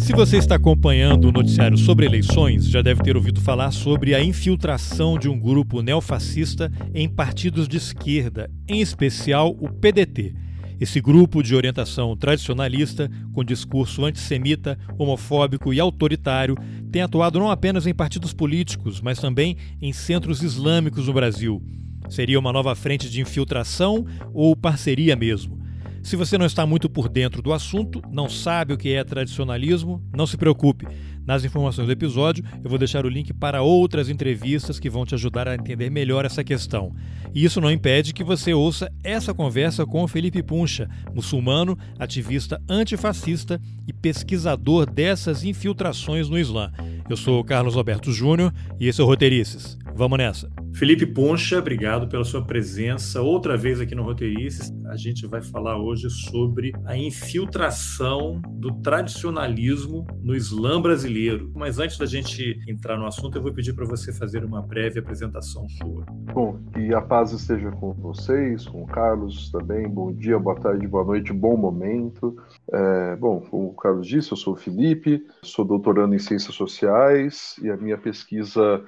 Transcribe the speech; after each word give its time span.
Se 0.00 0.14
você 0.14 0.38
está 0.38 0.56
acompanhando 0.56 1.28
o 1.28 1.32
noticiário 1.32 1.76
sobre 1.76 2.06
eleições, 2.06 2.66
já 2.66 2.80
deve 2.80 3.02
ter 3.02 3.16
ouvido 3.16 3.38
falar 3.38 3.70
sobre 3.70 4.14
a 4.14 4.24
infiltração 4.24 5.18
de 5.18 5.28
um 5.28 5.38
grupo 5.38 5.82
neofascista 5.82 6.72
em 6.94 7.06
partidos 7.06 7.68
de 7.68 7.76
esquerda, 7.76 8.50
em 8.66 8.80
especial 8.80 9.50
o 9.60 9.68
PDT. 9.68 10.34
Esse 10.80 11.02
grupo 11.02 11.42
de 11.42 11.54
orientação 11.54 12.16
tradicionalista, 12.16 13.10
com 13.34 13.44
discurso 13.44 14.04
antissemita, 14.04 14.78
homofóbico 14.98 15.72
e 15.72 15.78
autoritário, 15.78 16.56
tem 16.90 17.02
atuado 17.02 17.38
não 17.38 17.50
apenas 17.50 17.86
em 17.86 17.94
partidos 17.94 18.32
políticos, 18.32 19.02
mas 19.02 19.18
também 19.18 19.58
em 19.82 19.92
centros 19.92 20.42
islâmicos 20.42 21.06
no 21.08 21.12
Brasil. 21.12 21.62
Seria 22.08 22.40
uma 22.40 22.52
nova 22.52 22.74
frente 22.74 23.08
de 23.10 23.20
infiltração 23.20 24.06
ou 24.32 24.56
parceria 24.56 25.14
mesmo? 25.14 25.59
Se 26.02 26.16
você 26.16 26.38
não 26.38 26.46
está 26.46 26.64
muito 26.64 26.88
por 26.88 27.08
dentro 27.08 27.42
do 27.42 27.52
assunto, 27.52 28.02
não 28.10 28.28
sabe 28.28 28.72
o 28.72 28.78
que 28.78 28.94
é 28.94 29.04
tradicionalismo, 29.04 30.02
não 30.16 30.26
se 30.26 30.36
preocupe. 30.36 30.86
Nas 31.26 31.44
informações 31.44 31.86
do 31.86 31.92
episódio, 31.92 32.42
eu 32.64 32.70
vou 32.70 32.78
deixar 32.78 33.04
o 33.04 33.08
link 33.08 33.32
para 33.34 33.62
outras 33.62 34.08
entrevistas 34.08 34.80
que 34.80 34.88
vão 34.88 35.04
te 35.04 35.14
ajudar 35.14 35.46
a 35.46 35.54
entender 35.54 35.90
melhor 35.90 36.24
essa 36.24 36.42
questão. 36.42 36.94
E 37.34 37.44
isso 37.44 37.60
não 37.60 37.70
impede 37.70 38.14
que 38.14 38.24
você 38.24 38.54
ouça 38.54 38.90
essa 39.04 39.34
conversa 39.34 39.84
com 39.84 40.08
Felipe 40.08 40.42
Puncha, 40.42 40.88
muçulmano, 41.14 41.78
ativista 41.98 42.60
antifascista 42.68 43.60
e 43.86 43.92
pesquisador 43.92 44.90
dessas 44.90 45.44
infiltrações 45.44 46.28
no 46.28 46.38
Islã. 46.38 46.72
Eu 47.08 47.16
sou 47.16 47.44
Carlos 47.44 47.76
Alberto 47.76 48.10
Júnior 48.10 48.52
e 48.80 48.88
esse 48.88 49.00
é 49.00 49.04
o 49.04 49.06
Roteirices. 49.06 49.78
Vamos 49.94 50.18
nessa! 50.18 50.50
Felipe 50.74 51.04
Poncha, 51.04 51.58
obrigado 51.58 52.08
pela 52.08 52.24
sua 52.24 52.42
presença 52.42 53.20
outra 53.20 53.56
vez 53.56 53.80
aqui 53.80 53.94
no 53.94 54.02
Roteirices. 54.02 54.72
A 54.88 54.96
gente 54.96 55.26
vai 55.26 55.42
falar 55.42 55.76
hoje 55.76 56.08
sobre 56.08 56.72
a 56.86 56.96
infiltração 56.96 58.40
do 58.52 58.72
tradicionalismo 58.80 60.06
no 60.22 60.34
Islã 60.34 60.80
brasileiro. 60.80 61.52
Mas 61.54 61.78
antes 61.78 61.98
da 61.98 62.06
gente 62.06 62.58
entrar 62.66 62.96
no 62.96 63.06
assunto, 63.06 63.36
eu 63.36 63.42
vou 63.42 63.52
pedir 63.52 63.74
para 63.74 63.84
você 63.84 64.12
fazer 64.12 64.44
uma 64.44 64.62
breve 64.62 65.00
apresentação 65.00 65.68
sua. 65.68 66.04
Bom, 66.32 66.58
que 66.72 66.94
a 66.94 67.00
paz 67.02 67.32
esteja 67.32 67.70
com 67.72 67.92
vocês, 67.92 68.66
com 68.66 68.82
o 68.82 68.86
Carlos 68.86 69.50
também. 69.50 69.88
Bom 69.88 70.12
dia, 70.12 70.38
boa 70.38 70.58
tarde, 70.58 70.86
boa 70.86 71.04
noite, 71.04 71.32
bom 71.32 71.56
momento. 71.56 72.36
É, 72.72 73.16
bom, 73.16 73.40
como 73.40 73.68
o 73.68 73.74
Carlos 73.74 74.06
disse, 74.06 74.32
eu 74.32 74.36
sou 74.36 74.54
o 74.54 74.56
Felipe, 74.56 75.26
sou 75.42 75.64
doutorando 75.64 76.14
em 76.14 76.18
Ciências 76.18 76.54
Sociais 76.54 77.56
e 77.62 77.68
a 77.68 77.76
minha 77.76 77.98
pesquisa 77.98 78.82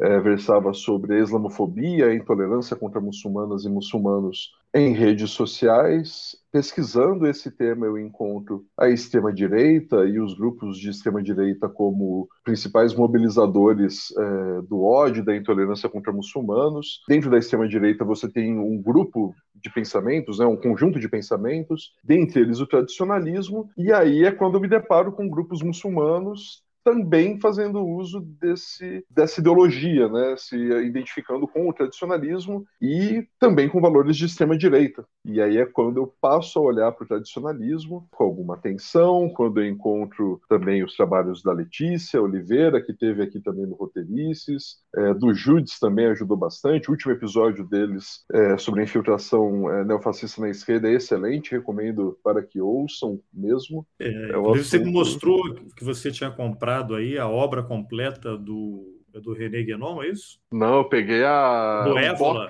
é, 0.00 0.18
versava 0.18 0.72
sobre 0.72 1.20
islamofobia, 1.20 2.14
intolerância 2.14 2.76
contra 2.76 3.00
muçulmanas 3.00 3.64
e 3.64 3.68
muçulmanos 3.68 4.52
em 4.74 4.92
redes 4.92 5.30
sociais. 5.30 6.36
Pesquisando 6.50 7.26
esse 7.26 7.50
tema, 7.50 7.86
eu 7.86 7.98
encontro 7.98 8.64
a 8.76 8.88
extrema-direita 8.88 10.04
e 10.04 10.18
os 10.18 10.34
grupos 10.34 10.78
de 10.78 10.90
extrema-direita 10.90 11.68
como 11.68 12.28
principais 12.44 12.94
mobilizadores 12.94 14.12
é, 14.16 14.62
do 14.62 14.82
ódio, 14.82 15.24
da 15.24 15.36
intolerância 15.36 15.88
contra 15.88 16.12
muçulmanos. 16.12 17.02
Dentro 17.08 17.30
da 17.30 17.38
extrema-direita, 17.38 18.04
você 18.04 18.28
tem 18.28 18.58
um 18.58 18.80
grupo 18.80 19.34
de 19.54 19.72
pensamentos, 19.72 20.38
né, 20.38 20.46
um 20.46 20.56
conjunto 20.56 20.98
de 20.98 21.08
pensamentos, 21.08 21.94
dentre 22.02 22.40
eles 22.40 22.60
o 22.60 22.66
tradicionalismo, 22.66 23.70
e 23.78 23.92
aí 23.92 24.24
é 24.24 24.32
quando 24.32 24.56
eu 24.56 24.60
me 24.60 24.68
deparo 24.68 25.12
com 25.12 25.28
grupos 25.28 25.62
muçulmanos 25.62 26.62
também 26.84 27.38
fazendo 27.40 27.84
uso 27.84 28.20
desse, 28.20 29.04
dessa 29.08 29.40
ideologia, 29.40 30.08
né, 30.08 30.34
se 30.36 30.56
identificando 30.56 31.46
com 31.46 31.68
o 31.68 31.72
tradicionalismo 31.72 32.64
e 32.80 33.26
também 33.38 33.68
com 33.68 33.80
valores 33.80 34.16
de 34.16 34.26
extrema 34.26 34.56
direita. 34.56 35.04
E 35.24 35.40
aí 35.40 35.58
é 35.58 35.66
quando 35.66 35.98
eu 35.98 36.12
passo 36.20 36.58
a 36.58 36.62
olhar 36.62 36.92
para 36.92 37.04
o 37.04 37.08
tradicionalismo 37.08 38.08
com 38.10 38.24
alguma 38.24 38.54
atenção, 38.54 39.28
quando 39.28 39.60
eu 39.60 39.68
encontro 39.68 40.40
também 40.48 40.82
os 40.82 40.96
trabalhos 40.96 41.42
da 41.42 41.52
Letícia 41.52 42.20
Oliveira, 42.20 42.82
que 42.82 42.92
teve 42.92 43.22
aqui 43.22 43.40
também 43.40 43.66
no 43.66 43.74
Roteirices, 43.74 44.78
é, 44.96 45.14
do 45.14 45.32
Judes 45.32 45.78
também 45.78 46.06
ajudou 46.06 46.36
bastante. 46.36 46.88
O 46.88 46.92
último 46.92 47.12
episódio 47.12 47.64
deles 47.64 48.24
é, 48.32 48.58
sobre 48.58 48.80
a 48.80 48.84
infiltração 48.84 49.70
é, 49.70 49.84
neofascista 49.84 50.40
na 50.40 50.50
esquerda 50.50 50.88
é 50.88 50.94
excelente, 50.94 51.52
recomendo 51.52 52.18
para 52.24 52.42
que 52.42 52.60
ouçam 52.60 53.20
mesmo. 53.32 53.86
É, 54.00 54.08
é 54.08 54.36
Você 54.36 54.78
mostrou 54.78 55.40
que 55.76 55.84
você 55.84 56.10
tinha 56.10 56.30
comprado 56.30 56.71
aí 56.94 57.18
a 57.18 57.28
obra 57.28 57.62
completa 57.62 58.36
do, 58.36 59.00
do 59.20 59.32
René 59.32 59.62
Guénon, 59.62 60.02
é 60.02 60.08
isso? 60.08 60.38
Não, 60.50 60.78
eu 60.78 60.84
peguei 60.84 61.24
a. 61.24 61.82
Do 61.84 61.98
Évola. 61.98 62.48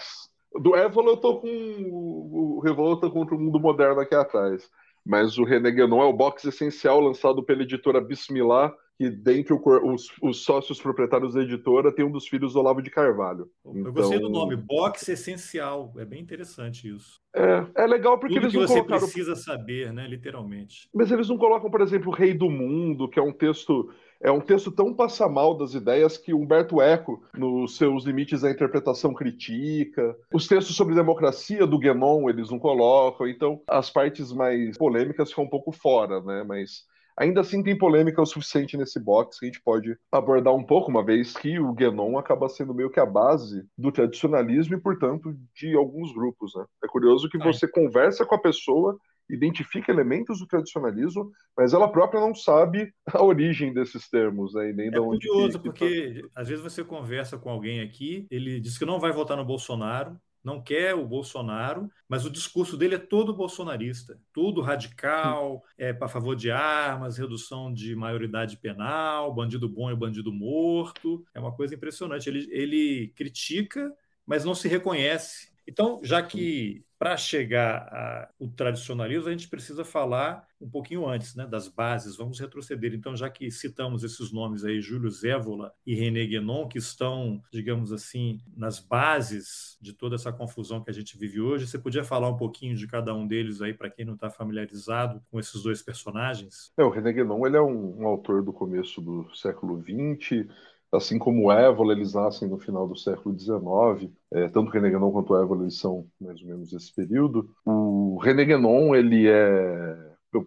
Do 0.61 0.77
Évola 0.77 1.11
eu 1.11 1.17
tô 1.17 1.41
com 1.41 1.49
o 1.49 2.61
Revolta 2.61 3.09
contra 3.09 3.35
o 3.35 3.39
Mundo 3.39 3.59
Moderno 3.59 4.01
aqui 4.01 4.15
atrás. 4.15 4.69
Mas 5.05 5.37
o 5.37 5.45
René 5.45 5.71
Guénon 5.71 6.03
é 6.03 6.05
o 6.05 6.13
box 6.13 6.45
essencial 6.45 7.01
lançado 7.01 7.43
pela 7.43 7.63
editora 7.63 8.01
Bismillah, 8.01 8.73
que 8.97 9.11
dentre 9.11 9.53
os, 9.53 10.07
os, 10.23 10.45
sócios 10.45 10.81
proprietários 10.81 11.35
da 11.35 11.43
editora 11.43 11.93
tem 11.93 12.05
um 12.05 12.11
dos 12.11 12.29
filhos 12.29 12.53
do 12.53 12.61
Olavo 12.61 12.81
de 12.81 12.91
Carvalho. 12.91 13.49
Eu 13.65 13.77
então... 13.79 13.93
gostei 13.93 14.21
do 14.21 14.29
nome, 14.29 14.55
Box 14.55 15.09
Essencial. 15.09 15.93
É 15.97 16.05
bem 16.05 16.21
interessante 16.21 16.89
isso. 16.89 17.21
É, 17.35 17.67
é 17.83 17.87
legal 17.87 18.19
porque 18.19 18.35
Tudo 18.35 18.45
eles 18.45 18.53
que 18.53 18.59
não 18.59 18.67
você 18.69 18.75
colocaram... 18.75 19.01
precisa 19.01 19.35
saber, 19.35 19.93
né, 19.93 20.07
literalmente. 20.07 20.89
Mas 20.95 21.11
eles 21.11 21.29
não 21.29 21.37
colocam, 21.37 21.71
por 21.71 21.81
exemplo, 21.81 22.11
o 22.11 22.15
Rei 22.15 22.33
do 22.33 22.49
Mundo, 22.49 23.09
que 23.09 23.19
é 23.19 23.23
um 23.23 23.33
texto 23.33 23.91
é 24.23 24.31
um 24.31 24.41
texto 24.41 24.71
tão 24.71 24.95
passamal 24.95 25.57
das 25.57 25.75
ideias 25.75 26.17
que 26.17 26.33
Humberto 26.33 26.81
Eco, 26.81 27.23
nos 27.37 27.77
seus 27.77 28.05
limites 28.05 28.43
da 28.43 28.51
interpretação 28.51 29.13
critica. 29.13 30.17
Os 30.33 30.47
textos 30.47 30.77
sobre 30.77 30.95
democracia 30.95 31.67
do 31.67 31.79
Guénon 31.79 32.31
eles 32.31 32.51
não 32.51 32.59
colocam, 32.59 33.27
então 33.27 33.61
as 33.67 33.91
partes 33.91 34.33
mais 34.33 34.79
polêmicas 34.79 35.31
ficam 35.31 35.45
um 35.45 35.51
pouco 35.51 35.73
fora, 35.73 36.21
né? 36.23 36.45
Mas 36.47 36.85
ainda 37.19 37.41
assim 37.41 37.63
tem 37.63 37.77
polêmica 37.77 38.23
o 38.23 38.27
suficiente 38.27 38.77
nesse 38.77 39.01
box 39.01 39.39
que 39.39 39.47
a 39.47 39.49
gente 39.49 39.63
pode 39.63 39.97
abordar 40.11 40.55
um 40.55 40.65
pouco, 40.65 40.91
uma 40.91 41.05
vez 41.05 41.37
que 41.37 41.59
o 41.59 41.73
Guénon 41.73 42.17
acaba 42.17 42.49
sendo 42.49 42.73
meio 42.73 42.91
que 42.91 43.01
a 43.01 43.07
base 43.07 43.65
do 43.77 43.91
tradicionalismo 43.91 44.77
e, 44.77 44.81
portanto, 44.81 45.35
de 45.55 45.77
alguns 45.77 46.13
grupos, 46.15 46.53
né? 46.55 46.65
É 46.85 46.87
curioso 46.87 47.29
que 47.29 47.39
você 47.39 47.67
conversa 47.67 48.25
com 48.25 48.37
a 48.37 48.41
pessoa 48.41 48.97
identifica 49.33 49.91
elementos 49.91 50.39
do 50.39 50.47
tradicionalismo, 50.47 51.31
mas 51.57 51.73
ela 51.73 51.91
própria 51.91 52.21
não 52.21 52.35
sabe 52.35 52.93
a 53.07 53.23
origem 53.23 53.73
desses 53.73 54.09
termos, 54.09 54.55
né? 54.55 54.71
E 54.71 54.73
nem 54.73 54.95
é 54.95 55.01
onde 55.01 55.27
curioso, 55.27 55.59
que, 55.59 55.65
porque 55.65 56.23
tá... 56.23 56.41
às 56.43 56.49
vezes 56.49 56.63
você 56.63 56.85
conversa 56.85 57.39
com 57.39 57.51
alguém 57.51 57.81
aqui, 57.81 58.27
ele 58.31 58.61
diz 58.61 58.79
que 58.79 58.85
não 58.85 59.01
vai 59.01 59.13
votar 59.13 59.37
no 59.37 59.45
Bolsonaro, 59.45 60.17
não 60.45 60.61
quer 60.61 60.95
o 60.95 61.07
Bolsonaro, 61.07 61.89
mas 62.09 62.25
o 62.25 62.31
discurso 62.31 62.77
dele 62.77 62.97
é 62.97 62.99
todo 62.99 63.35
bolsonarista, 63.35 64.19
tudo 64.33 64.61
radical, 64.61 65.63
é 65.79 65.93
para 65.93 66.09
favor 66.09 66.35
de 66.35 66.51
armas, 66.51 67.17
redução 67.17 67.73
de 67.73 67.95
maioridade 67.95 68.57
penal, 68.57 69.33
bandido 69.33 69.69
bom 69.69 69.89
é 69.89 69.95
bandido 69.95 70.33
morto. 70.33 71.25
É 71.33 71.39
uma 71.39 71.55
coisa 71.55 71.75
impressionante. 71.75 72.29
Ele, 72.29 72.49
ele 72.51 73.13
critica, 73.15 73.93
mas 74.27 74.45
não 74.45 74.55
se 74.55 74.67
reconhece. 74.67 75.52
Então, 75.67 76.01
já 76.03 76.23
que 76.23 76.85
para 77.03 77.17
chegar 77.17 78.31
ao 78.41 78.47
tradicionalismo, 78.51 79.27
a 79.27 79.33
gente 79.33 79.49
precisa 79.49 79.85
falar 79.85 80.47
um 80.61 80.71
pouquinho 80.71 81.05
antes, 81.09 81.35
né, 81.35 81.45
das 81.45 81.67
bases. 81.67 82.17
Vamos 82.17 82.39
retroceder. 82.39 82.95
Então, 82.95 83.17
já 83.17 83.29
que 83.29 83.51
citamos 83.51 84.05
esses 84.05 84.33
nomes 84.33 84.65
aí, 84.65 84.81
Júlio 84.81 85.11
Zévola 85.11 85.73
e 85.85 85.97
René 85.97 86.25
Guénon, 86.25 86.69
que 86.69 86.79
estão, 86.79 87.43
digamos 87.53 87.93
assim, 87.93 88.41
nas 88.57 88.79
bases 88.79 89.77
de 89.81 89.93
toda 89.93 90.15
essa 90.15 90.33
confusão 90.33 90.81
que 90.81 90.91
a 90.91 90.95
gente 90.95 91.19
vive 91.19 91.41
hoje, 91.41 91.67
você 91.67 91.77
podia 91.77 92.05
falar 92.05 92.29
um 92.29 92.37
pouquinho 92.37 92.77
de 92.77 92.87
cada 92.87 93.13
um 93.13 93.27
deles 93.27 93.61
aí, 93.61 93.75
para 93.75 93.91
quem 93.91 94.05
não 94.05 94.15
está 94.15 94.31
familiarizado 94.31 95.21
com 95.29 95.41
esses 95.41 95.61
dois 95.61 95.83
personagens? 95.83 96.71
É, 96.79 96.85
o 96.85 96.91
René 96.91 97.13
Guénon 97.13 97.45
ele 97.45 97.57
é 97.57 97.61
um, 97.61 98.03
um 98.03 98.07
autor 98.07 98.45
do 98.45 98.53
começo 98.53 99.01
do 99.01 99.29
século 99.35 99.83
XX, 99.83 100.47
assim 100.93 101.19
como 101.19 101.51
Évola, 101.51 101.93
eles 101.93 102.15
nascem 102.15 102.49
no 102.49 102.59
final 102.59 102.87
do 102.87 102.97
século 102.97 103.39
XIX, 103.39 104.13
é, 104.33 104.49
tanto 104.49 104.71
René 104.71 104.91
Guénon 104.91 105.11
quanto 105.11 105.37
Évola, 105.37 105.63
eles 105.63 105.79
são 105.79 106.07
mais 106.21 106.41
ou 106.43 106.49
menos 106.49 106.73
esse 106.73 106.95
período. 106.95 107.49
O 107.65 108.19
René 108.23 108.45
Guénon, 108.45 108.95
ele 108.95 109.29
é, 109.29 109.97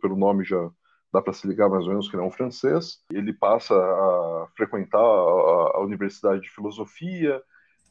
pelo 0.02 0.16
nome 0.16 0.44
já 0.44 0.70
dá 1.12 1.22
para 1.22 1.34
se 1.34 1.48
ligar 1.48 1.70
mais 1.70 1.84
ou 1.86 1.90
menos 1.90 2.10
que 2.10 2.16
ele 2.16 2.24
é 2.24 2.28
um 2.28 2.32
francês, 2.32 3.00
ele 3.12 3.34
passa 3.34 3.74
a 3.74 4.48
frequentar 4.56 5.00
a, 5.00 5.78
a 5.78 5.80
Universidade 5.82 6.42
de 6.42 6.50
Filosofia, 6.50 7.42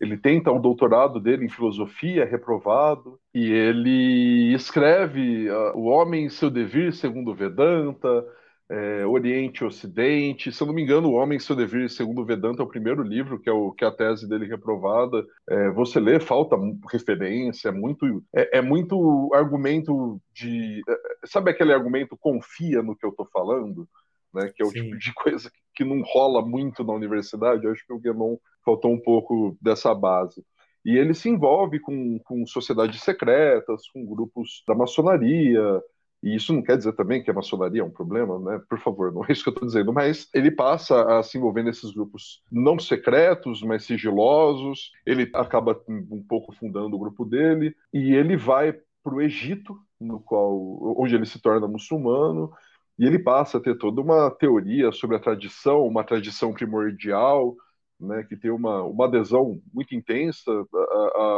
ele 0.01 0.17
tenta 0.17 0.51
o 0.51 0.59
doutorado 0.59 1.21
dele 1.21 1.47
em 1.47 1.49
filosofia, 1.49 2.23
é 2.23 2.27
reprovado, 2.27 3.19
e 3.33 3.51
ele 3.51 4.53
escreve 4.53 5.49
uh, 5.49 5.77
O 5.77 5.85
Homem 5.85 6.27
e 6.27 6.31
Seu 6.31 6.51
Devir, 6.51 6.93
segundo 6.93 7.35
Vedanta, 7.35 8.25
é, 8.71 9.07
Oriente 9.07 9.63
e 9.63 9.67
Ocidente. 9.67 10.53
Se 10.53 10.63
eu 10.63 10.67
não 10.67 10.75
me 10.75 10.83
engano, 10.83 11.09
O 11.09 11.15
Homem 11.15 11.39
e 11.39 11.41
Seu 11.41 11.55
Dever, 11.55 11.91
segundo 11.91 12.23
o 12.23 12.25
Vedanta, 12.25 12.63
é 12.63 12.65
o 12.65 12.69
primeiro 12.69 13.03
livro, 13.03 13.39
que 13.39 13.49
é, 13.49 13.53
o, 13.53 13.73
que 13.73 13.85
é 13.85 13.89
a 13.89 13.93
tese 13.93 14.29
dele 14.29 14.47
reprovada. 14.47 15.25
É, 15.49 15.71
você 15.71 16.01
lê, 16.01 16.19
falta 16.19 16.57
referência, 16.91 17.69
é 17.69 17.73
muito, 17.73 18.25
é, 18.35 18.59
é 18.59 18.63
muito 18.63 19.31
argumento 19.35 20.21
de. 20.33 20.83
É, 20.89 21.27
sabe 21.27 21.51
aquele 21.51 21.73
argumento 21.73 22.17
confia 22.17 22.83
no 22.83 22.97
que 22.97 23.05
eu 23.05 23.11
estou 23.11 23.27
falando? 23.33 23.89
Né, 24.33 24.51
que 24.53 24.63
é 24.63 24.67
o 24.67 24.71
Sim. 24.71 24.83
tipo 24.83 24.99
de 24.99 25.15
coisa 25.15 25.49
que, 25.49 25.59
que 25.77 25.85
não 25.85 26.03
rola 26.03 26.45
muito 26.45 26.83
na 26.83 26.93
universidade. 26.93 27.65
Eu 27.65 27.73
acho 27.73 27.87
que 27.87 27.93
o 27.93 28.01
Guénon 28.01 28.37
faltou 28.65 28.93
um 28.93 29.01
pouco 29.01 29.57
dessa 29.61 29.95
base. 29.95 30.45
E 30.85 30.99
ele 30.99 31.15
se 31.15 31.31
envolve 31.31 31.81
com, 31.81 32.19
com 32.19 32.47
sociedades 32.47 33.01
secretas, 33.03 33.89
com 33.89 34.05
grupos 34.05 34.63
da 34.69 34.75
maçonaria, 34.75 35.83
E 36.25 36.35
isso 36.35 36.55
não 36.55 36.63
quer 36.63 36.79
dizer 36.79 36.95
também 36.95 37.23
que 37.23 37.31
a 37.31 37.35
maçonaria 37.35 37.83
é 37.83 37.85
um 37.85 37.91
problema, 37.91 38.39
né? 38.41 38.59
Por 38.67 38.79
favor, 38.79 39.13
não 39.13 39.23
é 39.27 39.31
isso 39.31 39.43
que 39.43 39.51
eu 39.51 39.53
estou 39.53 39.69
dizendo. 39.69 39.93
Mas 39.93 40.27
ele 40.33 40.51
passa 40.51 41.19
a 41.19 41.23
se 41.23 41.37
envolver 41.37 41.63
nesses 41.63 41.91
grupos 41.93 42.43
não 42.51 42.79
secretos, 42.79 43.63
mas 43.63 43.85
sigilosos. 43.85 44.91
Ele 45.05 45.31
acaba 45.35 45.79
um 45.87 46.25
pouco 46.27 46.51
fundando 46.55 46.97
o 46.97 46.99
grupo 46.99 47.27
dele 47.27 47.77
e 47.93 48.15
ele 48.15 48.39
vai 48.39 48.73
para 49.03 49.15
o 49.15 49.21
Egito, 49.21 49.79
no 50.01 50.19
qual, 50.19 50.99
onde 50.99 51.15
ele 51.15 51.27
se 51.27 51.39
torna 51.43 51.69
muçulmano. 51.69 52.51
E 52.99 53.05
ele 53.05 53.19
passa 53.19 53.59
a 53.59 53.61
ter 53.61 53.77
toda 53.77 54.01
uma 54.01 54.31
teoria 54.31 54.91
sobre 54.93 55.17
a 55.17 55.21
tradição, 55.21 55.87
uma 55.87 56.03
tradição 56.03 56.55
primordial, 56.55 57.55
né, 58.01 58.25
que 58.27 58.35
tem 58.35 58.51
uma, 58.51 58.83
uma 58.83 59.05
adesão 59.05 59.61
muito 59.75 59.95
intensa 59.95 60.51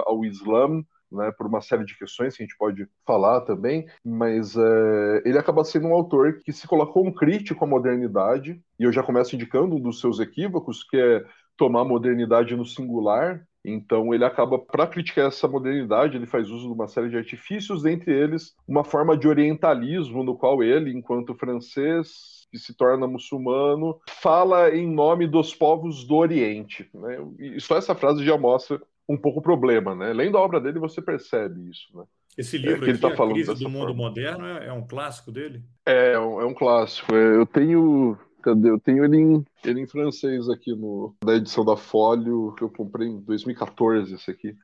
ao 0.06 0.24
Islã, 0.24 0.80
né, 1.10 1.32
por 1.36 1.46
uma 1.46 1.60
série 1.60 1.84
de 1.84 1.96
questões 1.96 2.36
que 2.36 2.42
a 2.42 2.46
gente 2.46 2.56
pode 2.58 2.86
falar 3.06 3.42
também, 3.42 3.86
mas 4.04 4.56
é, 4.56 5.22
ele 5.24 5.38
acaba 5.38 5.64
sendo 5.64 5.88
um 5.88 5.94
autor 5.94 6.40
que 6.44 6.52
se 6.52 6.66
colocou 6.66 7.06
um 7.06 7.12
crítico 7.12 7.64
à 7.64 7.68
modernidade, 7.68 8.60
e 8.78 8.84
eu 8.84 8.92
já 8.92 9.02
começo 9.02 9.34
indicando 9.34 9.76
um 9.76 9.80
dos 9.80 10.00
seus 10.00 10.18
equívocos, 10.20 10.82
que 10.82 10.96
é 10.96 11.24
tomar 11.56 11.82
a 11.82 11.84
modernidade 11.84 12.54
no 12.54 12.64
singular. 12.64 13.42
Então 13.64 14.14
ele 14.14 14.24
acaba, 14.24 14.58
para 14.58 14.86
criticar 14.86 15.26
essa 15.26 15.48
modernidade, 15.48 16.16
ele 16.16 16.26
faz 16.26 16.48
uso 16.50 16.68
de 16.68 16.72
uma 16.72 16.86
série 16.86 17.08
de 17.08 17.16
artifícios, 17.16 17.82
dentre 17.82 18.12
eles 18.12 18.54
uma 18.66 18.84
forma 18.84 19.16
de 19.16 19.26
orientalismo 19.26 20.22
no 20.22 20.36
qual 20.36 20.62
ele, 20.62 20.92
enquanto 20.92 21.34
francês, 21.34 22.46
que 22.50 22.58
se 22.58 22.76
torna 22.76 23.08
muçulmano, 23.08 23.98
fala 24.08 24.70
em 24.70 24.88
nome 24.88 25.26
dos 25.26 25.52
povos 25.52 26.06
do 26.06 26.14
Oriente. 26.14 26.88
Né? 26.94 27.18
E 27.40 27.60
só 27.60 27.76
essa 27.76 27.94
frase 27.94 28.24
já 28.24 28.38
mostra 28.38 28.80
um 29.08 29.16
pouco 29.16 29.40
o 29.40 29.42
problema, 29.42 29.94
né? 29.94 30.12
Lendo 30.12 30.36
a 30.36 30.40
obra 30.40 30.60
dele, 30.60 30.78
você 30.78 31.00
percebe 31.00 31.70
isso, 31.70 31.96
né? 31.96 32.04
Esse 32.36 32.58
livro 32.58 32.86
é, 32.86 32.90
aqui, 32.90 33.00
tá 33.00 33.08
A 33.08 33.28
Crise 33.32 33.54
do 33.54 33.70
Mundo 33.70 33.86
forma. 33.86 33.94
Moderno, 33.94 34.46
é, 34.46 34.66
é, 34.66 34.72
um 34.72 34.86
clássico 34.86 35.32
dele? 35.32 35.62
É, 35.86 36.12
é 36.12 36.20
um, 36.20 36.40
é 36.40 36.44
um 36.44 36.54
clássico. 36.54 37.14
É, 37.14 37.36
eu 37.36 37.46
tenho... 37.46 38.18
Cadê? 38.42 38.70
Eu 38.70 38.78
tenho 38.78 39.04
ele 39.04 39.16
em, 39.16 39.44
ele 39.64 39.80
em 39.80 39.86
francês 39.88 40.48
aqui 40.48 40.72
no, 40.72 41.16
na 41.24 41.34
edição 41.34 41.64
da 41.64 41.76
Folio, 41.76 42.54
que 42.56 42.62
eu 42.62 42.70
comprei 42.70 43.08
em 43.08 43.20
2014, 43.20 44.14
esse 44.14 44.30
aqui 44.30 44.54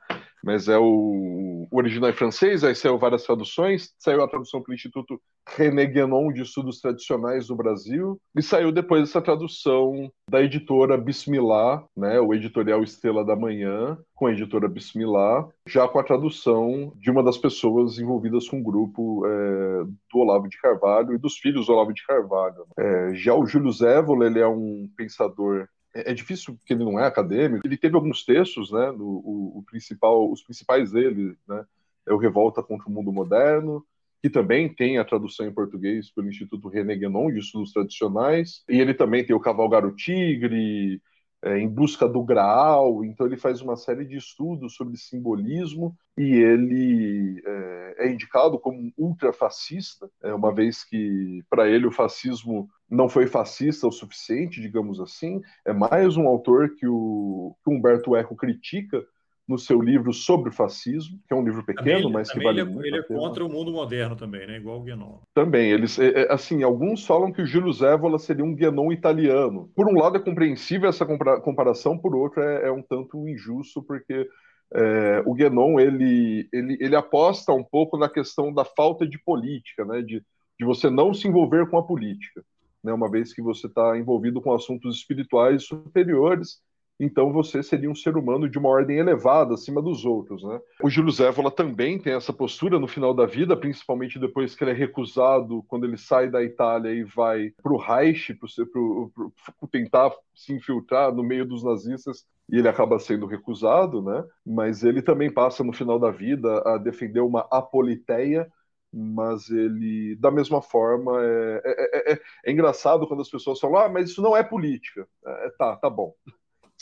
mas 0.44 0.68
é 0.68 0.78
o, 0.78 1.68
o 1.70 1.76
original 1.76 2.10
em 2.10 2.14
francês, 2.14 2.64
aí 2.64 2.74
saiu 2.74 2.98
várias 2.98 3.24
traduções, 3.24 3.92
saiu 3.98 4.22
a 4.22 4.28
tradução 4.28 4.62
pelo 4.62 4.74
Instituto 4.74 5.20
René 5.48 5.86
Guénon 5.86 6.32
de 6.32 6.42
Estudos 6.42 6.80
Tradicionais 6.80 7.46
do 7.46 7.56
Brasil, 7.56 8.20
e 8.36 8.42
saiu 8.42 8.70
depois 8.72 9.08
essa 9.08 9.20
tradução 9.20 10.10
da 10.28 10.42
editora 10.42 10.96
Bismillah, 10.96 11.84
né, 11.96 12.20
o 12.20 12.32
editorial 12.34 12.82
Estrela 12.82 13.24
da 13.24 13.36
Manhã, 13.36 13.98
com 14.14 14.26
a 14.26 14.32
editora 14.32 14.68
Bismillah, 14.68 15.48
já 15.66 15.88
com 15.88 15.98
a 15.98 16.04
tradução 16.04 16.92
de 16.96 17.10
uma 17.10 17.22
das 17.22 17.36
pessoas 17.36 17.98
envolvidas 17.98 18.48
com 18.48 18.60
o 18.60 18.62
grupo 18.62 19.26
é, 19.26 19.84
do 19.84 20.18
Olavo 20.18 20.48
de 20.48 20.60
Carvalho 20.60 21.14
e 21.14 21.18
dos 21.18 21.36
filhos 21.38 21.66
do 21.66 21.72
Olavo 21.72 21.92
de 21.92 22.04
Carvalho. 22.06 22.66
É, 22.78 23.14
já 23.14 23.34
o 23.34 23.46
Júlio 23.46 23.72
Zévola, 23.72 24.26
ele 24.26 24.38
é 24.38 24.46
um 24.46 24.88
pensador 24.96 25.66
é, 25.94 26.10
é 26.10 26.14
difícil 26.14 26.54
porque 26.54 26.72
ele 26.72 26.84
não 26.84 26.98
é 26.98 27.06
acadêmico. 27.06 27.66
Ele 27.66 27.76
teve 27.76 27.94
alguns 27.94 28.24
textos, 28.24 28.70
né? 28.72 28.90
O, 28.90 29.58
o, 29.58 29.64
principal, 29.64 30.30
os 30.30 30.42
principais 30.42 30.92
dele, 30.92 31.36
né? 31.46 31.64
É 32.06 32.12
o 32.12 32.18
Revolta 32.18 32.62
contra 32.62 32.88
o 32.88 32.90
Mundo 32.90 33.12
Moderno, 33.12 33.84
que 34.20 34.28
também 34.28 34.72
tem 34.72 34.98
a 34.98 35.04
tradução 35.04 35.46
em 35.46 35.52
português 35.52 36.10
pelo 36.10 36.28
Instituto 36.28 36.68
René 36.68 36.96
Guénon 36.96 37.30
de 37.30 37.38
Estudos 37.38 37.72
Tradicionais. 37.72 38.64
E 38.68 38.80
ele 38.80 38.94
também 38.94 39.24
tem 39.24 39.34
o 39.36 39.40
Cavalgar 39.40 39.84
o 39.84 39.94
Tigre, 39.94 41.00
é, 41.42 41.58
em 41.58 41.68
busca 41.68 42.08
do 42.08 42.22
Graal, 42.22 43.04
então 43.04 43.26
ele 43.26 43.36
faz 43.36 43.60
uma 43.60 43.76
série 43.76 44.04
de 44.04 44.16
estudos 44.16 44.74
sobre 44.74 44.96
simbolismo 44.96 45.96
e 46.16 46.36
ele 46.36 47.42
é, 47.44 48.06
é 48.06 48.12
indicado 48.12 48.58
como 48.58 48.92
ultrafascista, 48.96 50.08
é, 50.22 50.32
uma 50.32 50.54
vez 50.54 50.84
que 50.84 51.42
para 51.50 51.68
ele 51.68 51.86
o 51.86 51.92
fascismo 51.92 52.68
não 52.88 53.08
foi 53.08 53.26
fascista 53.26 53.86
o 53.86 53.92
suficiente, 53.92 54.60
digamos 54.60 55.00
assim, 55.00 55.40
é 55.64 55.72
mais 55.72 56.16
um 56.16 56.28
autor 56.28 56.76
que 56.76 56.86
o 56.86 57.56
que 57.64 57.70
Humberto 57.70 58.14
Eco 58.14 58.36
critica 58.36 59.04
no 59.46 59.58
seu 59.58 59.80
livro 59.80 60.12
sobre 60.12 60.50
o 60.50 60.52
fascismo, 60.52 61.18
que 61.26 61.34
é 61.34 61.36
um 61.36 61.44
livro 61.44 61.64
pequeno, 61.64 62.02
também, 62.02 62.12
mas 62.12 62.30
que 62.30 62.42
vale 62.42 62.60
ele, 62.60 62.70
é 62.70 62.72
muito 62.72 62.86
ele 62.86 62.98
é 62.98 63.02
contra 63.02 63.44
o 63.44 63.48
mundo 63.48 63.72
moderno 63.72 64.14
também, 64.14 64.46
né? 64.46 64.56
Igual 64.56 64.80
o 64.80 64.82
Guénon. 64.82 65.18
Também, 65.34 65.70
eles, 65.70 65.98
é, 65.98 66.22
é, 66.22 66.32
assim, 66.32 66.62
alguns 66.62 67.04
falam 67.04 67.32
que 67.32 67.42
o 67.42 67.46
Júlio 67.46 67.72
Zévola 67.72 68.18
seria 68.18 68.44
um 68.44 68.54
Guénon 68.54 68.92
italiano. 68.92 69.70
Por 69.74 69.88
um 69.88 69.98
lado 69.98 70.16
é 70.16 70.20
compreensível 70.20 70.88
essa 70.88 71.04
comparação, 71.04 71.98
por 71.98 72.14
outro 72.14 72.40
é, 72.42 72.68
é 72.68 72.72
um 72.72 72.82
tanto 72.82 73.28
injusto, 73.28 73.82
porque 73.82 74.28
é, 74.74 75.22
o 75.26 75.34
Guénon, 75.34 75.78
ele, 75.78 76.48
ele, 76.52 76.78
ele 76.80 76.96
aposta 76.96 77.52
um 77.52 77.64
pouco 77.64 77.98
na 77.98 78.08
questão 78.08 78.54
da 78.54 78.64
falta 78.64 79.06
de 79.06 79.18
política, 79.18 79.84
né? 79.84 80.02
De, 80.02 80.22
de 80.58 80.64
você 80.64 80.88
não 80.88 81.12
se 81.12 81.26
envolver 81.26 81.68
com 81.68 81.78
a 81.78 81.82
política. 81.82 82.42
Né, 82.82 82.92
uma 82.92 83.08
vez 83.08 83.32
que 83.32 83.40
você 83.40 83.68
está 83.68 83.96
envolvido 83.96 84.40
com 84.40 84.52
assuntos 84.52 84.96
espirituais 84.96 85.64
superiores 85.64 86.60
então 87.00 87.32
você 87.32 87.62
seria 87.62 87.90
um 87.90 87.94
ser 87.94 88.16
humano 88.16 88.48
de 88.48 88.58
uma 88.58 88.68
ordem 88.68 88.98
elevada 88.98 89.54
acima 89.54 89.82
dos 89.82 90.04
outros, 90.04 90.42
né? 90.44 90.60
O 90.82 90.90
Júlio 90.90 91.10
Zévola 91.10 91.50
também 91.50 91.98
tem 91.98 92.14
essa 92.14 92.32
postura 92.32 92.78
no 92.78 92.86
final 92.86 93.14
da 93.14 93.26
vida, 93.26 93.56
principalmente 93.56 94.18
depois 94.18 94.54
que 94.54 94.62
ele 94.62 94.70
é 94.70 94.74
recusado 94.74 95.64
quando 95.68 95.84
ele 95.84 95.96
sai 95.96 96.30
da 96.30 96.42
Itália 96.42 96.90
e 96.92 97.02
vai 97.02 97.50
para 97.62 97.72
o 97.72 97.78
Reich, 97.78 98.34
para 98.34 99.68
tentar 99.70 100.12
se 100.34 100.52
infiltrar 100.52 101.12
no 101.12 101.22
meio 101.22 101.46
dos 101.46 101.64
nazistas 101.64 102.24
e 102.50 102.58
ele 102.58 102.68
acaba 102.68 102.98
sendo 102.98 103.26
recusado, 103.26 104.02
né? 104.02 104.24
Mas 104.44 104.84
ele 104.84 105.02
também 105.02 105.32
passa 105.32 105.64
no 105.64 105.72
final 105.72 105.98
da 105.98 106.10
vida 106.10 106.62
a 106.66 106.76
defender 106.76 107.20
uma 107.20 107.46
apoliteia, 107.50 108.46
mas 108.92 109.48
ele, 109.48 110.16
da 110.20 110.30
mesma 110.30 110.60
forma, 110.60 111.18
é, 111.24 111.62
é, 111.64 112.12
é, 112.12 112.20
é 112.44 112.52
engraçado 112.52 113.06
quando 113.08 113.22
as 113.22 113.30
pessoas 113.30 113.58
falam, 113.58 113.78
ah, 113.78 113.88
mas 113.88 114.10
isso 114.10 114.20
não 114.20 114.36
é 114.36 114.42
política. 114.42 115.08
É, 115.26 115.50
tá, 115.58 115.76
tá 115.76 115.88
bom 115.88 116.12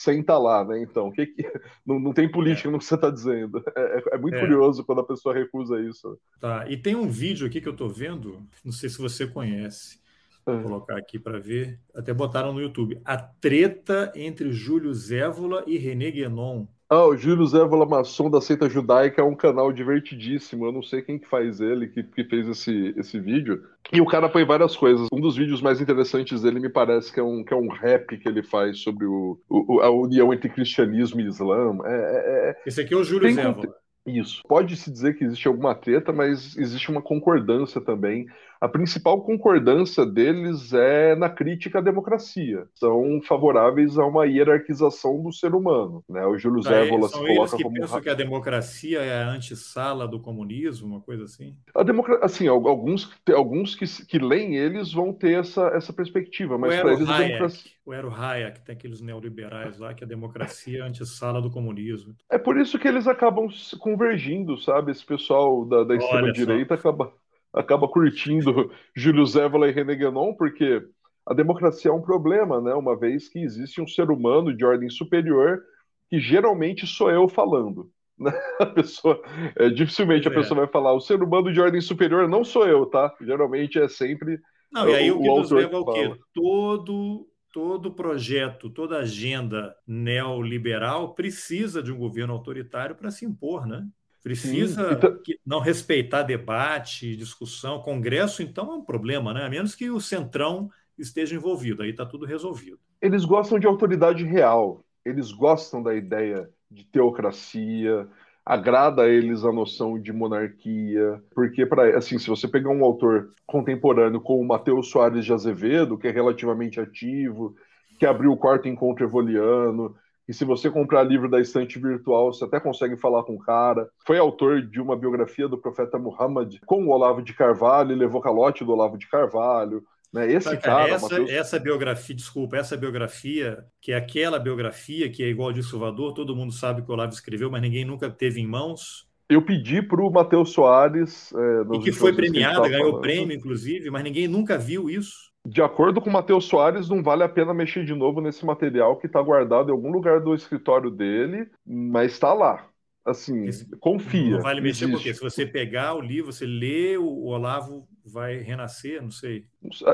senta 0.00 0.38
lá, 0.38 0.64
né? 0.64 0.80
Então, 0.80 1.10
que 1.10 1.26
que... 1.26 1.42
Não, 1.84 1.98
não, 1.98 2.12
tem 2.12 2.30
política 2.30 2.68
é. 2.68 2.72
no 2.72 2.78
que 2.78 2.84
você 2.84 2.94
está 2.94 3.10
dizendo. 3.10 3.62
É, 3.76 3.98
é, 3.98 4.02
é 4.14 4.18
muito 4.18 4.36
é. 4.36 4.40
curioso 4.40 4.84
quando 4.84 5.00
a 5.00 5.06
pessoa 5.06 5.34
recusa 5.34 5.80
isso. 5.80 6.18
Tá, 6.40 6.68
e 6.68 6.76
tem 6.76 6.96
um 6.96 7.08
vídeo 7.08 7.46
aqui 7.46 7.60
que 7.60 7.68
eu 7.68 7.72
estou 7.72 7.88
vendo, 7.88 8.42
não 8.64 8.72
sei 8.72 8.88
se 8.88 8.98
você 8.98 9.26
conhece. 9.26 10.00
Vou 10.44 10.58
é. 10.58 10.62
colocar 10.62 10.96
aqui 10.96 11.18
para 11.18 11.38
ver. 11.38 11.78
Até 11.94 12.12
botaram 12.12 12.52
no 12.52 12.60
YouTube. 12.60 13.00
A 13.04 13.16
treta 13.16 14.10
entre 14.14 14.50
Júlio 14.52 14.92
Zévola 14.92 15.62
e 15.66 15.76
René 15.76 16.10
Guénon. 16.10 16.66
Ah, 16.92 17.06
o 17.06 17.16
Júlio 17.16 17.46
Zé 17.46 17.64
Maçom 17.88 18.28
da 18.28 18.40
Seita 18.40 18.68
Judaica 18.68 19.22
é 19.22 19.24
um 19.24 19.36
canal 19.36 19.72
divertidíssimo. 19.72 20.66
Eu 20.66 20.72
não 20.72 20.82
sei 20.82 21.00
quem 21.00 21.20
que 21.20 21.28
faz 21.28 21.60
ele, 21.60 21.86
que, 21.86 22.02
que 22.02 22.24
fez 22.24 22.48
esse, 22.48 22.92
esse 22.96 23.20
vídeo. 23.20 23.62
E 23.92 24.00
o 24.00 24.06
cara 24.06 24.28
põe 24.28 24.44
várias 24.44 24.76
coisas. 24.76 25.06
Um 25.12 25.20
dos 25.20 25.36
vídeos 25.36 25.62
mais 25.62 25.80
interessantes 25.80 26.42
dele 26.42 26.58
me 26.58 26.68
parece 26.68 27.12
que 27.12 27.20
é 27.20 27.22
um, 27.22 27.44
que 27.44 27.54
é 27.54 27.56
um 27.56 27.68
rap 27.68 28.18
que 28.18 28.28
ele 28.28 28.42
faz 28.42 28.80
sobre 28.80 29.06
o, 29.06 29.38
o 29.48 29.80
a 29.80 29.88
união 29.88 30.34
entre 30.34 30.48
cristianismo 30.48 31.20
e 31.20 31.28
islã. 31.28 31.78
É, 31.84 31.92
é, 31.92 32.50
é 32.50 32.56
esse 32.66 32.80
aqui 32.80 32.92
é 32.92 32.96
o 32.96 33.04
Júlio 33.04 33.32
Zévola. 33.32 33.72
Isso. 34.04 34.42
Pode-se 34.48 34.90
dizer 34.90 35.16
que 35.16 35.22
existe 35.22 35.46
alguma 35.46 35.76
treta, 35.76 36.12
mas 36.12 36.56
existe 36.56 36.90
uma 36.90 37.02
concordância 37.02 37.80
também. 37.80 38.26
A 38.60 38.68
principal 38.68 39.22
concordância 39.22 40.04
deles 40.04 40.74
é 40.74 41.16
na 41.16 41.30
crítica 41.30 41.78
à 41.78 41.82
democracia. 41.82 42.66
São 42.74 43.20
favoráveis 43.22 43.96
a 43.96 44.04
uma 44.04 44.26
hierarquização 44.26 45.22
do 45.22 45.32
ser 45.32 45.54
humano. 45.54 46.04
Né? 46.06 46.26
O 46.26 46.36
Júlio 46.36 46.62
tá, 46.62 46.68
Zévola 46.68 47.08
se 47.08 47.18
coloca 47.18 47.56
que 47.56 47.62
como... 47.62 47.74
pensam 47.74 48.00
que 48.02 48.10
a 48.10 48.14
democracia 48.14 49.00
é 49.00 49.22
a 49.22 49.30
antessala 49.30 50.06
do 50.06 50.20
comunismo, 50.20 50.88
uma 50.88 51.00
coisa 51.00 51.24
assim? 51.24 51.56
A 51.74 51.82
democra... 51.82 52.18
Assim, 52.22 52.48
alguns, 52.48 53.10
alguns 53.34 53.74
que, 53.74 53.86
que 54.04 54.18
leem 54.18 54.56
eles 54.56 54.92
vão 54.92 55.10
ter 55.10 55.40
essa, 55.40 55.68
essa 55.68 55.92
perspectiva, 55.92 56.58
mas 56.58 56.78
para 56.78 56.92
eles 56.92 57.08
Hayek, 57.08 57.22
a 57.22 57.26
democracia... 57.26 57.70
O 57.86 57.94
Ero 57.94 58.14
Hayek, 58.14 58.60
tem 58.60 58.74
aqueles 58.74 59.00
neoliberais 59.00 59.78
lá, 59.78 59.94
que 59.94 60.04
a 60.04 60.06
democracia 60.06 60.80
é 60.80 60.82
a 60.82 60.86
antessala 60.86 61.40
do 61.40 61.50
comunismo. 61.50 62.14
É 62.30 62.36
por 62.36 62.58
isso 62.58 62.78
que 62.78 62.86
eles 62.86 63.06
acabam 63.06 63.48
convergindo, 63.78 64.58
sabe? 64.58 64.92
Esse 64.92 65.04
pessoal 65.04 65.64
da, 65.64 65.82
da 65.82 65.96
extrema-direita 65.96 66.74
acaba, 66.74 67.10
acaba 67.52 67.88
curtindo 67.88 68.70
Júlio 68.94 69.24
Zévola 69.26 69.68
e 69.68 69.72
René 69.72 69.94
Guénon, 69.94 70.34
porque 70.34 70.82
a 71.26 71.34
democracia 71.34 71.90
é 71.90 71.94
um 71.94 72.02
problema, 72.02 72.60
né? 72.60 72.74
Uma 72.74 72.96
vez 72.96 73.28
que 73.28 73.38
existe 73.38 73.80
um 73.80 73.86
ser 73.86 74.10
humano 74.10 74.56
de 74.56 74.64
ordem 74.64 74.88
superior 74.88 75.60
que 76.08 76.18
geralmente 76.18 76.86
sou 76.86 77.10
eu 77.10 77.28
falando. 77.28 77.90
Né? 78.18 78.32
A 78.60 78.66
pessoa, 78.66 79.22
é, 79.56 79.70
dificilmente 79.70 80.28
a 80.28 80.30
é. 80.30 80.34
pessoa 80.34 80.60
vai 80.60 80.68
falar, 80.68 80.92
o 80.92 81.00
ser 81.00 81.22
humano 81.22 81.50
de 81.50 81.60
ordem 81.60 81.80
superior 81.80 82.28
não 82.28 82.44
sou 82.44 82.66
eu, 82.66 82.84
tá? 82.84 83.14
Geralmente 83.20 83.78
é 83.78 83.88
sempre. 83.88 84.38
Não, 84.70 84.88
e 84.88 84.94
aí 84.94 85.10
o, 85.10 85.18
o 85.18 85.22
que 85.22 85.28
nos 85.28 85.50
leva 85.50 85.76
ao 85.78 85.86
quê? 85.86 86.14
Todo 86.34 87.26
todo 87.52 87.92
projeto, 87.92 88.70
toda 88.70 88.98
agenda 88.98 89.74
neoliberal 89.86 91.14
precisa 91.14 91.82
de 91.82 91.90
um 91.90 91.98
governo 91.98 92.32
autoritário 92.32 92.94
para 92.94 93.10
se 93.10 93.24
impor, 93.24 93.66
né? 93.66 93.86
Precisa 94.22 94.92
então... 94.92 95.18
não 95.46 95.60
respeitar 95.60 96.22
debate, 96.22 97.16
discussão. 97.16 97.80
Congresso, 97.80 98.42
então, 98.42 98.72
é 98.72 98.74
um 98.76 98.84
problema, 98.84 99.32
né? 99.32 99.44
A 99.44 99.48
menos 99.48 99.74
que 99.74 99.90
o 99.90 100.00
centrão 100.00 100.70
esteja 100.98 101.34
envolvido, 101.34 101.82
aí 101.82 101.90
está 101.90 102.04
tudo 102.04 102.26
resolvido. 102.26 102.78
Eles 103.00 103.24
gostam 103.24 103.58
de 103.58 103.66
autoridade 103.66 104.24
real, 104.24 104.84
eles 105.04 105.32
gostam 105.32 105.82
da 105.82 105.94
ideia 105.94 106.48
de 106.70 106.84
teocracia, 106.84 108.06
agrada 108.44 109.02
a 109.02 109.08
eles 109.08 109.44
a 109.44 109.52
noção 109.52 109.98
de 109.98 110.12
monarquia, 110.12 111.22
porque 111.34 111.64
para 111.64 111.96
assim, 111.96 112.18
se 112.18 112.28
você 112.28 112.46
pegar 112.46 112.70
um 112.70 112.84
autor 112.84 113.32
contemporâneo 113.46 114.20
como 114.20 114.44
Mateus 114.44 114.90
Soares 114.90 115.24
de 115.24 115.32
Azevedo, 115.32 115.96
que 115.96 116.08
é 116.08 116.10
relativamente 116.10 116.80
ativo, 116.80 117.54
que 117.98 118.06
abriu 118.06 118.32
o 118.32 118.36
quarto 118.36 118.68
encontro 118.68 119.04
evoliano, 119.04 119.94
e 120.30 120.32
se 120.32 120.44
você 120.44 120.70
comprar 120.70 121.02
livro 121.02 121.28
da 121.28 121.40
estante 121.40 121.76
virtual, 121.76 122.32
você 122.32 122.44
até 122.44 122.60
consegue 122.60 122.96
falar 122.96 123.24
com 123.24 123.34
o 123.34 123.38
cara. 123.40 123.90
Foi 124.06 124.16
autor 124.16 124.62
de 124.62 124.80
uma 124.80 124.94
biografia 124.94 125.48
do 125.48 125.58
profeta 125.58 125.98
Muhammad 125.98 126.54
com 126.64 126.84
o 126.84 126.90
Olavo 126.90 127.20
de 127.20 127.34
Carvalho, 127.34 127.96
levou 127.96 128.20
calote 128.20 128.64
do 128.64 128.70
Olavo 128.70 128.96
de 128.96 129.08
Carvalho. 129.08 129.82
Né? 130.12 130.32
Esse 130.32 130.56
cara, 130.56 130.88
essa, 130.88 131.08
Mateus... 131.08 131.30
essa 131.30 131.58
biografia, 131.58 132.14
desculpa, 132.14 132.56
essa 132.56 132.76
biografia, 132.76 133.64
que 133.80 133.90
é 133.90 133.96
aquela 133.96 134.38
biografia 134.38 135.10
que 135.10 135.24
é 135.24 135.26
igual 135.26 135.52
de 135.52 135.64
Salvador, 135.64 136.14
todo 136.14 136.36
mundo 136.36 136.52
sabe 136.52 136.82
que 136.82 136.88
o 136.88 136.94
Olavo 136.94 137.12
escreveu, 137.12 137.50
mas 137.50 137.60
ninguém 137.60 137.84
nunca 137.84 138.08
teve 138.08 138.40
em 138.40 138.46
mãos. 138.46 139.08
Eu 139.28 139.42
pedi 139.42 139.82
para 139.82 140.00
o 140.00 140.12
Matheus 140.12 140.50
Soares. 140.50 141.32
É, 141.34 141.74
e 141.74 141.80
que 141.80 141.90
foi 141.90 142.12
premiado, 142.12 142.62
ganhou 142.68 143.00
prêmio, 143.00 143.36
inclusive, 143.36 143.90
mas 143.90 144.04
ninguém 144.04 144.28
nunca 144.28 144.56
viu 144.56 144.88
isso. 144.88 145.29
De 145.46 145.62
acordo 145.62 146.00
com 146.00 146.10
o 146.10 146.12
Matheus 146.12 146.44
Soares, 146.44 146.88
não 146.88 147.02
vale 147.02 147.22
a 147.22 147.28
pena 147.28 147.54
mexer 147.54 147.84
de 147.84 147.94
novo 147.94 148.20
nesse 148.20 148.44
material 148.44 148.96
que 148.96 149.06
está 149.06 149.22
guardado 149.22 149.70
em 149.70 149.72
algum 149.72 149.90
lugar 149.90 150.20
do 150.20 150.34
escritório 150.34 150.90
dele, 150.90 151.48
mas 151.66 152.12
está 152.12 152.34
lá. 152.34 152.66
Assim, 153.04 153.46
Esse, 153.46 153.64
confia. 153.78 154.36
Não 154.36 154.42
vale 154.42 154.60
mexer 154.60 154.84
existe. 154.84 154.92
porque 154.92 155.14
se 155.14 155.20
você 155.20 155.46
pegar 155.46 155.94
o 155.94 156.00
livro, 156.00 156.30
você 156.30 156.44
lê, 156.44 156.98
o 156.98 157.24
Olavo 157.24 157.88
vai 158.04 158.36
renascer, 158.36 159.00
não 159.02 159.10
sei. 159.10 159.46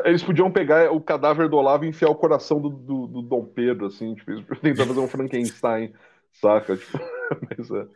Eles 0.04 0.24
podiam 0.24 0.50
pegar 0.50 0.90
o 0.90 1.00
cadáver 1.00 1.48
do 1.48 1.56
Olavo 1.56 1.84
e 1.84 1.88
enfiar 1.88 2.10
o 2.10 2.16
coração 2.16 2.60
do, 2.60 2.68
do, 2.68 3.06
do 3.06 3.22
Dom 3.22 3.44
Pedro, 3.46 3.86
assim, 3.86 4.14
tipo, 4.16 4.32
tentar 4.60 4.86
fazer 4.86 5.00
um 5.00 5.08
Frankenstein, 5.08 5.94
saca? 6.32 6.76
Tipo, 6.76 6.98
mas 7.56 7.70
é. 7.70 7.86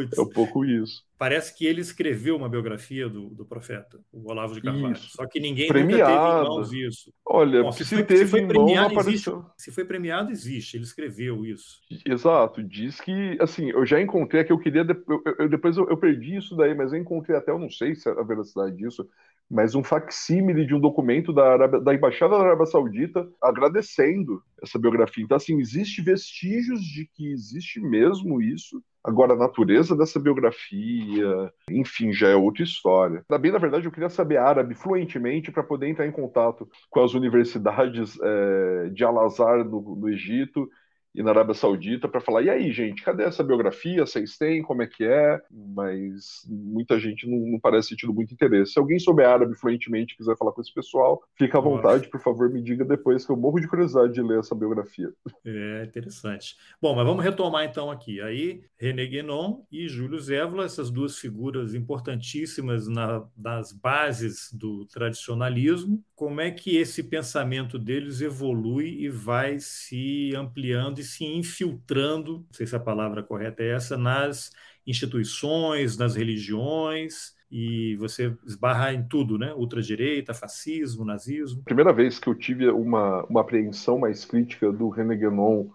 É 0.00 0.20
um 0.20 0.28
pouco 0.28 0.64
isso. 0.64 1.04
Parece 1.18 1.56
que 1.56 1.66
ele 1.66 1.80
escreveu 1.80 2.36
uma 2.36 2.48
biografia 2.48 3.08
do, 3.08 3.28
do 3.30 3.44
profeta, 3.44 4.00
o 4.12 4.28
Olavo 4.30 4.54
de 4.54 4.60
Carvalho. 4.60 4.92
Isso. 4.92 5.10
Só 5.16 5.26
que 5.26 5.38
ninguém 5.38 5.68
premiado. 5.68 6.10
nunca 6.10 6.24
teve 6.26 6.46
em 6.46 6.48
mãos 6.48 6.72
isso. 6.72 7.14
Olha, 7.24 7.62
Bom, 7.62 7.72
se, 7.72 7.84
se, 7.84 7.94
foi, 7.94 8.04
teve 8.04 8.24
se 8.24 8.30
foi 8.30 8.46
premiado, 8.46 8.98
existe. 8.98 9.30
Se 9.56 9.70
foi 9.70 9.84
premiado, 9.84 10.32
existe. 10.32 10.76
Ele 10.76 10.84
escreveu 10.84 11.46
isso. 11.46 11.80
Exato. 12.04 12.62
Diz 12.62 13.00
que, 13.00 13.36
assim, 13.40 13.70
eu 13.70 13.86
já 13.86 14.00
encontrei, 14.00 14.40
é 14.40 14.44
que 14.44 14.52
eu 14.52 14.58
queria, 14.58 14.84
eu, 14.84 15.22
eu, 15.38 15.48
depois 15.48 15.76
eu, 15.76 15.88
eu, 15.88 15.96
perdi 15.96 16.36
isso 16.36 16.56
daí, 16.56 16.74
mas 16.74 16.92
eu 16.92 16.98
encontrei 16.98 17.36
até, 17.36 17.52
eu 17.52 17.58
não 17.58 17.70
sei 17.70 17.94
se 17.94 18.08
é 18.08 18.12
a 18.12 18.22
veracidade 18.24 18.76
disso, 18.76 19.08
mas 19.52 19.74
um 19.74 19.84
facsímile 19.84 20.64
de 20.64 20.74
um 20.74 20.80
documento 20.80 21.30
da, 21.30 21.52
Arábia, 21.52 21.78
da 21.78 21.94
Embaixada 21.94 22.36
da 22.36 22.42
Arábia 22.42 22.64
Saudita 22.64 23.28
agradecendo 23.40 24.42
essa 24.62 24.78
biografia. 24.78 25.22
Então, 25.22 25.36
assim, 25.36 25.60
existe 25.60 26.00
vestígios 26.00 26.80
de 26.80 27.06
que 27.14 27.30
existe 27.30 27.78
mesmo 27.78 28.40
isso, 28.40 28.82
Agora, 29.04 29.32
a 29.32 29.36
natureza 29.36 29.96
dessa 29.96 30.20
biografia, 30.20 31.52
enfim, 31.68 32.12
já 32.12 32.28
é 32.28 32.36
outra 32.36 32.62
história. 32.62 33.24
Bem, 33.40 33.50
na 33.50 33.58
verdade, 33.58 33.86
eu 33.86 33.92
queria 33.92 34.08
saber 34.08 34.36
árabe 34.36 34.74
fluentemente 34.74 35.50
para 35.50 35.62
poder 35.62 35.88
entrar 35.88 36.06
em 36.06 36.12
contato 36.12 36.68
com 36.88 37.02
as 37.02 37.12
universidades 37.12 38.16
é, 38.22 38.90
de 38.90 39.02
Al-Azhar 39.02 39.64
no, 39.64 39.96
no 39.96 40.08
Egito 40.08 40.68
e 41.14 41.22
na 41.22 41.30
Arábia 41.30 41.54
Saudita 41.54 42.08
para 42.08 42.20
falar: 42.20 42.42
e 42.42 42.50
aí, 42.50 42.72
gente, 42.72 43.02
cadê 43.02 43.24
essa 43.24 43.42
biografia? 43.42 44.06
Vocês 44.06 44.36
têm? 44.38 44.62
Como 44.62 44.82
é 44.82 44.86
que 44.86 45.04
é? 45.04 45.40
Mas 45.50 46.46
muita 46.48 46.98
gente 46.98 47.28
não, 47.28 47.38
não 47.52 47.60
parece 47.60 47.90
ter 47.90 47.96
tido 47.96 48.14
muito 48.14 48.32
interesse. 48.32 48.72
Se 48.72 48.78
alguém 48.78 48.98
souber 48.98 49.28
árabe 49.28 49.54
fluentemente 49.54 50.14
e 50.14 50.16
quiser 50.16 50.36
falar 50.36 50.52
com 50.52 50.60
esse 50.60 50.72
pessoal, 50.72 51.22
fica 51.36 51.58
à 51.58 51.60
vontade, 51.60 52.08
por 52.08 52.20
favor, 52.20 52.50
me 52.50 52.62
diga 52.62 52.84
depois, 52.84 53.26
que 53.26 53.32
eu 53.32 53.36
morro 53.36 53.60
de 53.60 53.68
curiosidade 53.68 54.12
de 54.12 54.22
ler 54.22 54.38
essa 54.38 54.54
biografia. 54.54 55.12
É 55.44 55.84
interessante. 55.84 56.56
Bom, 56.80 56.94
mas 56.94 57.06
vamos 57.06 57.22
retomar 57.22 57.64
então 57.64 57.90
aqui. 57.90 58.20
Aí, 58.20 58.62
René 58.78 59.06
Guénon 59.06 59.62
e 59.70 59.88
Júlio 59.88 60.18
Zévola, 60.18 60.64
essas 60.64 60.90
duas 60.90 61.18
figuras 61.18 61.74
importantíssimas 61.74 62.88
na, 62.88 63.24
nas 63.36 63.72
bases 63.72 64.50
do 64.52 64.86
tradicionalismo, 64.86 66.02
como 66.14 66.40
é 66.40 66.50
que 66.50 66.76
esse 66.76 67.02
pensamento 67.02 67.78
deles 67.78 68.20
evolui 68.20 69.02
e 69.02 69.08
vai 69.08 69.58
se 69.58 70.32
ampliando 70.36 71.01
e 71.02 71.04
se 71.04 71.24
infiltrando, 71.24 72.38
não 72.38 72.52
sei 72.52 72.66
se 72.66 72.74
a 72.74 72.80
palavra 72.80 73.22
correta 73.22 73.62
é 73.62 73.72
essa, 73.72 73.96
nas 73.96 74.50
instituições, 74.86 75.96
nas 75.96 76.16
religiões, 76.16 77.34
e 77.50 77.96
você 77.96 78.34
esbarra 78.46 78.94
em 78.94 79.06
tudo, 79.06 79.36
né? 79.36 79.52
Ultradireita, 79.54 80.32
fascismo, 80.32 81.04
nazismo. 81.04 81.62
Primeira 81.64 81.92
vez 81.92 82.18
que 82.18 82.28
eu 82.28 82.34
tive 82.34 82.68
uma, 82.70 83.24
uma 83.26 83.42
apreensão 83.42 83.98
mais 83.98 84.24
crítica 84.24 84.72
do 84.72 84.88
René 84.88 85.16
Guénon, 85.16 85.68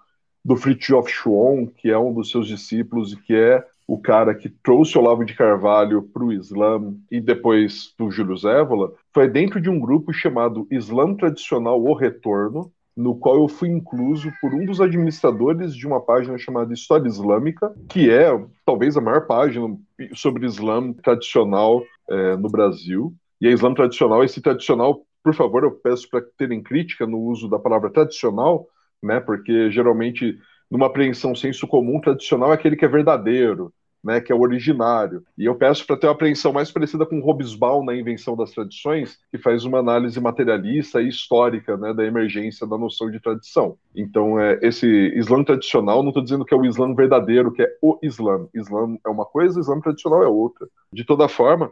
do 0.44 0.56
Fritjof 0.56 1.12
Schuon, 1.12 1.68
que 1.68 1.90
é 1.90 1.98
um 1.98 2.14
dos 2.14 2.32
seus 2.32 2.48
discípulos 2.48 3.14
e 3.14 3.18
que 3.18 3.36
é 3.36 3.64
o 3.86 4.02
cara 4.02 4.34
que 4.34 4.50
trouxe 4.50 4.98
Olavo 4.98 5.24
de 5.24 5.34
Carvalho 5.34 6.02
para 6.02 6.24
o 6.24 6.34
Islã 6.34 6.94
e 7.12 7.22
depois 7.22 7.94
do 7.98 8.10
Júlio 8.12 8.36
Zévola, 8.36 8.94
foi 9.14 9.30
dentro 9.30 9.62
de 9.62 9.70
um 9.70 9.80
grupo 9.80 10.12
chamado 10.12 10.68
Islã 10.70 11.14
Tradicional 11.16 11.82
O 11.82 11.94
Retorno, 11.94 12.72
no 12.98 13.16
qual 13.16 13.36
eu 13.36 13.48
fui 13.48 13.70
incluso 13.70 14.32
por 14.42 14.56
um 14.56 14.66
dos 14.66 14.82
administradores 14.82 15.76
de 15.76 15.86
uma 15.86 16.02
página 16.02 16.36
chamada 16.36 16.74
História 16.74 17.08
Islâmica, 17.08 17.72
que 17.88 18.10
é 18.10 18.28
talvez 18.66 18.98
a 18.98 19.02
maior 19.02 19.28
página 19.28 19.78
sobre 20.16 20.48
Islã 20.48 20.92
tradicional 20.94 21.84
é, 22.10 22.36
no 22.36 22.50
Brasil. 22.50 23.14
E 23.40 23.48
a 23.48 23.52
Islã 23.52 23.72
tradicional, 23.76 24.24
esse 24.24 24.42
tradicional, 24.42 25.06
por 25.24 25.36
favor, 25.36 25.64
eu 25.64 25.72
peço 25.72 26.10
para 26.10 26.26
terem 26.36 26.64
crítica 26.64 27.06
no 27.06 27.20
uso 27.20 27.48
da 27.48 27.60
palavra 27.60 27.92
tradicional, 27.92 28.66
né, 29.04 29.20
porque 29.20 29.70
geralmente 29.70 30.36
numa 30.70 30.88
apreensão 30.88 31.36
senso 31.36 31.68
comum, 31.68 32.02
tradicional 32.02 32.52
é 32.52 32.56
aquele 32.56 32.76
que 32.76 32.84
é 32.84 32.88
verdadeiro, 32.88 33.72
né, 34.08 34.22
que 34.22 34.32
é 34.32 34.36
o 34.36 34.40
originário. 34.40 35.22
E 35.38 35.44
eu 35.44 35.54
peço 35.54 35.86
para 35.86 35.98
ter 35.98 36.08
uma 36.08 36.14
apreensão 36.14 36.54
mais 36.54 36.72
parecida 36.72 37.06
com 37.06 37.20
Hobsbawm 37.20 37.84
na 37.84 37.94
Invenção 37.94 38.38
das 38.38 38.52
Tradições, 38.52 39.20
que 39.30 39.38
faz 39.38 39.66
uma 39.66 39.80
análise 39.80 40.18
materialista 40.22 41.02
e 41.02 41.10
histórica 41.10 41.76
né, 41.76 41.94
da 41.94 42.06
emergência 42.06 42.66
da 42.66 42.78
noção 42.78 43.12
de 43.12 43.20
tradição. 43.20 43.78
Então, 43.94 44.40
é, 44.40 44.58
esse 44.62 44.88
Islã 45.14 45.44
tradicional, 45.44 46.02
não 46.02 46.12
estou 46.12 46.24
dizendo 46.24 46.46
que 46.46 46.54
é 46.54 46.58
o 46.58 46.66
Islã 46.66 46.96
verdadeiro, 46.96 47.52
que 47.52 47.62
é 47.62 47.68
o 47.82 48.00
Islã. 48.02 48.48
Islã 48.56 48.98
é 49.06 49.10
uma 49.10 49.26
coisa, 49.26 49.60
Islã 49.60 49.82
tradicional 49.82 50.24
é 50.24 50.28
outra. 50.28 50.70
De 50.94 51.04
toda 51.04 51.28
forma, 51.28 51.70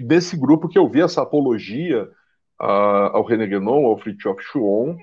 desse 0.00 0.36
grupo 0.36 0.68
que 0.68 0.78
eu 0.78 0.86
vi 0.86 1.00
essa 1.00 1.22
apologia 1.22 2.06
a, 2.60 3.16
ao 3.16 3.24
René 3.24 3.46
Guénon, 3.46 3.86
ao 3.86 3.96
Fritjof 3.98 4.42
Schuon, 4.42 4.98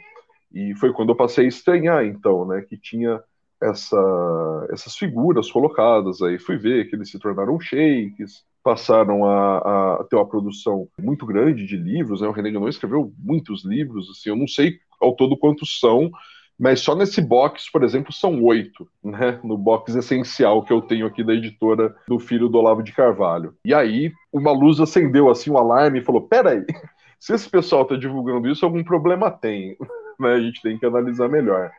e 0.54 0.76
foi 0.76 0.94
quando 0.94 1.10
eu 1.10 1.16
passei 1.16 1.46
a 1.46 1.48
estranhar, 1.48 2.06
então, 2.06 2.46
né, 2.46 2.62
que 2.62 2.78
tinha 2.78 3.20
essa, 3.62 4.68
essas 4.72 4.96
figuras 4.96 5.52
colocadas 5.52 6.22
aí. 6.22 6.38
Fui 6.38 6.58
ver 6.58 6.90
que 6.90 6.96
eles 6.96 7.10
se 7.10 7.20
tornaram 7.20 7.60
sheiks, 7.60 8.44
passaram 8.64 9.26
a, 9.26 9.58
a, 10.00 10.04
ter 10.10 10.16
uma 10.16 10.28
produção 10.28 10.88
muito 11.00 11.26
grande 11.26 11.66
de 11.66 11.78
livros. 11.78 12.22
Né? 12.22 12.28
O 12.28 12.32
René 12.32 12.52
Guénon 12.52 12.68
escreveu 12.68 13.14
muitos 13.18 13.64
livros, 13.64 14.10
assim, 14.10 14.30
eu 14.30 14.36
não 14.36 14.48
sei 14.48 14.80
ao 15.00 15.16
todo 15.16 15.38
quantos 15.38 15.80
são, 15.80 16.12
mas 16.58 16.80
só 16.80 16.96
nesse 16.96 17.22
box, 17.22 17.70
por 17.72 17.84
exemplo, 17.84 18.14
são 18.14 18.42
oito, 18.44 18.88
né? 19.04 19.40
No 19.44 19.58
box 19.58 19.94
essencial 19.94 20.64
que 20.64 20.72
eu 20.72 20.82
tenho 20.82 21.06
aqui 21.06 21.24
da 21.24 21.34
editora 21.34 21.94
do 22.08 22.18
filho 22.18 22.48
do 22.48 22.58
Olavo 22.58 22.82
de 22.82 22.94
Carvalho. 22.94 23.54
E 23.66 23.74
aí, 23.74 24.12
uma 24.32 24.52
luz 24.52 24.80
acendeu 24.80 25.30
assim, 25.30 25.52
um 25.52 25.58
alarme 25.58 26.00
e 26.00 26.04
falou: 26.04 26.22
peraí, 26.22 26.66
se 27.20 27.34
esse 27.34 27.50
pessoal 27.50 27.82
está 27.84 27.98
divulgando 27.98 28.50
isso, 28.50 28.66
algum 28.66 28.84
problema 28.84 29.30
tem. 29.30 29.76
Né? 30.18 30.32
A 30.32 30.40
gente 30.40 30.62
tem 30.62 30.78
que 30.78 30.86
analisar 30.86 31.28
melhor. 31.28 31.70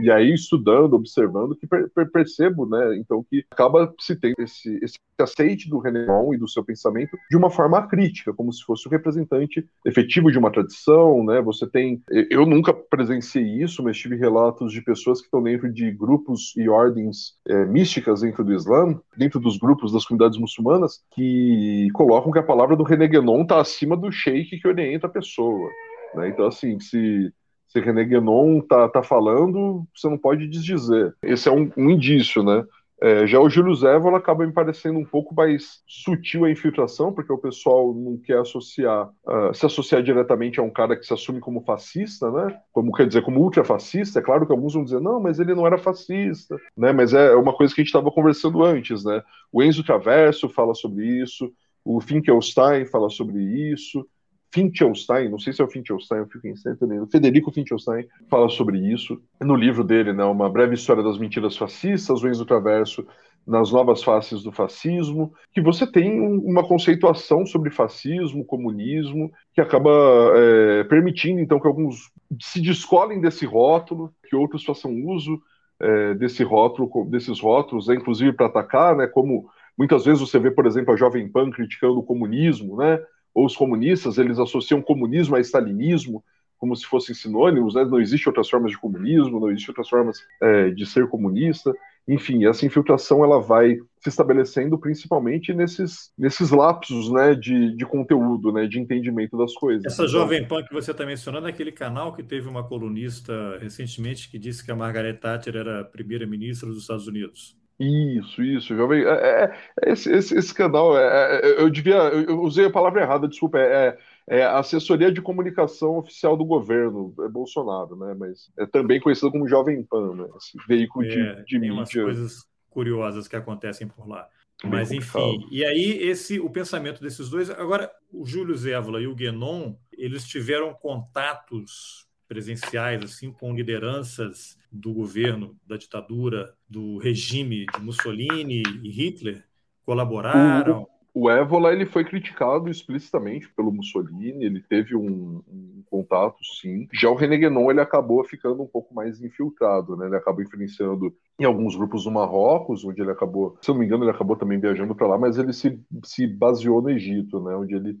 E 0.00 0.10
aí, 0.10 0.32
estudando, 0.32 0.94
observando, 0.94 1.56
que 1.56 1.66
per 1.66 1.88
percebo, 2.10 2.66
né, 2.66 2.96
então, 2.96 3.24
que 3.28 3.44
acaba 3.50 3.92
se 3.98 4.16
tendo 4.16 4.40
esse, 4.40 4.78
esse 4.82 4.98
aceite 5.18 5.68
do 5.68 5.78
René 5.78 6.06
e 6.32 6.38
do 6.38 6.48
seu 6.48 6.64
pensamento 6.64 7.16
de 7.30 7.36
uma 7.36 7.50
forma 7.50 7.86
crítica, 7.86 8.32
como 8.32 8.52
se 8.52 8.62
fosse 8.64 8.86
o 8.86 8.90
representante 8.90 9.66
efetivo 9.84 10.30
de 10.30 10.38
uma 10.38 10.52
tradição, 10.52 11.24
né, 11.24 11.40
você 11.40 11.66
tem, 11.66 12.02
eu 12.30 12.46
nunca 12.46 12.72
presenciei 12.72 13.62
isso, 13.62 13.82
mas 13.82 13.98
tive 13.98 14.16
relatos 14.16 14.72
de 14.72 14.80
pessoas 14.80 15.20
que 15.20 15.26
estão 15.26 15.42
dentro 15.42 15.72
de 15.72 15.90
grupos 15.90 16.54
e 16.56 16.68
ordens 16.68 17.34
é, 17.46 17.64
místicas 17.64 18.20
dentro 18.20 18.44
do 18.44 18.54
Islã, 18.54 18.98
dentro 19.16 19.40
dos 19.40 19.58
grupos 19.58 19.92
das 19.92 20.04
comunidades 20.04 20.38
muçulmanas, 20.38 21.02
que 21.12 21.88
colocam 21.92 22.30
que 22.30 22.38
a 22.38 22.42
palavra 22.42 22.76
do 22.76 22.84
René 22.84 23.06
está 23.06 23.60
acima 23.60 23.96
do 23.96 24.12
sheik 24.12 24.60
que 24.60 24.68
orienta 24.68 25.06
a 25.06 25.10
pessoa. 25.10 25.68
Né? 26.14 26.28
Então, 26.28 26.46
assim, 26.46 26.78
se 26.80 27.32
se 27.68 27.80
René 27.80 28.04
Guénon 28.04 28.60
tá, 28.60 28.88
tá 28.88 29.02
falando, 29.02 29.86
você 29.94 30.08
não 30.08 30.18
pode 30.18 30.48
desdizer. 30.48 31.14
Esse 31.22 31.48
é 31.48 31.52
um, 31.52 31.70
um 31.76 31.90
indício, 31.90 32.42
né? 32.42 32.64
É, 33.00 33.26
já 33.28 33.38
o 33.38 33.48
Júlio 33.48 33.74
Zévola 33.76 34.18
acaba 34.18 34.44
me 34.44 34.52
parecendo 34.52 34.98
um 34.98 35.04
pouco 35.04 35.32
mais 35.32 35.82
sutil 35.86 36.44
a 36.44 36.50
infiltração, 36.50 37.12
porque 37.12 37.32
o 37.32 37.38
pessoal 37.38 37.94
não 37.94 38.18
quer 38.18 38.40
associar, 38.40 39.08
uh, 39.24 39.54
se 39.54 39.64
associar 39.64 40.02
diretamente 40.02 40.58
a 40.58 40.64
um 40.64 40.70
cara 40.70 40.96
que 40.96 41.06
se 41.06 41.14
assume 41.14 41.38
como 41.38 41.62
fascista, 41.62 42.28
né? 42.30 42.58
Como 42.72 42.90
quer 42.90 43.06
dizer, 43.06 43.22
como 43.22 43.40
ultrafascista. 43.40 44.18
É 44.18 44.22
claro 44.22 44.44
que 44.46 44.52
alguns 44.52 44.74
vão 44.74 44.82
dizer, 44.82 45.00
não, 45.00 45.20
mas 45.20 45.38
ele 45.38 45.54
não 45.54 45.64
era 45.64 45.78
fascista, 45.78 46.56
né? 46.76 46.90
Mas 46.92 47.14
é 47.14 47.36
uma 47.36 47.52
coisa 47.52 47.72
que 47.72 47.80
a 47.80 47.84
gente 47.84 47.90
estava 47.90 48.10
conversando 48.10 48.64
antes, 48.64 49.04
né? 49.04 49.22
O 49.52 49.62
Enzo 49.62 49.84
Traverso 49.84 50.48
fala 50.48 50.74
sobre 50.74 51.06
isso, 51.06 51.52
o 51.84 52.00
Finkelstein 52.00 52.84
fala 52.84 53.08
sobre 53.08 53.40
isso. 53.70 54.04
Finkelstein, 54.52 55.28
não 55.28 55.38
sei 55.38 55.52
se 55.52 55.60
é 55.60 55.64
o 55.64 55.68
Finkelstein, 55.68 56.18
eu 56.18 56.26
fico 56.26 56.46
em 56.46 57.00
o 57.00 57.06
Federico 57.06 57.52
Finkelstein 57.52 58.06
fala 58.30 58.48
sobre 58.48 58.78
isso. 58.78 59.20
No 59.40 59.54
livro 59.54 59.84
dele, 59.84 60.12
né, 60.12 60.24
Uma 60.24 60.48
Breve 60.48 60.74
História 60.74 61.02
das 61.02 61.18
Mentiras 61.18 61.56
Fascistas, 61.56 62.22
o 62.22 62.28
Enzo 62.28 62.46
Traverso 62.46 63.06
nas 63.46 63.72
novas 63.72 64.02
faces 64.02 64.42
do 64.42 64.52
fascismo, 64.52 65.32
que 65.54 65.60
você 65.60 65.90
tem 65.90 66.20
uma 66.20 66.62
conceituação 66.62 67.46
sobre 67.46 67.70
fascismo, 67.70 68.44
comunismo, 68.44 69.32
que 69.54 69.60
acaba 69.60 69.90
é, 70.36 70.84
permitindo 70.84 71.40
então 71.40 71.58
que 71.58 71.66
alguns 71.66 72.10
se 72.42 72.60
descolem 72.60 73.22
desse 73.22 73.46
rótulo, 73.46 74.12
que 74.28 74.36
outros 74.36 74.62
façam 74.64 74.92
uso 75.06 75.40
é, 75.80 76.14
desse 76.14 76.42
rótulo, 76.42 77.06
desses 77.06 77.40
rótulos, 77.40 77.88
né, 77.88 77.94
inclusive 77.94 78.34
para 78.34 78.46
atacar, 78.46 78.94
né, 78.94 79.06
como 79.06 79.48
muitas 79.78 80.04
vezes 80.04 80.20
você 80.20 80.38
vê, 80.38 80.50
por 80.50 80.66
exemplo, 80.66 80.92
a 80.92 80.96
Jovem 80.96 81.26
Pan 81.26 81.50
criticando 81.50 81.98
o 81.98 82.02
comunismo, 82.02 82.76
né, 82.76 83.00
ou 83.38 83.46
os 83.46 83.56
comunistas, 83.56 84.18
eles 84.18 84.36
associam 84.36 84.82
comunismo 84.82 85.36
a 85.36 85.40
stalinismo, 85.40 86.24
como 86.58 86.74
se 86.74 86.84
fossem 86.84 87.14
sinônimos, 87.14 87.76
né? 87.76 87.84
não 87.84 88.00
existe 88.00 88.28
outras 88.28 88.50
formas 88.50 88.72
de 88.72 88.78
comunismo, 88.78 89.38
não 89.38 89.48
existe 89.48 89.70
outras 89.70 89.88
formas 89.88 90.18
é, 90.42 90.70
de 90.70 90.84
ser 90.84 91.06
comunista. 91.06 91.72
Enfim, 92.08 92.46
essa 92.46 92.66
infiltração 92.66 93.22
ela 93.22 93.40
vai 93.40 93.76
se 94.00 94.08
estabelecendo 94.08 94.76
principalmente 94.76 95.54
nesses, 95.54 96.10
nesses 96.18 96.50
lapsos 96.50 97.12
né, 97.12 97.32
de, 97.36 97.76
de 97.76 97.86
conteúdo, 97.86 98.50
né, 98.50 98.66
de 98.66 98.80
entendimento 98.80 99.38
das 99.38 99.54
coisas. 99.54 99.84
Essa 99.84 100.02
então, 100.02 100.08
Jovem 100.08 100.44
Pan 100.44 100.64
que 100.64 100.74
você 100.74 100.90
está 100.90 101.06
mencionando 101.06 101.46
é 101.46 101.50
aquele 101.50 101.70
canal 101.70 102.12
que 102.12 102.24
teve 102.24 102.48
uma 102.48 102.66
colunista 102.66 103.56
recentemente 103.60 104.28
que 104.28 104.36
disse 104.36 104.64
que 104.64 104.72
a 104.72 104.74
Margaret 104.74 105.14
Thatcher 105.14 105.54
era 105.54 105.84
primeira-ministra 105.84 106.68
dos 106.68 106.80
Estados 106.80 107.06
Unidos. 107.06 107.56
Isso, 107.78 108.42
isso, 108.42 108.76
jovem. 108.76 109.04
É, 109.04 109.08
é, 109.08 109.58
é 109.84 109.92
esse, 109.92 110.10
esse, 110.10 110.36
esse, 110.36 110.52
canal, 110.52 110.98
é, 110.98 111.40
é, 111.40 111.62
eu 111.62 111.70
devia, 111.70 111.94
eu 111.94 112.40
usei 112.40 112.66
a 112.66 112.70
palavra 112.70 113.02
errada, 113.02 113.28
desculpa. 113.28 113.58
É, 113.58 113.96
é, 114.26 114.44
assessoria 114.44 115.12
de 115.12 115.22
comunicação 115.22 115.96
oficial 115.96 116.36
do 116.36 116.44
governo, 116.44 117.14
é 117.20 117.28
Bolsonaro, 117.28 117.96
né? 117.96 118.14
Mas 118.18 118.50
é 118.58 118.66
também 118.66 119.00
conhecido 119.00 119.30
como 119.30 119.48
Jovem 119.48 119.82
Pan, 119.82 120.14
né? 120.14 120.28
Esse 120.36 120.58
veículo 120.66 121.06
de, 121.06 121.44
de 121.44 121.44
tem 121.44 121.60
mídia. 121.60 121.72
umas 121.72 121.92
coisas 121.92 122.46
curiosas 122.68 123.28
que 123.28 123.36
acontecem 123.36 123.86
por 123.86 124.08
lá. 124.08 124.28
Mas 124.64 124.90
enfim, 124.90 125.46
e 125.52 125.64
aí 125.64 126.02
esse 126.02 126.40
o 126.40 126.50
pensamento 126.50 127.00
desses 127.00 127.30
dois. 127.30 127.48
Agora, 127.48 127.90
o 128.12 128.26
Júlio 128.26 128.56
Zévola 128.56 129.00
e 129.00 129.06
o 129.06 129.14
Guénon, 129.14 129.76
eles 129.96 130.26
tiveram 130.26 130.74
contatos 130.74 132.07
presenciais 132.28 133.02
assim 133.02 133.32
com 133.32 133.54
lideranças 133.54 134.58
do 134.70 134.92
governo, 134.92 135.56
da 135.66 135.76
ditadura, 135.76 136.54
do 136.68 136.98
regime 136.98 137.66
de 137.74 137.80
Mussolini 137.80 138.62
e 138.82 138.90
Hitler? 138.90 139.42
Colaboraram? 139.84 140.86
O, 141.14 141.30
Évola 141.30 141.72
ele 141.72 141.86
foi 141.86 142.04
criticado 142.04 142.70
explicitamente 142.70 143.48
pelo 143.54 143.72
Mussolini, 143.72 144.44
ele 144.44 144.60
teve 144.60 144.94
um, 144.94 145.42
um 145.48 145.82
contato, 145.86 146.36
sim. 146.60 146.86
Já 146.92 147.08
o 147.08 147.14
René 147.14 147.38
Guénon, 147.38 147.70
ele 147.70 147.80
acabou 147.80 148.22
ficando 148.22 148.62
um 148.62 148.66
pouco 148.66 148.94
mais 148.94 149.20
infiltrado, 149.20 149.96
né? 149.96 150.06
Ele 150.06 150.16
acabou 150.16 150.42
influenciando 150.42 151.12
em 151.40 151.44
alguns 151.44 151.74
grupos 151.74 152.04
do 152.04 152.10
Marrocos, 152.10 152.84
onde 152.84 153.00
ele 153.00 153.10
acabou, 153.10 153.56
se 153.60 153.70
eu 153.70 153.74
não 153.74 153.80
me 153.80 153.86
engano, 153.86 154.04
ele 154.04 154.10
acabou 154.10 154.36
também 154.36 154.60
viajando 154.60 154.94
para 154.94 155.08
lá, 155.08 155.18
mas 155.18 155.38
ele 155.38 155.52
se, 155.52 155.80
se 156.04 156.26
baseou 156.26 156.82
no 156.82 156.90
Egito, 156.90 157.42
né? 157.42 157.56
Onde 157.56 157.74
ele 157.74 157.98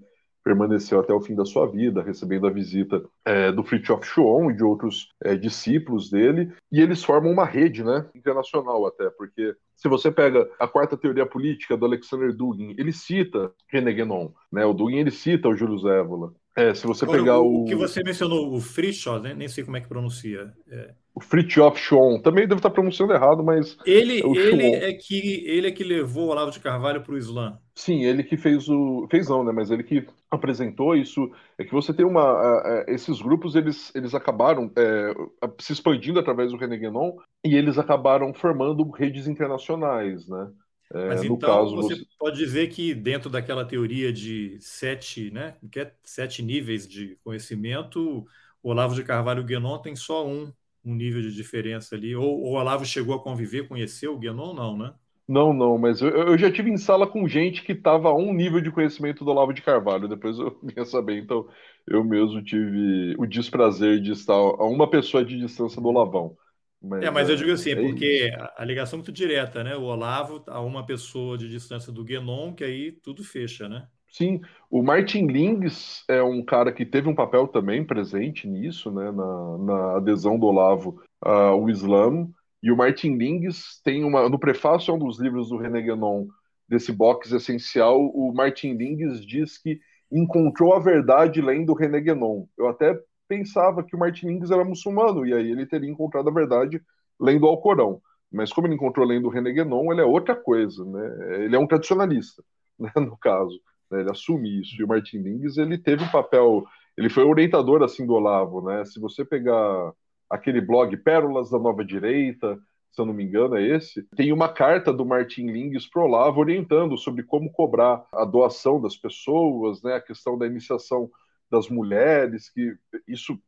permaneceu 0.48 0.98
até 0.98 1.12
o 1.12 1.20
fim 1.20 1.34
da 1.34 1.44
sua 1.44 1.66
vida, 1.66 2.02
recebendo 2.02 2.46
a 2.46 2.50
visita 2.50 3.02
é, 3.22 3.52
do 3.52 3.62
Fritjof 3.62 4.06
Schuon 4.06 4.50
e 4.50 4.56
de 4.56 4.64
outros 4.64 5.10
é, 5.22 5.36
discípulos 5.36 6.10
dele, 6.10 6.50
e 6.72 6.80
eles 6.80 7.04
formam 7.04 7.30
uma 7.30 7.44
rede 7.44 7.84
né, 7.84 8.06
internacional 8.14 8.86
até, 8.86 9.10
porque 9.10 9.54
se 9.76 9.88
você 9.88 10.10
pega 10.10 10.48
a 10.58 10.66
quarta 10.66 10.96
teoria 10.96 11.26
política 11.26 11.76
do 11.76 11.84
Alexander 11.84 12.34
Dugin, 12.34 12.74
ele 12.78 12.92
cita 12.92 13.52
René 13.70 13.92
Guénon, 13.92 14.30
né, 14.50 14.64
o 14.64 14.72
Dugin 14.72 14.96
ele 14.96 15.10
cita 15.10 15.48
o 15.48 15.54
Júlio 15.54 15.76
Zévola, 15.76 16.32
é, 16.58 16.74
se 16.74 16.84
você 16.88 17.06
pegar 17.06 17.38
o, 17.38 17.62
o... 17.62 17.64
que 17.66 17.76
você 17.76 18.02
mencionou, 18.02 18.52
o 18.52 18.60
Fritjof, 18.60 19.22
né? 19.22 19.32
nem 19.32 19.46
sei 19.46 19.62
como 19.62 19.76
é 19.76 19.80
que 19.80 19.86
pronuncia. 19.86 20.52
É. 20.68 20.90
O 21.14 21.20
Fritjof 21.20 21.78
Schoen, 21.78 22.20
também 22.20 22.48
deve 22.48 22.58
estar 22.58 22.70
pronunciando 22.70 23.12
errado, 23.12 23.44
mas... 23.44 23.78
Ele, 23.86 24.20
é 24.20 24.26
ele, 24.26 24.66
é, 24.66 24.92
que, 24.92 25.44
ele 25.46 25.68
é 25.68 25.70
que 25.70 25.84
levou 25.84 26.26
o 26.26 26.30
Olavo 26.30 26.50
de 26.50 26.58
Carvalho 26.58 27.00
para 27.00 27.14
o 27.14 27.16
Islã. 27.16 27.58
Sim, 27.76 28.04
ele 28.04 28.24
que 28.24 28.36
fez 28.36 28.68
o... 28.68 29.06
Fez 29.08 29.28
não, 29.28 29.44
né? 29.44 29.52
Mas 29.52 29.70
ele 29.70 29.84
que 29.84 30.04
apresentou 30.30 30.94
isso. 30.96 31.30
É 31.56 31.64
que 31.64 31.72
você 31.72 31.92
tem 31.92 32.04
uma... 32.04 32.84
Esses 32.86 33.20
grupos, 33.20 33.54
eles, 33.54 33.94
eles 33.94 34.14
acabaram 34.14 34.70
é, 34.76 35.14
se 35.60 35.72
expandindo 35.72 36.18
através 36.18 36.52
do 36.52 36.58
René 36.58 36.76
Guénon 36.76 37.16
e 37.44 37.56
eles 37.56 37.78
acabaram 37.78 38.32
formando 38.34 38.88
redes 38.90 39.26
internacionais, 39.26 40.26
né? 40.28 40.50
É, 40.92 41.08
Mas 41.08 41.22
então 41.22 41.36
caso, 41.36 41.76
você, 41.76 41.96
você, 41.96 42.06
pode 42.18 42.38
dizer 42.38 42.68
que 42.68 42.94
dentro 42.94 43.28
daquela 43.28 43.64
teoria 43.64 44.10
de 44.10 44.56
sete, 44.58 45.30
né, 45.30 45.54
que 45.70 45.80
é 45.80 45.94
sete 46.02 46.42
níveis 46.42 46.88
de 46.88 47.18
conhecimento, 47.22 48.26
o 48.62 48.70
Olavo 48.70 48.94
de 48.94 49.04
Carvalho 49.04 49.40
e 49.40 49.42
o 49.42 49.46
Guénon 49.46 49.78
tem 49.78 49.94
só 49.94 50.26
um, 50.26 50.50
um 50.82 50.94
nível 50.94 51.20
de 51.20 51.34
diferença 51.34 51.94
ali. 51.94 52.16
Ou 52.16 52.42
o 52.42 52.52
Olavo 52.52 52.86
chegou 52.86 53.14
a 53.14 53.22
conviver, 53.22 53.68
conheceu 53.68 54.14
o 54.14 54.18
Guénon, 54.18 54.54
não, 54.54 54.78
né? 54.78 54.94
Não, 55.28 55.52
não, 55.52 55.76
mas 55.76 56.00
eu, 56.00 56.08
eu 56.08 56.38
já 56.38 56.50
tive 56.50 56.70
em 56.70 56.78
sala 56.78 57.06
com 57.06 57.28
gente 57.28 57.62
que 57.62 57.72
estava 57.72 58.08
a 58.08 58.14
um 58.14 58.32
nível 58.32 58.62
de 58.62 58.70
conhecimento 58.70 59.24
do 59.24 59.30
Olavo 59.30 59.52
de 59.52 59.60
Carvalho, 59.60 60.08
depois 60.08 60.38
eu 60.38 60.58
vinha 60.64 60.86
saber, 60.86 61.18
então 61.18 61.46
eu 61.86 62.02
mesmo 62.02 62.42
tive 62.42 63.14
o 63.18 63.26
desprazer 63.26 64.00
de 64.00 64.12
estar 64.12 64.32
a 64.32 64.64
uma 64.64 64.88
pessoa 64.88 65.22
de 65.24 65.38
distância 65.38 65.82
do 65.82 65.88
Olavão. 65.88 66.34
Mas, 66.80 67.04
é, 67.04 67.10
mas 67.10 67.28
eu 67.28 67.36
digo 67.36 67.52
assim, 67.52 67.70
é 67.70 67.76
porque 67.76 68.30
a 68.56 68.64
ligação 68.64 68.96
é 68.96 68.98
muito 68.98 69.12
direta, 69.12 69.62
né? 69.62 69.76
O 69.76 69.82
Olavo 69.82 70.42
a 70.48 70.60
uma 70.60 70.84
pessoa 70.84 71.38
de 71.38 71.48
distância 71.48 71.92
do 71.92 72.02
Guénon, 72.02 72.54
que 72.54 72.64
aí 72.64 72.92
tudo 72.92 73.22
fecha, 73.22 73.68
né? 73.68 73.88
Sim, 74.10 74.40
o 74.70 74.82
Martin 74.82 75.26
Lings 75.26 76.04
é 76.08 76.22
um 76.22 76.42
cara 76.44 76.72
que 76.72 76.84
teve 76.84 77.08
um 77.08 77.14
papel 77.14 77.46
também 77.46 77.84
presente 77.84 78.48
nisso, 78.48 78.90
né? 78.90 79.12
Na, 79.12 79.58
na 79.58 79.96
adesão 79.98 80.38
do 80.38 80.46
Olavo 80.46 81.00
ao 81.20 81.68
Islã. 81.68 82.26
E 82.62 82.72
o 82.72 82.76
Martin 82.76 83.16
Lings 83.16 83.80
tem 83.84 84.04
uma. 84.04 84.28
No 84.28 84.38
prefácio 84.38 84.94
um 84.94 84.98
dos 84.98 85.20
livros 85.20 85.48
do 85.48 85.56
René 85.56 85.80
Guénon, 85.82 86.26
desse 86.68 86.92
box 86.92 87.32
essencial, 87.32 88.00
o 88.00 88.32
Martin 88.34 88.72
Lings 88.74 89.24
diz 89.24 89.58
que 89.58 89.80
encontrou 90.10 90.74
a 90.74 90.78
verdade 90.78 91.40
lendo 91.40 91.74
René 91.74 92.00
Guénon. 92.00 92.46
Eu 92.56 92.68
até 92.68 92.98
pensava 93.28 93.84
que 93.84 93.94
o 93.94 93.98
Martinez 93.98 94.50
era 94.50 94.64
muçulmano, 94.64 95.26
e 95.26 95.34
aí 95.34 95.50
ele 95.50 95.66
teria 95.66 95.90
encontrado 95.90 96.28
a 96.28 96.32
verdade 96.32 96.82
lendo 97.20 97.44
o 97.44 97.48
Alcorão. 97.48 98.00
Mas 98.32 98.52
como 98.52 98.66
ele 98.66 98.74
encontrou 98.74 99.06
lendo 99.06 99.26
o 99.26 99.30
René 99.30 99.52
Guénon, 99.52 99.92
ele 99.92 100.00
é 100.00 100.04
outra 100.04 100.34
coisa, 100.34 100.84
né? 100.84 101.44
Ele 101.44 101.54
é 101.54 101.58
um 101.58 101.66
tradicionalista, 101.66 102.42
né, 102.78 102.90
no 102.96 103.16
caso. 103.16 103.60
Né? 103.90 104.00
Ele 104.00 104.10
assume 104.10 104.60
isso. 104.60 104.74
E 104.80 104.84
o 104.84 104.88
Martin 104.88 105.18
Lings, 105.18 105.58
ele 105.58 105.78
teve 105.78 106.02
um 106.02 106.10
papel... 106.10 106.64
Ele 106.96 107.08
foi 107.08 107.24
orientador, 107.24 107.82
assim, 107.82 108.04
do 108.04 108.14
Olavo, 108.14 108.60
né? 108.62 108.84
Se 108.84 108.98
você 108.98 109.24
pegar 109.24 109.92
aquele 110.30 110.60
blog 110.60 110.96
Pérolas 110.98 111.50
da 111.50 111.58
Nova 111.58 111.84
Direita, 111.84 112.58
se 112.90 113.00
eu 113.00 113.06
não 113.06 113.14
me 113.14 113.24
engano 113.24 113.56
é 113.56 113.62
esse, 113.62 114.02
tem 114.16 114.32
uma 114.32 114.48
carta 114.48 114.92
do 114.92 115.04
Martin 115.04 115.46
Lings 115.46 115.88
pro 115.88 116.02
Olavo 116.02 116.40
orientando 116.40 116.96
sobre 116.96 117.22
como 117.22 117.52
cobrar 117.52 118.04
a 118.12 118.24
doação 118.24 118.80
das 118.80 118.96
pessoas, 118.96 119.82
né? 119.82 119.94
A 119.94 120.00
questão 120.00 120.36
da 120.36 120.46
iniciação 120.46 121.10
das 121.50 121.68
mulheres, 121.68 122.50
que 122.50 122.74
isso 123.06 123.38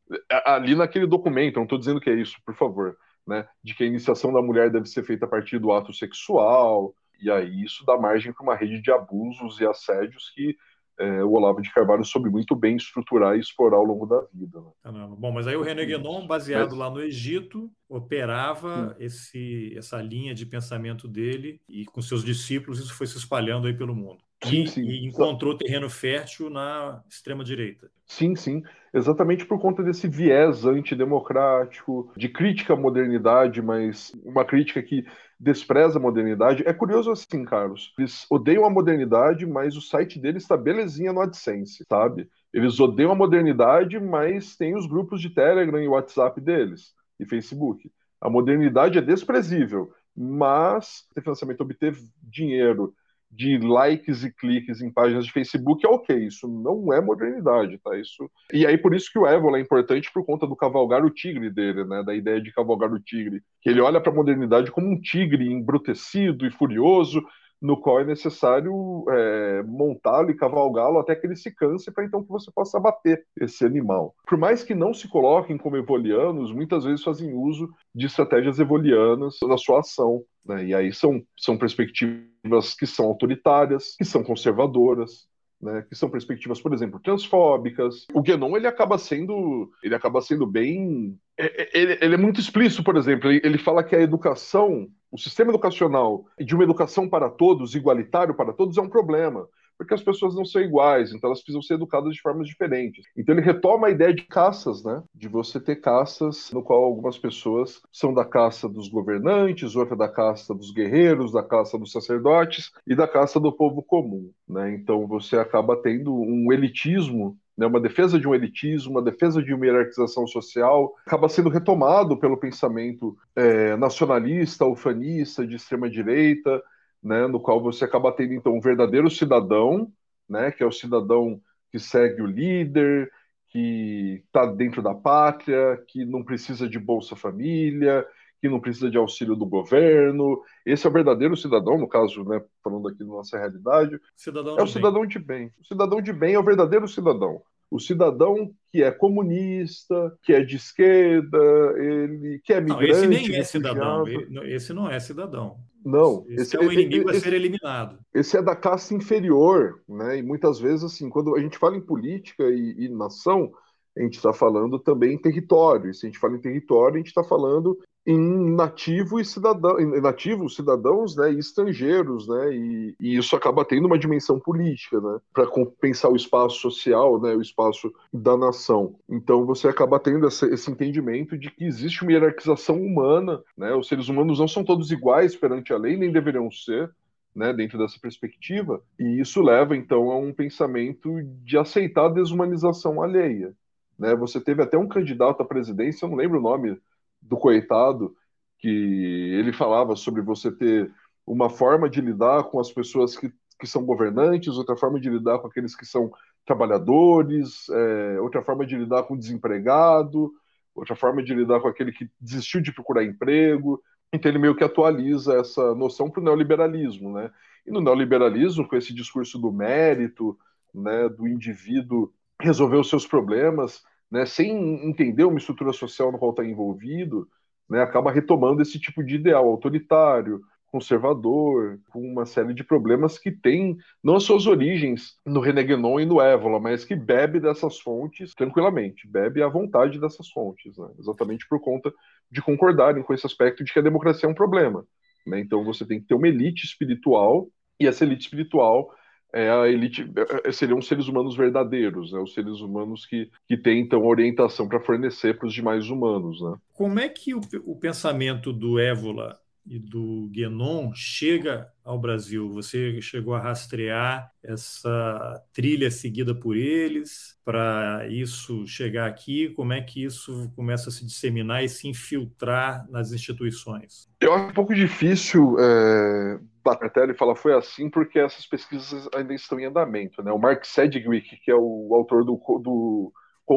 ali 0.46 0.74
naquele 0.74 1.06
documento, 1.06 1.56
não 1.56 1.64
estou 1.64 1.78
dizendo 1.78 2.00
que 2.00 2.08
é 2.08 2.14
isso, 2.14 2.38
por 2.44 2.54
favor, 2.54 2.96
né, 3.26 3.46
de 3.62 3.74
que 3.74 3.84
a 3.84 3.86
iniciação 3.86 4.32
da 4.32 4.40
mulher 4.40 4.70
deve 4.70 4.86
ser 4.86 5.04
feita 5.04 5.26
a 5.26 5.28
partir 5.28 5.58
do 5.58 5.70
ato 5.70 5.92
sexual, 5.92 6.94
e 7.20 7.30
aí 7.30 7.62
isso 7.62 7.84
dá 7.84 7.98
margem 7.98 8.32
para 8.32 8.42
uma 8.42 8.56
rede 8.56 8.80
de 8.80 8.90
abusos 8.90 9.60
e 9.60 9.66
assédios 9.66 10.30
que 10.34 10.56
é, 11.00 11.24
o 11.24 11.32
Olavo 11.32 11.62
de 11.62 11.72
Carvalho 11.72 12.04
soube 12.04 12.28
muito 12.28 12.54
bem 12.54 12.76
estruturar 12.76 13.34
e 13.34 13.40
explorar 13.40 13.78
ao 13.78 13.84
longo 13.84 14.04
da 14.04 14.22
vida. 14.32 14.60
Né? 14.84 15.08
Bom, 15.18 15.32
mas 15.32 15.46
aí 15.46 15.56
o 15.56 15.62
René 15.62 15.86
Guénon, 15.86 16.26
baseado 16.26 16.70
mas... 16.70 16.78
lá 16.78 16.90
no 16.90 17.00
Egito, 17.00 17.70
operava 17.88 18.94
esse, 19.00 19.72
essa 19.76 20.00
linha 20.02 20.34
de 20.34 20.44
pensamento 20.44 21.08
dele 21.08 21.60
e 21.66 21.86
com 21.86 22.02
seus 22.02 22.22
discípulos 22.22 22.78
isso 22.78 22.94
foi 22.94 23.06
se 23.06 23.16
espalhando 23.16 23.66
aí 23.66 23.74
pelo 23.74 23.96
mundo. 23.96 24.18
Sim, 24.44 24.66
sim. 24.66 24.82
E 24.82 25.06
encontrou 25.06 25.56
terreno 25.56 25.88
fértil 25.88 26.48
na 26.48 27.02
extrema-direita. 27.08 27.90
Sim, 28.06 28.34
sim. 28.34 28.62
Exatamente 28.92 29.44
por 29.44 29.60
conta 29.60 29.82
desse 29.82 30.08
viés 30.08 30.64
antidemocrático, 30.64 32.12
de 32.16 32.28
crítica 32.28 32.72
à 32.72 32.76
modernidade, 32.76 33.62
mas 33.62 34.12
uma 34.24 34.44
crítica 34.44 34.82
que 34.82 35.04
despreza 35.40 35.98
a 35.98 36.02
modernidade. 36.02 36.62
É 36.66 36.72
curioso 36.72 37.10
assim, 37.10 37.44
Carlos. 37.46 37.94
Eles 37.98 38.26
odeiam 38.30 38.66
a 38.66 38.70
modernidade, 38.70 39.46
mas 39.46 39.74
o 39.74 39.80
site 39.80 40.18
deles 40.18 40.42
está 40.42 40.54
belezinha 40.54 41.14
no 41.14 41.22
AdSense, 41.22 41.82
sabe? 41.88 42.28
Eles 42.52 42.78
odeiam 42.78 43.10
a 43.10 43.14
modernidade, 43.14 43.98
mas 43.98 44.54
tem 44.54 44.76
os 44.76 44.86
grupos 44.86 45.20
de 45.22 45.30
Telegram 45.30 45.80
e 45.80 45.88
WhatsApp 45.88 46.38
deles, 46.40 46.92
e 47.18 47.24
Facebook. 47.24 47.90
A 48.20 48.28
modernidade 48.28 48.98
é 48.98 49.00
desprezível, 49.00 49.90
mas 50.14 51.06
ter 51.14 51.22
financiamento, 51.22 51.62
obter 51.62 51.96
dinheiro 52.22 52.92
de 53.30 53.58
likes 53.58 54.24
e 54.24 54.32
cliques 54.32 54.80
em 54.80 54.90
páginas 54.90 55.24
de 55.24 55.32
Facebook 55.32 55.86
é 55.86 55.88
ok, 55.88 56.26
isso 56.26 56.48
não 56.48 56.92
é 56.92 57.00
modernidade, 57.00 57.78
tá? 57.78 57.96
Isso 57.96 58.28
e 58.52 58.66
aí 58.66 58.76
por 58.76 58.94
isso 58.94 59.10
que 59.12 59.18
o 59.18 59.26
Évola 59.26 59.58
é 59.58 59.60
importante 59.60 60.10
por 60.12 60.24
conta 60.24 60.46
do 60.46 60.56
cavalgar 60.56 61.04
o 61.04 61.10
tigre 61.10 61.48
dele, 61.48 61.84
né? 61.84 62.02
Da 62.02 62.14
ideia 62.14 62.40
de 62.40 62.52
cavalgar 62.52 62.92
o 62.92 62.98
tigre, 62.98 63.40
que 63.62 63.70
ele 63.70 63.80
olha 63.80 64.00
para 64.00 64.10
a 64.10 64.14
modernidade 64.14 64.70
como 64.72 64.88
um 64.88 65.00
tigre 65.00 65.44
embrutecido 65.46 66.44
e 66.44 66.50
furioso, 66.50 67.22
no 67.60 67.76
qual 67.76 68.00
é 68.00 68.04
necessário 68.04 69.04
é, 69.10 69.62
montá-lo 69.64 70.30
e 70.30 70.36
cavalgá-lo 70.36 70.98
até 70.98 71.14
que 71.14 71.26
ele 71.26 71.36
se 71.36 71.54
canse 71.54 71.90
para 71.90 72.04
então 72.04 72.22
que 72.22 72.28
você 72.28 72.50
possa 72.50 72.78
abater 72.78 73.24
esse 73.40 73.64
animal. 73.64 74.14
Por 74.26 74.38
mais 74.38 74.64
que 74.64 74.74
não 74.74 74.94
se 74.94 75.08
coloquem 75.08 75.58
como 75.58 75.76
evolianos, 75.76 76.52
muitas 76.52 76.84
vezes 76.84 77.04
fazem 77.04 77.34
uso 77.34 77.68
de 77.94 78.06
estratégias 78.06 78.58
evolianas 78.58 79.36
na 79.42 79.58
sua 79.58 79.80
ação. 79.80 80.22
Né? 80.44 80.66
E 80.66 80.74
aí 80.74 80.92
são, 80.92 81.22
são 81.36 81.58
perspectivas 81.58 82.74
que 82.74 82.86
são 82.86 83.06
autoritárias, 83.06 83.94
que 83.96 84.04
são 84.04 84.22
conservadoras, 84.22 85.28
né, 85.60 85.84
que 85.88 85.94
são 85.94 86.08
perspectivas, 86.08 86.60
por 86.60 86.72
exemplo, 86.72 87.00
transfóbicas. 87.00 88.06
O 88.14 88.22
Guénon 88.22 88.56
ele 88.56 88.66
acaba 88.66 88.96
sendo, 88.96 89.70
ele 89.82 89.94
acaba 89.94 90.20
sendo 90.20 90.46
bem, 90.46 91.18
é, 91.36 91.62
é, 91.62 91.70
ele, 91.74 91.98
ele 92.00 92.14
é 92.14 92.18
muito 92.18 92.40
explícito, 92.40 92.82
por 92.82 92.96
exemplo, 92.96 93.30
ele, 93.30 93.40
ele 93.44 93.58
fala 93.58 93.84
que 93.84 93.94
a 93.94 94.00
educação, 94.00 94.88
o 95.10 95.18
sistema 95.18 95.50
educacional 95.50 96.24
de 96.38 96.54
uma 96.54 96.64
educação 96.64 97.08
para 97.08 97.28
todos, 97.28 97.74
igualitário 97.74 98.34
para 98.34 98.52
todos, 98.52 98.78
é 98.78 98.80
um 98.80 98.88
problema 98.88 99.46
porque 99.80 99.94
as 99.94 100.02
pessoas 100.02 100.34
não 100.34 100.44
são 100.44 100.60
iguais, 100.60 101.10
então 101.10 101.28
elas 101.28 101.40
precisam 101.40 101.62
ser 101.62 101.72
educadas 101.72 102.14
de 102.14 102.20
formas 102.20 102.46
diferentes. 102.46 103.02
Então 103.16 103.34
ele 103.34 103.40
retoma 103.40 103.86
a 103.86 103.90
ideia 103.90 104.12
de 104.12 104.24
caças, 104.24 104.84
né? 104.84 105.02
De 105.14 105.26
você 105.26 105.58
ter 105.58 105.76
caças 105.76 106.50
no 106.52 106.62
qual 106.62 106.84
algumas 106.84 107.16
pessoas 107.16 107.80
são 107.90 108.12
da 108.12 108.22
caça 108.22 108.68
dos 108.68 108.88
governantes, 108.90 109.76
outra 109.76 109.96
da 109.96 110.06
caça 110.06 110.54
dos 110.54 110.70
guerreiros, 110.70 111.32
da 111.32 111.42
caça 111.42 111.78
dos 111.78 111.92
sacerdotes 111.92 112.70
e 112.86 112.94
da 112.94 113.08
caça 113.08 113.40
do 113.40 113.50
povo 113.50 113.82
comum, 113.82 114.30
né? 114.46 114.74
Então 114.74 115.06
você 115.06 115.38
acaba 115.38 115.74
tendo 115.74 116.14
um 116.14 116.52
elitismo 116.52 117.38
né, 117.56 117.66
uma 117.66 117.80
defesa 117.80 118.18
de 118.18 118.28
um 118.28 118.34
elitismo, 118.34 118.92
uma 118.92 119.02
defesa 119.02 119.42
de 119.42 119.52
uma 119.54 119.64
hierarquização 119.64 120.26
social, 120.26 120.94
acaba 121.06 121.28
sendo 121.28 121.48
retomado 121.48 122.18
pelo 122.18 122.36
pensamento 122.36 123.16
é, 123.34 123.76
nacionalista, 123.76 124.66
ufanista, 124.66 125.46
de 125.46 125.56
extrema-direita, 125.56 126.62
né, 127.02 127.26
no 127.26 127.40
qual 127.40 127.62
você 127.62 127.84
acaba 127.84 128.12
tendo 128.12 128.34
então 128.34 128.54
um 128.54 128.60
verdadeiro 128.60 129.10
cidadão, 129.10 129.90
né, 130.28 130.50
que 130.50 130.62
é 130.62 130.66
o 130.66 130.72
cidadão 130.72 131.40
que 131.70 131.78
segue 131.78 132.22
o 132.22 132.26
líder, 132.26 133.10
que 133.48 134.22
está 134.26 134.46
dentro 134.46 134.82
da 134.82 134.94
pátria, 134.94 135.82
que 135.88 136.04
não 136.04 136.22
precisa 136.22 136.68
de 136.68 136.78
Bolsa 136.78 137.16
Família, 137.16 138.06
que 138.40 138.48
não 138.48 138.60
precisa 138.60 138.90
de 138.90 138.96
auxílio 138.96 139.36
do 139.36 139.44
governo. 139.46 140.40
Esse 140.64 140.86
é 140.86 140.90
o 140.90 140.92
verdadeiro 140.92 141.36
cidadão, 141.36 141.78
no 141.78 141.88
caso, 141.88 142.24
né, 142.24 142.42
falando 142.62 142.88
aqui 142.88 142.98
da 142.98 143.06
nossa 143.06 143.38
realidade. 143.38 144.00
Cidadão 144.16 144.56
é 144.58 144.62
o 144.62 144.66
cidadão 144.66 145.00
bem. 145.00 145.08
de 145.08 145.18
bem. 145.18 145.52
O 145.60 145.64
cidadão 145.64 146.00
de 146.00 146.12
bem 146.12 146.34
é 146.34 146.38
o 146.38 146.44
verdadeiro 146.44 146.88
cidadão 146.88 147.42
o 147.70 147.78
cidadão 147.78 148.52
que 148.72 148.82
é 148.82 148.90
comunista, 148.90 150.12
que 150.22 150.32
é 150.32 150.42
de 150.42 150.56
esquerda, 150.56 151.38
ele 151.76 152.40
que 152.44 152.52
é 152.52 152.60
migrante. 152.60 152.82
Não, 152.82 152.90
esse 152.90 153.06
nem 153.06 153.36
é 153.36 153.44
cidadão. 153.44 154.04
Esse 154.44 154.72
não 154.72 154.90
é 154.90 154.98
cidadão. 154.98 155.56
Não, 155.84 156.24
esse, 156.28 156.42
esse 156.42 156.56
é 156.56 156.60
um 156.60 156.70
inimigo 156.70 157.10
a 157.10 157.14
ser 157.14 157.32
eliminado. 157.32 157.98
Esse 158.12 158.36
é 158.36 158.42
da 158.42 158.54
classe 158.54 158.94
inferior, 158.94 159.82
né? 159.88 160.18
E 160.18 160.22
muitas 160.22 160.60
vezes, 160.60 160.84
assim, 160.84 161.08
quando 161.08 161.34
a 161.34 161.40
gente 161.40 161.58
fala 161.58 161.76
em 161.76 161.80
política 161.80 162.44
e, 162.50 162.84
e 162.84 162.88
nação, 162.88 163.52
a 163.96 164.02
gente 164.02 164.16
está 164.16 164.32
falando 164.32 164.78
também 164.78 165.14
em 165.14 165.18
território. 165.18 165.90
E 165.90 165.94
se 165.94 166.06
a 166.06 166.08
gente 166.08 166.18
fala 166.18 166.36
em 166.36 166.40
território, 166.40 166.96
a 166.96 166.98
gente 166.98 167.08
está 167.08 167.24
falando 167.24 167.78
em 168.06 168.54
nativo 168.54 169.20
e 169.20 169.24
cidadão, 169.24 169.76
nativos, 170.00 170.56
cidadãos, 170.56 171.16
né, 171.16 171.32
e 171.32 171.38
estrangeiros, 171.38 172.26
né, 172.26 172.54
e, 172.54 172.94
e, 172.98 173.16
isso 173.16 173.36
acaba 173.36 173.64
tendo 173.64 173.86
uma 173.86 173.98
dimensão 173.98 174.40
política, 174.40 175.00
né, 175.00 175.18
para 175.32 175.46
compensar 175.46 176.10
o 176.10 176.16
espaço 176.16 176.56
social, 176.56 177.20
né, 177.20 177.34
o 177.34 177.42
espaço 177.42 177.92
da 178.12 178.36
nação. 178.36 178.96
Então 179.08 179.44
você 179.44 179.68
acaba 179.68 180.00
tendo 180.00 180.26
esse, 180.26 180.46
esse, 180.46 180.70
entendimento 180.70 181.36
de 181.36 181.50
que 181.50 181.64
existe 181.64 182.02
uma 182.02 182.12
hierarquização 182.12 182.80
humana, 182.80 183.42
né, 183.56 183.74
os 183.74 183.86
seres 183.86 184.08
humanos 184.08 184.38
não 184.38 184.48
são 184.48 184.64
todos 184.64 184.90
iguais 184.90 185.36
perante 185.36 185.72
a 185.72 185.76
lei, 185.76 185.96
nem 185.96 186.10
deveriam 186.10 186.50
ser, 186.50 186.90
né, 187.34 187.52
dentro 187.52 187.78
dessa 187.78 187.98
perspectiva, 188.00 188.82
e 188.98 189.20
isso 189.20 189.42
leva 189.42 189.76
então 189.76 190.10
a 190.10 190.18
um 190.18 190.32
pensamento 190.32 191.22
de 191.44 191.58
aceitar 191.58 192.06
a 192.06 192.12
desumanização 192.12 193.02
alheia. 193.02 193.54
Né? 193.98 194.16
Você 194.16 194.40
teve 194.40 194.62
até 194.62 194.78
um 194.78 194.88
candidato 194.88 195.42
à 195.42 195.44
presidência, 195.44 196.06
eu 196.06 196.08
não 196.08 196.16
lembro 196.16 196.38
o 196.38 196.42
nome 196.42 196.80
do 197.20 197.36
coitado, 197.36 198.14
que 198.58 198.68
ele 198.68 199.52
falava 199.52 199.96
sobre 199.96 200.22
você 200.22 200.50
ter 200.50 200.92
uma 201.26 201.48
forma 201.48 201.88
de 201.88 202.00
lidar 202.00 202.44
com 202.44 202.58
as 202.58 202.72
pessoas 202.72 203.16
que, 203.16 203.32
que 203.58 203.66
são 203.66 203.84
governantes, 203.84 204.56
outra 204.56 204.76
forma 204.76 205.00
de 205.00 205.08
lidar 205.08 205.38
com 205.38 205.46
aqueles 205.46 205.76
que 205.76 205.86
são 205.86 206.10
trabalhadores, 206.44 207.68
é, 207.68 208.20
outra 208.20 208.42
forma 208.42 208.66
de 208.66 208.76
lidar 208.76 209.04
com 209.04 209.14
o 209.14 209.18
desempregado, 209.18 210.32
outra 210.74 210.96
forma 210.96 211.22
de 211.22 211.34
lidar 211.34 211.60
com 211.60 211.68
aquele 211.68 211.92
que 211.92 212.10
desistiu 212.20 212.60
de 212.60 212.72
procurar 212.72 213.04
emprego. 213.04 213.80
Então 214.12 214.30
ele 214.30 214.38
meio 214.38 214.56
que 214.56 214.64
atualiza 214.64 215.34
essa 215.38 215.74
noção 215.74 216.10
para 216.10 216.20
o 216.20 216.24
neoliberalismo, 216.24 217.12
né? 217.12 217.30
E 217.66 217.70
no 217.70 217.80
neoliberalismo, 217.80 218.66
com 218.66 218.76
esse 218.76 218.92
discurso 218.92 219.38
do 219.38 219.52
mérito, 219.52 220.36
né, 220.74 221.08
do 221.08 221.28
indivíduo 221.28 222.12
resolver 222.40 222.76
os 222.76 222.88
seus 222.88 223.06
problemas, 223.06 223.82
né, 224.10 224.26
sem 224.26 224.50
entender 224.88 225.24
uma 225.24 225.38
estrutura 225.38 225.72
social 225.72 226.10
no 226.10 226.18
qual 226.18 226.32
está 226.32 226.44
envolvido, 226.44 227.28
né, 227.68 227.80
acaba 227.80 228.10
retomando 228.10 228.60
esse 228.60 228.78
tipo 228.78 229.04
de 229.04 229.14
ideal 229.14 229.46
autoritário, 229.46 230.40
conservador, 230.66 231.80
com 231.90 232.00
uma 232.00 232.24
série 232.24 232.54
de 232.54 232.62
problemas 232.62 233.18
que 233.18 233.30
tem 233.30 233.76
não 234.02 234.16
as 234.16 234.22
suas 234.22 234.46
origens 234.46 235.16
no 235.26 235.40
Reneguenon 235.40 235.98
e 235.98 236.06
no 236.06 236.20
Évola, 236.20 236.60
mas 236.60 236.84
que 236.84 236.94
bebe 236.94 237.40
dessas 237.40 237.80
fontes 237.80 238.34
tranquilamente, 238.34 239.08
bebe 239.08 239.42
à 239.42 239.48
vontade 239.48 240.00
dessas 240.00 240.28
fontes, 240.30 240.76
né, 240.76 240.88
exatamente 240.98 241.46
por 241.48 241.60
conta 241.60 241.92
de 242.30 242.40
concordarem 242.40 243.02
com 243.02 243.12
esse 243.12 243.26
aspecto 243.26 243.64
de 243.64 243.72
que 243.72 243.78
a 243.78 243.82
democracia 243.82 244.28
é 244.28 244.30
um 244.30 244.34
problema. 244.34 244.84
Né, 245.26 245.40
então 245.40 245.64
você 245.64 245.84
tem 245.84 246.00
que 246.00 246.06
ter 246.06 246.14
uma 246.14 246.28
elite 246.28 246.64
espiritual, 246.64 247.48
e 247.78 247.86
essa 247.86 248.04
elite 248.04 248.24
espiritual 248.24 248.92
é 249.32 249.50
a 249.50 249.68
elite, 249.68 250.10
é, 250.16 250.48
é, 250.48 250.52
seriam 250.52 250.78
os 250.78 250.86
seres 250.86 251.08
humanos 251.08 251.36
verdadeiros, 251.36 252.12
né? 252.12 252.18
os 252.18 252.34
seres 252.34 252.60
humanos 252.60 253.06
que, 253.06 253.30
que 253.46 253.56
têm 253.56 253.80
então 253.80 254.04
orientação 254.04 254.68
para 254.68 254.80
fornecer 254.80 255.38
para 255.38 255.46
os 255.46 255.54
demais 255.54 255.88
humanos. 255.88 256.40
Né? 256.40 256.54
Como 256.72 256.98
é 256.98 257.08
que 257.08 257.34
o, 257.34 257.40
o 257.64 257.76
pensamento 257.76 258.52
do 258.52 258.78
Évola 258.78 259.38
e 259.66 259.78
do 259.78 260.28
Guénon 260.32 260.92
chega 260.94 261.68
ao 261.84 261.98
Brasil? 261.98 262.50
Você 262.54 263.00
chegou 263.00 263.34
a 263.34 263.40
rastrear 263.40 264.30
essa 264.42 265.42
trilha 265.52 265.90
seguida 265.90 266.34
por 266.34 266.56
eles 266.56 267.38
para 267.44 268.06
isso 268.08 268.66
chegar 268.66 269.06
aqui? 269.06 269.50
Como 269.50 269.72
é 269.72 269.80
que 269.80 270.04
isso 270.04 270.50
começa 270.56 270.88
a 270.88 270.92
se 270.92 271.04
disseminar 271.04 271.62
e 271.62 271.68
se 271.68 271.86
infiltrar 271.88 272.86
nas 272.90 273.12
instituições? 273.12 274.08
Eu 274.20 274.32
acho 274.34 274.50
um 274.50 274.54
pouco 274.54 274.74
difícil 274.74 275.56
é, 275.58 276.40
bater 276.76 277.10
e 277.10 277.14
falar 277.14 277.36
foi 277.36 277.54
assim 277.54 277.88
porque 277.88 278.18
essas 278.18 278.46
pesquisas 278.46 279.08
ainda 279.14 279.34
estão 279.34 279.58
em 279.58 279.66
andamento. 279.66 280.22
Né? 280.22 280.32
O 280.32 280.38
Mark 280.38 280.64
Sedgwick, 280.64 281.36
que 281.36 281.50
é 281.50 281.54
o 281.54 281.90
autor 281.94 282.24
do, 282.24 282.40
do 282.60 283.12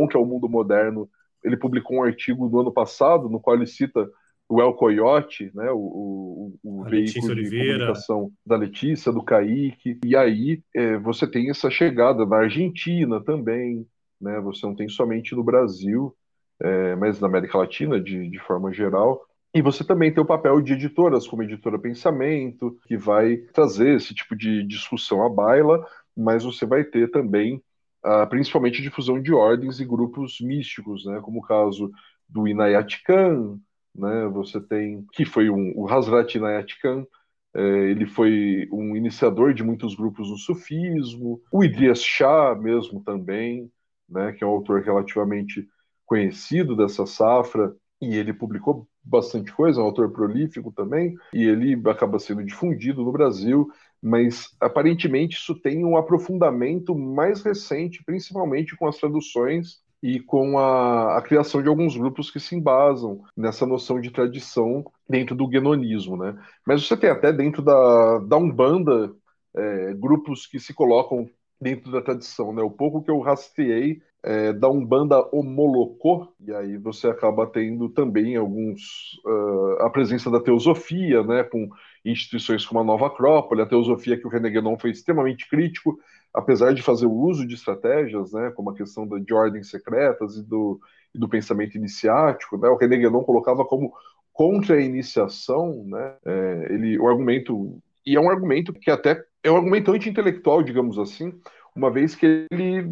que 0.10 0.18
é 0.18 0.20
o 0.20 0.26
Mundo 0.26 0.50
Moderno, 0.50 1.10
ele 1.44 1.58
publicou 1.58 1.98
um 1.98 2.04
artigo 2.04 2.50
no 2.50 2.62
ano 2.62 2.72
passado 2.72 3.30
no 3.30 3.40
qual 3.40 3.56
ele 3.56 3.68
cita 3.68 4.10
o 4.50 4.62
El 4.62 4.74
Coyote, 4.74 5.52
né, 5.54 5.72
o, 5.72 5.78
o, 5.78 6.60
o 6.64 6.84
veículo 6.84 7.34
de 7.36 7.50
comunicação 7.50 8.32
da 8.46 8.56
Letícia, 8.56 9.12
do 9.12 9.24
Kaique, 9.24 10.00
e 10.06 10.16
aí 10.16 10.62
é, 10.76 10.98
você 10.98 11.26
tem 11.26 11.50
essa 11.50 11.70
chegada 11.70 12.26
na 12.26 12.38
Argentina 12.38 13.24
também, 13.24 13.88
né, 14.20 14.40
você 14.42 14.66
não 14.66 14.76
tem 14.76 14.88
somente 14.90 15.34
no 15.34 15.44
Brasil, 15.44 16.16
é, 16.62 16.96
mas 16.96 17.20
na 17.20 17.28
América 17.28 17.58
Latina 17.58 18.00
de, 18.00 18.30
de 18.30 18.40
forma 18.40 18.72
geral, 18.72 19.22
e 19.54 19.62
você 19.62 19.84
também 19.84 20.12
tem 20.12 20.22
o 20.22 20.26
papel 20.26 20.60
de 20.62 20.74
editoras, 20.74 21.28
como 21.28 21.44
Editora 21.44 21.78
Pensamento, 21.78 22.78
que 22.88 22.98
vai 22.98 23.38
trazer 23.54 23.96
esse 23.96 24.14
tipo 24.14 24.36
de 24.36 24.64
discussão 24.64 25.24
à 25.24 25.30
baila, 25.30 25.86
mas 26.18 26.44
você 26.44 26.66
vai 26.66 26.84
ter 26.84 27.12
também, 27.12 27.62
uh, 28.04 28.28
principalmente, 28.30 28.82
difusão 28.82 29.22
de 29.22 29.32
ordens 29.34 29.80
e 29.80 29.86
grupos 29.86 30.40
místicos, 30.42 31.06
né, 31.06 31.20
como 31.22 31.40
o 31.40 31.44
caso 31.44 31.92
do 32.28 32.48
Inayat 32.48 33.04
Khan, 33.04 33.60
né, 33.94 34.28
você 34.28 34.60
tem, 34.60 35.06
que 35.14 35.24
foi 35.24 35.50
um, 35.50 35.72
o 35.76 35.88
Hazrat 35.88 36.36
Inayat 36.36 36.80
Khan, 36.82 37.06
é, 37.56 37.62
ele 37.92 38.08
foi 38.08 38.68
um 38.72 38.96
iniciador 38.96 39.54
de 39.54 39.64
muitos 39.64 39.96
grupos 39.96 40.30
do 40.30 40.38
sufismo, 40.38 41.40
o 41.52 41.64
Idrias 41.64 42.02
Shah 42.04 42.56
mesmo 42.56 43.04
também, 43.04 43.72
né, 44.10 44.32
que 44.32 44.44
é 44.44 44.48
um 44.48 44.50
autor 44.50 44.82
relativamente 44.82 45.68
conhecido 46.06 46.76
dessa 46.76 47.06
safra, 47.06 47.76
e 48.04 48.16
ele 48.16 48.34
publicou 48.34 48.88
bastante 49.04 49.52
coisa, 49.52 49.80
é 49.80 49.84
um 49.84 49.88
autor 49.88 50.12
prolífico 50.12 50.72
também, 50.72 51.16
e 51.34 51.44
ele 51.44 51.80
acaba 51.90 52.20
sendo 52.20 52.44
difundido 52.44 53.04
no 53.04 53.12
Brasil, 53.12 53.70
mas 54.02 54.50
aparentemente 54.60 55.38
isso 55.38 55.56
tem 55.56 55.86
um 55.86 55.98
aprofundamento 55.98 56.96
mais 56.96 57.42
recente, 57.42 58.04
principalmente 58.04 58.76
com 58.76 58.88
as 58.88 58.98
traduções 58.98 59.82
e 60.02 60.20
com 60.20 60.60
a, 60.60 61.18
a, 61.18 61.22
criação 61.22 61.62
de 61.62 61.70
alguns 61.70 61.96
grupos 61.96 62.30
que 62.30 62.40
se 62.40 62.56
embasam 62.56 63.22
nessa 63.38 63.66
noção 63.66 64.02
de 64.02 64.12
tradição 64.12 64.84
dentro 65.08 65.34
do 65.34 65.48
guenonismo, 65.48 66.18
né? 66.18 66.38
Mas 66.68 66.86
você 66.86 66.98
tem 66.98 67.10
até 67.10 67.32
dentro 67.32 67.62
da, 67.62 68.20
da 68.20 68.36
Umbanda 68.36 69.14
é, 69.56 69.94
grupos 69.94 70.46
que 70.46 70.60
se 70.60 70.74
colocam 70.74 71.30
dentro 71.60 71.92
da 71.92 72.02
tradição, 72.02 72.54
né? 72.54 72.62
O 72.62 72.72
pouco 72.72 73.04
que 73.04 73.12
eu 73.12 73.20
rastreei 73.20 74.02
é, 74.24 74.54
da 74.54 74.70
Umbanda 74.70 75.20
Omolocô, 75.36 76.34
e 76.40 76.54
aí 76.54 76.78
você 76.78 77.08
acaba 77.08 77.46
tendo 77.46 77.90
também 77.90 78.38
alguns 78.38 79.20
uh, 79.26 79.82
a 79.82 79.90
presença 79.90 80.32
da 80.32 80.40
teosofia, 80.40 81.22
né, 81.24 81.44
com 81.44 81.70
instituições 82.06 82.66
como 82.66 82.80
a 82.80 82.84
Nova 82.86 83.08
Acrópole, 83.08 83.62
a 83.62 83.66
teosofia 83.66 84.18
que 84.18 84.26
o 84.26 84.30
René 84.30 84.50
Guénon 84.50 84.78
foi 84.78 84.92
extremamente 84.92 85.50
crítico, 85.50 86.00
apesar 86.34 86.74
de 86.74 86.82
fazer 86.82 87.06
o 87.06 87.12
uso 87.14 87.46
de 87.46 87.56
estratégias, 87.56 88.32
né, 88.32 88.50
como 88.56 88.70
a 88.70 88.76
questão 88.76 89.06
de 89.08 89.34
ordens 89.34 89.70
secretas 89.70 90.38
e 90.38 90.44
do, 90.44 90.80
e 91.14 91.20
do 91.20 91.28
pensamento 91.28 91.76
iniciático, 91.76 92.58
né, 92.58 92.70
o 92.70 92.78
René 92.78 92.96
Guénon 92.96 93.24
colocava 93.26 93.66
como 93.66 93.94
contra 94.32 94.78
a 94.78 94.82
iniciação, 94.82 95.84
né, 95.86 96.16
é, 96.26 96.68
ele, 96.70 96.98
o 96.98 97.10
argumento, 97.10 97.78
e 98.06 98.16
é 98.16 98.22
um 98.22 98.30
argumento 98.30 98.72
que 98.72 98.90
até 98.90 99.22
é 99.44 99.52
um 99.52 99.58
argumento 99.58 99.92
anti-intelectual, 99.92 100.64
digamos 100.64 100.98
assim, 100.98 101.34
uma 101.76 101.92
vez 101.92 102.16
que 102.16 102.48
ele, 102.50 102.88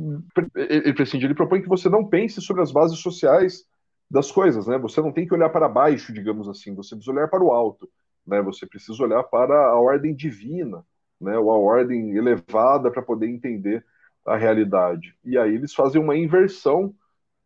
ele 0.55 0.93
prescinde, 0.93 1.25
ele 1.25 1.35
propõe 1.35 1.61
que 1.61 1.69
você 1.69 1.87
não 1.89 2.05
pense 2.05 2.41
sobre 2.41 2.61
as 2.61 2.71
bases 2.71 2.99
sociais 2.99 3.65
das 4.09 4.31
coisas, 4.31 4.67
né? 4.67 4.77
Você 4.79 4.99
não 4.99 5.11
tem 5.11 5.25
que 5.25 5.33
olhar 5.33 5.49
para 5.49 5.69
baixo, 5.69 6.11
digamos 6.13 6.49
assim, 6.49 6.75
você 6.75 6.95
precisa 6.95 7.15
olhar 7.15 7.27
para 7.29 7.43
o 7.43 7.51
alto, 7.51 7.89
né? 8.27 8.41
Você 8.41 8.65
precisa 8.65 9.01
olhar 9.01 9.23
para 9.23 9.55
a 9.67 9.79
ordem 9.79 10.13
divina, 10.13 10.83
né? 11.19 11.37
Ou 11.37 11.51
a 11.51 11.57
ordem 11.57 12.17
elevada 12.17 12.91
para 12.91 13.01
poder 13.01 13.27
entender 13.27 13.85
a 14.25 14.35
realidade. 14.35 15.15
E 15.23 15.37
aí 15.37 15.55
eles 15.55 15.73
fazem 15.73 16.01
uma 16.01 16.17
inversão, 16.17 16.93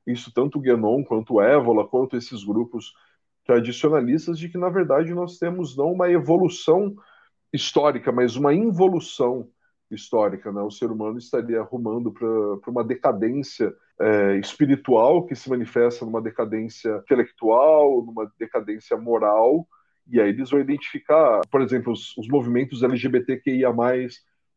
isso 0.08 0.32
tanto 0.34 0.60
Guénon 0.60 1.04
quanto 1.04 1.40
Évola, 1.40 1.88
quanto 1.88 2.18
esses 2.18 2.44
grupos 2.44 2.94
tradicionalistas, 3.46 4.40
de 4.40 4.50
que 4.50 4.58
na 4.58 4.70
verdade 4.70 5.14
nós 5.14 5.38
temos 5.38 5.78
não 5.78 5.92
uma 5.92 6.10
evolução 6.10 6.96
histórica, 7.56 8.12
mas 8.12 8.36
uma 8.36 8.54
involução 8.54 9.50
histórica. 9.90 10.52
Né? 10.52 10.62
O 10.62 10.72
ser 10.72 10.92
humano 10.92 11.18
estaria 11.18 11.60
arrumando 11.60 12.12
para 12.12 12.72
uma 12.72 12.84
decadência 12.84 13.74
é, 14.00 14.38
espiritual 14.38 15.26
que 15.26 15.36
se 15.36 15.50
manifesta 15.50 16.06
numa 16.06 16.22
decadência 16.22 16.98
intelectual, 17.04 18.04
numa 18.06 18.32
decadência 18.38 18.98
moral, 18.98 19.68
e 20.08 20.20
aí 20.22 20.30
eles 20.30 20.50
vão 20.50 20.60
identificar, 20.60 21.42
por 21.50 21.62
exemplo, 21.62 21.92
os, 21.92 22.16
os 22.18 22.28
movimentos 22.28 22.84
LGBTQIA, 22.84 23.70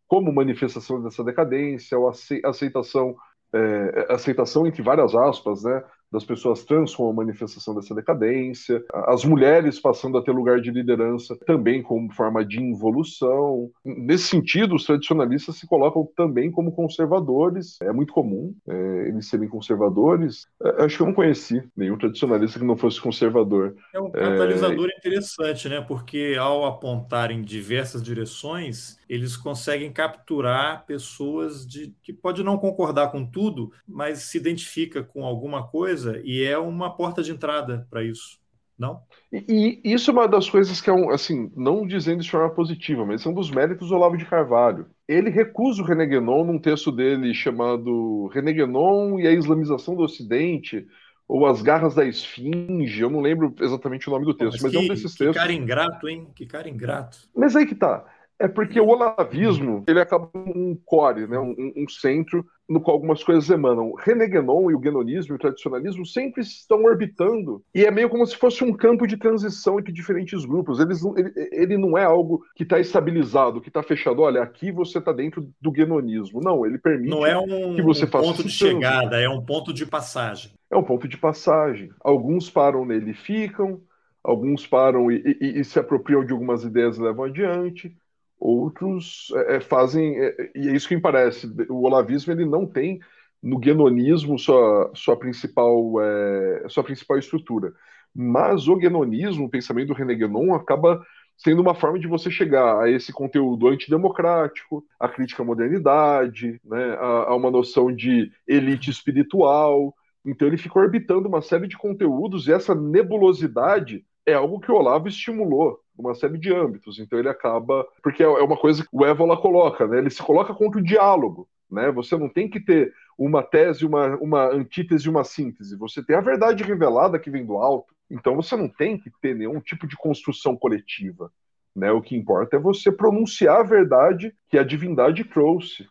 como 0.06 0.32
manifestação 0.32 1.02
dessa 1.02 1.22
decadência, 1.22 1.98
ou 1.98 2.10
aceitação, 2.44 3.16
é, 3.54 4.06
aceitação 4.10 4.66
entre 4.66 4.82
várias 4.82 5.14
aspas, 5.14 5.62
né, 5.62 5.82
das 6.10 6.24
pessoas 6.24 6.64
trans 6.64 6.94
como 6.94 7.12
manifestação 7.12 7.74
dessa 7.74 7.94
decadência, 7.94 8.82
as 8.92 9.24
mulheres 9.24 9.80
passando 9.80 10.16
a 10.18 10.22
ter 10.22 10.32
lugar 10.32 10.60
de 10.60 10.70
liderança 10.70 11.36
também 11.46 11.82
como 11.82 12.12
forma 12.12 12.44
de 12.44 12.60
involução. 12.60 13.70
Nesse 13.84 14.24
sentido, 14.24 14.74
os 14.74 14.84
tradicionalistas 14.84 15.56
se 15.56 15.66
colocam 15.66 16.08
também 16.16 16.50
como 16.50 16.72
conservadores, 16.72 17.76
é 17.82 17.92
muito 17.92 18.12
comum 18.12 18.54
é, 18.66 19.08
eles 19.08 19.28
serem 19.28 19.48
conservadores. 19.48 20.46
É, 20.62 20.84
acho 20.84 20.96
que 20.96 21.02
eu 21.02 21.06
não 21.06 21.14
conheci 21.14 21.62
nenhum 21.76 21.98
tradicionalista 21.98 22.58
que 22.58 22.64
não 22.64 22.76
fosse 22.76 23.00
conservador. 23.00 23.76
É 23.94 24.00
um 24.00 24.10
catalisador 24.10 24.88
é... 24.88 24.96
interessante, 24.98 25.68
né? 25.68 25.80
Porque 25.80 26.36
ao 26.38 26.64
apontar 26.64 27.30
em 27.30 27.42
diversas 27.42 28.02
direções, 28.02 28.98
eles 29.08 29.36
conseguem 29.36 29.92
capturar 29.92 30.84
pessoas 30.86 31.66
de 31.66 31.94
que 32.02 32.12
pode 32.12 32.42
não 32.42 32.58
concordar 32.58 33.10
com 33.10 33.24
tudo, 33.24 33.72
mas 33.86 34.20
se 34.20 34.38
identifica 34.38 35.02
com 35.02 35.24
alguma 35.24 35.66
coisa 35.66 35.97
e 36.24 36.44
é 36.44 36.58
uma 36.58 36.94
porta 36.94 37.22
de 37.22 37.32
entrada 37.32 37.86
para 37.90 38.02
isso. 38.02 38.38
Não? 38.78 39.00
E, 39.32 39.80
e, 39.84 39.92
isso 39.92 40.10
é 40.10 40.12
uma 40.12 40.28
das 40.28 40.48
coisas 40.48 40.80
que 40.80 40.88
é 40.88 40.92
um, 40.92 41.10
assim, 41.10 41.50
não 41.56 41.84
dizendo 41.84 42.22
de 42.22 42.30
forma 42.30 42.48
positiva, 42.50 43.04
mas 43.04 43.26
é 43.26 43.28
um 43.28 43.34
dos 43.34 43.50
méritos 43.50 43.88
do 43.88 43.96
Olavo 43.96 44.16
de 44.16 44.24
Carvalho. 44.24 44.86
Ele 45.08 45.30
recusa 45.30 45.82
o 45.82 45.84
René 45.84 46.06
Guénon 46.06 46.44
num 46.44 46.60
texto 46.60 46.92
dele 46.92 47.34
chamado 47.34 48.28
René 48.28 48.52
Guénon 48.52 49.18
e 49.18 49.26
a 49.26 49.32
Islamização 49.32 49.96
do 49.96 50.02
Ocidente, 50.02 50.86
ou 51.26 51.44
As 51.44 51.60
Garras 51.60 51.94
da 51.94 52.06
Esfinge, 52.06 53.00
eu 53.00 53.10
não 53.10 53.20
lembro 53.20 53.54
exatamente 53.60 54.08
o 54.08 54.12
nome 54.12 54.24
do 54.24 54.32
texto, 54.32 54.62
mas, 54.62 54.62
mas 54.62 54.72
que, 54.72 54.78
é 54.78 54.80
um 54.80 54.88
desses 54.88 55.14
textos. 55.14 55.28
Que 55.28 55.34
cara 55.34 55.52
ingrato, 55.52 56.08
hein? 56.08 56.28
Que 56.34 56.46
cara 56.46 56.68
ingrato. 56.68 57.18
Mas 57.36 57.54
aí 57.54 57.66
que 57.66 57.74
tá. 57.74 58.04
É 58.38 58.46
porque 58.46 58.80
o 58.80 58.86
olavismo 58.86 59.82
ele 59.88 60.00
acaba 60.00 60.30
um 60.34 60.78
core, 60.84 61.26
né, 61.26 61.38
um, 61.38 61.72
um, 61.76 61.88
centro 61.88 62.46
no 62.68 62.80
qual 62.80 62.94
algumas 62.94 63.24
coisas 63.24 63.50
emanam. 63.50 63.94
René 63.94 64.28
Guénon 64.28 64.70
e 64.70 64.74
o 64.74 64.78
guénonismo 64.78 65.34
e 65.34 65.36
o 65.36 65.38
tradicionalismo 65.38 66.06
sempre 66.06 66.42
estão 66.42 66.84
orbitando 66.84 67.64
e 67.74 67.84
é 67.84 67.90
meio 67.90 68.08
como 68.08 68.24
se 68.24 68.36
fosse 68.36 68.62
um 68.62 68.72
campo 68.72 69.06
de 69.06 69.16
transição 69.16 69.80
entre 69.80 69.92
diferentes 69.92 70.44
grupos. 70.44 70.78
Eles, 70.78 71.02
ele, 71.16 71.32
ele 71.50 71.78
não 71.78 71.98
é 71.98 72.04
algo 72.04 72.44
que 72.54 72.62
está 72.62 72.78
estabilizado, 72.78 73.60
que 73.60 73.68
está 73.68 73.82
fechado. 73.82 74.22
Olha, 74.22 74.42
aqui 74.42 74.70
você 74.70 74.98
está 74.98 75.12
dentro 75.12 75.48
do 75.60 75.72
guénonismo. 75.72 76.40
Não, 76.40 76.64
ele 76.64 76.78
permite 76.78 77.10
não 77.10 77.26
é 77.26 77.36
um, 77.36 77.74
que 77.74 77.82
você 77.82 78.04
um 78.04 78.08
faça 78.08 78.28
ponto 78.28 78.44
de 78.44 78.50
chegada, 78.50 79.20
é 79.20 79.28
um 79.28 79.44
ponto 79.44 79.72
de 79.72 79.84
passagem. 79.84 80.52
É 80.70 80.76
um 80.76 80.84
ponto 80.84 81.08
de 81.08 81.16
passagem. 81.16 81.90
Alguns 82.00 82.48
param 82.48 82.84
nele 82.84 83.10
e 83.10 83.14
ficam, 83.14 83.80
alguns 84.22 84.64
param 84.64 85.10
e, 85.10 85.36
e, 85.40 85.60
e 85.60 85.64
se 85.64 85.78
apropriam 85.80 86.24
de 86.24 86.32
algumas 86.32 86.62
ideias 86.62 86.98
e 86.98 87.02
levam 87.02 87.24
adiante 87.24 87.96
outros 88.38 89.32
é, 89.34 89.56
é, 89.56 89.60
fazem, 89.60 90.16
é, 90.18 90.50
e 90.54 90.68
é 90.68 90.72
isso 90.74 90.88
que 90.88 90.94
me 90.94 91.02
parece, 91.02 91.46
o 91.68 91.82
olavismo 91.84 92.32
ele 92.32 92.44
não 92.44 92.66
tem 92.66 93.00
no 93.42 93.58
guenonismo 93.58 94.38
sua, 94.38 94.90
sua, 94.94 95.16
principal, 95.16 96.00
é, 96.00 96.68
sua 96.68 96.84
principal 96.84 97.18
estrutura, 97.18 97.72
mas 98.14 98.68
o 98.68 98.76
guenonismo, 98.76 99.46
o 99.46 99.50
pensamento 99.50 99.88
do 99.88 99.94
René 99.94 100.14
Guénon, 100.14 100.54
acaba 100.54 101.04
sendo 101.36 101.62
uma 101.62 101.74
forma 101.74 101.98
de 102.00 102.08
você 102.08 102.30
chegar 102.30 102.82
a 102.82 102.90
esse 102.90 103.12
conteúdo 103.12 103.68
antidemocrático, 103.68 104.84
a 104.98 105.08
crítica 105.08 105.42
à 105.42 105.46
modernidade, 105.46 106.60
né, 106.64 106.96
a, 106.98 107.30
a 107.30 107.36
uma 107.36 107.50
noção 107.50 107.94
de 107.94 108.32
elite 108.46 108.90
espiritual, 108.90 109.94
então 110.24 110.48
ele 110.48 110.58
fica 110.58 110.78
orbitando 110.78 111.28
uma 111.28 111.40
série 111.40 111.68
de 111.68 111.76
conteúdos 111.76 112.48
e 112.48 112.52
essa 112.52 112.74
nebulosidade 112.74 114.04
é 114.30 114.34
algo 114.34 114.60
que 114.60 114.70
o 114.70 114.74
Olavo 114.74 115.08
estimulou 115.08 115.80
uma 115.96 116.14
série 116.14 116.38
de 116.38 116.52
âmbitos. 116.52 116.98
Então 116.98 117.18
ele 117.18 117.28
acaba. 117.28 117.86
Porque 118.02 118.22
é, 118.22 118.26
é 118.26 118.42
uma 118.42 118.56
coisa 118.56 118.82
que 118.82 118.88
o 118.92 119.04
Évola 119.04 119.36
coloca, 119.36 119.86
né? 119.86 119.98
Ele 119.98 120.10
se 120.10 120.22
coloca 120.22 120.54
contra 120.54 120.80
o 120.80 120.84
diálogo. 120.84 121.48
Né? 121.70 121.90
Você 121.92 122.16
não 122.16 122.28
tem 122.28 122.48
que 122.48 122.60
ter 122.60 122.94
uma 123.18 123.42
tese, 123.42 123.84
uma, 123.84 124.16
uma 124.16 124.46
antítese 124.46 125.06
e 125.06 125.10
uma 125.10 125.24
síntese. 125.24 125.76
Você 125.76 126.02
tem 126.02 126.16
a 126.16 126.20
verdade 126.20 126.62
revelada 126.62 127.18
que 127.18 127.30
vem 127.30 127.44
do 127.44 127.58
alto. 127.58 127.94
Então 128.10 128.34
você 128.36 128.56
não 128.56 128.68
tem 128.68 128.96
que 128.98 129.10
ter 129.20 129.34
nenhum 129.34 129.60
tipo 129.60 129.86
de 129.86 129.96
construção 129.96 130.56
coletiva. 130.56 131.30
Né? 131.78 131.92
O 131.92 132.02
que 132.02 132.16
importa 132.16 132.56
é 132.56 132.58
você 132.60 132.90
pronunciar 132.90 133.60
a 133.60 133.62
verdade 133.62 134.34
que 134.50 134.58
a 134.58 134.64
divindade 134.64 135.22
trouxe. 135.22 135.86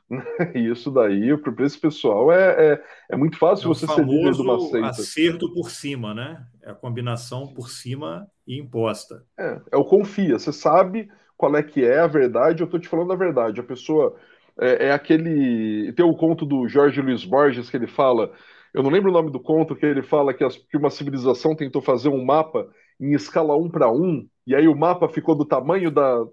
E 0.53 0.69
isso 0.69 0.91
daí, 0.91 1.35
para 1.37 1.65
esse 1.65 1.79
pessoal, 1.79 2.31
é, 2.31 2.73
é, 2.73 2.83
é 3.11 3.15
muito 3.15 3.37
fácil 3.37 3.65
é 3.65 3.67
você 3.69 3.87
ser 3.87 4.05
líder 4.05 4.33
de 4.33 4.41
uma 4.41 4.59
seita. 4.59 4.87
acerto 4.87 5.53
por 5.53 5.69
cima, 5.69 6.13
né? 6.13 6.45
É 6.61 6.71
a 6.71 6.75
combinação 6.75 7.47
por 7.47 7.69
cima 7.69 8.27
e 8.45 8.59
imposta. 8.59 9.23
É, 9.39 9.61
é 9.71 9.77
o 9.77 9.85
confia. 9.85 10.37
Você 10.37 10.51
sabe 10.51 11.09
qual 11.37 11.55
é 11.55 11.63
que 11.63 11.85
é 11.85 11.99
a 11.99 12.07
verdade, 12.07 12.61
eu 12.61 12.65
estou 12.65 12.79
te 12.79 12.89
falando 12.89 13.13
a 13.13 13.15
verdade. 13.15 13.61
A 13.61 13.63
pessoa 13.63 14.15
é, 14.59 14.87
é, 14.87 14.91
aquele. 14.91 15.93
Tem 15.93 16.05
o 16.05 16.15
conto 16.15 16.45
do 16.45 16.67
Jorge 16.67 17.01
Luiz 17.01 17.23
Borges 17.23 17.69
que 17.69 17.77
ele 17.77 17.87
fala. 17.87 18.31
Eu 18.73 18.83
não 18.83 18.89
lembro 18.89 19.09
o 19.09 19.13
nome 19.13 19.31
do 19.31 19.39
conto, 19.39 19.75
que 19.75 19.85
ele 19.85 20.03
fala 20.03 20.33
que, 20.33 20.43
as, 20.43 20.57
que 20.57 20.77
uma 20.77 20.89
civilização 20.89 21.55
tentou 21.55 21.81
fazer 21.81 22.09
um 22.09 22.23
mapa 22.23 22.67
em 22.99 23.13
escala 23.13 23.55
1 23.55 23.69
para 23.69 23.91
1, 23.91 24.27
e 24.45 24.55
aí 24.55 24.67
o 24.67 24.75
mapa 24.75 25.07
ficou 25.09 25.35
do 25.35 25.45
tamanho 25.45 25.91
da, 25.91 26.23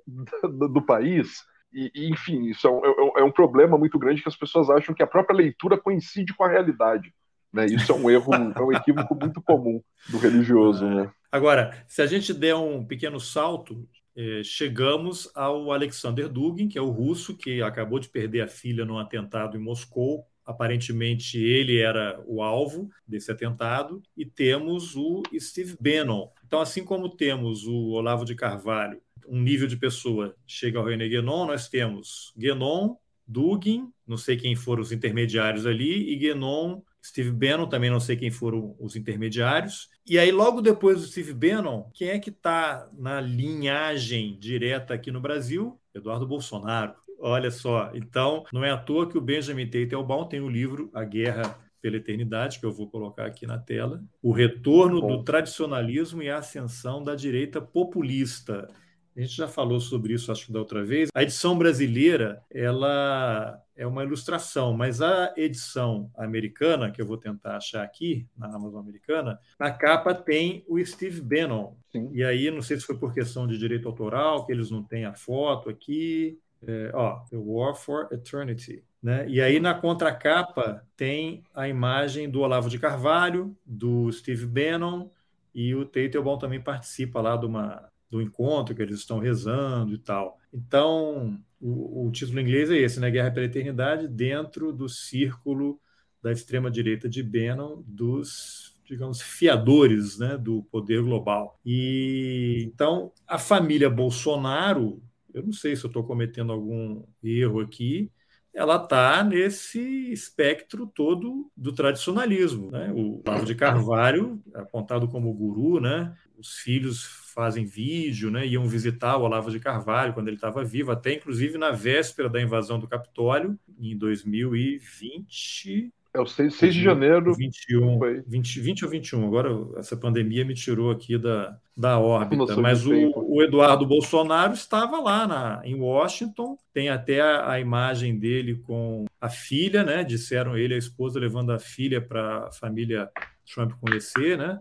da 0.42 0.66
do 0.68 0.82
país. 0.82 1.42
E, 1.72 1.90
e, 1.94 2.10
enfim, 2.10 2.44
isso 2.46 2.66
é 2.66 2.70
um, 2.70 2.84
é, 2.84 3.20
é 3.20 3.24
um, 3.24 3.32
problema 3.32 3.76
muito 3.76 3.98
grande 3.98 4.22
que 4.22 4.28
as 4.28 4.36
pessoas 4.36 4.70
acham 4.70 4.94
que 4.94 5.02
a 5.02 5.06
própria 5.06 5.36
leitura 5.36 5.76
coincide 5.76 6.32
com 6.34 6.44
a 6.44 6.48
realidade. 6.48 7.12
Né? 7.52 7.66
Isso 7.66 7.90
é 7.90 7.94
um 7.94 8.08
erro, 8.08 8.32
é 8.56 8.62
um 8.62 8.72
equívoco 8.72 9.14
muito 9.14 9.42
comum 9.42 9.80
do 10.08 10.18
religioso. 10.18 10.86
Né? 10.86 11.10
Agora, 11.30 11.84
se 11.88 12.00
a 12.00 12.06
gente 12.06 12.32
der 12.32 12.54
um 12.54 12.84
pequeno 12.84 13.18
salto, 13.18 13.88
eh, 14.16 14.42
chegamos 14.44 15.28
ao 15.34 15.72
Alexander 15.72 16.28
Dugin, 16.28 16.68
que 16.68 16.78
é 16.78 16.82
o 16.82 16.90
russo 16.90 17.36
que 17.36 17.60
acabou 17.60 17.98
de 17.98 18.08
perder 18.08 18.42
a 18.42 18.48
filha 18.48 18.84
num 18.84 18.98
atentado 18.98 19.56
em 19.56 19.60
Moscou 19.60 20.24
aparentemente 20.44 21.38
ele 21.38 21.78
era 21.78 22.22
o 22.26 22.42
alvo 22.42 22.90
desse 23.06 23.30
atentado, 23.32 24.02
e 24.16 24.26
temos 24.26 24.94
o 24.94 25.22
Steve 25.38 25.76
Bannon. 25.80 26.28
Então, 26.54 26.62
assim 26.62 26.84
como 26.84 27.08
temos 27.08 27.66
o 27.66 27.90
Olavo 27.94 28.24
de 28.24 28.32
Carvalho, 28.32 29.00
um 29.26 29.42
nível 29.42 29.66
de 29.66 29.76
pessoa 29.76 30.36
chega 30.46 30.78
ao 30.78 30.84
René 30.84 31.08
Guénon, 31.08 31.46
nós 31.46 31.68
temos 31.68 32.32
Guénon, 32.38 32.94
Dugin, 33.26 33.90
não 34.06 34.16
sei 34.16 34.36
quem 34.36 34.54
foram 34.54 34.80
os 34.80 34.92
intermediários 34.92 35.66
ali, 35.66 36.12
e 36.12 36.14
Guénon, 36.14 36.80
Steve 37.04 37.32
Bannon, 37.32 37.66
também 37.66 37.90
não 37.90 37.98
sei 37.98 38.14
quem 38.14 38.30
foram 38.30 38.76
os 38.78 38.94
intermediários. 38.94 39.88
E 40.08 40.16
aí, 40.16 40.30
logo 40.30 40.62
depois 40.62 41.00
do 41.00 41.08
Steve 41.08 41.34
Bannon, 41.34 41.90
quem 41.92 42.10
é 42.10 42.20
que 42.20 42.30
está 42.30 42.88
na 42.96 43.20
linhagem 43.20 44.38
direta 44.38 44.94
aqui 44.94 45.10
no 45.10 45.20
Brasil? 45.20 45.76
Eduardo 45.92 46.24
Bolsonaro. 46.24 46.94
Olha 47.18 47.50
só, 47.50 47.90
então 47.94 48.44
não 48.52 48.64
é 48.64 48.70
à 48.70 48.76
toa 48.76 49.08
que 49.08 49.18
o 49.18 49.20
Benjamin 49.20 49.66
Teitelbaum 49.66 50.28
tem 50.28 50.38
o 50.38 50.48
livro 50.48 50.88
A 50.94 51.02
Guerra 51.02 51.58
pela 51.84 51.98
Eternidade, 51.98 52.58
que 52.58 52.64
eu 52.64 52.72
vou 52.72 52.88
colocar 52.88 53.26
aqui 53.26 53.46
na 53.46 53.58
tela, 53.58 54.02
o 54.22 54.32
retorno 54.32 55.02
do 55.02 55.22
tradicionalismo 55.22 56.22
e 56.22 56.30
a 56.30 56.38
ascensão 56.38 57.04
da 57.04 57.14
direita 57.14 57.60
populista. 57.60 58.70
A 59.14 59.20
gente 59.20 59.36
já 59.36 59.46
falou 59.46 59.78
sobre 59.78 60.14
isso, 60.14 60.32
acho 60.32 60.46
que 60.46 60.52
da 60.52 60.60
outra 60.60 60.82
vez. 60.82 61.10
A 61.14 61.22
edição 61.22 61.58
brasileira, 61.58 62.42
ela 62.50 63.60
é 63.76 63.86
uma 63.86 64.02
ilustração, 64.02 64.72
mas 64.72 65.02
a 65.02 65.34
edição 65.36 66.10
americana, 66.16 66.90
que 66.90 67.02
eu 67.02 67.06
vou 67.06 67.18
tentar 67.18 67.58
achar 67.58 67.84
aqui, 67.84 68.26
na 68.34 68.46
Amazon 68.46 68.80
americana, 68.80 69.38
na 69.60 69.70
capa 69.70 70.14
tem 70.14 70.64
o 70.66 70.82
Steve 70.82 71.20
Bannon. 71.20 71.76
Sim. 71.92 72.08
E 72.14 72.24
aí, 72.24 72.50
não 72.50 72.62
sei 72.62 72.78
se 72.78 72.86
foi 72.86 72.96
por 72.96 73.12
questão 73.12 73.46
de 73.46 73.58
direito 73.58 73.86
autoral, 73.86 74.46
que 74.46 74.52
eles 74.52 74.70
não 74.70 74.82
têm 74.82 75.04
a 75.04 75.12
foto 75.12 75.68
aqui. 75.68 76.38
É, 76.66 76.90
ó, 76.94 77.18
The 77.28 77.36
War 77.36 77.74
for 77.74 78.08
Eternity. 78.10 78.82
Né? 79.04 79.28
E 79.28 79.38
aí, 79.38 79.60
na 79.60 79.74
contracapa, 79.74 80.82
tem 80.96 81.44
a 81.54 81.68
imagem 81.68 82.30
do 82.30 82.40
Olavo 82.40 82.70
de 82.70 82.78
Carvalho, 82.78 83.54
do 83.66 84.10
Steve 84.10 84.46
Bannon, 84.46 85.10
e 85.54 85.74
o 85.74 85.84
Teitelbaum 85.84 86.38
também 86.38 86.58
participa 86.58 87.20
lá 87.20 87.36
de 87.36 87.44
uma, 87.44 87.86
do 88.10 88.22
encontro 88.22 88.74
que 88.74 88.80
eles 88.80 89.00
estão 89.00 89.18
rezando 89.18 89.92
e 89.92 89.98
tal. 89.98 90.38
Então, 90.50 91.38
o, 91.60 92.06
o 92.06 92.10
título 92.12 92.40
em 92.40 92.44
inglês 92.44 92.70
é 92.70 92.78
esse, 92.78 92.98
né? 92.98 93.10
Guerra 93.10 93.30
pela 93.30 93.44
Eternidade, 93.44 94.08
dentro 94.08 94.72
do 94.72 94.88
círculo 94.88 95.78
da 96.22 96.32
extrema-direita 96.32 97.06
de 97.06 97.22
Bannon, 97.22 97.82
dos 97.86 98.74
digamos, 98.86 99.20
fiadores 99.20 100.18
né, 100.18 100.38
do 100.38 100.62
poder 100.64 101.02
global. 101.02 101.58
E 101.64 102.64
então 102.66 103.12
a 103.26 103.38
família 103.38 103.88
Bolsonaro, 103.88 105.02
eu 105.32 105.42
não 105.42 105.52
sei 105.52 105.76
se 105.76 105.84
eu 105.84 105.88
estou 105.88 106.04
cometendo 106.04 106.52
algum 106.52 107.02
erro 107.22 107.60
aqui, 107.60 108.10
ela 108.54 108.76
está 108.76 109.24
nesse 109.24 110.12
espectro 110.12 110.86
todo 110.86 111.50
do 111.56 111.72
tradicionalismo. 111.72 112.70
Né? 112.70 112.92
O 112.94 113.20
Lavo 113.26 113.44
de 113.44 113.56
Carvalho, 113.56 114.40
apontado 114.54 115.08
como 115.08 115.34
guru, 115.34 115.80
né? 115.80 116.16
os 116.38 116.58
filhos 116.58 117.04
fazem 117.34 117.64
vídeo, 117.64 118.30
né? 118.30 118.46
iam 118.46 118.68
visitar 118.68 119.16
o 119.16 119.22
Olavo 119.22 119.50
de 119.50 119.58
Carvalho 119.58 120.14
quando 120.14 120.28
ele 120.28 120.36
estava 120.36 120.62
vivo, 120.64 120.92
até 120.92 121.12
inclusive 121.12 121.58
na 121.58 121.72
véspera 121.72 122.28
da 122.28 122.40
invasão 122.40 122.78
do 122.78 122.86
Capitólio, 122.86 123.58
em 123.76 123.98
2020. 123.98 125.92
É 126.14 126.20
o 126.20 126.26
6, 126.26 126.54
6 126.54 126.74
de 126.74 126.82
janeiro. 126.82 127.34
21, 127.34 127.98
20, 128.24 128.60
20 128.60 128.84
ou 128.84 128.90
21. 128.90 129.26
Agora, 129.26 129.50
essa 129.76 129.96
pandemia 129.96 130.44
me 130.44 130.54
tirou 130.54 130.92
aqui 130.92 131.18
da, 131.18 131.58
da 131.76 131.98
órbita. 131.98 132.56
Mas 132.56 132.86
o, 132.86 132.92
o, 132.92 133.42
Eduardo 133.42 133.84
Bolsonaro 133.84 134.52
estava 134.52 135.00
lá 135.00 135.26
na, 135.26 135.60
em 135.64 135.74
Washington. 135.74 136.56
Tem 136.72 136.88
até 136.88 137.20
a, 137.20 137.50
a, 137.50 137.60
imagem 137.60 138.16
dele 138.16 138.54
com 138.54 139.06
a 139.20 139.28
filha, 139.28 139.82
né? 139.82 140.04
Disseram 140.04 140.56
ele, 140.56 140.74
a 140.74 140.78
esposa, 140.78 141.18
levando 141.18 141.50
a 141.50 141.58
filha 141.58 142.00
para 142.00 142.46
a 142.46 142.52
família 142.52 143.10
Trump 143.52 143.72
conhecer, 143.80 144.38
né? 144.38 144.60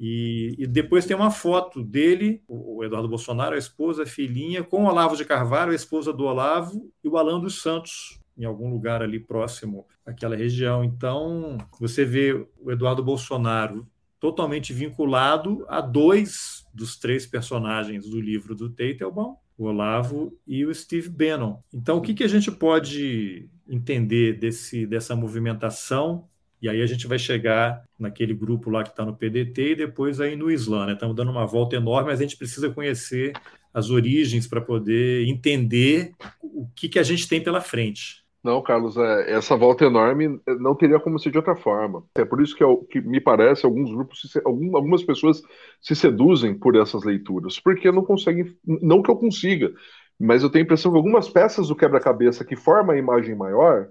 E, 0.00 0.56
e, 0.58 0.66
depois 0.66 1.06
tem 1.06 1.16
uma 1.16 1.30
foto 1.30 1.82
dele, 1.82 2.42
o 2.48 2.84
Eduardo 2.84 3.08
Bolsonaro, 3.08 3.54
a 3.54 3.58
esposa, 3.58 4.02
a 4.02 4.06
filhinha, 4.06 4.62
com 4.62 4.84
o 4.84 4.88
Olavo 4.88 5.16
de 5.16 5.24
Carvalho, 5.24 5.72
a 5.72 5.76
esposa 5.76 6.12
do 6.12 6.24
Olavo, 6.24 6.88
e 7.02 7.08
o 7.08 7.16
Alan 7.16 7.40
dos 7.40 7.60
Santos, 7.60 8.17
em 8.38 8.44
algum 8.44 8.70
lugar 8.70 9.02
ali 9.02 9.18
próximo 9.18 9.86
àquela 10.06 10.36
região. 10.36 10.84
Então, 10.84 11.58
você 11.80 12.04
vê 12.04 12.46
o 12.60 12.70
Eduardo 12.70 13.02
Bolsonaro 13.02 13.86
totalmente 14.20 14.72
vinculado 14.72 15.64
a 15.68 15.80
dois 15.80 16.66
dos 16.72 16.96
três 16.96 17.26
personagens 17.26 18.08
do 18.08 18.20
livro 18.20 18.54
do 18.54 18.70
Teitelbaum, 18.70 19.36
o 19.56 19.64
Olavo 19.64 20.38
e 20.46 20.64
o 20.64 20.72
Steve 20.72 21.08
Bannon. 21.08 21.58
Então, 21.74 21.98
o 21.98 22.00
que, 22.00 22.14
que 22.14 22.24
a 22.24 22.28
gente 22.28 22.50
pode 22.50 23.48
entender 23.68 24.34
desse, 24.38 24.86
dessa 24.86 25.16
movimentação 25.16 26.28
e 26.60 26.68
aí 26.68 26.82
a 26.82 26.86
gente 26.86 27.06
vai 27.06 27.18
chegar 27.18 27.84
naquele 27.98 28.34
grupo 28.34 28.68
lá 28.68 28.82
que 28.82 28.90
está 28.90 29.04
no 29.04 29.14
PDT 29.14 29.72
e 29.72 29.76
depois 29.76 30.20
aí 30.20 30.34
no 30.34 30.50
Islã. 30.50 30.86
Né? 30.86 30.92
Estamos 30.94 31.14
dando 31.14 31.30
uma 31.30 31.46
volta 31.46 31.76
enorme, 31.76 32.10
mas 32.10 32.18
a 32.18 32.22
gente 32.22 32.36
precisa 32.36 32.68
conhecer 32.70 33.32
as 33.72 33.90
origens 33.90 34.46
para 34.46 34.60
poder 34.60 35.26
entender 35.28 36.12
o 36.42 36.66
que, 36.74 36.88
que 36.88 36.98
a 36.98 37.02
gente 37.02 37.28
tem 37.28 37.40
pela 37.40 37.60
frente. 37.60 38.24
Não, 38.42 38.62
Carlos, 38.62 38.96
é, 38.96 39.32
essa 39.32 39.56
volta 39.56 39.84
enorme 39.84 40.40
não 40.60 40.74
teria 40.74 41.00
como 41.00 41.18
ser 41.18 41.30
de 41.30 41.38
outra 41.38 41.56
forma. 41.56 42.04
É 42.14 42.24
por 42.24 42.40
isso 42.40 42.56
que, 42.56 42.62
é 42.62 42.76
que 42.90 43.00
me 43.00 43.20
parece 43.20 43.66
alguns 43.66 43.90
grupos, 43.90 44.20
algumas 44.44 45.02
pessoas 45.02 45.42
se 45.80 45.94
seduzem 45.94 46.56
por 46.56 46.76
essas 46.76 47.02
leituras, 47.04 47.58
porque 47.58 47.90
não 47.90 48.04
conseguem, 48.04 48.56
não 48.64 49.02
que 49.02 49.10
eu 49.10 49.16
consiga, 49.16 49.72
mas 50.18 50.42
eu 50.42 50.50
tenho 50.50 50.64
a 50.64 50.66
impressão 50.66 50.90
que 50.92 50.96
algumas 50.96 51.28
peças 51.28 51.68
do 51.68 51.76
quebra-cabeça 51.76 52.44
que 52.44 52.56
formam 52.56 52.94
a 52.94 52.98
imagem 52.98 53.34
maior, 53.34 53.88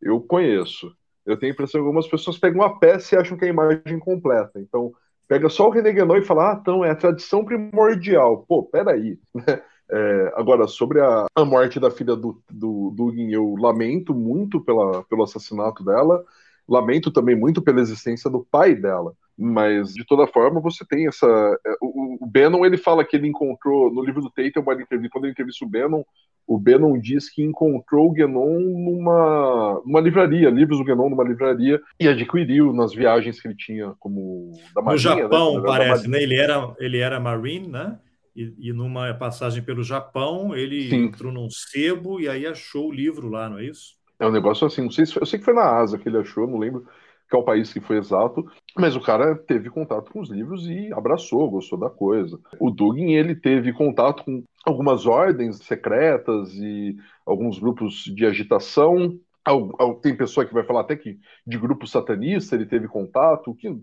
eu 0.00 0.20
conheço. 0.20 0.94
Eu 1.24 1.38
tenho 1.38 1.52
a 1.52 1.54
impressão 1.54 1.80
que 1.80 1.86
algumas 1.86 2.08
pessoas 2.08 2.38
pegam 2.38 2.60
uma 2.60 2.78
peça 2.78 3.14
e 3.14 3.18
acham 3.18 3.36
que 3.36 3.44
é 3.44 3.48
a 3.48 3.52
imagem 3.52 3.98
completa. 3.98 4.58
Então, 4.58 4.92
pega 5.28 5.48
só 5.48 5.68
o 5.68 5.70
René 5.70 5.92
Guénon 5.92 6.16
e 6.16 6.24
fala, 6.24 6.52
ah, 6.52 6.58
então, 6.60 6.84
é 6.84 6.90
a 6.90 6.96
tradição 6.96 7.44
primordial. 7.44 8.44
Pô, 8.48 8.64
peraí. 8.64 9.18
Né? 9.34 9.62
É, 9.92 10.32
agora, 10.36 10.68
sobre 10.68 11.00
a, 11.00 11.26
a, 11.34 11.44
morte 11.44 11.80
da 11.80 11.90
filha 11.90 12.14
do, 12.14 12.40
do 12.48 12.92
Dugin, 12.96 13.30
eu 13.30 13.56
lamento 13.58 14.14
muito 14.14 14.60
pela, 14.60 15.02
pelo 15.04 15.24
assassinato 15.24 15.84
dela, 15.84 16.24
lamento 16.68 17.10
também 17.10 17.34
muito 17.34 17.60
pela 17.60 17.80
existência 17.80 18.30
do 18.30 18.46
pai 18.50 18.74
dela. 18.74 19.14
Mas, 19.36 19.94
de 19.94 20.04
toda 20.04 20.26
forma, 20.26 20.60
você 20.60 20.84
tem 20.84 21.08
essa. 21.08 21.26
É, 21.66 21.72
o, 21.80 22.18
o 22.20 22.26
Bannon, 22.26 22.64
ele 22.64 22.76
fala 22.76 23.04
que 23.04 23.16
ele 23.16 23.26
encontrou, 23.26 23.92
no 23.92 24.04
livro 24.04 24.20
do 24.20 24.30
Tate, 24.30 24.52
quando 24.62 25.24
ele 25.24 25.30
entrevista 25.30 25.64
o 25.64 25.68
Bannon, 25.68 26.04
o 26.46 26.58
Bannon 26.58 26.98
diz 26.98 27.30
que 27.30 27.42
encontrou 27.42 28.08
o 28.08 28.12
Guénon 28.12 28.58
numa, 28.60 29.80
numa 29.84 30.00
livraria, 30.00 30.50
livros 30.50 30.78
do 30.78 30.84
Guénon 30.84 31.08
numa 31.08 31.24
livraria, 31.24 31.80
e 31.98 32.06
adquiriu 32.06 32.72
nas 32.72 32.92
viagens 32.92 33.40
que 33.40 33.48
ele 33.48 33.56
tinha 33.56 33.94
como 33.98 34.52
da 34.74 34.82
Marinha. 34.82 35.10
No 35.10 35.16
né? 35.16 35.22
Japão, 35.22 35.60
né? 35.60 35.66
parece, 35.66 36.08
né? 36.08 36.22
Ele 36.22 36.36
era, 36.36 36.74
ele 36.78 36.98
era 36.98 37.18
Marine, 37.18 37.68
né? 37.68 37.98
E, 38.40 38.70
e, 38.70 38.72
numa 38.72 39.12
passagem 39.12 39.62
pelo 39.62 39.82
Japão, 39.82 40.56
ele 40.56 40.88
Sim. 40.88 41.04
entrou 41.04 41.30
num 41.30 41.50
sebo 41.50 42.18
e 42.18 42.26
aí 42.26 42.46
achou 42.46 42.88
o 42.88 42.92
livro 42.92 43.28
lá, 43.28 43.50
não 43.50 43.58
é 43.58 43.64
isso? 43.64 43.96
É 44.18 44.26
um 44.26 44.32
negócio 44.32 44.66
assim, 44.66 44.82
não 44.82 44.90
sei 44.90 45.04
se, 45.04 45.14
eu 45.20 45.26
sei 45.26 45.38
que 45.38 45.44
foi 45.44 45.52
na 45.52 45.62
Asa 45.62 45.98
que 45.98 46.08
ele 46.08 46.16
achou, 46.18 46.46
não 46.46 46.58
lembro 46.58 46.86
que 47.28 47.36
é 47.36 47.38
o 47.38 47.44
país 47.44 47.72
que 47.72 47.80
foi 47.80 47.98
exato, 47.98 48.44
mas 48.76 48.96
o 48.96 49.00
cara 49.00 49.36
teve 49.36 49.70
contato 49.70 50.10
com 50.10 50.20
os 50.20 50.28
livros 50.28 50.66
e 50.66 50.92
abraçou, 50.92 51.48
gostou 51.48 51.78
da 51.78 51.88
coisa. 51.88 52.40
O 52.58 52.70
Dugin, 52.70 53.12
ele 53.12 53.36
teve 53.36 53.72
contato 53.72 54.24
com 54.24 54.42
algumas 54.64 55.06
ordens 55.06 55.58
secretas 55.58 56.52
e 56.54 56.96
alguns 57.24 57.58
grupos 57.58 58.02
de 58.04 58.26
agitação. 58.26 59.16
Tem 60.02 60.16
pessoa 60.16 60.44
que 60.44 60.52
vai 60.52 60.64
falar 60.64 60.80
até 60.80 60.96
que 60.96 61.20
de 61.46 61.56
grupo 61.56 61.86
satanista 61.86 62.56
ele 62.56 62.66
teve 62.66 62.88
contato, 62.88 63.54
que 63.54 63.78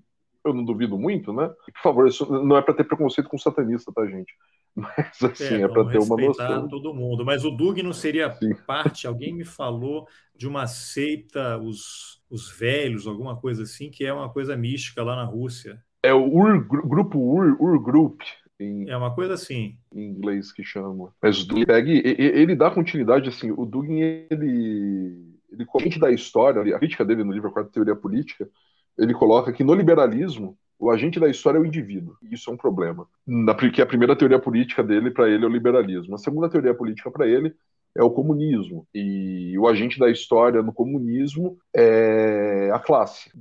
eu 0.50 0.54
não 0.54 0.64
duvido 0.64 0.98
muito, 0.98 1.34
né? 1.34 1.48
Por 1.48 1.82
favor, 1.82 2.08
isso 2.08 2.26
não 2.44 2.58
é 2.58 2.62
para 2.62 2.74
ter 2.74 2.84
preconceito 2.84 3.30
com 3.30 3.38
satanista, 3.38 3.92
tá, 3.94 4.06
gente? 4.06 4.34
Mas 4.76 5.24
assim, 5.24 5.56
é, 5.56 5.62
é 5.62 5.68
para 5.68 5.86
ter 5.86 5.98
uma 5.98 6.16
noção. 6.16 6.68
todo 6.68 6.94
mundo. 6.94 7.26
Mas 7.26 7.44
o 7.44 7.52
Dug 7.52 7.82
não 7.82 7.94
seria 7.94 8.32
Sim. 8.34 8.54
parte, 8.68 9.08
alguém 9.08 9.34
me 9.34 9.44
falou 9.44 10.08
de 10.36 10.48
uma 10.48 10.68
seita, 10.68 11.58
os, 11.58 12.22
os 12.30 12.50
velhos, 12.52 13.08
alguma 13.08 13.36
coisa 13.36 13.64
assim, 13.64 13.90
que 13.90 14.06
é 14.06 14.14
uma 14.14 14.30
coisa 14.30 14.56
mística 14.56 15.04
lá 15.04 15.16
na 15.16 15.24
Rússia. 15.24 15.82
É 16.04 16.14
o 16.14 16.32
Ur, 16.32 16.68
grupo 16.88 17.18
Ur, 17.18 17.58
Ur 17.60 17.84
Group. 17.84 18.22
Em, 18.60 18.90
é 18.90 18.96
uma 18.96 19.14
coisa 19.14 19.34
assim. 19.34 19.78
Em 19.94 20.10
inglês 20.10 20.52
que 20.52 20.64
chama. 20.64 21.14
Mas 21.22 21.44
o 21.44 21.56
ele 21.58 22.56
dá 22.56 22.72
continuidade, 22.72 23.30
assim, 23.30 23.52
o 23.52 23.66
Dugin, 23.66 24.00
ele, 24.30 25.36
ele 25.52 25.66
comente 25.66 26.00
da 26.00 26.12
história, 26.12 26.76
a 26.76 26.80
crítica 26.80 27.04
dele 27.06 27.24
no 27.24 27.32
livro 27.32 27.52
Quarta 27.52 27.72
Teoria 27.72 27.96
Política, 27.96 28.50
ele 28.98 29.14
coloca 29.14 29.52
que 29.52 29.64
no 29.64 29.74
liberalismo, 29.74 30.58
o 30.80 30.92
agente 30.92 31.20
da 31.20 31.30
história 31.30 31.58
é 31.58 31.62
o 31.62 31.66
indivíduo. 31.66 32.16
E 32.22 32.34
isso 32.34 32.50
é 32.50 32.54
um 32.54 32.58
problema. 32.58 33.08
Na, 33.26 33.54
a 33.54 33.86
primeira 33.86 34.16
teoria 34.16 34.40
política 34.40 34.84
dele, 34.84 35.12
para 35.12 35.30
ele, 35.30 35.44
é 35.44 35.48
o 35.48 35.52
liberalismo. 35.52 36.16
A 36.16 36.20
segunda 36.20 36.50
teoria 36.50 36.74
política 36.74 37.10
para 37.10 37.28
ele 37.28 37.54
é 37.96 38.04
o 38.04 38.12
comunismo. 38.12 38.88
E 38.94 39.58
o 39.58 39.68
agente 39.68 40.00
da 40.00 40.10
história 40.10 40.62
no 40.62 40.72
comunismo 40.72 41.58
é 41.76 42.70
a 42.72 42.80
classe. 42.80 43.32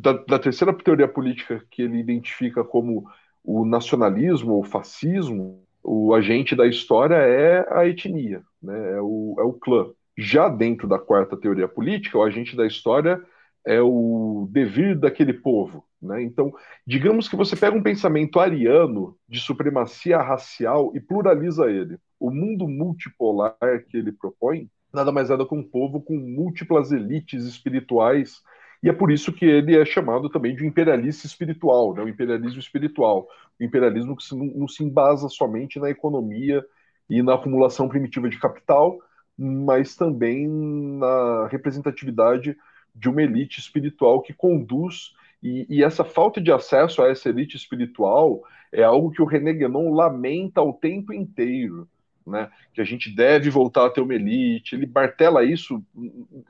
Da, 0.00 0.12
da 0.12 0.38
terceira 0.38 0.72
teoria 0.74 1.08
política 1.08 1.62
que 1.70 1.82
ele 1.82 1.98
identifica 1.98 2.62
como 2.62 3.06
o 3.42 3.64
nacionalismo 3.64 4.54
ou 4.54 4.64
fascismo, 4.64 5.62
o 5.82 6.12
agente 6.12 6.54
da 6.54 6.66
história 6.66 7.14
é 7.14 7.64
a 7.70 7.86
etnia, 7.86 8.42
né? 8.60 8.92
é, 8.92 9.00
o, 9.00 9.36
é 9.38 9.42
o 9.42 9.52
clã. 9.52 9.86
Já 10.18 10.48
dentro 10.48 10.88
da 10.88 10.98
quarta 10.98 11.36
teoria 11.36 11.68
política, 11.68 12.18
o 12.18 12.22
agente 12.22 12.56
da 12.56 12.66
história 12.66 13.22
é 13.66 13.80
o 13.82 14.48
devir 14.50 14.96
daquele 14.96 15.32
povo. 15.32 15.84
Né? 16.00 16.22
Então, 16.22 16.54
digamos 16.86 17.28
que 17.28 17.36
você 17.36 17.56
pega 17.56 17.76
um 17.76 17.82
pensamento 17.82 18.38
ariano 18.38 19.16
de 19.28 19.40
supremacia 19.40 20.18
racial 20.18 20.92
e 20.94 21.00
pluraliza 21.00 21.70
ele. 21.70 21.98
O 22.18 22.30
mundo 22.30 22.68
multipolar 22.68 23.56
que 23.88 23.96
ele 23.96 24.12
propõe 24.12 24.70
nada 24.92 25.12
mais 25.12 25.30
é 25.30 25.36
do 25.36 25.46
que 25.46 25.54
um 25.54 25.62
povo 25.62 26.00
com 26.00 26.16
múltiplas 26.16 26.90
elites 26.90 27.44
espirituais 27.44 28.40
e 28.82 28.88
é 28.88 28.92
por 28.92 29.10
isso 29.10 29.32
que 29.32 29.44
ele 29.44 29.76
é 29.76 29.84
chamado 29.84 30.28
também 30.28 30.54
de 30.54 30.66
imperialista 30.66 31.26
espiritual, 31.26 31.94
né? 31.94 32.02
o 32.02 32.08
imperialismo 32.08 32.60
espiritual, 32.60 33.26
o 33.58 33.64
imperialismo 33.64 34.16
que 34.16 34.34
não 34.34 34.68
se 34.68 34.84
embasa 34.84 35.28
somente 35.28 35.80
na 35.80 35.90
economia 35.90 36.64
e 37.08 37.22
na 37.22 37.34
acumulação 37.34 37.88
primitiva 37.88 38.28
de 38.28 38.38
capital, 38.38 38.98
mas 39.36 39.96
também 39.96 40.48
na 40.48 41.48
representatividade 41.48 42.56
de 42.96 43.08
uma 43.08 43.22
elite 43.22 43.60
espiritual 43.60 44.22
que 44.22 44.32
conduz 44.32 45.14
e, 45.42 45.66
e, 45.68 45.84
essa 45.84 46.02
falta 46.02 46.40
de 46.40 46.50
acesso 46.50 47.02
a 47.02 47.08
essa 47.08 47.28
elite 47.28 47.56
espiritual 47.56 48.42
é 48.72 48.82
algo 48.82 49.10
que 49.10 49.22
o 49.22 49.26
René 49.26 49.52
Guénon 49.52 49.94
lamenta 49.94 50.62
o 50.62 50.72
tempo 50.72 51.12
inteiro. 51.12 51.88
Né, 52.26 52.50
que 52.74 52.80
a 52.80 52.84
gente 52.84 53.14
deve 53.14 53.50
voltar 53.50 53.86
a 53.86 53.90
ter 53.90 54.00
uma 54.00 54.12
elite. 54.12 54.74
Ele 54.74 54.84
martela 54.92 55.44
isso 55.44 55.80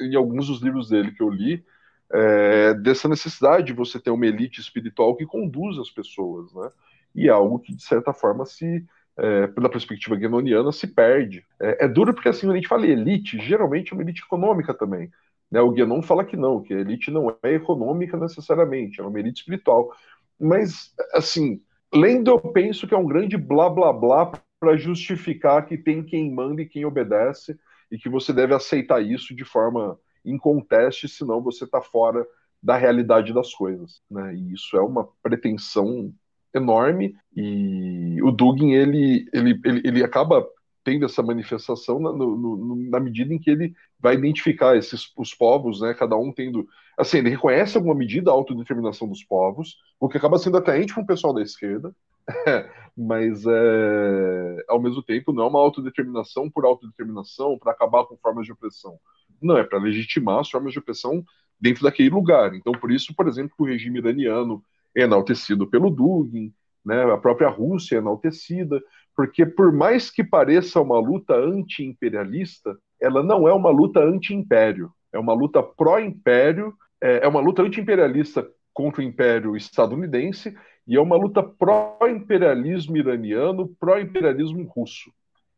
em 0.01 0.17
alguns 0.17 0.47
dos 0.47 0.63
livros 0.63 0.89
dele 0.89 1.13
que 1.13 1.23
eu 1.23 1.29
li, 1.29 1.63
é, 2.11 2.73
dessa 2.73 3.07
necessidade 3.11 3.67
de 3.67 3.73
você 3.75 4.01
ter 4.01 4.11
uma 4.11 4.27
elite 4.27 4.59
espiritual 4.59 5.15
que 5.15 5.27
conduz 5.27 5.79
as 5.79 5.91
pessoas, 5.91 6.51
né? 6.55 6.71
E 7.15 7.29
é 7.29 7.31
algo 7.31 7.59
que, 7.59 7.75
de 7.75 7.83
certa 7.83 8.15
forma, 8.15 8.47
se 8.47 8.87
é, 9.19 9.47
pela 9.49 9.69
perspectiva 9.69 10.17
guenoniana, 10.17 10.73
se 10.73 10.87
perde. 10.87 11.45
É, 11.61 11.85
é, 11.85 11.89
duro 11.89 12.15
porque, 12.15 12.31
assim, 12.31 12.51
a 12.51 12.55
gente 12.55 12.69
fala 12.69 12.87
elite, 12.87 13.39
geralmente 13.39 13.93
é 13.93 13.95
uma 13.95 14.03
elite 14.03 14.23
econômica 14.23 14.73
também. 14.75 15.11
Né? 15.51 15.61
O 15.61 15.71
Guénon 15.71 16.03
fala 16.03 16.25
que 16.25 16.37
não, 16.37 16.63
que 16.63 16.75
a 16.75 16.81
elite 16.81 17.11
não 17.11 17.37
é 17.43 17.55
econômica 17.55 18.17
necessariamente, 18.17 19.01
é 19.01 19.05
uma 19.05 19.19
elite 19.19 19.41
espiritual. 19.41 19.93
Mas, 20.39 20.93
assim, 21.13 21.61
lendo 21.95 22.31
eu 22.31 22.39
penso 22.39 22.87
que 22.87 22.95
é 22.95 22.99
um 22.99 23.07
grande 23.07 23.37
blá 23.37 23.71
blá 23.71 23.93
blá 23.93 24.33
para 24.59 24.77
justificar 24.77 25.67
que 25.67 25.77
tem 25.77 26.03
quem 26.03 26.33
manda 26.33 26.63
e 26.63 26.69
quem 26.69 26.85
obedece, 26.85 27.59
e 27.91 27.99
que 27.99 28.09
você 28.09 28.33
deve 28.33 28.55
aceitar 28.55 29.01
isso 29.01 29.35
de 29.35 29.45
forma 29.45 29.99
inconteste, 30.25 31.09
senão 31.09 31.41
você 31.41 31.65
está 31.65 31.81
fora 31.81 32.27
da 32.63 32.77
realidade 32.77 33.33
das 33.33 33.55
coisas. 33.55 34.03
Né? 34.11 34.35
E 34.35 34.55
isso 34.55 34.77
é 34.77 34.81
uma 34.81 35.09
pretensão 35.23 36.13
enorme 36.55 37.15
e 37.35 38.21
o 38.23 38.31
Dugin 38.31 38.73
ele, 38.73 39.29
ele, 39.33 39.61
ele, 39.65 39.83
ele 39.85 40.05
acaba 40.05 40.47
tendo 40.87 41.05
essa 41.05 41.20
manifestação 41.20 41.99
na, 41.99 42.12
no, 42.12 42.37
no, 42.37 42.76
na 42.89 43.01
medida 43.01 43.34
em 43.34 43.41
que 43.41 43.51
ele 43.51 43.74
vai 43.99 44.14
identificar 44.14 44.76
esses 44.76 45.12
os 45.16 45.34
povos, 45.34 45.80
né, 45.80 45.93
cada 45.93 46.16
um 46.16 46.32
tendo, 46.32 46.64
assim, 46.97 47.18
ele 47.18 47.30
reconhece 47.30 47.76
alguma 47.76 47.93
medida 47.93 48.30
a 48.30 48.34
autodeterminação 48.34 49.09
dos 49.09 49.24
povos, 49.24 49.78
o 49.99 50.09
que 50.09 50.16
acaba 50.16 50.39
sendo 50.39 50.57
atraente 50.59 50.95
para 50.95 51.03
o 51.03 51.07
pessoal 51.07 51.34
da 51.34 51.43
esquerda, 51.43 51.93
mas 52.97 53.45
é, 53.45 54.64
ao 54.68 54.80
mesmo 54.80 55.03
tempo 55.03 55.32
não 55.32 55.43
é 55.43 55.49
uma 55.49 55.59
autodeterminação 55.59 56.49
por 56.49 56.64
autodeterminação 56.64 57.59
para 57.59 57.72
acabar 57.72 58.05
com 58.05 58.16
formas 58.16 58.47
de 58.47 58.53
opressão, 58.53 58.97
não 59.43 59.59
é 59.59 59.64
para 59.64 59.80
legitimar 59.80 60.39
as 60.39 60.49
formas 60.49 60.72
de 60.72 60.78
opressão 60.78 61.24
dentro 61.61 61.82
daquele 61.82 62.11
lugar. 62.11 62.55
Então, 62.55 62.72
por 62.72 62.93
isso, 62.93 63.12
por 63.12 63.26
exemplo, 63.26 63.57
o 63.59 63.64
regime 63.64 63.99
iraniano 63.99 64.62
enaltecido 64.95 65.66
pelo 65.66 65.91
Dugin, 65.91 66.55
né, 66.84 67.03
a 67.12 67.18
própria 67.18 67.49
Rússia 67.49 67.97
enaltecida, 67.97 68.80
porque 69.17 69.47
por 69.47 69.73
mais 69.73 70.11
que 70.11 70.23
pareça 70.23 70.81
uma 70.81 71.01
luta 71.01 71.35
anti-imperialista, 71.35 72.77
ela 73.01 73.23
não 73.23 73.49
é 73.49 73.53
uma 73.53 73.71
luta 73.71 74.01
anti-império, 74.01 74.93
é 75.11 75.19
uma 75.19 75.33
luta 75.33 75.62
pró-império, 75.62 76.75
é, 77.01 77.25
é 77.25 77.29
uma 77.29 77.41
luta 77.41 77.62
anti-imperialista 77.62 78.47
contra 78.75 79.01
o 79.01 79.05
império 79.05 79.57
estadunidense 79.57 80.55
e 80.87 80.97
é 80.97 81.01
uma 81.01 81.17
luta 81.17 81.43
pró-imperialismo 81.43 82.97
iraniano, 82.99 83.75
pró-imperialismo 83.81 84.62
russo. 84.64 85.11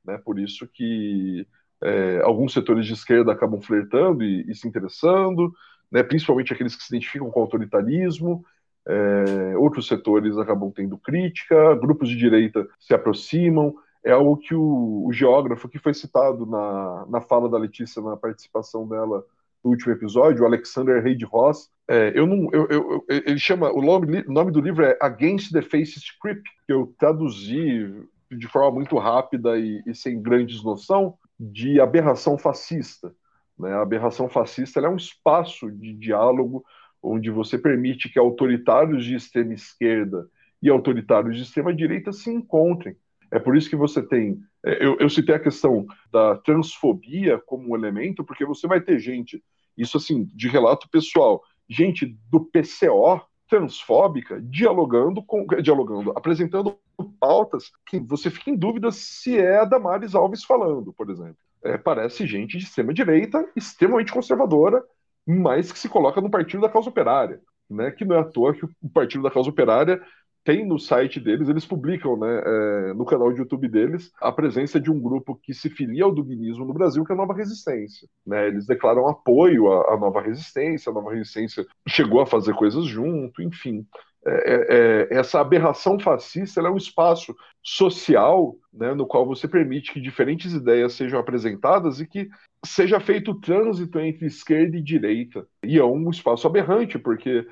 Né? 0.05 0.19
Por 0.25 0.39
isso 0.39 0.69
que 0.73 1.45
é, 1.83 2.21
alguns 2.23 2.53
setores 2.53 2.87
de 2.87 2.93
esquerda 2.93 3.33
acabam 3.33 3.61
flertando 3.61 4.23
e, 4.23 4.49
e 4.49 4.55
se 4.55 4.69
interessando, 4.69 5.53
né? 5.91 6.05
principalmente 6.05 6.53
aqueles 6.53 6.77
que 6.77 6.83
se 6.85 6.95
identificam 6.95 7.29
com 7.31 7.41
o 7.41 7.43
autoritarismo, 7.43 8.45
é, 8.89 9.57
outros 9.59 9.87
setores 9.87 10.39
acabam 10.39 10.73
tendo 10.75 10.97
crítica, 10.97 11.75
grupos 11.75 12.09
de 12.09 12.17
direita 12.17 12.67
se 12.79 12.95
aproximam. 12.95 13.75
É 14.03 14.13
algo 14.13 14.37
que 14.37 14.55
o, 14.55 15.05
o 15.07 15.13
geógrafo 15.13 15.69
que 15.69 15.79
foi 15.79 15.93
citado 15.93 16.47
na, 16.47 17.07
na 17.09 17.21
fala 17.21 17.49
da 17.49 17.59
Letícia, 17.59 18.01
na 18.01 18.17
participação 18.17 18.89
dela 18.89 19.23
no 19.63 19.71
último 19.71 19.93
episódio, 19.93 20.43
o 20.43 20.47
Alexander 20.47 21.03
Reid 21.03 21.25
Ross, 21.25 21.69
é, 21.89 22.13
eu 22.15 22.27
não, 22.27 22.49
eu, 22.53 22.67
eu, 22.69 23.05
ele 23.09 23.39
chama, 23.39 23.71
o 23.73 23.83
nome, 23.83 24.23
nome 24.29 24.53
do 24.53 24.61
livro 24.61 24.85
é 24.85 24.97
Against 25.01 25.53
the 25.53 25.63
Fascist 25.63 26.19
Creep, 26.21 26.43
que 26.67 26.73
eu 26.73 26.95
traduzi 26.99 27.93
de 28.31 28.47
forma 28.47 28.73
muito 28.73 28.97
rápida 28.99 29.59
e, 29.59 29.83
e 29.87 29.95
sem 29.95 30.21
grandes 30.21 30.63
noção, 30.63 31.15
de 31.39 31.81
aberração 31.81 32.39
fascista. 32.39 33.15
Né? 33.59 33.73
A 33.73 33.83
aberração 33.83 34.29
fascista 34.29 34.81
é 34.81 34.89
um 34.89 34.97
espaço 34.97 35.71
de 35.71 35.95
diálogo 35.95 36.65
onde 37.03 37.31
você 37.31 37.59
permite 37.59 38.09
que 38.09 38.19
autoritários 38.19 39.05
de 39.05 39.15
extrema 39.15 39.55
esquerda 39.55 40.29
e 40.63 40.69
autoritários 40.69 41.37
de 41.37 41.43
extrema 41.43 41.73
direita 41.73 42.13
se 42.13 42.31
encontrem. 42.31 42.97
É 43.31 43.39
por 43.39 43.57
isso 43.57 43.69
que 43.69 43.77
você 43.77 44.03
tem. 44.03 44.41
É, 44.65 44.85
eu, 44.85 44.97
eu 44.99 45.09
citei 45.09 45.35
a 45.35 45.41
questão 45.41 45.87
da 46.11 46.37
transfobia 46.37 47.39
como 47.39 47.71
um 47.71 47.77
elemento, 47.77 48.25
porque 48.25 48.45
você 48.45 48.67
vai 48.67 48.81
ter 48.81 48.99
gente, 48.99 49.43
isso 49.77 49.97
assim, 49.97 50.25
de 50.35 50.49
relato 50.49 50.89
pessoal, 50.89 51.43
gente 51.69 52.07
do 52.31 52.41
PCO 52.41 53.21
transfóbica 53.49 54.41
dialogando 54.43 55.23
com 55.23 55.47
dialogando, 55.63 56.13
apresentando 56.15 56.77
pautas 57.19 57.73
que 57.87 57.99
você 57.99 58.31
fica 58.31 58.51
em 58.51 58.57
dúvida 58.57 58.91
se 58.91 59.39
é 59.39 59.61
a 59.61 59.65
Damares 59.65 60.15
Alves 60.15 60.45
falando, 60.45 60.93
por 60.93 61.11
exemplo. 61.11 61.37
É, 61.63 61.77
parece 61.77 62.27
gente 62.27 62.57
de 62.57 62.65
extrema 62.65 62.93
direita, 62.95 63.49
extremamente 63.57 64.13
conservadora, 64.13 64.85
mas 65.29 65.71
que 65.71 65.79
se 65.79 65.89
coloca 65.89 66.21
no 66.23 66.31
Partido 66.31 66.63
da 66.63 66.71
Causa 66.71 66.89
Operária, 66.89 67.41
né? 67.69 67.91
Que 67.91 68.05
não 68.05 68.17
é 68.17 68.21
à 68.21 68.25
toa 68.25 68.55
que 68.55 68.65
o 68.65 68.89
Partido 68.93 69.23
da 69.23 69.31
Causa 69.31 69.51
Operária 69.51 70.01
tem 70.43 70.65
no 70.65 70.79
site 70.79 71.21
deles, 71.21 71.47
eles 71.47 71.67
publicam, 71.67 72.17
né, 72.17 72.43
é, 72.43 72.95
no 72.95 73.05
canal 73.05 73.31
de 73.31 73.39
YouTube 73.39 73.69
deles, 73.69 74.11
a 74.19 74.33
presença 74.33 74.81
de 74.81 74.91
um 74.91 74.99
grupo 74.99 75.39
que 75.43 75.53
se 75.53 75.69
filia 75.69 76.05
ao 76.05 76.15
duguinismo 76.15 76.65
no 76.65 76.73
Brasil, 76.73 77.05
que 77.05 77.13
é 77.13 77.15
a 77.15 77.19
Nova 77.19 77.35
Resistência. 77.35 78.09
Né? 78.27 78.49
Eles 78.49 78.65
declaram 78.65 79.07
apoio 79.07 79.71
à, 79.71 79.93
à 79.93 79.99
Nova 79.99 80.23
Resistência, 80.23 80.89
a 80.89 80.95
Nova 80.95 81.13
Resistência 81.13 81.67
chegou 81.87 82.23
a 82.23 82.27
fazer 82.27 82.55
coisas 82.55 82.87
junto, 82.87 83.43
enfim. 83.43 83.87
É, 84.29 84.53
é, 84.53 85.09
é 85.11 85.19
essa 85.19 85.41
aberração 85.41 85.99
fascista 85.99 86.61
é 86.61 86.71
um 86.71 86.77
espaço 86.77 87.35
social 87.63 88.57
né, 88.73 88.95
no 88.95 89.07
qual 89.07 89.27
você 89.27 89.49
permite 89.49 89.93
que 89.93 90.01
diferentes 90.01 90.53
ideias 90.53 90.93
sejam 90.93 91.19
apresentadas 91.19 92.01
e 92.01 92.07
que 92.07 92.29
seja 92.65 93.01
feito 93.01 93.33
o 93.33 93.41
trânsito 93.41 93.99
entre 93.99 94.27
esquerda 94.27 94.77
e 94.77 94.83
direita. 94.83 95.47
E 95.63 95.79
é 95.79 95.85
um 95.85 96.11
espaço 96.11 96.47
aberrante, 96.47 96.99
porque 96.99 97.47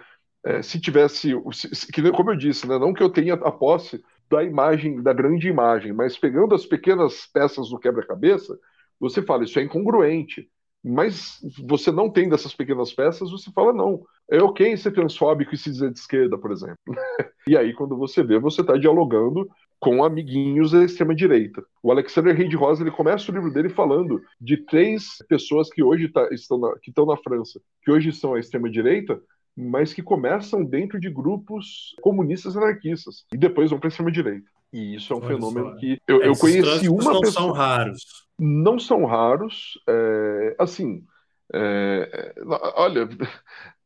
é, 0.44 0.62
se 0.62 0.80
tivesse, 0.80 1.34
se, 1.52 2.12
como 2.12 2.30
eu 2.30 2.36
disse, 2.36 2.66
né, 2.68 2.78
não 2.78 2.92
que 2.92 3.02
eu 3.02 3.10
tenha 3.10 3.34
a 3.34 3.50
posse 3.50 4.02
da 4.30 4.42
imagem, 4.42 5.02
da 5.02 5.12
grande 5.12 5.48
imagem, 5.48 5.92
mas 5.92 6.16
pegando 6.16 6.54
as 6.54 6.66
pequenas 6.66 7.26
peças 7.26 7.68
do 7.68 7.78
quebra-cabeça, 7.78 8.58
você 8.98 9.22
fala, 9.22 9.44
isso 9.44 9.58
é 9.58 9.62
incongruente. 9.62 10.48
Mas 10.88 11.40
você 11.66 11.90
não 11.90 12.08
tem 12.08 12.28
dessas 12.28 12.54
pequenas 12.54 12.92
peças, 12.92 13.32
você 13.32 13.50
fala, 13.50 13.72
não, 13.72 14.04
é 14.30 14.40
ok 14.40 14.76
ser 14.76 14.92
transfóbico 14.92 15.52
e 15.52 15.58
se 15.58 15.68
dizer 15.68 15.90
de 15.90 15.98
esquerda, 15.98 16.38
por 16.38 16.52
exemplo. 16.52 16.78
e 17.48 17.56
aí, 17.56 17.74
quando 17.74 17.96
você 17.96 18.22
vê, 18.22 18.38
você 18.38 18.60
está 18.60 18.76
dialogando 18.76 19.48
com 19.80 20.04
amiguinhos 20.04 20.70
da 20.70 20.84
extrema-direita. 20.84 21.64
O 21.82 21.90
Alexander 21.90 22.36
Reid 22.36 22.54
Rosa 22.54 22.84
ele 22.84 22.92
começa 22.92 23.32
o 23.32 23.34
livro 23.34 23.52
dele 23.52 23.68
falando 23.68 24.22
de 24.40 24.58
três 24.58 25.16
pessoas 25.28 25.68
que 25.68 25.82
hoje 25.82 26.08
tá, 26.08 26.28
estão, 26.30 26.56
na, 26.56 26.78
que 26.78 26.90
estão 26.90 27.04
na 27.04 27.16
França, 27.16 27.60
que 27.82 27.90
hoje 27.90 28.12
são 28.12 28.34
a 28.34 28.38
extrema-direita, 28.38 29.20
mas 29.56 29.92
que 29.92 30.02
começam 30.02 30.64
dentro 30.64 31.00
de 31.00 31.10
grupos 31.10 31.96
comunistas 32.00 32.56
anarquistas 32.56 33.24
e 33.34 33.36
depois 33.36 33.70
vão 33.70 33.80
para 33.80 33.88
a 33.88 33.90
extrema-direita. 33.90 34.46
E 34.76 34.96
isso 34.96 35.12
é 35.12 35.16
um 35.16 35.20
Olha 35.20 35.28
fenômeno 35.28 35.70
só. 35.70 35.76
que 35.76 35.98
eu, 36.06 36.22
eu 36.22 36.36
conheci 36.36 36.88
uma 36.88 37.12
não 37.14 37.20
pessoa. 37.20 37.46
Não 37.46 37.52
são 37.52 37.52
raros. 37.52 38.04
Não 38.38 38.78
são 38.78 39.04
raros. 39.04 39.80
É, 39.88 40.56
assim, 40.58 41.02
é, 41.54 42.34
olha, 42.74 43.08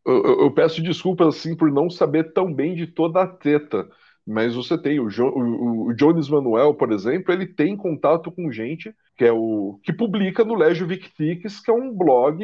eu, 0.05 0.41
eu, 0.43 0.51
peço 0.51 0.82
desculpas 0.82 1.28
assim 1.28 1.57
por 1.57 1.70
não 1.70 1.88
saber 1.88 2.32
tão 2.32 2.53
bem 2.53 2.74
de 2.74 2.86
toda 2.86 3.22
a 3.22 3.26
treta 3.26 3.88
mas 4.26 4.55
você 4.55 4.78
tem 4.78 5.01
o, 5.01 5.11
jo, 5.11 5.26
o, 5.26 5.88
o 5.88 5.95
Jones 5.95 6.28
Manuel, 6.28 6.74
por 6.74 6.93
exemplo, 6.93 7.32
ele 7.32 7.47
tem 7.47 7.76
contato 7.76 8.30
com 8.30 8.53
gente 8.53 8.95
que 9.16 9.24
é 9.24 9.32
o 9.32 9.80
que 9.82 9.93
publica 9.93 10.45
no 10.45 10.55
Legio 10.55 10.86
Victrix, 10.86 11.61
que 11.61 11.70
é 11.70 11.74
um 11.74 11.93
blog 11.93 12.38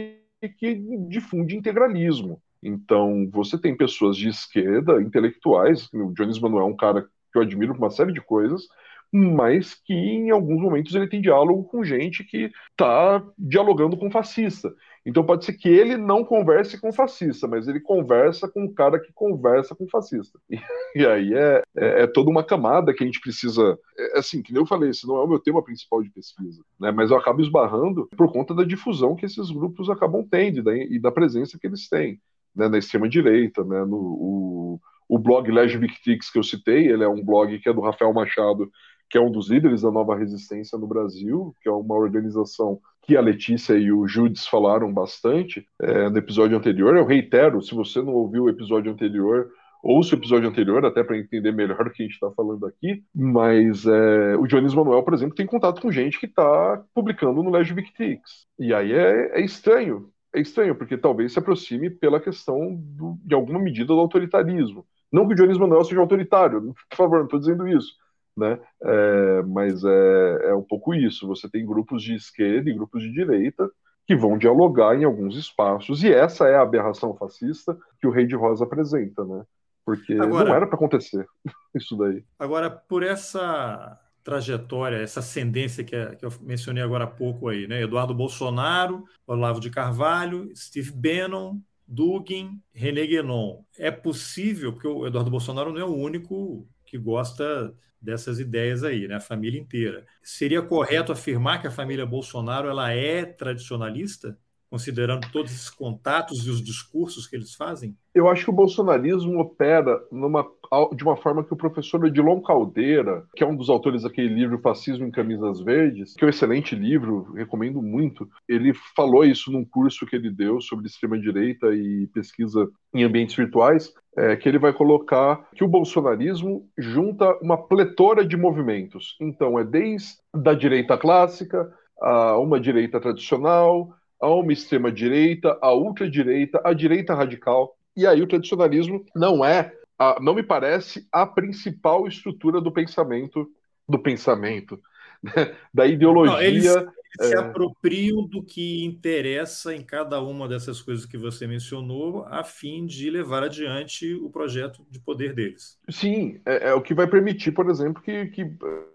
que 0.58 0.74
difunde 1.08 1.56
integralismo. 1.56 2.42
Então, 2.62 3.28
você 3.30 3.56
tem 3.56 3.76
pessoas 3.76 4.16
de 4.16 4.28
esquerda, 4.28 5.00
intelectuais, 5.00 5.88
o 5.92 6.12
Jones 6.12 6.38
Manuel 6.38 6.66
é 6.66 6.70
um 6.70 6.76
cara 6.76 7.08
que 7.36 7.38
eu 7.38 7.42
admiro 7.42 7.74
por 7.74 7.82
uma 7.82 7.90
série 7.90 8.12
de 8.12 8.20
coisas, 8.20 8.66
mas 9.12 9.74
que 9.74 9.92
em 9.92 10.30
alguns 10.30 10.60
momentos 10.60 10.94
ele 10.94 11.08
tem 11.08 11.20
diálogo 11.20 11.64
com 11.64 11.84
gente 11.84 12.24
que 12.24 12.50
está 12.70 13.22
dialogando 13.38 13.96
com 13.96 14.10
fascista. 14.10 14.72
Então 15.04 15.24
pode 15.24 15.44
ser 15.44 15.52
que 15.52 15.68
ele 15.68 15.96
não 15.96 16.24
converse 16.24 16.80
com 16.80 16.92
fascista, 16.92 17.46
mas 17.46 17.68
ele 17.68 17.78
conversa 17.78 18.48
com 18.48 18.64
o 18.64 18.74
cara 18.74 18.98
que 18.98 19.12
conversa 19.12 19.74
com 19.74 19.86
fascista. 19.88 20.38
E, 20.50 20.56
e 20.96 21.06
aí 21.06 21.32
é, 21.32 21.62
é, 21.76 22.02
é, 22.02 22.06
toda 22.06 22.30
uma 22.30 22.42
camada 22.42 22.92
que 22.92 23.04
a 23.04 23.06
gente 23.06 23.20
precisa. 23.20 23.78
É, 23.96 24.18
assim, 24.18 24.42
que 24.42 24.52
nem 24.52 24.60
eu 24.60 24.66
falei, 24.66 24.90
esse 24.90 25.06
não 25.06 25.16
é 25.16 25.22
o 25.22 25.28
meu 25.28 25.38
tema 25.38 25.62
principal 25.62 26.02
de 26.02 26.10
pesquisa, 26.10 26.60
né? 26.80 26.90
mas 26.90 27.10
eu 27.10 27.16
acabo 27.16 27.40
esbarrando 27.40 28.08
por 28.16 28.32
conta 28.32 28.52
da 28.54 28.64
difusão 28.64 29.14
que 29.14 29.26
esses 29.26 29.50
grupos 29.50 29.88
acabam 29.88 30.26
tendo 30.28 30.58
e 30.58 30.62
da, 30.62 30.76
e 30.76 30.98
da 30.98 31.12
presença 31.12 31.58
que 31.58 31.66
eles 31.66 31.88
têm 31.88 32.20
né? 32.54 32.68
na 32.68 32.78
extrema-direita, 32.78 33.62
né? 33.62 33.84
no, 33.84 33.96
o, 33.96 34.80
o 35.08 35.18
blog 35.18 35.50
Legivictix 35.50 36.30
que 36.30 36.38
eu 36.38 36.42
citei, 36.42 36.88
ele 36.88 37.04
é 37.04 37.08
um 37.08 37.24
blog 37.24 37.58
que 37.58 37.68
é 37.68 37.72
do 37.72 37.80
Rafael 37.80 38.12
Machado, 38.12 38.70
que 39.08 39.16
é 39.16 39.20
um 39.20 39.30
dos 39.30 39.50
líderes 39.50 39.82
da 39.82 39.90
Nova 39.90 40.16
Resistência 40.16 40.78
no 40.78 40.86
Brasil, 40.86 41.54
que 41.62 41.68
é 41.68 41.72
uma 41.72 41.94
organização 41.94 42.80
que 43.02 43.16
a 43.16 43.20
Letícia 43.20 43.74
e 43.74 43.92
o 43.92 44.06
Judes 44.06 44.46
falaram 44.46 44.92
bastante 44.92 45.66
é, 45.80 46.10
no 46.10 46.18
episódio 46.18 46.56
anterior. 46.56 46.96
Eu 46.96 47.06
reitero, 47.06 47.62
se 47.62 47.74
você 47.74 48.02
não 48.02 48.12
ouviu 48.12 48.44
o 48.44 48.50
episódio 48.50 48.90
anterior, 48.90 49.48
ouça 49.82 50.16
o 50.16 50.18
episódio 50.18 50.48
anterior 50.48 50.84
até 50.84 51.04
para 51.04 51.16
entender 51.16 51.52
melhor 51.52 51.86
o 51.86 51.90
que 51.90 52.02
a 52.02 52.06
gente 52.06 52.14
está 52.14 52.30
falando 52.32 52.66
aqui, 52.66 53.04
mas 53.14 53.86
é, 53.86 54.36
o 54.36 54.46
Dionísio 54.46 54.76
Manuel, 54.76 55.04
por 55.04 55.14
exemplo, 55.14 55.36
tem 55.36 55.46
contato 55.46 55.80
com 55.80 55.92
gente 55.92 56.18
que 56.18 56.26
está 56.26 56.82
publicando 56.92 57.42
no 57.42 57.50
Legio 57.50 57.76
Victrix. 57.76 58.46
E 58.58 58.74
aí 58.74 58.92
é, 58.92 59.38
é 59.38 59.40
estranho, 59.40 60.10
é 60.34 60.40
estranho, 60.40 60.74
porque 60.74 60.98
talvez 60.98 61.32
se 61.32 61.38
aproxime 61.38 61.88
pela 61.88 62.20
questão 62.20 62.74
do, 62.74 63.16
de 63.24 63.34
alguma 63.34 63.60
medida 63.60 63.86
do 63.86 64.00
autoritarismo. 64.00 64.84
Não 65.12 65.26
que 65.26 65.32
o 65.32 65.36
Dionísio 65.36 65.60
Manuel 65.60 65.84
seja 65.84 66.00
autoritário, 66.00 66.74
por 66.90 66.96
favor, 66.96 67.18
não 67.18 67.24
estou 67.24 67.40
dizendo 67.40 67.66
isso. 67.68 67.94
Né? 68.36 68.58
É, 68.82 69.42
mas 69.42 69.82
é, 69.82 70.50
é 70.50 70.54
um 70.54 70.62
pouco 70.62 70.94
isso. 70.94 71.26
Você 71.26 71.48
tem 71.48 71.64
grupos 71.64 72.02
de 72.02 72.14
esquerda 72.14 72.68
e 72.68 72.74
grupos 72.74 73.02
de 73.02 73.10
direita 73.12 73.70
que 74.06 74.14
vão 74.14 74.38
dialogar 74.38 74.94
em 74.94 75.04
alguns 75.04 75.36
espaços, 75.36 76.04
e 76.04 76.12
essa 76.12 76.46
é 76.46 76.54
a 76.54 76.62
aberração 76.62 77.16
fascista 77.16 77.76
que 78.00 78.06
o 78.06 78.10
Rei 78.10 78.24
de 78.24 78.36
Rosa 78.36 78.64
apresenta, 78.64 79.24
né? 79.24 79.44
Porque 79.84 80.14
agora, 80.14 80.48
não 80.48 80.56
era 80.56 80.66
para 80.66 80.76
acontecer 80.76 81.26
isso 81.74 81.96
daí. 81.96 82.24
Agora, 82.38 82.70
por 82.70 83.02
essa 83.02 84.00
trajetória, 84.22 84.96
essa 84.96 85.20
ascendência 85.20 85.84
que, 85.84 85.94
é, 85.94 86.14
que, 86.14 86.24
eu 86.24 86.32
mencionei 86.40 86.82
agora 86.82 87.04
há 87.04 87.08
pouco 87.08 87.48
aí, 87.48 87.66
né? 87.66 87.82
Eduardo 87.82 88.14
Bolsonaro, 88.14 89.04
Olavo 89.26 89.60
de 89.60 89.70
Carvalho, 89.70 90.50
Steve 90.54 90.92
Bannon, 90.92 91.60
Dugin, 91.86 92.60
René 92.72 93.06
Guénon. 93.06 93.62
É 93.78 93.90
possível, 93.90 94.72
porque 94.72 94.88
o 94.88 95.06
Eduardo 95.06 95.30
Bolsonaro 95.30 95.72
não 95.72 95.80
é 95.80 95.84
o 95.84 95.94
único 95.94 96.68
que 96.84 96.98
gosta 96.98 97.74
dessas 98.00 98.38
ideias 98.38 98.84
aí, 98.84 99.08
né? 99.08 99.16
A 99.16 99.20
família 99.20 99.60
inteira. 99.60 100.06
Seria 100.22 100.62
correto 100.62 101.12
afirmar 101.12 101.60
que 101.60 101.66
a 101.66 101.70
família 101.70 102.06
Bolsonaro 102.06 102.68
ela 102.68 102.92
é 102.92 103.24
tradicionalista, 103.24 104.38
considerando 104.70 105.30
todos 105.32 105.52
esses 105.52 105.70
contatos 105.70 106.46
e 106.46 106.50
os 106.50 106.62
discursos 106.62 107.26
que 107.26 107.36
eles 107.36 107.54
fazem? 107.54 107.96
Eu 108.14 108.28
acho 108.28 108.44
que 108.44 108.50
o 108.50 108.54
bolsonarismo 108.54 109.38
opera 109.40 110.00
numa, 110.10 110.46
de 110.94 111.04
uma 111.04 111.16
forma 111.16 111.44
que 111.44 111.52
o 111.52 111.56
professor 111.56 112.04
Edilon 112.06 112.40
Caldeira, 112.40 113.24
que 113.36 113.44
é 113.44 113.46
um 113.46 113.56
dos 113.56 113.68
autores 113.68 114.02
daquele 114.02 114.28
livro 114.28 114.58
Fascismo 114.58 115.06
em 115.06 115.10
Camisas 115.10 115.60
Verdes, 115.60 116.14
que 116.14 116.24
é 116.24 116.26
um 116.26 116.30
excelente 116.30 116.74
livro, 116.74 117.32
recomendo 117.34 117.82
muito, 117.82 118.28
ele 118.48 118.72
falou 118.94 119.24
isso 119.24 119.52
num 119.52 119.64
curso 119.64 120.06
que 120.06 120.16
ele 120.16 120.30
deu 120.30 120.60
sobre 120.60 120.86
extrema-direita 120.86 121.74
e 121.74 122.06
pesquisa 122.08 122.68
em 122.94 123.04
ambientes 123.04 123.36
virtuais, 123.36 123.92
é, 124.16 124.34
que 124.34 124.48
ele 124.48 124.58
vai 124.58 124.72
colocar 124.72 125.46
que 125.54 125.62
o 125.62 125.68
bolsonarismo 125.68 126.66
junta 126.78 127.36
uma 127.42 127.58
pletora 127.58 128.24
de 128.24 128.36
movimentos. 128.36 129.14
Então, 129.20 129.58
é 129.58 129.64
desde 129.64 130.14
da 130.34 130.54
direita 130.54 130.96
clássica 130.96 131.70
a 132.00 132.38
uma 132.38 132.60
direita 132.60 133.00
tradicional, 133.00 133.94
a 134.20 134.28
uma 134.28 134.52
extrema-direita, 134.52 135.58
a 135.60 135.72
ultradireita, 135.72 136.60
a 136.64 136.72
direita 136.72 137.14
radical. 137.14 137.76
E 137.96 138.06
aí 138.06 138.22
o 138.22 138.26
tradicionalismo 138.26 139.04
não 139.14 139.44
é, 139.44 139.72
a, 139.98 140.18
não 140.20 140.34
me 140.34 140.42
parece, 140.42 141.06
a 141.10 141.26
principal 141.26 142.06
estrutura 142.06 142.60
do 142.60 142.72
pensamento, 142.72 143.48
do 143.88 143.98
pensamento, 143.98 144.80
né? 145.22 145.54
da 145.72 145.86
ideologia. 145.86 146.34
Não, 146.34 146.42
eles. 146.42 146.96
Se 147.20 147.36
apropriam 147.36 148.26
do 148.26 148.42
que 148.42 148.84
interessa 148.84 149.74
em 149.74 149.82
cada 149.82 150.20
uma 150.20 150.48
dessas 150.48 150.80
coisas 150.82 151.06
que 151.06 151.16
você 151.16 151.46
mencionou, 151.46 152.24
a 152.28 152.42
fim 152.42 152.86
de 152.86 153.10
levar 153.10 153.42
adiante 153.42 154.14
o 154.14 154.30
projeto 154.30 154.84
de 154.90 155.00
poder 155.00 155.34
deles. 155.34 155.78
Sim, 155.88 156.40
é, 156.46 156.70
é 156.70 156.74
o 156.74 156.82
que 156.82 156.94
vai 156.94 157.06
permitir, 157.06 157.52
por 157.52 157.68
exemplo, 157.70 158.02
que, 158.02 158.26
que, 158.26 158.50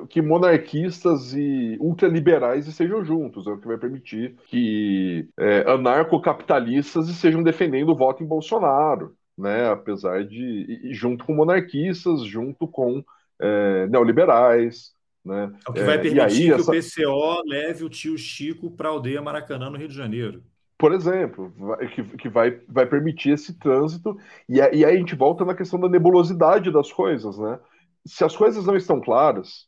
que 0.10 0.22
monarquistas 0.22 1.34
e 1.34 1.78
ultraliberais 1.80 2.68
estejam 2.68 3.04
juntos, 3.04 3.48
é 3.48 3.52
o 3.52 3.58
que 3.58 3.68
vai 3.68 3.78
permitir 3.78 4.36
que 4.48 5.28
é, 5.40 5.70
anarcocapitalistas 5.72 7.10
estejam 7.10 7.44
defendendo 7.44 7.90
o 7.90 7.98
voto 7.98 8.24
em 8.24 8.28
Bolsonaro. 8.28 9.16
Né, 9.38 9.70
apesar 9.70 10.24
de, 10.26 10.92
junto 10.92 11.26
com 11.26 11.34
monarquistas, 11.34 12.22
junto 12.24 12.68
com 12.68 13.04
é, 13.42 13.88
neoliberais, 13.88 14.92
né? 15.24 15.52
É 15.66 15.70
o 15.70 15.74
que 15.74 15.84
vai 15.84 16.00
permitir 16.00 16.20
é, 16.20 16.24
aí, 16.24 16.46
que 16.48 16.52
essa... 16.52 16.72
o 16.72 17.06
PCO 17.06 17.44
leve 17.48 17.84
o 17.84 17.90
tio 17.90 18.18
Chico 18.18 18.72
para 18.72 18.90
a 18.90 18.92
aldeia 18.92 19.22
Maracanã, 19.22 19.70
no 19.70 19.78
Rio 19.78 19.88
de 19.88 19.96
Janeiro. 19.96 20.44
Por 20.78 20.94
exemplo, 20.94 21.54
que, 21.94 22.04
que 22.18 22.28
vai, 22.28 22.60
vai 22.68 22.88
permitir 22.88 23.32
esse 23.32 23.58
trânsito, 23.60 24.18
e, 24.50 24.56
e 24.56 24.62
aí 24.62 24.84
a 24.84 24.96
gente 24.96 25.14
volta 25.14 25.46
na 25.46 25.54
questão 25.54 25.80
da 25.80 25.88
nebulosidade 25.88 26.72
das 26.72 26.92
coisas. 26.92 27.38
Né? 27.38 27.60
Se 28.06 28.24
as 28.24 28.36
coisas 28.36 28.66
não 28.66 28.76
estão 28.76 29.00
claras, 29.00 29.68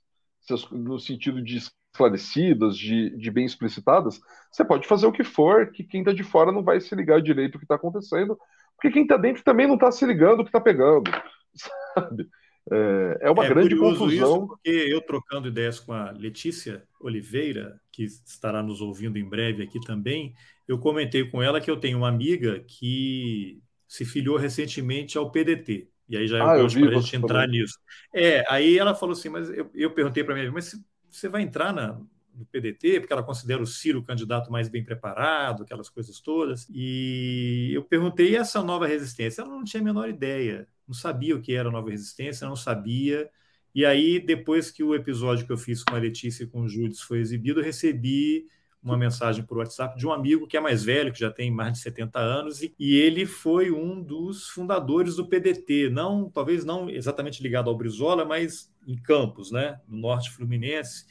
as, 0.49 0.67
no 0.71 0.99
sentido 0.99 1.39
de 1.39 1.57
esclarecidas, 1.93 2.75
de, 2.75 3.15
de 3.15 3.29
bem 3.29 3.45
explicitadas, 3.45 4.19
você 4.51 4.65
pode 4.65 4.87
fazer 4.87 5.05
o 5.05 5.11
que 5.11 5.23
for, 5.23 5.71
que 5.71 5.83
quem 5.83 6.01
está 6.01 6.11
de 6.11 6.23
fora 6.23 6.51
não 6.51 6.63
vai 6.63 6.81
se 6.81 6.95
ligar 6.95 7.21
direito 7.21 7.55
o 7.55 7.59
que 7.59 7.65
está 7.65 7.75
acontecendo, 7.75 8.35
porque 8.75 8.89
quem 8.89 9.03
está 9.03 9.15
dentro 9.15 9.43
também 9.43 9.67
não 9.67 9.75
está 9.75 9.91
se 9.91 10.03
ligando 10.05 10.39
o 10.39 10.43
que 10.43 10.49
está 10.49 10.59
pegando, 10.59 11.11
sabe? 11.93 12.27
É, 12.71 13.17
é 13.21 13.31
uma 13.31 13.45
é 13.45 13.49
grande 13.49 13.75
confusão. 13.75 14.09
Isso 14.09 14.47
porque 14.47 14.69
eu 14.69 15.01
trocando 15.01 15.47
ideias 15.47 15.79
com 15.79 15.91
a 15.93 16.11
Letícia 16.11 16.83
Oliveira, 16.99 17.79
que 17.91 18.03
estará 18.03 18.63
nos 18.63 18.81
ouvindo 18.81 19.17
em 19.17 19.27
breve 19.27 19.63
aqui 19.63 19.79
também, 19.81 20.33
eu 20.67 20.79
comentei 20.79 21.29
com 21.29 21.41
ela 21.41 21.59
que 21.59 21.69
eu 21.69 21.77
tenho 21.77 21.97
uma 21.97 22.07
amiga 22.07 22.59
que 22.61 23.61
se 23.87 24.05
filiou 24.05 24.37
recentemente 24.37 25.17
ao 25.17 25.31
PDT. 25.31 25.89
E 26.07 26.17
aí 26.17 26.27
já 26.27 26.37
é 26.37 26.41
ah, 26.41 26.57
eu 26.57 26.67
para 26.67 26.97
a 26.97 27.01
gente 27.01 27.15
entrar 27.15 27.47
nisso. 27.47 27.77
É, 28.13 28.43
aí 28.49 28.77
ela 28.77 28.95
falou 28.95 29.13
assim, 29.13 29.29
mas 29.29 29.49
eu, 29.49 29.69
eu 29.73 29.91
perguntei 29.91 30.23
para 30.23 30.35
mim, 30.35 30.49
mas 30.49 30.75
você 31.09 31.27
vai 31.27 31.41
entrar 31.41 31.73
na, 31.73 31.99
no 32.33 32.45
PDT, 32.45 32.99
porque 32.99 33.13
ela 33.13 33.23
considera 33.23 33.61
o 33.61 33.67
Ciro 33.67 33.99
o 33.99 34.03
candidato 34.03 34.51
mais 34.51 34.69
bem 34.69 34.83
preparado, 34.83 35.63
aquelas 35.63 35.89
coisas 35.89 36.19
todas. 36.19 36.67
E 36.69 37.71
eu 37.73 37.83
perguntei, 37.83 38.31
e 38.31 38.35
essa 38.35 38.61
nova 38.63 38.87
resistência? 38.87 39.41
Ela 39.41 39.51
não 39.51 39.63
tinha 39.63 39.81
a 39.81 39.83
menor 39.83 40.09
ideia 40.09 40.67
não 40.87 40.93
sabia 40.93 41.35
o 41.35 41.41
que 41.41 41.53
era 41.53 41.71
Nova 41.71 41.89
Resistência, 41.89 42.47
não 42.47 42.55
sabia. 42.55 43.29
E 43.73 43.85
aí, 43.85 44.19
depois 44.19 44.69
que 44.69 44.83
o 44.83 44.93
episódio 44.93 45.45
que 45.45 45.51
eu 45.51 45.57
fiz 45.57 45.83
com 45.83 45.95
a 45.95 45.99
Letícia 45.99 46.43
e 46.43 46.47
com 46.47 46.61
o 46.61 46.67
Júlio 46.67 46.95
foi 46.95 47.19
exibido, 47.19 47.59
eu 47.59 47.63
recebi 47.63 48.45
uma 48.83 48.97
mensagem 48.97 49.43
por 49.45 49.57
WhatsApp 49.57 49.97
de 49.97 50.05
um 50.05 50.11
amigo 50.11 50.45
que 50.45 50.57
é 50.57 50.59
mais 50.59 50.83
velho, 50.83 51.11
que 51.11 51.19
já 51.19 51.31
tem 51.31 51.49
mais 51.49 51.73
de 51.73 51.79
70 51.79 52.19
anos, 52.19 52.61
e, 52.61 52.75
e 52.77 52.97
ele 52.97 53.25
foi 53.25 53.71
um 53.71 54.01
dos 54.01 54.49
fundadores 54.49 55.15
do 55.15 55.27
PDT, 55.27 55.89
não, 55.89 56.29
talvez 56.29 56.65
não 56.65 56.89
exatamente 56.89 57.41
ligado 57.41 57.69
ao 57.69 57.77
Brizola, 57.77 58.25
mas 58.25 58.71
em 58.85 58.97
Campos, 59.01 59.51
né, 59.51 59.79
no 59.87 59.97
norte 59.97 60.29
fluminense. 60.29 61.05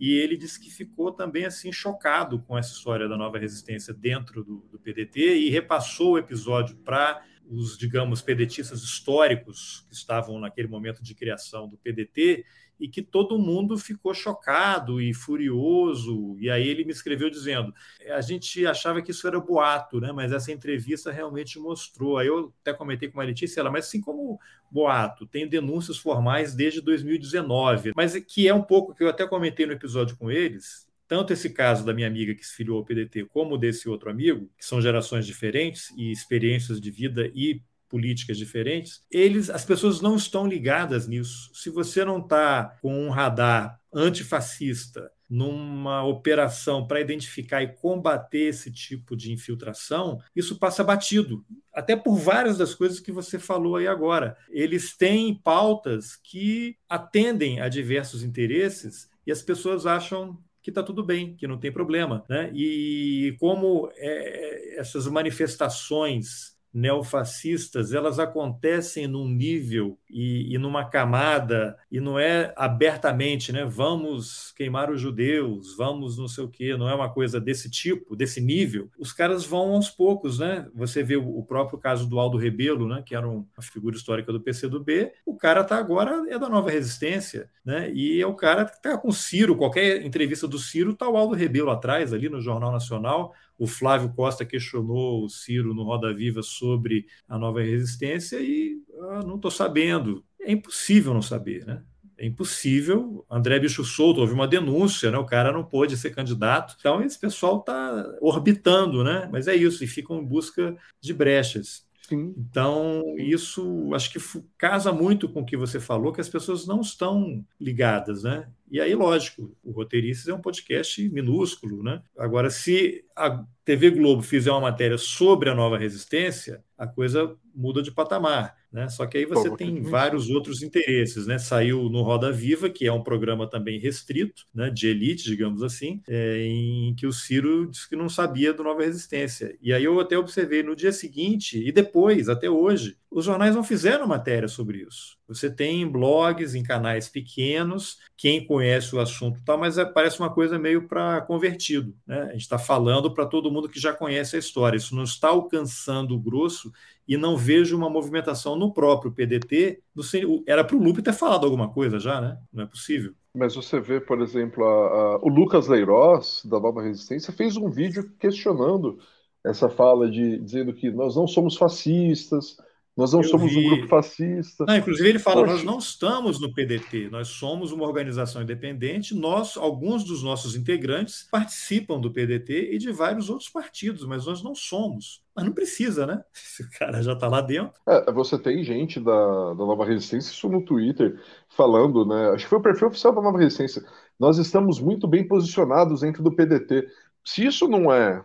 E 0.00 0.12
ele 0.12 0.36
disse 0.36 0.58
que 0.58 0.70
ficou 0.70 1.12
também 1.12 1.44
assim 1.44 1.70
chocado 1.70 2.40
com 2.40 2.56
essa 2.56 2.72
história 2.72 3.08
da 3.08 3.16
nova 3.16 3.36
resistência 3.36 3.92
dentro 3.92 4.42
do, 4.42 4.64
do 4.70 4.78
PDT 4.78 5.36
e 5.36 5.50
repassou 5.50 6.12
o 6.12 6.18
episódio 6.18 6.76
para 6.76 7.20
os, 7.50 7.76
digamos, 7.76 8.20
pedetistas 8.20 8.82
históricos 8.82 9.86
que 9.88 9.94
estavam 9.94 10.38
naquele 10.38 10.68
momento 10.68 11.02
de 11.02 11.14
criação 11.14 11.68
do 11.68 11.78
PDT 11.78 12.44
e 12.80 12.88
que 12.88 13.02
todo 13.02 13.38
mundo 13.38 13.76
ficou 13.76 14.14
chocado 14.14 15.00
e 15.00 15.12
furioso. 15.12 16.36
E 16.38 16.48
aí 16.48 16.68
ele 16.68 16.84
me 16.84 16.92
escreveu 16.92 17.28
dizendo: 17.28 17.74
a 18.10 18.20
gente 18.20 18.66
achava 18.66 19.02
que 19.02 19.10
isso 19.10 19.26
era 19.26 19.40
boato, 19.40 20.00
né? 20.00 20.12
mas 20.12 20.32
essa 20.32 20.52
entrevista 20.52 21.10
realmente 21.10 21.58
mostrou. 21.58 22.18
Aí 22.18 22.28
eu 22.28 22.52
até 22.60 22.72
comentei 22.72 23.08
com 23.08 23.20
a 23.20 23.24
Letícia, 23.24 23.60
ela, 23.60 23.70
mas 23.70 23.86
assim 23.86 24.00
como 24.00 24.38
boato, 24.70 25.26
tem 25.26 25.48
denúncias 25.48 25.96
formais 25.96 26.54
desde 26.54 26.80
2019, 26.80 27.92
mas 27.96 28.14
que 28.20 28.46
é 28.46 28.54
um 28.54 28.62
pouco 28.62 28.94
que 28.94 29.02
eu 29.02 29.08
até 29.08 29.26
comentei 29.26 29.66
no 29.66 29.72
episódio 29.72 30.16
com 30.16 30.30
eles, 30.30 30.87
tanto 31.08 31.32
esse 31.32 31.50
caso 31.50 31.84
da 31.84 31.94
minha 31.94 32.06
amiga 32.06 32.34
que 32.34 32.46
se 32.46 32.54
filiou 32.54 32.78
ao 32.78 32.84
PDT, 32.84 33.24
como 33.24 33.56
desse 33.56 33.88
outro 33.88 34.10
amigo, 34.10 34.50
que 34.58 34.64
são 34.64 34.80
gerações 34.80 35.26
diferentes 35.26 35.90
e 35.96 36.12
experiências 36.12 36.80
de 36.80 36.90
vida 36.90 37.30
e 37.34 37.62
políticas 37.88 38.36
diferentes, 38.36 39.00
eles, 39.10 39.48
as 39.48 39.64
pessoas 39.64 40.02
não 40.02 40.14
estão 40.16 40.46
ligadas 40.46 41.08
nisso. 41.08 41.50
Se 41.54 41.70
você 41.70 42.04
não 42.04 42.18
está 42.18 42.76
com 42.82 43.06
um 43.06 43.08
radar 43.08 43.80
antifascista 43.92 45.10
numa 45.28 46.04
operação 46.04 46.86
para 46.86 47.00
identificar 47.00 47.62
e 47.62 47.74
combater 47.74 48.48
esse 48.48 48.70
tipo 48.70 49.16
de 49.16 49.32
infiltração, 49.32 50.18
isso 50.34 50.58
passa 50.58 50.82
batido. 50.82 51.44
Até 51.72 51.94
por 51.96 52.16
várias 52.16 52.56
das 52.56 52.74
coisas 52.74 53.00
que 53.00 53.12
você 53.12 53.38
falou 53.38 53.76
aí 53.76 53.86
agora. 53.86 54.36
Eles 54.50 54.96
têm 54.96 55.34
pautas 55.34 56.16
que 56.16 56.76
atendem 56.88 57.60
a 57.60 57.68
diversos 57.68 58.22
interesses 58.22 59.08
e 59.26 59.32
as 59.32 59.42
pessoas 59.42 59.84
acham 59.86 60.38
que 60.62 60.70
está 60.70 60.82
tudo 60.82 61.04
bem, 61.04 61.34
que 61.36 61.46
não 61.46 61.58
tem 61.58 61.72
problema. 61.72 62.24
Né? 62.28 62.50
E 62.54 63.36
como 63.40 63.90
é, 63.96 64.78
essas 64.78 65.06
manifestações 65.06 66.57
neofascistas, 66.78 67.92
elas 67.92 68.18
acontecem 68.18 69.06
num 69.06 69.28
nível 69.28 69.98
e, 70.08 70.54
e, 70.54 70.58
numa 70.58 70.84
camada, 70.84 71.76
e 71.90 72.00
não 72.00 72.18
é 72.18 72.52
abertamente, 72.56 73.52
né? 73.52 73.64
Vamos 73.64 74.52
queimar 74.56 74.90
os 74.90 75.00
judeus, 75.00 75.76
vamos 75.76 76.16
não 76.16 76.28
sei 76.28 76.44
o 76.44 76.48
quê, 76.48 76.76
não 76.76 76.88
é 76.88 76.94
uma 76.94 77.10
coisa 77.10 77.40
desse 77.40 77.68
tipo, 77.70 78.16
desse 78.16 78.40
nível. 78.40 78.90
Os 78.98 79.12
caras 79.12 79.44
vão 79.44 79.74
aos 79.74 79.90
poucos, 79.90 80.38
né? 80.38 80.66
Você 80.74 81.02
vê 81.02 81.16
o, 81.16 81.42
próprio 81.42 81.78
caso 81.78 82.08
do 82.08 82.18
Aldo 82.18 82.38
Rebelo, 82.38 82.88
né? 82.88 83.02
Que 83.04 83.14
era 83.14 83.28
uma 83.28 83.44
figura 83.60 83.96
histórica 83.96 84.32
do 84.32 84.40
PCdoB, 84.40 85.12
o 85.26 85.36
cara 85.36 85.64
tá 85.64 85.76
agora 85.76 86.24
é 86.28 86.38
da 86.38 86.48
nova 86.48 86.70
resistência, 86.70 87.50
né? 87.64 87.90
E 87.92 88.20
é 88.20 88.26
o 88.26 88.34
cara 88.34 88.64
que 88.64 88.80
tá 88.80 88.96
com 88.96 89.08
o 89.08 89.12
Ciro, 89.12 89.56
qualquer 89.56 90.04
entrevista 90.04 90.46
do 90.46 90.58
Ciro 90.58 90.94
tá 90.94 91.08
o 91.08 91.16
Aldo 91.16 91.34
Rebelo 91.34 91.70
atrás, 91.70 92.12
ali 92.12 92.28
no 92.28 92.40
Jornal 92.40 92.72
Nacional, 92.72 93.34
o 93.58 93.66
Flávio 93.66 94.12
Costa 94.14 94.44
questionou 94.44 95.24
o 95.24 95.28
Ciro 95.28 95.74
no 95.74 95.82
Roda 95.82 96.14
Viva 96.14 96.42
sobre 96.42 97.06
a 97.28 97.38
nova 97.38 97.60
resistência 97.60 98.40
e 98.40 98.78
Ah, 99.10 99.22
não 99.24 99.36
estou 99.36 99.50
sabendo. 99.50 100.24
É 100.40 100.52
impossível 100.52 101.14
não 101.14 101.22
saber, 101.22 101.64
né? 101.66 101.82
É 102.16 102.26
impossível. 102.26 103.24
André 103.30 103.60
Bicho 103.60 103.84
Solto, 103.84 104.20
houve 104.20 104.32
uma 104.32 104.48
denúncia, 104.48 105.10
né? 105.10 105.18
o 105.18 105.24
cara 105.24 105.52
não 105.52 105.64
pôde 105.64 105.96
ser 105.96 106.10
candidato. 106.10 106.74
Então, 106.78 107.00
esse 107.00 107.18
pessoal 107.18 107.60
está 107.60 108.16
orbitando, 108.20 109.04
né? 109.04 109.28
mas 109.30 109.46
é 109.46 109.54
isso, 109.54 109.84
e 109.84 109.86
ficam 109.86 110.20
em 110.20 110.24
busca 110.24 110.76
de 111.00 111.14
brechas. 111.14 111.87
Sim. 112.08 112.34
Então, 112.38 113.02
isso 113.18 113.92
acho 113.94 114.10
que 114.10 114.18
casa 114.56 114.90
muito 114.92 115.28
com 115.28 115.40
o 115.42 115.44
que 115.44 115.56
você 115.56 115.78
falou, 115.78 116.12
que 116.12 116.20
as 116.22 116.28
pessoas 116.28 116.66
não 116.66 116.80
estão 116.80 117.44
ligadas, 117.60 118.22
né? 118.22 118.48
E 118.70 118.80
aí, 118.80 118.94
lógico, 118.94 119.54
o 119.62 119.70
Roteiristas 119.72 120.28
é 120.28 120.34
um 120.34 120.40
podcast 120.40 121.06
minúsculo, 121.10 121.82
né? 121.82 122.02
Agora, 122.16 122.48
se 122.48 123.04
a 123.14 123.44
TV 123.64 123.90
Globo 123.90 124.22
fizer 124.22 124.50
uma 124.50 124.60
matéria 124.62 124.96
sobre 124.96 125.50
a 125.50 125.54
nova 125.54 125.76
resistência, 125.76 126.64
a 126.78 126.86
coisa 126.86 127.36
muda 127.54 127.82
de 127.82 127.90
patamar. 127.92 128.56
Né? 128.70 128.88
Só 128.88 129.06
que 129.06 129.18
aí 129.18 129.24
você 129.24 129.48
Pô, 129.48 129.56
tem 129.56 129.80
vários 129.80 130.28
outros 130.28 130.62
interesses. 130.62 131.26
Né? 131.26 131.38
Saiu 131.38 131.88
no 131.88 132.02
Roda 132.02 132.30
Viva, 132.30 132.68
que 132.68 132.86
é 132.86 132.92
um 132.92 133.02
programa 133.02 133.48
também 133.48 133.78
restrito, 133.80 134.46
né? 134.54 134.70
de 134.70 134.88
elite, 134.88 135.24
digamos 135.24 135.62
assim, 135.62 136.02
é, 136.06 136.42
em 136.42 136.94
que 136.94 137.06
o 137.06 137.12
Ciro 137.12 137.66
disse 137.70 137.88
que 137.88 137.96
não 137.96 138.08
sabia 138.08 138.52
do 138.52 138.62
Nova 138.62 138.82
Resistência. 138.82 139.56
E 139.62 139.72
aí 139.72 139.84
eu 139.84 139.98
até 139.98 140.18
observei 140.18 140.62
no 140.62 140.76
dia 140.76 140.92
seguinte 140.92 141.58
e 141.58 141.72
depois, 141.72 142.28
até 142.28 142.48
hoje, 142.48 142.96
os 143.10 143.24
jornais 143.24 143.54
não 143.54 143.64
fizeram 143.64 144.06
matéria 144.06 144.48
sobre 144.48 144.86
isso. 144.86 145.16
Você 145.26 145.50
tem 145.50 145.86
blogs 145.86 146.54
em 146.54 146.62
canais 146.62 147.08
pequenos, 147.08 147.98
quem 148.16 148.44
conhece 148.44 148.94
o 148.94 149.00
assunto 149.00 149.40
tal, 149.44 149.58
mas 149.58 149.78
é, 149.78 149.84
parece 149.84 150.20
uma 150.20 150.30
coisa 150.30 150.58
meio 150.58 150.86
para 150.86 151.22
convertido. 151.22 151.94
Né? 152.06 152.20
A 152.20 152.32
gente 152.32 152.42
está 152.42 152.58
falando 152.58 153.12
para 153.12 153.26
todo 153.26 153.50
mundo 153.50 153.68
que 153.68 153.80
já 153.80 153.92
conhece 153.92 154.36
a 154.36 154.38
história. 154.38 154.76
Isso 154.76 154.94
não 154.94 155.04
está 155.04 155.28
alcançando 155.28 156.14
o 156.14 156.20
grosso 156.20 156.70
e 157.08 157.16
não 157.16 157.36
vejo 157.36 157.74
uma 157.74 157.88
movimentação 157.88 158.54
no 158.54 158.72
próprio 158.72 159.10
PDT. 159.10 159.82
Do, 159.94 160.02
era 160.46 160.62
para 160.62 160.76
o 160.76 160.82
Lupe 160.82 161.02
ter 161.02 161.14
falado 161.14 161.44
alguma 161.44 161.72
coisa 161.72 161.98
já, 161.98 162.20
né? 162.20 162.38
Não 162.52 162.64
é 162.64 162.66
possível. 162.66 163.14
Mas 163.34 163.54
você 163.54 163.80
vê, 163.80 163.98
por 163.98 164.20
exemplo, 164.20 164.62
a, 164.64 165.14
a, 165.14 165.16
o 165.18 165.28
Lucas 165.28 165.68
Leirós, 165.68 166.42
da 166.44 166.60
Nova 166.60 166.82
Resistência, 166.82 167.32
fez 167.32 167.56
um 167.56 167.70
vídeo 167.70 168.12
questionando 168.18 168.98
essa 169.44 169.70
fala 169.70 170.10
de 170.10 170.38
dizendo 170.38 170.74
que 170.74 170.90
nós 170.90 171.16
não 171.16 171.26
somos 171.26 171.56
fascistas, 171.56 172.58
nós 172.98 173.12
não 173.12 173.20
eu 173.20 173.28
somos 173.28 173.52
vi. 173.52 173.64
um 173.64 173.70
grupo 173.70 173.86
fascista. 173.86 174.64
Não, 174.66 174.76
inclusive 174.76 175.08
ele 175.08 175.20
fala, 175.20 175.42
Poxa. 175.42 175.52
nós 175.52 175.62
não 175.62 175.78
estamos 175.78 176.40
no 176.40 176.52
PDT, 176.52 177.08
nós 177.12 177.28
somos 177.28 177.70
uma 177.70 177.86
organização 177.86 178.42
independente, 178.42 179.14
nós, 179.14 179.56
alguns 179.56 180.02
dos 180.02 180.20
nossos 180.20 180.56
integrantes 180.56 181.28
participam 181.30 182.00
do 182.00 182.10
PDT 182.10 182.72
e 182.72 182.76
de 182.76 182.90
vários 182.90 183.30
outros 183.30 183.48
partidos, 183.48 184.04
mas 184.04 184.26
nós 184.26 184.42
não 184.42 184.52
somos. 184.52 185.22
Mas 185.32 185.44
não 185.44 185.52
precisa, 185.52 186.08
né? 186.08 186.24
Esse 186.34 186.68
cara 186.76 187.00
já 187.00 187.12
está 187.12 187.28
lá 187.28 187.40
dentro. 187.40 187.72
É, 187.86 188.10
você 188.10 188.36
tem 188.36 188.64
gente 188.64 188.98
da, 188.98 189.12
da 189.54 189.64
Nova 189.64 189.84
Resistência, 189.84 190.32
isso 190.32 190.48
no 190.48 190.64
Twitter, 190.64 191.22
falando, 191.50 192.04
né? 192.04 192.30
Acho 192.30 192.46
que 192.46 192.50
foi 192.50 192.58
o 192.58 192.62
perfil 192.62 192.88
oficial 192.88 193.14
da 193.14 193.22
Nova 193.22 193.38
Resistência. 193.38 193.84
Nós 194.18 194.38
estamos 194.38 194.80
muito 194.80 195.06
bem 195.06 195.24
posicionados 195.24 196.00
dentro 196.00 196.20
do 196.20 196.34
PDT. 196.34 196.88
Se 197.24 197.46
isso 197.46 197.68
não 197.68 197.92
é 197.92 198.24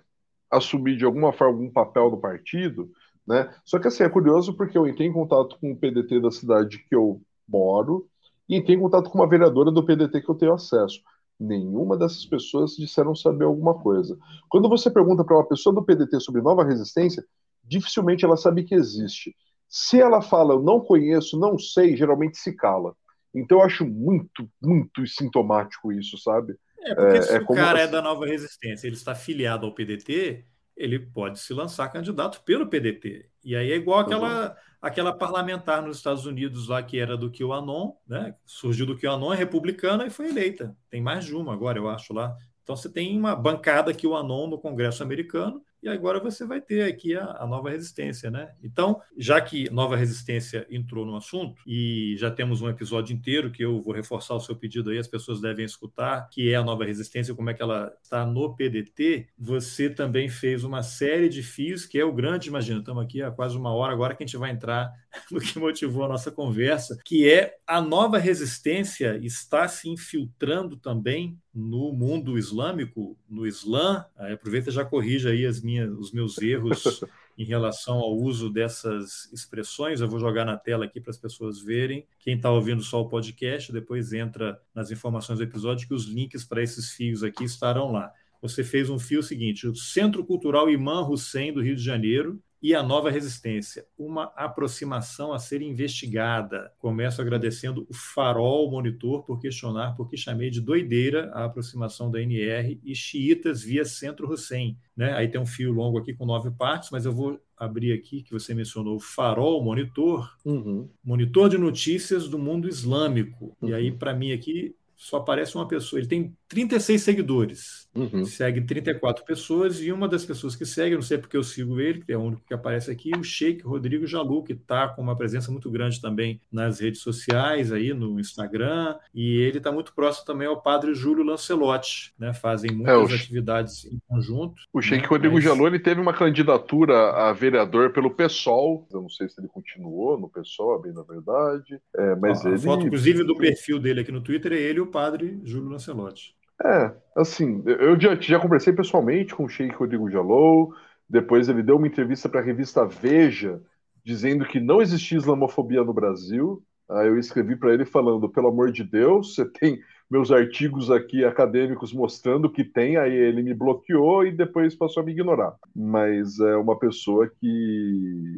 assumir 0.50 0.98
de 0.98 1.06
alguma 1.06 1.32
forma 1.32 1.54
algum 1.54 1.70
papel 1.70 2.10
do 2.10 2.18
partido, 2.18 2.92
né? 3.28 3.54
Só 3.64 3.80
que 3.80 3.88
assim, 3.88 4.04
é 4.04 4.10
curioso 4.10 4.56
porque 4.56 4.78
eu 4.78 4.88
entrei 4.88 5.08
em 5.08 5.14
contato 5.14 5.58
com 5.60 5.72
o 5.72 5.78
PDT 5.78 6.20
da 6.20 6.32
cidade 6.32 6.80
que 6.80 6.96
eu 6.96 7.22
moro 7.48 8.08
e 8.48 8.56
entrei 8.56 8.76
em 8.76 8.80
contato 8.80 9.10
com 9.10 9.18
uma 9.18 9.30
vereadora 9.30 9.72
do 9.72 9.86
PDT 9.86 10.22
que 10.22 10.30
eu 10.30 10.36
tenho 10.36 10.54
acesso. 10.54 11.02
Nenhuma 11.40 11.98
dessas 11.98 12.26
pessoas 12.26 12.76
disseram 12.76 13.16
saber 13.16 13.46
alguma 13.46 13.74
coisa. 13.74 14.18
Quando 14.50 14.70
você 14.70 14.90
pergunta 14.90 15.24
para 15.24 15.38
uma 15.38 15.48
pessoa 15.48 15.74
do 15.74 15.84
PDT 15.84 16.20
sobre 16.20 16.42
nova 16.42 16.64
resistência, 16.64 17.24
dificilmente 17.64 18.26
ela 18.26 18.38
sabe 18.38 18.64
que 18.64 18.76
existe. 18.76 19.36
Se 19.68 20.00
ela 20.00 20.22
fala, 20.22 20.54
eu 20.54 20.62
não 20.62 20.80
conheço, 20.80 21.40
não 21.40 21.58
sei, 21.58 21.98
geralmente 21.98 22.38
se 22.38 22.56
cala. 22.56 22.96
Então 23.34 23.60
eu 23.60 23.64
acho 23.64 23.86
muito, 23.86 24.48
muito 24.62 25.08
sintomático 25.08 25.92
isso, 25.92 26.18
sabe? 26.18 26.56
É, 26.86 26.94
porque 26.94 27.18
é, 27.18 27.22
se 27.22 27.36
é 27.36 27.40
o 27.40 27.48
cara 27.48 27.80
é 27.80 27.88
da 27.88 28.02
nova 28.02 28.26
resistência, 28.26 28.86
ele 28.86 28.96
está 28.96 29.14
afiliado 29.14 29.66
ao 29.66 29.74
PDT, 29.74 30.46
ele 30.76 31.00
pode 31.00 31.40
se 31.40 31.54
lançar 31.54 31.90
candidato 31.90 32.42
pelo 32.44 32.68
PDT. 32.68 33.30
E 33.44 33.56
aí 33.56 33.72
é 33.72 33.76
igual 33.76 34.00
aquela, 34.00 34.50
uhum. 34.50 34.56
aquela 34.82 35.14
parlamentar 35.14 35.82
nos 35.82 35.98
Estados 35.98 36.26
Unidos 36.26 36.68
lá 36.68 36.82
que 36.82 37.00
era 37.00 37.16
do 37.16 37.32
QAnon, 37.32 37.94
né? 38.08 38.36
Surgiu 38.46 38.86
do 38.86 38.98
QAnon, 38.98 39.34
é 39.34 39.36
republicana 39.36 40.06
e 40.06 40.10
foi 40.10 40.30
eleita. 40.30 40.76
Tem 40.90 41.02
mais 41.02 41.26
de 41.26 41.36
uma 41.36 41.54
agora, 41.54 41.78
eu 41.78 41.90
acho 41.90 42.14
lá. 42.14 42.36
Então 42.64 42.76
você 42.76 42.90
tem 42.90 43.18
uma 43.18 43.36
bancada 43.36 43.94
QAnon 43.94 44.48
no 44.48 44.58
Congresso 44.58 45.04
americano 45.04 45.62
e 45.84 45.90
agora 45.90 46.20
você 46.20 46.46
vai 46.46 46.62
ter 46.62 46.84
aqui 46.84 47.14
a, 47.16 47.26
a, 47.40 47.46
nova 47.46 47.70
resistência, 47.70 48.32
né? 48.32 48.54
Então, 48.64 49.02
já 49.18 49.42
que 49.42 49.70
nova 49.70 49.98
resistência 49.98 50.66
entrou 50.70 51.06
no 51.06 51.16
assunto 51.18 51.62
e 51.68 52.16
já 52.18 52.32
temos 52.32 52.62
um 52.62 52.70
episódio 52.70 53.14
inteiro 53.14 53.52
que 53.52 53.64
eu 53.64 53.82
vou 53.82 53.94
reforçar 53.94 54.34
o 54.34 54.40
seu 54.40 54.56
pedido 54.56 54.90
aí, 54.90 54.98
as 54.98 55.08
pessoas 55.08 55.42
devem 55.42 55.66
escutar, 55.66 56.30
que 56.30 56.52
é 56.52 56.56
a 56.56 56.64
nova 56.64 56.86
resistência, 56.86 57.36
como 57.36 57.50
é 57.50 57.54
que 57.54 57.62
ela 57.62 57.94
está 58.02 58.26
no 58.26 58.56
PDT, 58.56 59.28
você 59.38 59.90
também 59.90 60.30
fez 60.30 60.64
uma 60.64 60.82
série 60.82 61.28
de 61.28 61.44
fios 61.44 61.86
que 61.86 62.00
é 62.00 62.06
o 62.06 62.14
grande, 62.14 62.48
imagina, 62.48 62.80
estamos 62.80 63.04
aqui 63.04 63.22
há 63.22 63.30
quase 63.30 63.58
uma 63.58 63.74
hora 63.74 63.92
agora 63.92 64.16
que 64.16 64.24
a 64.24 64.26
gente 64.26 64.38
vai 64.38 64.52
entrar 64.52 64.90
no 65.30 65.40
que 65.40 65.60
motivou 65.60 66.06
a 66.06 66.08
nossa 66.08 66.32
conversa, 66.32 66.98
que 67.04 67.30
é 67.30 67.56
a 67.68 67.82
nova 67.82 68.18
resistência 68.18 69.20
está 69.22 69.68
se 69.68 69.90
infiltrando 69.90 70.78
também 70.78 71.38
no 71.54 71.94
mundo 71.94 72.38
islâmico, 72.38 73.18
no 73.30 73.46
Islã. 73.46 74.06
Aproveita 74.16 74.70
e 74.70 74.74
já 74.74 74.84
corrija 74.84 75.30
aí 75.30 75.46
as 75.46 75.62
minhas 75.62 75.74
minha, 75.74 75.92
os 75.92 76.12
meus 76.12 76.38
erros 76.38 76.84
em 77.38 77.44
relação 77.44 77.96
ao 77.98 78.16
uso 78.16 78.50
dessas 78.50 79.32
expressões. 79.34 80.02
Eu 80.02 80.08
vou 80.08 80.20
jogar 80.20 80.46
na 80.46 80.58
tela 80.58 80.86
aqui 80.86 81.02
para 81.02 81.12
as 81.12 81.18
pessoas 81.18 81.60
verem. 81.62 82.06
Quem 82.20 82.36
está 82.36 82.52
ouvindo 82.52 82.82
só 82.82 83.02
o 83.02 83.10
podcast, 83.10 83.72
depois 83.72 84.14
entra 84.14 84.60
nas 84.74 84.92
informações 84.92 85.40
do 85.40 85.44
episódio, 85.44 85.88
que 85.88 85.94
os 85.94 86.06
links 86.06 86.44
para 86.44 86.62
esses 86.62 86.92
fios 86.92 87.24
aqui 87.24 87.44
estarão 87.44 87.92
lá. 87.92 88.12
Você 88.42 88.64
fez 88.64 88.90
um 88.90 89.00
fio 89.00 89.24
seguinte: 89.24 89.68
o 89.68 89.76
Centro 89.76 90.26
Cultural 90.26 90.70
Imã 90.70 91.02
Hussein 91.08 91.54
do 91.54 91.62
Rio 91.62 91.76
de 91.76 91.84
Janeiro 91.84 92.42
e 92.64 92.74
a 92.74 92.82
nova 92.82 93.12
resistência, 93.12 93.86
uma 94.00 94.32
aproximação 94.38 95.34
a 95.34 95.38
ser 95.38 95.62
investigada. 95.62 96.72
Começo 96.80 97.22
agradecendo 97.22 97.86
o 97.90 97.94
Farol 97.94 98.72
Monitor 98.72 99.24
por 99.24 99.38
questionar 99.38 99.96
porque 99.98 100.16
chamei 100.16 100.50
de 100.50 100.62
doideira 100.62 101.30
a 101.34 101.44
aproximação 101.44 102.10
da 102.10 102.22
NR 102.22 102.80
e 102.82 102.96
xiitas 102.96 103.62
via 103.62 103.84
Centro 103.84 104.32
Hussein. 104.32 104.78
Né? 104.96 105.14
Aí 105.14 105.28
tem 105.28 105.42
um 105.42 105.46
fio 105.46 105.74
longo 105.74 105.98
aqui 105.98 106.14
com 106.14 106.26
nove 106.26 106.52
partes, 106.52 106.90
mas 106.90 107.06
eu 107.06 107.12
vou 107.12 107.38
abrir 107.58 107.92
aqui 107.92 108.24
que 108.24 108.32
você 108.32 108.54
mencionou 108.54 108.96
o 108.96 109.02
Farol 109.02 109.62
Monitor, 109.62 110.34
uhum. 110.46 110.90
monitor 111.04 111.50
de 111.50 111.58
notícias 111.58 112.30
do 112.30 112.40
mundo 112.40 112.70
islâmico. 112.70 113.58
Uhum. 113.62 113.70
E 113.70 113.74
aí, 113.74 113.92
para 113.92 114.14
mim 114.14 114.32
aqui, 114.32 114.74
só 114.96 115.18
aparece 115.18 115.56
uma 115.56 115.68
pessoa. 115.68 116.00
Ele 116.00 116.08
tem 116.08 116.38
36 116.54 117.02
seguidores. 117.02 117.84
Uhum. 117.96 118.26
Segue 118.26 118.62
34 118.62 119.24
pessoas 119.26 119.82
e 119.82 119.92
uma 119.92 120.08
das 120.08 120.26
pessoas 120.26 120.56
que 120.56 120.66
segue, 120.66 120.96
não 120.96 121.02
sei 121.02 121.18
porque 121.18 121.38
eu 121.38 121.44
sigo 121.44 121.80
ele, 121.80 122.02
que 122.02 122.12
é 122.12 122.18
o 122.18 122.22
único 122.22 122.44
que 122.46 122.54
aparece 122.54 122.92
aqui, 122.92 123.12
o 123.16 123.24
Sheik 123.24 123.64
Rodrigo 123.64 124.08
Jalu, 124.08 124.44
que 124.44 124.54
está 124.54 124.88
com 124.88 125.02
uma 125.02 125.16
presença 125.16 125.52
muito 125.52 125.70
grande 125.70 126.02
também 126.02 126.42
nas 126.52 126.80
redes 126.80 127.02
sociais, 127.02 127.72
aí 127.72 127.94
no 127.94 128.20
Instagram, 128.20 128.96
e 129.14 129.38
ele 129.38 129.58
está 129.58 129.72
muito 129.72 129.94
próximo 129.94 130.26
também 130.26 130.48
ao 130.48 130.62
padre 130.62 130.94
Júlio 130.94 131.24
Lancelotti, 131.24 132.14
né? 132.18 132.34
Fazem 132.34 132.72
é, 132.72 132.74
muitas 132.74 133.12
é, 133.12 133.16
atividades 133.16 133.86
em 133.86 134.00
conjunto. 134.08 134.62
O 134.72 134.82
Sheik 134.82 135.04
né? 135.04 135.08
Rodrigo 135.08 135.36
Mas... 135.36 135.44
Jalu 135.44 135.68
ele 135.68 135.80
teve 135.80 136.02
uma 136.02 136.14
candidatura 136.14 137.12
a 137.30 137.34
vereador 137.34 137.92
pelo 137.92 138.12
PSOL, 138.12 138.88
eu 138.92 139.02
não 139.02 139.10
sei 139.10 139.30
se 139.30 139.40
ele 139.40 139.48
continuou 139.48 140.20
no 140.20 140.30
PSOL, 140.30 140.82
bem 140.82 140.94
na 140.94 141.04
verdade, 141.04 141.80
é, 141.96 142.16
mas 142.16 142.44
ele... 142.46 142.56
A 142.56 142.60
foto, 142.60 142.86
inclusive, 142.86 143.24
do 143.24 143.38
perfil 143.38 143.80
dele 143.80 144.02
aqui 144.02 144.12
no 144.12 144.22
Twitter 144.22 144.54
é 144.54 144.60
ele 144.60 144.80
e 144.80 144.82
o 144.82 144.88
padre 144.88 145.40
Júlio 145.44 145.70
Lancelotti. 145.70 146.36
É, 146.62 146.94
assim, 147.18 147.64
eu 147.66 148.00
já, 148.00 148.16
já 148.16 148.40
conversei 148.40 148.74
pessoalmente 148.74 149.36
com 149.36 149.46
o 149.46 149.50
Sheik 149.50 149.76
Rodrigo 149.76 150.10
Jalou, 150.10 150.74
depois 151.10 151.50
ele 151.50 151.64
deu 151.64 151.78
uma 151.78 151.88
entrevista 151.88 152.30
para 152.30 152.40
a 152.40 152.44
revista 152.44 152.86
Veja, 152.86 153.62
dizendo 154.04 154.46
que 154.46 154.60
não 154.60 154.82
existia 154.82 155.18
islamofobia 155.18 155.84
no 155.84 155.94
Brasil. 155.94 156.64
Aí 156.90 157.08
eu 157.08 157.18
escrevi 157.18 157.56
para 157.56 157.74
ele 157.74 157.86
falando: 157.86 158.30
pelo 158.30 158.48
amor 158.50 158.72
de 158.72 158.84
Deus, 158.84 159.36
você 159.36 159.46
tem 159.46 159.80
meus 160.10 160.32
artigos 160.32 160.92
aqui 160.92 161.26
acadêmicos 161.26 161.94
mostrando 161.94 162.50
que 162.52 162.64
tem. 162.64 162.98
Aí 162.98 163.14
ele 163.14 163.42
me 163.42 163.54
bloqueou 163.54 164.26
e 164.26 164.32
depois 164.32 164.76
passou 164.76 165.02
a 165.02 165.06
me 165.06 165.12
ignorar. 165.12 165.56
Mas 165.76 166.40
é 166.40 166.56
uma 166.56 166.78
pessoa 166.78 167.28
que 167.28 167.48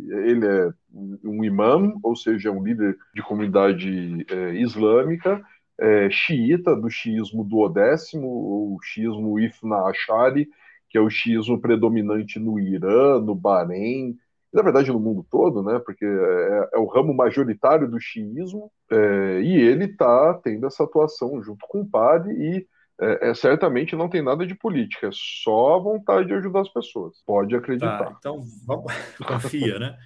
ele 0.10 0.46
é 0.46 0.70
um 1.24 1.44
imã, 1.44 1.94
ou 2.04 2.16
seja, 2.16 2.52
um 2.52 2.64
líder 2.64 2.98
de 3.14 3.22
comunidade 3.22 4.26
é, 4.30 4.54
islâmica 4.56 5.44
é, 5.80 6.10
xiita, 6.10 6.76
do 6.76 6.90
xiismo 6.90 7.44
duodécimo, 7.44 8.28
o 8.28 8.78
xiismo 8.82 9.40
Ifna 9.40 9.88
Ashari, 9.88 10.48
que 10.90 10.98
é 10.98 11.02
o 11.02 11.10
xiismo 11.10 11.60
predominante 11.60 12.40
no 12.40 12.60
Irã, 12.60 13.20
no 13.20 13.36
Bahrein, 13.36 14.18
na 14.54 14.62
verdade 14.62 14.92
no 14.92 15.00
mundo 15.00 15.26
todo, 15.30 15.62
né, 15.62 15.80
porque 15.80 16.06
é, 16.06 16.70
é 16.74 16.78
o 16.78 16.86
ramo 16.86 17.14
majoritário 17.14 17.90
do 17.90 18.00
xiismo, 18.00 18.72
é, 18.90 19.42
e 19.42 19.58
ele 19.58 19.86
está 19.86 20.34
tendo 20.36 20.66
essa 20.66 20.84
atuação 20.84 21.42
junto 21.44 21.66
com 21.68 21.82
o 21.82 21.90
padre 21.90 22.34
e 22.34 22.68
é, 23.02 23.30
é, 23.30 23.34
certamente 23.34 23.94
não 23.94 24.08
tem 24.08 24.22
nada 24.22 24.48
de 24.48 24.56
política, 24.56 25.08
é 25.08 25.12
só 25.12 25.76
a 25.76 25.80
vontade 25.80 26.28
de 26.28 26.34
ajudar 26.36 26.62
as 26.62 26.70
pessoas. 26.70 27.22
Pode 27.26 27.54
acreditar. 27.54 28.06
Tá, 28.06 28.16
então, 28.18 28.42
vamos... 28.66 28.94
confia, 29.28 29.78
né? 29.78 29.98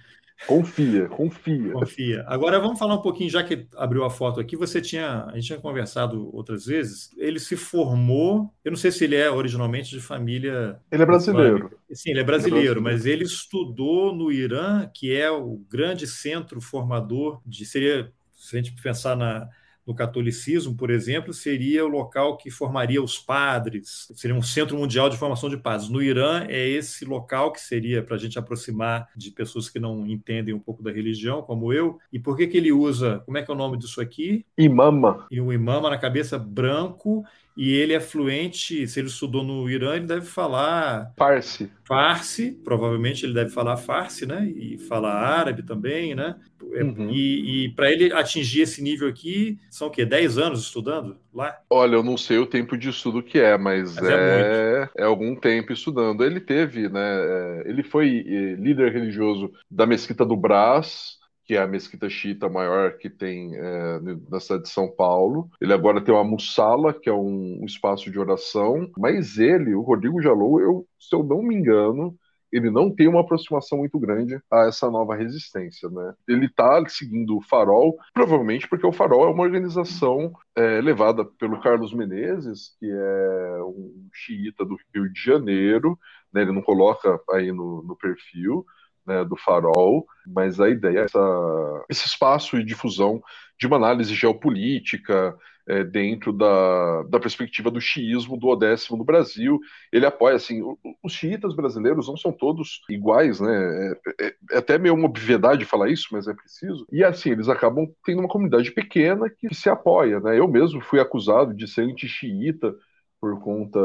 Confia, 0.46 1.06
confia. 1.08 1.72
Confia. 1.72 2.24
Agora 2.26 2.58
vamos 2.58 2.78
falar 2.78 2.94
um 2.94 3.02
pouquinho, 3.02 3.30
já 3.30 3.42
que 3.42 3.66
abriu 3.76 4.04
a 4.04 4.10
foto 4.10 4.40
aqui, 4.40 4.56
você 4.56 4.80
tinha, 4.80 5.24
a 5.26 5.34
gente 5.34 5.46
tinha 5.46 5.60
conversado 5.60 6.34
outras 6.34 6.64
vezes, 6.66 7.10
ele 7.18 7.38
se 7.38 7.56
formou, 7.56 8.52
eu 8.64 8.70
não 8.70 8.78
sei 8.78 8.90
se 8.90 9.04
ele 9.04 9.16
é 9.16 9.30
originalmente 9.30 9.90
de 9.90 10.00
família... 10.00 10.80
Ele 10.90 11.02
é 11.02 11.06
brasileiro. 11.06 11.70
Sim, 11.92 12.10
ele 12.10 12.20
é 12.20 12.24
brasileiro, 12.24 12.56
ele 12.56 12.70
é 12.70 12.80
brasileiro, 12.80 12.82
mas 12.82 13.06
ele 13.06 13.24
estudou 13.24 14.14
no 14.14 14.32
Irã, 14.32 14.88
que 14.94 15.14
é 15.14 15.30
o 15.30 15.60
grande 15.70 16.06
centro 16.06 16.60
formador 16.60 17.40
de, 17.44 17.66
seria, 17.66 18.10
se 18.34 18.56
a 18.56 18.62
gente 18.62 18.74
pensar 18.82 19.16
na, 19.16 19.48
no 19.86 19.94
catolicismo, 19.94 20.76
por 20.76 20.90
exemplo, 20.90 21.32
seria 21.32 21.84
o 21.84 21.88
local 21.88 22.36
que 22.36 22.50
formaria 22.50 23.02
os 23.02 23.18
padres, 23.18 24.08
seria 24.14 24.36
um 24.36 24.42
centro 24.42 24.76
mundial 24.76 25.08
de 25.08 25.16
formação 25.16 25.48
de 25.48 25.56
padres. 25.56 25.88
No 25.88 26.02
Irã, 26.02 26.46
é 26.48 26.68
esse 26.68 27.04
local 27.04 27.52
que 27.52 27.60
seria 27.60 28.02
para 28.02 28.16
a 28.16 28.18
gente 28.18 28.38
aproximar 28.38 29.08
de 29.16 29.30
pessoas 29.30 29.68
que 29.68 29.78
não 29.78 30.06
entendem 30.06 30.54
um 30.54 30.60
pouco 30.60 30.82
da 30.82 30.90
religião, 30.90 31.42
como 31.42 31.72
eu. 31.72 31.98
E 32.12 32.18
por 32.18 32.36
que, 32.36 32.46
que 32.46 32.56
ele 32.56 32.72
usa, 32.72 33.20
como 33.24 33.38
é 33.38 33.42
que 33.42 33.50
é 33.50 33.54
o 33.54 33.56
nome 33.56 33.78
disso 33.78 34.00
aqui? 34.00 34.44
Imama. 34.56 35.26
E 35.30 35.40
um 35.40 35.52
imama 35.52 35.90
na 35.90 35.98
cabeça 35.98 36.38
branco 36.38 37.24
e 37.56 37.72
ele 37.72 37.92
é 37.92 38.00
fluente, 38.00 38.86
se 38.86 38.98
ele 38.98 39.08
estudou 39.08 39.42
no 39.42 39.68
Irã, 39.68 39.96
ele 39.96 40.06
deve 40.06 40.26
falar 40.26 41.12
Farsi. 41.16 41.70
Farsi, 41.86 42.52
provavelmente 42.64 43.26
ele 43.26 43.34
deve 43.34 43.50
falar 43.50 43.76
Farsi, 43.76 44.26
né? 44.26 44.46
E 44.46 44.78
falar 44.78 45.12
árabe 45.12 45.62
também, 45.62 46.14
né? 46.14 46.36
É, 46.72 46.84
uhum. 46.84 47.10
E, 47.10 47.64
e 47.64 47.68
para 47.70 47.90
ele 47.90 48.12
atingir 48.12 48.62
esse 48.62 48.82
nível 48.82 49.08
aqui, 49.08 49.58
são 49.70 49.88
o 49.88 49.90
quê? 49.90 50.04
10 50.04 50.38
anos 50.38 50.60
estudando 50.60 51.16
lá? 51.34 51.58
Olha, 51.68 51.96
eu 51.96 52.02
não 52.02 52.16
sei 52.16 52.38
o 52.38 52.46
tempo 52.46 52.76
de 52.76 52.88
estudo 52.88 53.22
que 53.22 53.38
é, 53.38 53.58
mas, 53.58 53.96
mas 53.96 54.08
é, 54.08 54.88
é, 54.96 55.02
é, 55.02 55.04
algum 55.04 55.34
tempo 55.34 55.72
estudando. 55.72 56.24
Ele 56.24 56.40
teve, 56.40 56.88
né? 56.88 57.00
É, 57.00 57.62
ele 57.66 57.82
foi 57.82 58.24
eh, 58.26 58.54
líder 58.54 58.92
religioso 58.92 59.50
da 59.70 59.86
Mesquita 59.86 60.24
do 60.24 60.36
Brás, 60.36 61.19
que 61.50 61.56
é 61.56 61.62
a 61.62 61.66
mesquita 61.66 62.08
xiita 62.08 62.48
maior 62.48 62.96
que 62.96 63.10
tem 63.10 63.56
é, 63.56 63.98
na 64.30 64.38
cidade 64.38 64.62
de 64.62 64.68
São 64.68 64.88
Paulo. 64.88 65.50
Ele 65.60 65.72
agora 65.72 66.00
tem 66.00 66.14
uma 66.14 66.22
Mussala, 66.22 66.94
que 66.94 67.10
é 67.10 67.12
um, 67.12 67.58
um 67.60 67.64
espaço 67.64 68.08
de 68.08 68.20
oração, 68.20 68.88
mas 68.96 69.36
ele, 69.36 69.74
o 69.74 69.80
Rodrigo 69.80 70.22
Jalou, 70.22 70.60
eu, 70.60 70.86
se 70.96 71.12
eu 71.12 71.24
não 71.24 71.42
me 71.42 71.56
engano, 71.56 72.14
ele 72.52 72.70
não 72.70 72.94
tem 72.94 73.08
uma 73.08 73.22
aproximação 73.22 73.78
muito 73.78 73.98
grande 73.98 74.40
a 74.48 74.68
essa 74.68 74.88
nova 74.88 75.16
resistência, 75.16 75.90
né? 75.90 76.14
Ele 76.28 76.46
está 76.46 76.80
seguindo 76.86 77.36
o 77.36 77.42
Farol, 77.42 77.96
provavelmente 78.14 78.68
porque 78.68 78.86
o 78.86 78.92
Farol 78.92 79.24
é 79.24 79.32
uma 79.32 79.42
organização 79.42 80.32
é, 80.54 80.80
levada 80.80 81.24
pelo 81.24 81.60
Carlos 81.60 81.92
Menezes, 81.92 82.76
que 82.78 82.88
é 82.88 83.62
um 83.64 84.08
xiita 84.12 84.64
do 84.64 84.76
Rio 84.94 85.12
de 85.12 85.20
Janeiro, 85.20 85.98
né? 86.32 86.42
Ele 86.42 86.52
não 86.52 86.62
coloca 86.62 87.20
aí 87.32 87.50
no, 87.50 87.82
no 87.82 87.96
perfil, 87.96 88.64
né, 89.06 89.24
do 89.24 89.36
farol, 89.36 90.06
mas 90.26 90.60
a 90.60 90.68
ideia 90.68 91.00
é 91.00 91.04
essa, 91.04 91.84
esse 91.88 92.06
espaço 92.06 92.56
de 92.58 92.64
difusão 92.64 93.22
de 93.58 93.66
uma 93.66 93.76
análise 93.76 94.14
geopolítica 94.14 95.36
é, 95.68 95.84
dentro 95.84 96.32
da, 96.32 97.02
da 97.04 97.20
perspectiva 97.20 97.70
do 97.70 97.80
xiismo 97.80 98.36
do 98.36 98.48
Odécimo 98.48 98.96
no 98.96 99.04
Brasil. 99.04 99.60
Ele 99.92 100.06
apoia, 100.06 100.34
assim, 100.34 100.60
os 101.02 101.12
xiitas 101.12 101.54
brasileiros 101.54 102.08
não 102.08 102.16
são 102.16 102.32
todos 102.32 102.80
iguais, 102.88 103.40
né? 103.40 103.94
É, 104.18 104.26
é, 104.26 104.34
é 104.52 104.58
até 104.58 104.78
meio 104.78 104.94
uma 104.94 105.06
obviedade 105.06 105.64
falar 105.64 105.88
isso, 105.88 106.08
mas 106.10 106.26
é 106.26 106.34
preciso. 106.34 106.86
E 106.90 107.04
assim, 107.04 107.30
eles 107.30 107.48
acabam 107.48 107.86
tendo 108.04 108.20
uma 108.20 108.28
comunidade 108.28 108.72
pequena 108.72 109.30
que 109.30 109.54
se 109.54 109.68
apoia, 109.68 110.18
né? 110.20 110.38
Eu 110.38 110.48
mesmo 110.48 110.80
fui 110.80 110.98
acusado 110.98 111.54
de 111.54 111.68
ser 111.68 111.82
anti-xiita 111.82 112.74
por 113.20 113.38
conta 113.40 113.78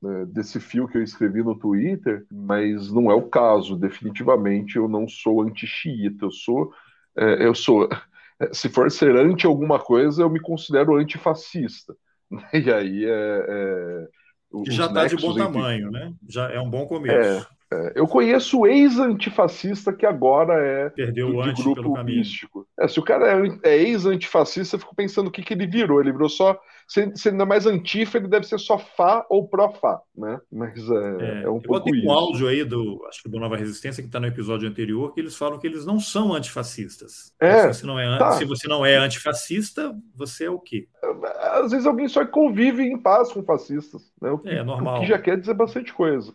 né, 0.00 0.26
desse 0.26 0.60
fio 0.60 0.86
que 0.86 0.96
eu 0.96 1.02
escrevi 1.02 1.42
no 1.42 1.58
Twitter, 1.58 2.24
mas 2.30 2.92
não 2.92 3.10
é 3.10 3.14
o 3.14 3.28
caso. 3.28 3.76
Definitivamente 3.76 4.76
eu 4.76 4.88
não 4.88 5.08
sou 5.08 5.42
anti-xiita, 5.42 6.26
eu 6.26 6.30
sou. 6.30 6.72
É, 7.16 7.44
eu 7.44 7.54
sou. 7.54 7.88
Se 8.52 8.68
for 8.68 8.90
ser 8.90 9.16
anti 9.16 9.46
alguma 9.46 9.78
coisa, 9.78 10.22
eu 10.22 10.30
me 10.30 10.40
considero 10.40 10.96
antifascista. 10.96 11.94
E 12.52 12.72
aí 12.72 13.04
é. 13.04 13.46
é 13.48 14.06
já 14.68 14.86
está 14.86 15.06
de 15.06 15.16
bom 15.16 15.30
entre... 15.30 15.42
tamanho, 15.42 15.90
né? 15.90 16.12
Já 16.28 16.50
é 16.50 16.60
um 16.60 16.68
bom 16.68 16.86
começo. 16.86 17.46
É, 17.46 17.46
é, 17.72 17.92
eu 17.96 18.06
conheço 18.06 18.60
o 18.60 18.66
ex-antifascista 18.66 19.92
que 19.92 20.06
agora 20.06 20.54
é 20.54 20.90
Perdeu 20.90 21.32
do, 21.32 21.42
de 21.42 21.62
grupo 21.62 22.04
místico. 22.04 22.66
É, 22.78 22.86
se 22.86 23.00
o 23.00 23.02
cara 23.02 23.44
é, 23.44 23.58
é 23.64 23.76
ex-antifascista, 23.76 24.76
eu 24.76 24.80
fico 24.80 24.94
pensando 24.94 25.26
o 25.26 25.30
que, 25.30 25.42
que 25.42 25.52
ele 25.52 25.66
virou. 25.66 26.00
Ele 26.00 26.12
virou 26.12 26.28
só. 26.28 26.58
Se, 26.86 27.10
se 27.16 27.32
não 27.32 27.44
é 27.44 27.48
mais 27.48 27.66
antifa, 27.66 28.18
ele 28.18 28.28
deve 28.28 28.46
ser 28.46 28.58
só 28.58 28.78
Fá 28.78 29.26
ou 29.28 29.48
pró-Fá, 29.48 30.00
né? 30.16 30.40
Mas 30.52 30.78
é, 30.88 30.92
é, 30.94 31.42
é 31.42 31.50
um 31.50 31.56
eu 31.56 31.62
pouco 31.62 31.92
isso. 31.92 32.06
um 32.06 32.12
áudio 32.12 32.46
aí 32.46 32.62
do, 32.62 33.04
acho 33.08 33.24
que 33.24 33.28
do 33.28 33.40
Nova 33.40 33.56
Resistência, 33.56 34.00
que 34.00 34.08
está 34.08 34.20
no 34.20 34.28
episódio 34.28 34.68
anterior, 34.68 35.12
que 35.12 35.18
eles 35.18 35.36
falam 35.36 35.58
que 35.58 35.66
eles 35.66 35.84
não 35.84 35.98
são 35.98 36.32
antifascistas. 36.32 37.32
É, 37.40 37.72
se, 37.72 37.80
você 37.80 37.86
não 37.86 37.98
é, 37.98 38.16
tá. 38.16 38.32
se 38.32 38.44
você 38.44 38.68
não 38.68 38.86
é 38.86 38.96
antifascista, 38.96 39.92
você 40.14 40.44
é 40.44 40.50
o 40.50 40.60
quê? 40.60 40.86
Às 41.40 41.72
vezes 41.72 41.86
alguém 41.86 42.06
só 42.06 42.24
convive 42.24 42.84
em 42.84 42.96
paz 42.96 43.32
com 43.32 43.42
fascistas. 43.42 44.02
Né? 44.22 44.30
O 44.30 44.38
que, 44.38 44.50
é 44.50 44.62
normal. 44.62 44.98
O 44.98 45.00
que 45.00 45.06
já 45.06 45.18
quer 45.18 45.40
dizer 45.40 45.54
bastante 45.54 45.92
coisa. 45.92 46.32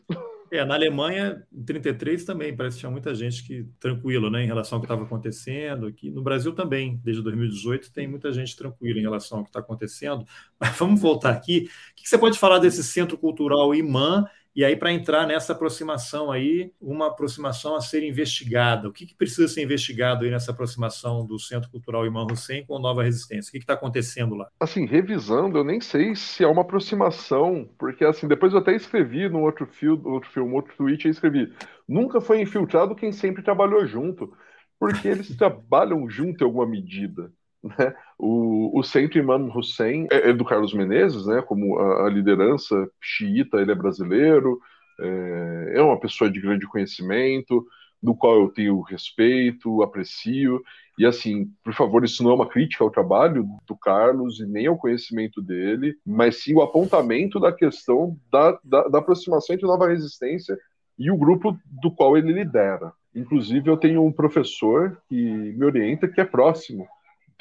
É, 0.54 0.66
na 0.66 0.76
Alemanha, 0.76 1.48
em 1.50 1.64
33 1.64 2.26
também, 2.26 2.54
parece 2.54 2.76
que 2.76 2.82
tinha 2.82 2.92
muita 2.92 3.16
gente 3.16 3.42
que 3.42 3.64
tranquila, 3.80 4.30
né, 4.30 4.44
em 4.44 4.48
relação 4.48 4.76
ao 4.76 4.82
que 4.82 4.86
estava 4.86 5.04
acontecendo. 5.04 5.88
Aqui 5.88 6.12
no 6.12 6.22
Brasil 6.22 6.54
também, 6.54 7.00
desde 7.02 7.24
2018, 7.24 7.90
tem 7.94 8.06
muita 8.06 8.34
gente 8.34 8.58
tranquila 8.58 9.00
em 9.00 9.02
relação 9.02 9.38
ao 9.38 9.44
que 9.46 9.50
está 9.50 9.62
acontecendo. 9.62 10.26
Mas 10.60 10.78
vamos 10.78 11.00
voltar 11.00 11.30
aqui. 11.32 11.70
O 11.94 11.96
que 11.96 12.10
você 12.10 12.18
pode 12.18 12.38
falar 12.38 12.60
desse 12.60 12.84
centro 12.84 13.18
cultural 13.18 13.74
imã 13.74 14.26
e 14.54 14.66
aí, 14.66 14.76
para 14.76 14.92
entrar 14.92 15.26
nessa 15.26 15.54
aproximação 15.54 16.30
aí, 16.30 16.74
uma 16.82 17.08
aproximação 17.08 17.74
a 17.74 17.80
ser 17.80 18.04
investigada. 18.04 18.90
O 18.90 18.92
que, 18.92 19.06
que, 19.06 19.16
precisa 19.16 19.48
ser 19.48 19.64
investigado 19.64 20.26
aí 20.26 20.32
nessa 20.32 20.52
aproximação 20.52 21.26
do 21.26 21.40
Centro 21.40 21.70
Cultural 21.72 22.06
Imã 22.06 22.26
Hussein 22.30 22.66
com 22.66 22.78
Nova 22.78 23.02
Resistência? 23.02 23.50
O 23.50 23.52
que 23.54 23.60
está 23.60 23.76
acontecendo 23.76 24.36
lá? 24.36 24.50
Assim, 24.60 24.86
revisando, 24.86 25.58
eu 25.58 25.64
nem 25.64 25.80
sei 25.80 26.16
se 26.16 26.44
é 26.44 26.48
uma 26.48 26.64
aproximação, 26.64 27.70
porque 27.80 28.04
assim, 28.04 28.28
depois 28.28 28.52
eu 28.52 28.60
até 28.60 28.76
escrevi 28.76 29.30
no 29.30 29.40
outro 29.40 29.66
filme, 29.66 30.02
outro 30.06 30.30
filme, 30.30 30.54
outro 30.54 30.76
tweet, 30.76 31.06
eu 31.06 31.12
escrevi, 31.12 31.54
nunca 31.88 32.20
foi 32.20 32.42
infiltrado 32.42 32.94
quem 32.94 33.14
sempre 33.14 33.42
trabalhou 33.42 33.86
junto, 33.86 34.36
porque 34.78 35.08
eles 35.08 35.34
trabalham 35.38 36.10
junto 36.10 36.44
em 36.44 36.46
alguma 36.46 36.68
medida. 36.68 37.32
Né? 37.64 37.94
O, 38.18 38.80
o 38.80 38.84
centro 38.84 39.20
Imam 39.20 39.52
Hussein 39.56 40.08
é, 40.12 40.30
é, 40.30 40.34
do 40.34 40.46
Carlos 40.46 40.74
Menezes, 40.74 41.26
né? 41.26 41.42
como 41.42 41.78
a, 41.78 42.08
a 42.08 42.10
liderança 42.10 42.90
xiita, 43.00 43.58
ele 43.58 43.72
é 43.72 43.76
brasileiro, 43.76 44.60
é, 45.00 45.74
é, 45.76 45.82
uma 45.82 46.00
pessoa 46.00 46.30
de 46.30 46.40
grande 46.40 46.68
conhecimento, 46.68 47.66
do 48.02 48.16
qual 48.16 48.42
eu 48.42 48.50
tenho 48.50 48.82
respeito, 48.82 49.84
aprecio, 49.84 50.62
e 50.98 51.06
assim, 51.06 51.52
por 51.64 51.74
favor, 51.74 52.04
isso 52.04 52.24
não 52.24 52.32
é 52.32 52.34
uma 52.34 52.50
crítica 52.50 52.84
ao 52.84 52.90
trabalho 52.90 53.48
do 53.68 53.76
Carlos 53.76 54.40
e 54.40 54.46
nem 54.46 54.68
ao 54.68 54.78
conhecimento 54.78 55.42
dele, 55.42 55.96
mas 56.06 56.44
sim 56.44 56.56
o 56.56 56.62
apontamento 56.62 57.40
da 57.40 57.52
questão 57.52 58.18
da, 58.32 58.60
da, 58.64 58.88
da 58.88 59.00
aproximação 59.00 59.54
entre 59.54 59.68
Nova 59.68 59.88
Resistência 59.88 60.58
e 60.98 61.12
o 61.12 61.18
grupo 61.18 61.58
do 61.66 61.92
qual 61.92 62.18
ele 62.18 62.34
lidera. 62.34 62.92
Inclusive, 63.16 63.70
eu 63.70 63.78
tenho 63.78 64.04
um 64.04 64.12
professor 64.12 65.00
que 65.08 65.16
me 65.16 65.64
orienta 65.64 66.08
que 66.08 66.22
é 66.22 66.26
próximo 66.26 66.88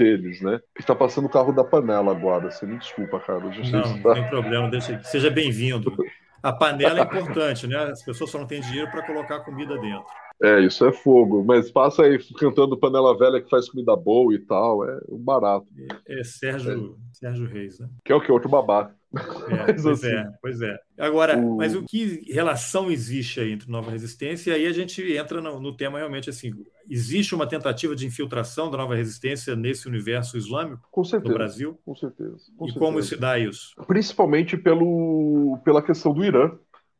deles, 0.00 0.40
né? 0.40 0.58
Está 0.78 0.94
passando 0.94 1.26
o 1.26 1.30
carro 1.30 1.52
da 1.52 1.62
panela 1.62 2.10
agora. 2.10 2.50
Você 2.50 2.64
me 2.64 2.78
desculpa, 2.78 3.20
Carlos. 3.20 3.54
Não, 3.70 3.80
não, 3.80 3.96
não 3.96 4.02
tá... 4.02 4.14
tem 4.14 4.28
problema. 4.30 4.70
Deixa... 4.70 4.98
Seja 5.02 5.30
bem-vindo. 5.30 5.94
A 6.42 6.52
panela 6.52 7.00
é 7.00 7.02
importante, 7.02 7.66
né? 7.66 7.76
As 7.76 8.02
pessoas 8.02 8.30
só 8.30 8.38
não 8.38 8.46
têm 8.46 8.62
dinheiro 8.62 8.90
para 8.90 9.06
colocar 9.06 9.40
comida 9.40 9.78
dentro. 9.78 10.06
É, 10.42 10.60
isso 10.60 10.86
é 10.86 10.92
fogo. 10.92 11.44
Mas 11.44 11.70
passa 11.70 12.04
aí 12.04 12.18
cantando 12.38 12.78
panela 12.78 13.16
velha 13.18 13.42
que 13.42 13.50
faz 13.50 13.68
comida 13.68 13.94
boa 13.94 14.34
e 14.34 14.38
tal. 14.38 14.88
É 14.88 14.98
um 15.10 15.18
barato. 15.18 15.66
É, 16.08 16.20
é 16.20 16.24
Sérgio, 16.24 16.96
é. 16.98 17.12
Sérgio 17.12 17.46
Reis, 17.46 17.78
né? 17.78 17.88
Que 18.02 18.12
é 18.12 18.14
o 18.16 18.22
que? 18.22 18.32
Outro 18.32 18.48
babaca. 18.48 18.94
É, 19.12 19.72
pois 19.74 19.86
assim, 19.86 20.06
é, 20.06 20.32
pois 20.40 20.62
é. 20.62 20.78
Agora, 20.98 21.36
o... 21.36 21.56
mas 21.56 21.74
o 21.74 21.82
que 21.82 22.22
relação 22.32 22.90
existe 22.90 23.40
aí 23.40 23.52
entre 23.52 23.70
Nova 23.70 23.90
Resistência? 23.90 24.52
E 24.52 24.54
aí 24.54 24.66
a 24.66 24.72
gente 24.72 25.02
entra 25.12 25.40
no, 25.40 25.58
no, 25.58 25.76
tema 25.76 25.98
realmente 25.98 26.30
assim: 26.30 26.52
existe 26.88 27.34
uma 27.34 27.46
tentativa 27.46 27.96
de 27.96 28.06
infiltração 28.06 28.70
da 28.70 28.78
Nova 28.78 28.94
Resistência 28.94 29.56
nesse 29.56 29.88
universo 29.88 30.36
islâmico 30.36 30.88
com 30.90 31.04
certeza, 31.04 31.32
no 31.32 31.38
Brasil? 31.38 31.78
Com 31.84 31.94
certeza. 31.94 32.38
Com 32.56 32.66
e 32.66 32.68
certeza. 32.68 32.78
como 32.78 33.02
se 33.02 33.16
dá 33.16 33.38
isso? 33.38 33.74
Principalmente 33.86 34.56
pelo, 34.56 35.58
pela 35.64 35.82
questão 35.82 36.12
do 36.12 36.24
Irã. 36.24 36.52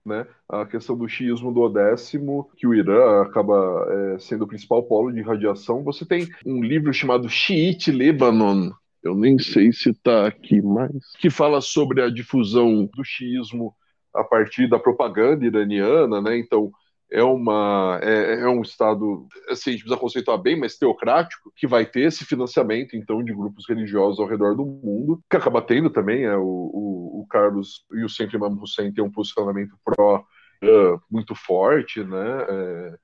Né, 0.02 0.26
a 0.48 0.64
questão 0.64 0.96
do 0.96 1.06
xiismo 1.06 1.52
do 1.52 1.60
Odécimo, 1.60 2.50
que 2.56 2.66
o 2.66 2.74
Irã 2.74 3.20
acaba 3.20 3.86
é, 3.90 4.18
sendo 4.18 4.44
o 4.44 4.48
principal 4.48 4.82
polo 4.82 5.12
de 5.12 5.20
radiação. 5.20 5.84
Você 5.84 6.06
tem 6.06 6.26
um 6.44 6.64
livro 6.64 6.90
chamado 6.90 7.28
Shiite 7.28 7.92
Lebanon, 7.92 8.70
eu 9.02 9.14
nem 9.14 9.38
sei 9.38 9.72
se 9.72 9.90
está 9.90 10.26
aqui 10.26 10.60
mais, 10.60 11.12
que 11.18 11.30
fala 11.30 11.60
sobre 11.60 12.02
a 12.02 12.10
difusão 12.10 12.86
do 12.94 13.04
xiismo 13.04 13.74
a 14.14 14.24
partir 14.24 14.68
da 14.68 14.78
propaganda 14.78 15.44
iraniana, 15.46 16.20
né? 16.20 16.38
Então 16.38 16.70
é 17.12 17.22
uma 17.22 17.98
é, 18.02 18.40
é, 18.40 18.48
um 18.48 18.62
estado 18.62 19.26
assim, 19.48 19.70
a 19.70 19.72
gente 19.72 19.82
precisa 19.82 20.00
conceituar 20.00 20.38
bem, 20.38 20.58
mas 20.58 20.78
teocrático, 20.78 21.52
que 21.56 21.66
vai 21.66 21.84
ter 21.84 22.02
esse 22.02 22.24
financiamento 22.24 22.96
então 22.96 23.22
de 23.22 23.34
grupos 23.34 23.68
religiosos 23.68 24.20
ao 24.20 24.26
redor 24.28 24.54
do 24.54 24.64
mundo, 24.64 25.20
que 25.28 25.36
acaba 25.36 25.60
tendo 25.60 25.90
também 25.90 26.24
é, 26.24 26.36
o, 26.36 26.42
o, 26.42 27.20
o 27.22 27.26
Carlos 27.28 27.84
e 27.92 28.04
o 28.04 28.08
Centro 28.08 28.36
Imam 28.36 28.56
Hussein 28.62 28.92
tem 28.92 29.02
um 29.04 29.10
posicionamento 29.10 29.76
pró 29.84 30.24
uh, 30.64 31.00
muito 31.10 31.34
forte, 31.34 32.02
né? 32.04 32.46
É, 32.48 32.98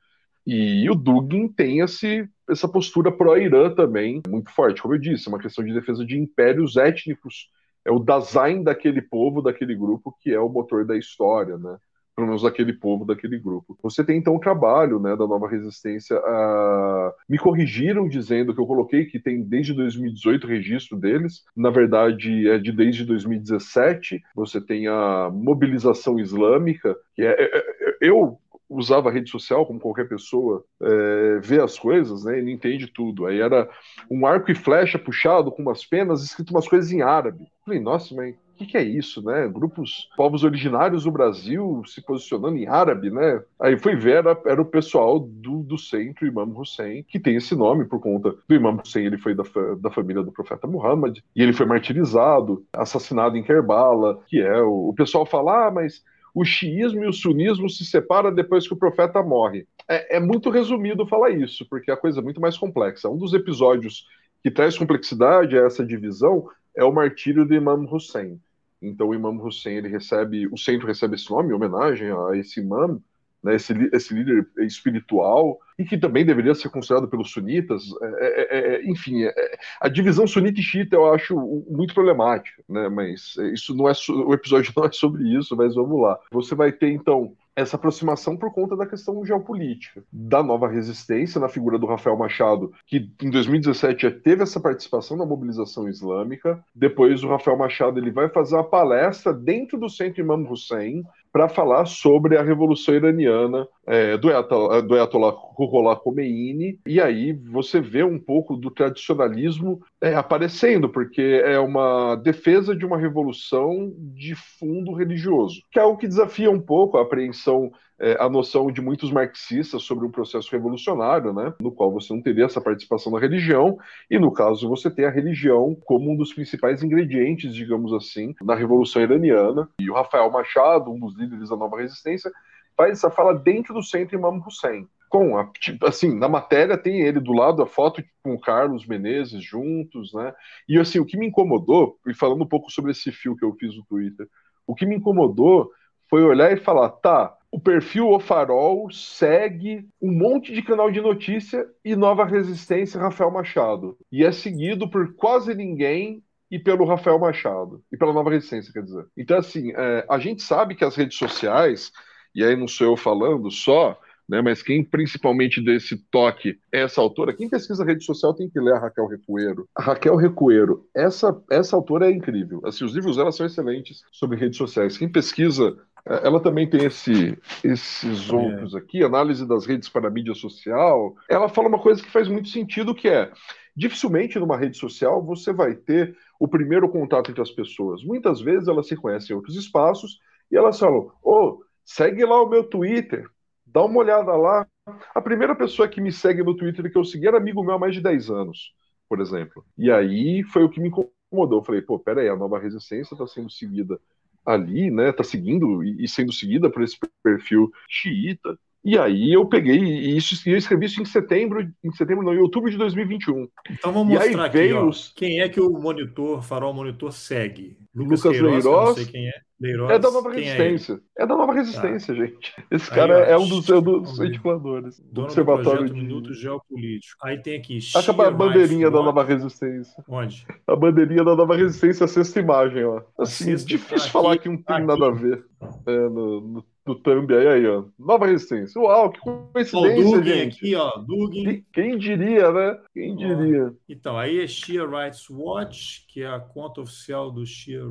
E 0.46 0.88
o 0.90 0.94
Dugin 0.94 1.48
tem 1.48 1.80
esse, 1.80 2.28
essa 2.48 2.68
postura 2.68 3.10
pró-Irã 3.10 3.74
também, 3.74 4.22
muito 4.28 4.50
forte. 4.50 4.82
Como 4.82 4.94
eu 4.94 4.98
disse, 4.98 5.28
é 5.28 5.30
uma 5.30 5.38
questão 5.38 5.64
de 5.64 5.74
defesa 5.74 6.04
de 6.04 6.18
impérios 6.18 6.76
étnicos. 6.76 7.50
É 7.84 7.90
o 7.90 7.98
design 7.98 8.64
daquele 8.64 9.00
povo, 9.00 9.42
daquele 9.42 9.74
grupo, 9.74 10.16
que 10.20 10.32
é 10.32 10.40
o 10.40 10.48
motor 10.48 10.84
da 10.84 10.96
história, 10.96 11.56
né? 11.56 11.76
pelo 12.16 12.28
menos 12.28 12.42
daquele 12.42 12.72
povo, 12.72 13.04
daquele 13.04 13.38
grupo. 13.38 13.76
Você 13.82 14.02
tem 14.02 14.16
então 14.16 14.34
o 14.34 14.40
trabalho 14.40 14.98
né, 14.98 15.10
da 15.10 15.26
nova 15.26 15.46
resistência. 15.46 16.16
Uh, 16.16 17.12
me 17.28 17.38
corrigiram 17.38 18.08
dizendo 18.08 18.54
que 18.54 18.60
eu 18.60 18.66
coloquei 18.66 19.04
que 19.04 19.20
tem 19.20 19.42
desde 19.42 19.74
2018 19.74 20.46
registro 20.46 20.96
deles. 20.96 21.44
Na 21.54 21.68
verdade, 21.68 22.48
é 22.48 22.58
de 22.58 22.72
desde 22.72 23.04
2017. 23.04 24.22
Você 24.34 24.62
tem 24.62 24.88
a 24.88 25.30
mobilização 25.30 26.18
islâmica, 26.18 26.96
que 27.14 27.22
é, 27.22 27.36
é, 27.38 27.58
é 27.58 27.96
eu 28.00 28.38
usava 28.68 29.08
a 29.08 29.12
rede 29.12 29.30
social 29.30 29.66
como 29.66 29.80
qualquer 29.80 30.08
pessoa 30.08 30.64
é, 30.80 31.40
vê 31.42 31.60
as 31.60 31.78
coisas, 31.78 32.24
né? 32.24 32.38
Ele 32.38 32.52
entende 32.52 32.86
tudo. 32.88 33.26
Aí 33.26 33.40
era 33.40 33.68
um 34.10 34.26
arco 34.26 34.50
e 34.50 34.54
flecha 34.54 34.98
puxado 34.98 35.50
com 35.50 35.62
umas 35.62 35.84
penas, 35.84 36.22
escrito 36.22 36.50
umas 36.50 36.68
coisas 36.68 36.90
em 36.92 37.02
árabe. 37.02 37.46
Falei, 37.64 37.80
nossa, 37.80 38.14
mas 38.14 38.34
o 38.34 38.58
que, 38.58 38.66
que, 38.66 38.78
é 38.78 38.82
isso, 38.82 39.22
né? 39.22 39.46
Grupos, 39.48 40.08
povos 40.16 40.42
originários 40.42 41.04
do 41.04 41.10
Brasil 41.10 41.82
se 41.84 42.00
posicionando 42.00 42.56
em 42.56 42.66
árabe, 42.66 43.10
né? 43.10 43.42
Aí 43.60 43.78
fui 43.78 43.94
ver, 43.94 44.16
era, 44.16 44.40
era 44.46 44.62
o 44.62 44.64
pessoal 44.64 45.20
do, 45.20 45.62
do 45.62 45.76
centro 45.76 46.26
Imam 46.26 46.58
Hussein, 46.58 47.02
que 47.02 47.20
tem 47.20 47.36
esse 47.36 47.54
nome 47.54 47.84
por 47.84 48.00
conta 48.00 48.34
do 48.48 48.54
Imam 48.54 48.80
Hussein, 48.82 49.04
ele 49.04 49.18
foi 49.18 49.34
da, 49.34 49.44
da 49.78 49.90
família 49.90 50.22
do 50.22 50.32
profeta 50.32 50.66
Muhammad, 50.66 51.18
e 51.34 51.42
ele 51.42 51.52
foi 51.52 51.66
martirizado, 51.66 52.64
assassinado 52.72 53.36
em 53.36 53.42
Kerbala, 53.42 54.22
que 54.26 54.40
é 54.40 54.58
o, 54.62 54.88
o 54.88 54.94
pessoal 54.94 55.26
fala, 55.26 55.66
ah, 55.66 55.70
mas 55.70 56.02
o 56.36 56.44
xiismo 56.44 57.02
e 57.02 57.08
o 57.08 57.14
sunismo 57.14 57.70
se 57.70 57.82
separam 57.82 58.32
depois 58.32 58.68
que 58.68 58.74
o 58.74 58.76
profeta 58.76 59.22
morre. 59.22 59.66
É, 59.88 60.18
é, 60.18 60.20
muito 60.20 60.50
resumido 60.50 61.06
falar 61.06 61.30
isso, 61.30 61.66
porque 61.66 61.90
a 61.90 61.96
coisa 61.96 62.20
é 62.20 62.22
muito 62.22 62.42
mais 62.42 62.58
complexa. 62.58 63.08
Um 63.08 63.16
dos 63.16 63.32
episódios 63.32 64.06
que 64.42 64.50
traz 64.50 64.76
complexidade 64.76 65.58
a 65.58 65.62
essa 65.62 65.82
divisão 65.82 66.46
é 66.76 66.84
o 66.84 66.92
martírio 66.92 67.46
do 67.46 67.54
Imam 67.54 67.88
Hussein. 67.90 68.38
Então 68.82 69.08
o 69.08 69.14
Imam 69.14 69.42
Hussein 69.42 69.76
ele 69.76 69.88
recebe, 69.88 70.46
o 70.48 70.58
centro 70.58 70.86
recebe 70.86 71.14
esse 71.14 71.30
nome, 71.30 71.52
em 71.52 71.54
homenagem 71.54 72.10
a 72.10 72.36
esse 72.36 72.60
imam, 72.60 73.00
né, 73.46 73.54
esse, 73.54 73.72
esse 73.92 74.12
líder 74.12 74.44
espiritual, 74.58 75.60
e 75.78 75.84
que 75.84 75.96
também 75.96 76.26
deveria 76.26 76.54
ser 76.54 76.68
considerado 76.68 77.06
pelos 77.06 77.30
sunitas. 77.30 77.84
É, 78.02 78.06
é, 78.06 78.58
é, 78.58 78.74
é 78.74 78.90
enfim, 78.90 79.22
é, 79.22 79.58
a 79.80 79.88
divisão 79.88 80.26
sunita 80.26 80.58
e 80.58 80.62
xiita 80.62 80.96
eu 80.96 81.14
acho 81.14 81.36
muito 81.70 81.94
problemática, 81.94 82.62
né, 82.68 82.88
mas 82.88 83.36
isso 83.52 83.74
não 83.74 83.88
é 83.88 83.92
o 84.10 84.34
episódio 84.34 84.72
não 84.76 84.84
é 84.84 84.92
sobre 84.92 85.22
isso, 85.38 85.56
mas 85.56 85.76
vamos 85.76 86.00
lá. 86.02 86.18
Você 86.32 86.54
vai 86.56 86.72
ter 86.72 86.90
então 86.90 87.32
essa 87.54 87.76
aproximação 87.76 88.36
por 88.36 88.52
conta 88.52 88.76
da 88.76 88.84
questão 88.84 89.24
geopolítica, 89.24 90.04
da 90.12 90.42
nova 90.42 90.68
resistência 90.68 91.40
na 91.40 91.48
figura 91.48 91.78
do 91.78 91.86
Rafael 91.86 92.16
Machado, 92.16 92.70
que 92.86 93.10
em 93.22 93.30
2017 93.30 94.02
já 94.02 94.10
teve 94.10 94.42
essa 94.42 94.60
participação 94.60 95.16
na 95.16 95.24
mobilização 95.24 95.88
islâmica. 95.88 96.62
Depois 96.74 97.24
o 97.24 97.28
Rafael 97.28 97.56
Machado 97.56 97.98
ele 97.98 98.10
vai 98.10 98.28
fazer 98.28 98.56
uma 98.56 98.64
palestra 98.64 99.32
dentro 99.32 99.78
do 99.78 99.88
Centro 99.88 100.20
Imam 100.20 100.46
Hussein 100.46 101.02
para 101.36 101.50
falar 101.50 101.84
sobre 101.84 102.38
a 102.38 102.42
Revolução 102.42 102.94
Iraniana 102.94 103.68
é, 103.86 104.16
do, 104.16 104.28
Ayatollah, 104.28 104.80
do 104.80 104.94
Ayatollah 104.94 105.30
Ruhollah 105.30 105.96
Khomeini, 105.96 106.78
e 106.86 107.00
aí 107.00 107.32
você 107.32 107.80
vê 107.80 108.02
um 108.02 108.18
pouco 108.18 108.56
do 108.56 108.70
tradicionalismo 108.70 109.80
é, 110.00 110.14
aparecendo, 110.14 110.88
porque 110.88 111.42
é 111.44 111.58
uma 111.58 112.16
defesa 112.16 112.74
de 112.74 112.84
uma 112.84 112.98
revolução 112.98 113.92
de 113.96 114.34
fundo 114.34 114.92
religioso, 114.92 115.62
que 115.70 115.78
é 115.78 115.82
algo 115.82 115.98
que 115.98 116.08
desafia 116.08 116.50
um 116.50 116.60
pouco 116.60 116.98
a 116.98 117.02
apreensão 117.02 117.70
é, 117.98 118.16
a 118.20 118.28
noção 118.28 118.70
de 118.70 118.80
muitos 118.80 119.10
marxistas 119.10 119.82
sobre 119.82 120.06
um 120.06 120.10
processo 120.10 120.50
revolucionário, 120.52 121.32
né, 121.32 121.54
no 121.60 121.72
qual 121.72 121.90
você 121.90 122.12
não 122.12 122.20
teria 122.20 122.44
essa 122.44 122.60
participação 122.60 123.12
da 123.12 123.18
religião, 123.18 123.78
e 124.10 124.18
no 124.18 124.32
caso 124.32 124.68
você 124.68 124.90
tem 124.90 125.04
a 125.04 125.10
religião 125.10 125.74
como 125.84 126.12
um 126.12 126.16
dos 126.16 126.32
principais 126.32 126.82
ingredientes, 126.82 127.54
digamos 127.54 127.92
assim, 127.92 128.34
na 128.42 128.54
Revolução 128.54 129.00
Iraniana. 129.02 129.68
E 129.80 129.90
o 129.90 129.94
Rafael 129.94 130.30
Machado, 130.30 130.92
um 130.92 130.98
dos 130.98 131.16
líderes 131.16 131.48
da 131.48 131.56
nova 131.56 131.78
resistência, 131.78 132.30
faz 132.76 132.92
essa 132.92 133.10
fala 133.10 133.34
dentro 133.34 133.74
do 133.74 133.82
centro 133.82 134.16
Imam 134.16 134.42
Hussein. 134.46 134.88
Com 135.08 135.38
a, 135.38 135.46
tipo, 135.60 135.86
assim, 135.86 136.16
na 136.18 136.28
matéria 136.28 136.76
tem 136.76 137.00
ele 137.00 137.20
do 137.20 137.32
lado, 137.32 137.62
a 137.62 137.66
foto 137.66 138.02
com 138.22 138.34
o 138.34 138.40
Carlos 138.40 138.86
Menezes 138.86 139.42
juntos, 139.42 140.12
né? 140.12 140.34
E 140.68 140.78
assim, 140.78 140.98
o 140.98 141.06
que 141.06 141.16
me 141.16 141.26
incomodou, 141.26 141.96
e 142.06 142.12
falando 142.12 142.42
um 142.42 142.48
pouco 142.48 142.70
sobre 142.70 142.90
esse 142.90 143.12
fio 143.12 143.36
que 143.36 143.44
eu 143.44 143.54
fiz 143.54 143.76
no 143.76 143.84
Twitter, 143.84 144.28
o 144.66 144.74
que 144.74 144.84
me 144.84 144.96
incomodou 144.96 145.70
foi 146.10 146.22
olhar 146.22 146.52
e 146.52 146.56
falar, 146.56 146.90
tá, 146.90 147.36
o 147.50 147.60
perfil 147.60 148.10
O 148.10 148.20
Farol 148.20 148.90
segue 148.90 149.88
um 150.02 150.12
monte 150.12 150.52
de 150.52 150.62
canal 150.62 150.90
de 150.90 151.00
notícia 151.00 151.66
e 151.84 151.96
Nova 151.96 152.24
Resistência 152.24 153.00
Rafael 153.00 153.30
Machado. 153.30 153.96
E 154.10 154.24
é 154.24 154.32
seguido 154.32 154.90
por 154.90 155.14
quase 155.14 155.54
ninguém 155.54 156.22
e 156.50 156.58
pelo 156.58 156.84
Rafael 156.84 157.18
Machado. 157.18 157.82
E 157.90 157.96
pela 157.96 158.12
Nova 158.12 158.30
Resistência, 158.30 158.72
quer 158.72 158.82
dizer. 158.82 159.06
Então, 159.16 159.38
assim, 159.38 159.72
é, 159.74 160.04
a 160.08 160.18
gente 160.18 160.42
sabe 160.42 160.74
que 160.74 160.84
as 160.84 160.94
redes 160.96 161.16
sociais, 161.16 161.92
e 162.36 162.44
aí 162.44 162.54
não 162.54 162.68
sou 162.68 162.88
eu 162.88 162.96
falando 162.96 163.50
só, 163.50 163.98
né, 164.28 164.42
mas 164.42 164.62
quem 164.62 164.84
principalmente 164.84 165.60
desse 165.60 165.96
toque 166.10 166.58
é 166.70 166.82
essa 166.82 167.00
autora, 167.00 167.32
quem 167.32 167.48
pesquisa 167.48 167.84
rede 167.84 168.04
social 168.04 168.34
tem 168.34 168.48
que 168.48 168.60
ler 168.60 168.74
a 168.74 168.78
Raquel 168.78 169.06
Recueiro. 169.06 169.68
A 169.74 169.82
Raquel 169.82 170.16
Recueiro, 170.16 170.86
essa, 170.94 171.40
essa 171.50 171.74
autora 171.74 172.10
é 172.10 172.12
incrível. 172.12 172.60
Assim, 172.64 172.84
os 172.84 172.94
livros 172.94 173.16
dela 173.16 173.32
são 173.32 173.46
excelentes 173.46 174.02
sobre 174.12 174.36
redes 174.36 174.58
sociais. 174.58 174.98
Quem 174.98 175.08
pesquisa 175.08 175.76
é, 176.06 176.26
ela 176.26 176.40
também 176.40 176.68
tem 176.68 176.84
esse, 176.84 177.38
esses 177.64 178.30
outros 178.30 178.74
aqui, 178.74 179.02
análise 179.02 179.46
das 179.46 179.64
redes 179.64 179.88
para 179.88 180.08
a 180.08 180.10
mídia 180.10 180.34
social. 180.34 181.14
Ela 181.28 181.48
fala 181.48 181.68
uma 181.68 181.80
coisa 181.80 182.02
que 182.02 182.10
faz 182.10 182.28
muito 182.28 182.48
sentido, 182.48 182.94
que 182.94 183.08
é 183.08 183.30
dificilmente 183.76 184.38
numa 184.38 184.56
rede 184.56 184.78
social 184.78 185.22
você 185.22 185.52
vai 185.52 185.74
ter 185.74 186.16
o 186.40 186.48
primeiro 186.48 186.88
contato 186.88 187.30
entre 187.30 187.42
as 187.42 187.50
pessoas. 187.50 188.02
Muitas 188.02 188.40
vezes 188.40 188.68
elas 188.68 188.86
se 188.86 188.96
conhecem 188.96 189.34
em 189.34 189.36
outros 189.36 189.56
espaços 189.56 190.18
e 190.50 190.56
elas 190.56 190.78
falam: 190.78 191.10
ô, 191.22 191.34
oh, 191.34 191.65
segue 191.86 192.24
lá 192.26 192.42
o 192.42 192.48
meu 192.48 192.64
Twitter, 192.64 193.26
Dá 193.66 193.84
uma 193.84 193.98
olhada 193.98 194.34
lá. 194.36 194.66
A 195.14 195.20
primeira 195.20 195.54
pessoa 195.54 195.88
que 195.88 196.00
me 196.00 196.12
segue 196.12 196.42
no 196.42 196.56
Twitter 196.56 196.90
que 196.90 196.96
eu 196.96 197.04
segui 197.04 197.26
era 197.26 197.36
amigo 197.36 197.62
meu 197.62 197.74
há 197.74 197.78
mais 197.78 197.94
de 197.94 198.00
10 198.00 198.30
anos, 198.30 198.72
por 199.08 199.20
exemplo. 199.20 199.64
E 199.76 199.90
aí 199.90 200.42
foi 200.44 200.64
o 200.64 200.70
que 200.70 200.80
me 200.80 200.88
incomodou. 200.88 201.58
Eu 201.60 201.64
falei, 201.64 201.82
pô, 201.82 201.98
peraí, 201.98 202.28
a 202.28 202.36
nova 202.36 202.58
resistência 202.58 203.14
está 203.14 203.26
sendo 203.26 203.50
seguida 203.50 204.00
ali, 204.46 204.90
né? 204.90 205.12
Tá 205.12 205.24
seguindo 205.24 205.82
e 205.84 206.08
sendo 206.08 206.32
seguida 206.32 206.70
por 206.70 206.82
esse 206.82 206.96
perfil 207.22 207.70
xiita. 207.88 208.58
E 208.86 208.96
aí 208.96 209.32
eu 209.32 209.44
peguei 209.44 209.80
e 209.80 210.16
isso 210.16 210.48
eu 210.48 210.56
escrevi 210.56 210.86
isso 210.86 211.02
em 211.02 211.04
setembro, 211.04 211.60
em 211.82 211.90
setembro 211.90 212.24
não, 212.24 212.32
em 212.32 212.38
outubro 212.38 212.70
de 212.70 212.78
2021. 212.78 213.48
Então 213.68 213.92
vamos 213.92 214.14
e 214.14 214.16
mostrar 214.16 214.44
aqui, 214.44 214.72
ó, 214.72 214.88
quem 215.16 215.40
é 215.40 215.48
que 215.48 215.60
o 215.60 215.70
monitor, 215.70 216.40
farol 216.40 216.72
monitor 216.72 217.10
segue. 217.10 217.76
Lucas, 217.92 218.22
Lucas 218.22 218.38
Queiroz, 218.38 218.64
Leiroz, 218.64 218.88
não 218.88 218.94
sei 218.94 219.06
quem 219.06 219.26
é. 219.26 219.32
Leiroz, 219.60 219.90
é 219.90 219.98
da 219.98 220.10
Nova 220.10 220.30
é 220.30 220.36
Resistência. 220.36 221.00
É, 221.18 221.22
é, 221.24 221.26
da 221.26 221.36
Nova 221.36 221.52
Resistência, 221.52 222.14
tá. 222.14 222.20
gente. 222.24 222.54
Esse 222.70 222.90
Aí, 222.92 222.96
cara 222.96 223.18
ó, 223.18 223.22
é 223.22 223.36
um 223.36 223.48
dos, 223.48 223.68
é 223.68 223.80
dos 223.80 224.20
articuladores 224.20 225.00
do 225.00 225.22
Observatório 225.22 225.88
do 225.88 225.92
de 225.92 226.00
Minuto 226.00 226.32
Geopolítico. 226.32 227.26
Aí 227.26 227.42
tem 227.42 227.58
aqui. 227.58 227.80
Acaba 227.92 228.28
a 228.28 228.30
bandeirinha 228.30 228.88
da 228.88 229.02
Nova 229.02 229.24
Resistência. 229.24 230.04
Onde? 230.08 230.46
A 230.64 230.76
bandeirinha 230.76 231.24
da 231.24 231.34
Nova 231.34 231.56
Resistência, 231.56 232.04
a 232.04 232.08
sexta 232.08 232.38
imagem, 232.38 232.84
ó. 232.84 233.02
Assim, 233.18 233.50
é 233.50 233.56
difícil 233.56 233.96
aqui, 233.96 234.10
falar 234.10 234.38
que 234.38 234.48
não 234.48 234.62
tem 234.62 234.76
aqui. 234.76 234.86
nada 234.86 235.06
a 235.08 235.10
ver 235.10 235.44
é, 235.86 236.08
no, 236.08 236.40
no 236.40 236.64
do 236.86 236.94
thumb 236.94 237.34
aí, 237.34 237.48
aí, 237.48 237.66
ó. 237.66 237.84
Nova 237.98 238.26
resistência. 238.26 238.80
Uau, 238.80 239.10
que 239.10 239.18
coincidência, 239.18 240.22
gente. 240.22 240.56
aqui, 240.56 240.74
ó. 240.76 240.98
Dugin. 240.98 241.64
Quem 241.72 241.98
diria, 241.98 242.52
né? 242.52 242.78
Quem 242.94 243.16
diria? 243.16 243.74
Então, 243.88 244.16
aí 244.16 244.40
é 244.40 244.46
Shia 244.46 244.86
Rights 244.86 245.28
Watch, 245.28 246.06
que 246.06 246.22
é 246.22 246.28
a 246.28 246.38
conta 246.38 246.80
oficial 246.80 247.32
do 247.32 247.44
Shia 247.44 247.82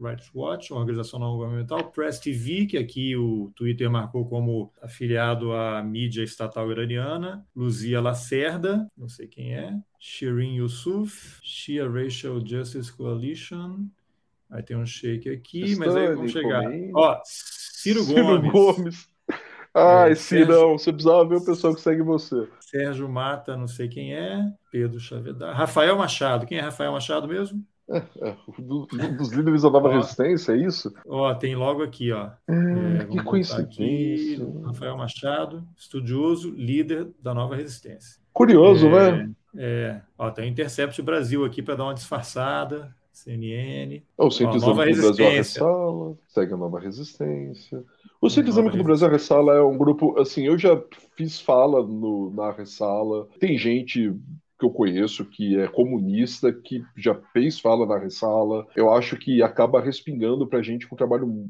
Rights 0.00 0.30
Watch, 0.32 0.72
uma 0.72 0.80
organização 0.80 1.18
não 1.18 1.36
governamental. 1.36 1.90
Press 1.90 2.20
TV, 2.20 2.66
que 2.66 2.78
aqui 2.78 3.16
o 3.16 3.50
Twitter 3.56 3.90
marcou 3.90 4.28
como 4.28 4.72
afiliado 4.80 5.52
à 5.52 5.82
mídia 5.82 6.22
estatal 6.22 6.70
iraniana. 6.70 7.44
Luzia 7.54 8.00
Lacerda, 8.00 8.86
não 8.96 9.08
sei 9.08 9.26
quem 9.26 9.54
é. 9.54 9.76
Shirin 9.98 10.54
Yusuf, 10.56 11.40
Shia 11.42 11.90
Racial 11.90 12.40
Justice 12.46 12.92
Coalition. 12.92 13.86
Aí 14.48 14.62
tem 14.62 14.76
um 14.76 14.86
shake 14.86 15.28
aqui, 15.28 15.64
Stanley, 15.64 15.78
mas 15.78 15.96
aí 15.96 16.14
vamos 16.14 16.30
chegar. 16.30 16.62
Ó, 16.94 17.20
Ciro, 17.86 18.02
Ciro 18.02 18.40
Gomes. 18.40 18.52
Gomes. 18.52 19.08
Ai, 19.72 20.12
é, 20.12 20.14
Cirão, 20.16 20.46
Sérgio... 20.46 20.78
você 20.78 20.92
precisava 20.92 21.24
ver 21.28 21.36
o 21.36 21.44
pessoal 21.44 21.74
que 21.74 21.80
segue 21.80 22.02
você. 22.02 22.48
Sérgio 22.60 23.08
Mata, 23.08 23.56
não 23.56 23.68
sei 23.68 23.88
quem 23.88 24.14
é. 24.14 24.44
Pedro 24.72 24.98
Chavedar. 24.98 25.54
Rafael 25.54 25.96
Machado. 25.96 26.46
Quem 26.46 26.58
é 26.58 26.62
Rafael 26.62 26.90
Machado 26.92 27.28
mesmo? 27.28 27.62
É, 27.88 27.98
é, 27.98 28.36
do, 28.58 28.86
dos 28.86 29.30
líderes 29.30 29.62
da 29.62 29.70
nova 29.70 29.88
ó, 29.88 29.92
resistência, 29.92 30.52
é 30.52 30.56
isso? 30.56 30.92
Ó, 31.06 31.32
tem 31.34 31.54
logo 31.54 31.84
aqui, 31.84 32.10
ó. 32.10 32.30
É, 32.48 33.04
que 33.04 33.22
coincidência. 33.22 33.62
Aqui, 33.62 34.42
Rafael 34.64 34.96
Machado, 34.96 35.62
estudioso, 35.76 36.50
líder 36.50 37.08
da 37.22 37.32
nova 37.32 37.54
resistência. 37.54 38.20
Curioso, 38.32 38.88
né? 38.90 39.30
É, 39.56 40.00
ó, 40.18 40.30
tem 40.30 40.48
Intercept 40.50 41.00
Brasil 41.02 41.44
aqui 41.44 41.62
para 41.62 41.76
dar 41.76 41.84
uma 41.84 41.94
disfarçada. 41.94 42.92
CNN. 43.16 44.02
O 44.18 44.30
Centro 44.30 44.56
Islâmico 44.56 44.94
do 44.94 45.00
Brasil 45.00 45.30
Ressala, 45.30 46.18
segue 46.28 46.52
a 46.52 46.56
Nova 46.56 46.78
Resistência. 46.78 47.82
O 48.20 48.28
Centro 48.28 48.50
Islâmico 48.50 48.76
do 48.76 48.84
Brasil, 48.84 49.08
Ressala, 49.08 49.54
é 49.54 49.62
um 49.62 49.78
grupo, 49.78 50.20
assim, 50.20 50.46
eu 50.46 50.58
já 50.58 50.78
fiz 51.16 51.40
fala 51.40 51.82
no, 51.82 52.30
na 52.30 52.52
Ressala, 52.52 53.26
tem 53.40 53.56
gente 53.56 54.14
que 54.58 54.66
eu 54.66 54.70
conheço 54.70 55.24
que 55.24 55.58
é 55.58 55.66
comunista, 55.66 56.52
que 56.52 56.82
já 56.94 57.14
fez 57.32 57.58
fala 57.58 57.86
na 57.86 57.98
Ressala, 57.98 58.66
eu 58.76 58.92
acho 58.92 59.16
que 59.16 59.42
acaba 59.42 59.80
respingando 59.80 60.46
pra 60.46 60.62
gente 60.62 60.86
com 60.86 60.94
um 60.94 60.98
trabalho, 60.98 61.48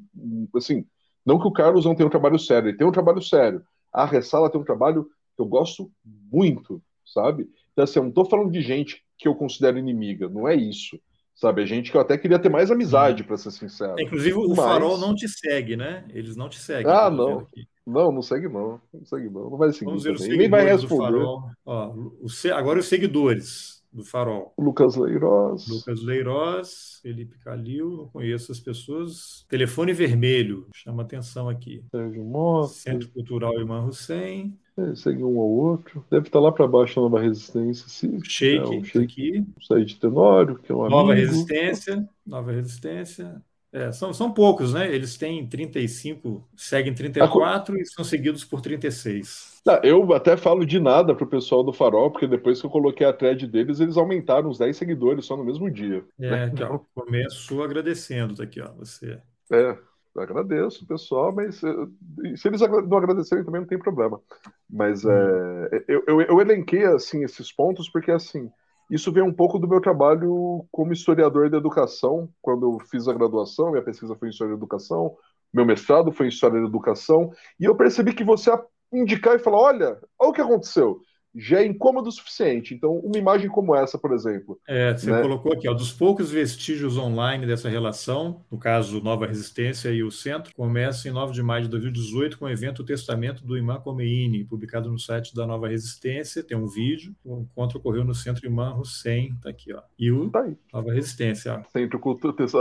assim, 0.55 0.85
não 1.25 1.39
que 1.41 1.49
o 1.49 1.53
Carlos 1.53 1.85
não 1.85 1.97
tenha 1.97 2.07
um 2.07 2.11
trabalho 2.11 2.39
sério, 2.39 2.69
ele 2.69 2.79
tem 2.79 2.87
um 2.87 2.93
trabalho 2.93 3.21
sério, 3.21 3.61
a 3.93 4.05
Ressala 4.05 4.49
tem 4.49 4.61
um 4.61 4.65
trabalho 4.65 5.05
que 5.35 5.43
eu 5.43 5.47
gosto 5.47 5.91
muito, 6.05 6.81
sabe? 7.05 7.49
Então, 7.73 7.83
assim, 7.83 7.99
eu 7.99 8.05
não 8.05 8.13
tô 8.13 8.25
falando 8.25 8.53
de 8.53 8.61
gente 8.61 9.03
que 9.19 9.27
eu 9.27 9.35
considero 9.35 9.79
inimiga, 9.79 10.29
não 10.29 10.47
é 10.47 10.55
isso. 10.55 10.99
Sabe, 11.37 11.63
é 11.63 11.67
gente 11.67 11.91
que 11.91 11.97
eu 11.99 12.01
até 12.01 12.17
queria 12.17 12.39
ter 12.39 12.49
mais 12.49 12.71
amizade, 12.71 13.23
para 13.23 13.37
ser 13.37 13.51
sincero. 13.51 13.95
Inclusive, 14.01 14.39
o 14.39 14.49
Mas... 14.49 14.57
Farol 14.57 14.97
não 14.97 15.15
te 15.15 15.29
segue, 15.29 15.77
né? 15.77 16.03
Eles 16.09 16.35
não 16.35 16.49
te 16.49 16.59
seguem. 16.59 16.91
Ah, 16.91 17.11
não. 17.11 17.47
Não, 17.87 18.11
não 18.11 18.23
segue 18.23 18.49
não. 18.49 18.81
Não 18.93 19.05
segue 19.05 19.29
não. 19.29 19.51
Não 19.51 19.59
vai 19.59 19.71
seguir. 19.71 19.85
Vamos 19.85 20.03
ver 20.03 20.15
os 20.15 20.27
Nem 20.27 20.49
vai 20.49 20.65
responder. 20.65 21.23
Ó, 21.67 21.93
o, 21.95 22.27
agora 22.55 22.79
os 22.79 22.87
seguidores 22.87 23.85
do 23.93 24.03
Farol. 24.03 24.55
Lucas 24.59 24.97
Leiroz. 24.97 25.69
Lucas 25.69 26.03
Leiroz, 26.03 27.01
Felipe 27.03 27.39
Calil, 27.39 27.91
não 27.91 28.09
conheço 28.09 28.51
as 28.51 28.59
pessoas. 28.59 29.45
Telefone 29.49 29.93
Vermelho, 29.93 30.67
chama 30.75 31.03
atenção 31.03 31.51
aqui. 31.51 31.85
Sérgio 31.91 32.25
Mota. 32.25 32.69
Centro 32.69 33.11
Cultural 33.11 33.61
Iman 33.61 33.85
Hussein. 33.85 34.59
É, 34.79 34.95
segue 34.95 35.25
um 35.25 35.37
ou 35.37 35.51
outro. 35.51 36.05
Deve 36.11 36.27
estar 36.27 36.39
lá 36.39 36.53
para 36.53 36.69
baixo 36.69 37.01
na 37.01 37.09
Nova 37.09 37.23
Resistência. 37.23 37.89
Se, 37.89 38.21
shake, 38.23 38.59
é, 38.59 38.79
um 38.79 38.85
shake 38.85 39.05
aqui. 39.05 39.47
Said 39.63 39.99
Tenório, 39.99 40.57
que 40.59 40.71
é 40.71 40.75
um 40.75 40.89
Nova 40.89 41.13
amigo. 41.13 41.27
Resistência. 41.27 42.09
Nova 42.27 42.53
Resistência. 42.53 43.43
É, 43.73 43.93
são, 43.93 44.13
são 44.13 44.33
poucos, 44.33 44.73
né? 44.73 44.95
Eles 44.95 45.19
têm 45.19 45.47
35, 45.47 46.49
seguem 46.57 46.95
34 46.95 47.75
a... 47.75 47.79
e 47.79 47.85
são 47.85 48.05
seguidos 48.05 48.45
por 48.45 48.61
36. 48.61 49.61
Não, 49.67 49.75
eu 49.83 50.15
até 50.15 50.37
falo 50.37 50.65
de 50.65 50.79
nada 50.79 51.15
pro 51.15 51.27
pessoal 51.27 51.63
do 51.63 51.73
Farol, 51.73 52.11
porque 52.11 52.27
depois 52.27 52.61
que 52.61 52.67
eu 52.67 52.71
coloquei 52.71 53.07
a 53.07 53.13
thread 53.13 53.47
deles, 53.47 53.81
eles 53.81 53.97
aumentaram 53.97 54.49
uns 54.49 54.59
10 54.59 54.77
seguidores 54.77 55.27
só 55.27 55.37
no 55.37 55.45
mesmo 55.45 55.71
dia. 55.71 56.05
É, 56.19 56.47
né? 56.47 56.53
ó, 56.63 56.79
começo 56.95 57.63
agradecendo, 57.63 58.35
tá 58.35 58.45
aqui, 58.45 58.61
ó, 58.61 58.73
você. 58.73 59.21
É, 59.51 59.77
agradeço, 60.23 60.87
pessoal, 60.87 61.33
mas 61.35 61.63
eh, 61.63 62.37
se 62.37 62.49
eles 62.49 62.61
não 62.61 62.99
agradecerem 62.99 63.45
também 63.45 63.61
não 63.61 63.69
tem 63.69 63.79
problema. 63.79 64.21
Mas 64.69 65.05
hum. 65.05 65.11
é, 65.11 65.85
eu, 65.89 66.05
eu, 66.07 66.21
eu, 66.23 66.41
elenquei 66.41 66.85
assim 66.85 67.25
esses 67.25 67.53
pontos 67.53 67.89
porque 67.89 68.11
assim 68.11 68.51
isso 68.91 69.11
vem 69.13 69.23
um 69.23 69.33
pouco 69.33 69.59
do 69.59 69.69
meu 69.69 69.81
trabalho 69.81 70.65
como 70.71 70.93
historiador 70.93 71.51
da 71.51 71.57
educação, 71.57 72.29
quando 72.41 72.67
eu 72.67 72.79
fiz 72.87 73.09
a 73.09 73.13
graduação, 73.13 73.71
minha 73.71 73.83
pesquisa 73.83 74.15
foi 74.15 74.29
em 74.29 74.31
história 74.31 74.53
da 74.53 74.59
educação, 74.59 75.17
meu 75.53 75.65
mestrado 75.65 76.13
foi 76.13 76.27
em 76.27 76.29
história 76.29 76.61
da 76.61 76.67
educação, 76.67 77.33
e 77.59 77.65
eu 77.65 77.75
percebi 77.75 78.15
que 78.15 78.23
você 78.23 78.51
indicar 78.93 79.35
e 79.35 79.41
falar, 79.41 79.59
olha, 79.59 79.99
olha 80.19 80.31
o 80.31 80.33
que 80.33 80.41
aconteceu 80.41 81.01
já 81.37 81.61
é 81.61 81.67
incômodo 81.67 82.09
o 82.09 82.13
suficiente. 82.13 82.75
Então, 82.75 82.97
uma 82.99 83.19
imagem 83.19 83.49
como 83.49 83.75
essa, 83.77 83.99
por 83.99 84.13
exemplo. 84.13 84.59
É, 84.67 84.97
você 84.97 85.11
né? 85.11 85.21
colocou 85.21 85.53
aqui, 85.53 85.69
ó, 85.69 85.75
dos 85.75 85.93
poucos 85.93 86.31
vestígios 86.31 86.97
online 86.97 87.47
dessa 87.47 87.69
relação, 87.69 88.45
no 88.51 88.59
caso 88.59 89.03
Nova 89.03 89.27
Resistência 89.27 89.91
e 89.91 90.03
o 90.03 90.11
Centro, 90.11 90.55
começa 90.55 91.09
em 91.09 91.13
9 91.13 91.33
de 91.33 91.43
maio 91.43 91.65
de 91.65 91.69
2018 91.69 92.39
com 92.39 92.47
o 92.47 92.51
evento 92.51 92.85
Testamento 92.85 93.45
do 93.45 93.57
Imã 93.57 93.79
Khomeini, 93.81 94.45
publicado 94.45 94.91
no 94.91 94.99
site 94.99 95.35
da 95.35 95.47
Nova 95.47 95.69
Resistência, 95.69 96.43
tem 96.43 96.57
um 96.57 96.67
vídeo, 96.67 97.15
o 97.25 97.41
encontro 97.41 97.79
ocorreu 97.79 98.05
no 98.05 98.15
Centro 98.15 98.47
Imã 98.47 98.75
Hussein, 98.75 99.35
tá 99.43 99.51
aqui, 99.51 99.73
ó. 99.73 99.83
E 99.99 100.11
o 100.11 100.31
tá 100.31 100.47
Nova 100.73 100.93
Resistência, 100.93 101.55
ó. 101.55 101.71
Centro 101.71 102.01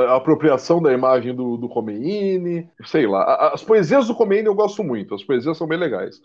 a 0.07 0.15
apropriação 0.15 0.81
da 0.81 0.91
imagem 0.91 1.33
do, 1.33 1.57
do 1.57 1.69
Khomeini, 1.69 2.69
sei 2.85 3.07
lá. 3.07 3.51
As 3.53 3.63
poesias 3.63 4.07
do 4.07 4.15
Khomeini 4.15 4.47
eu 4.47 4.55
gosto 4.55 4.83
muito, 4.83 5.15
as 5.15 5.23
poesias 5.23 5.57
são 5.57 5.67
bem 5.67 5.77
legais. 5.77 6.19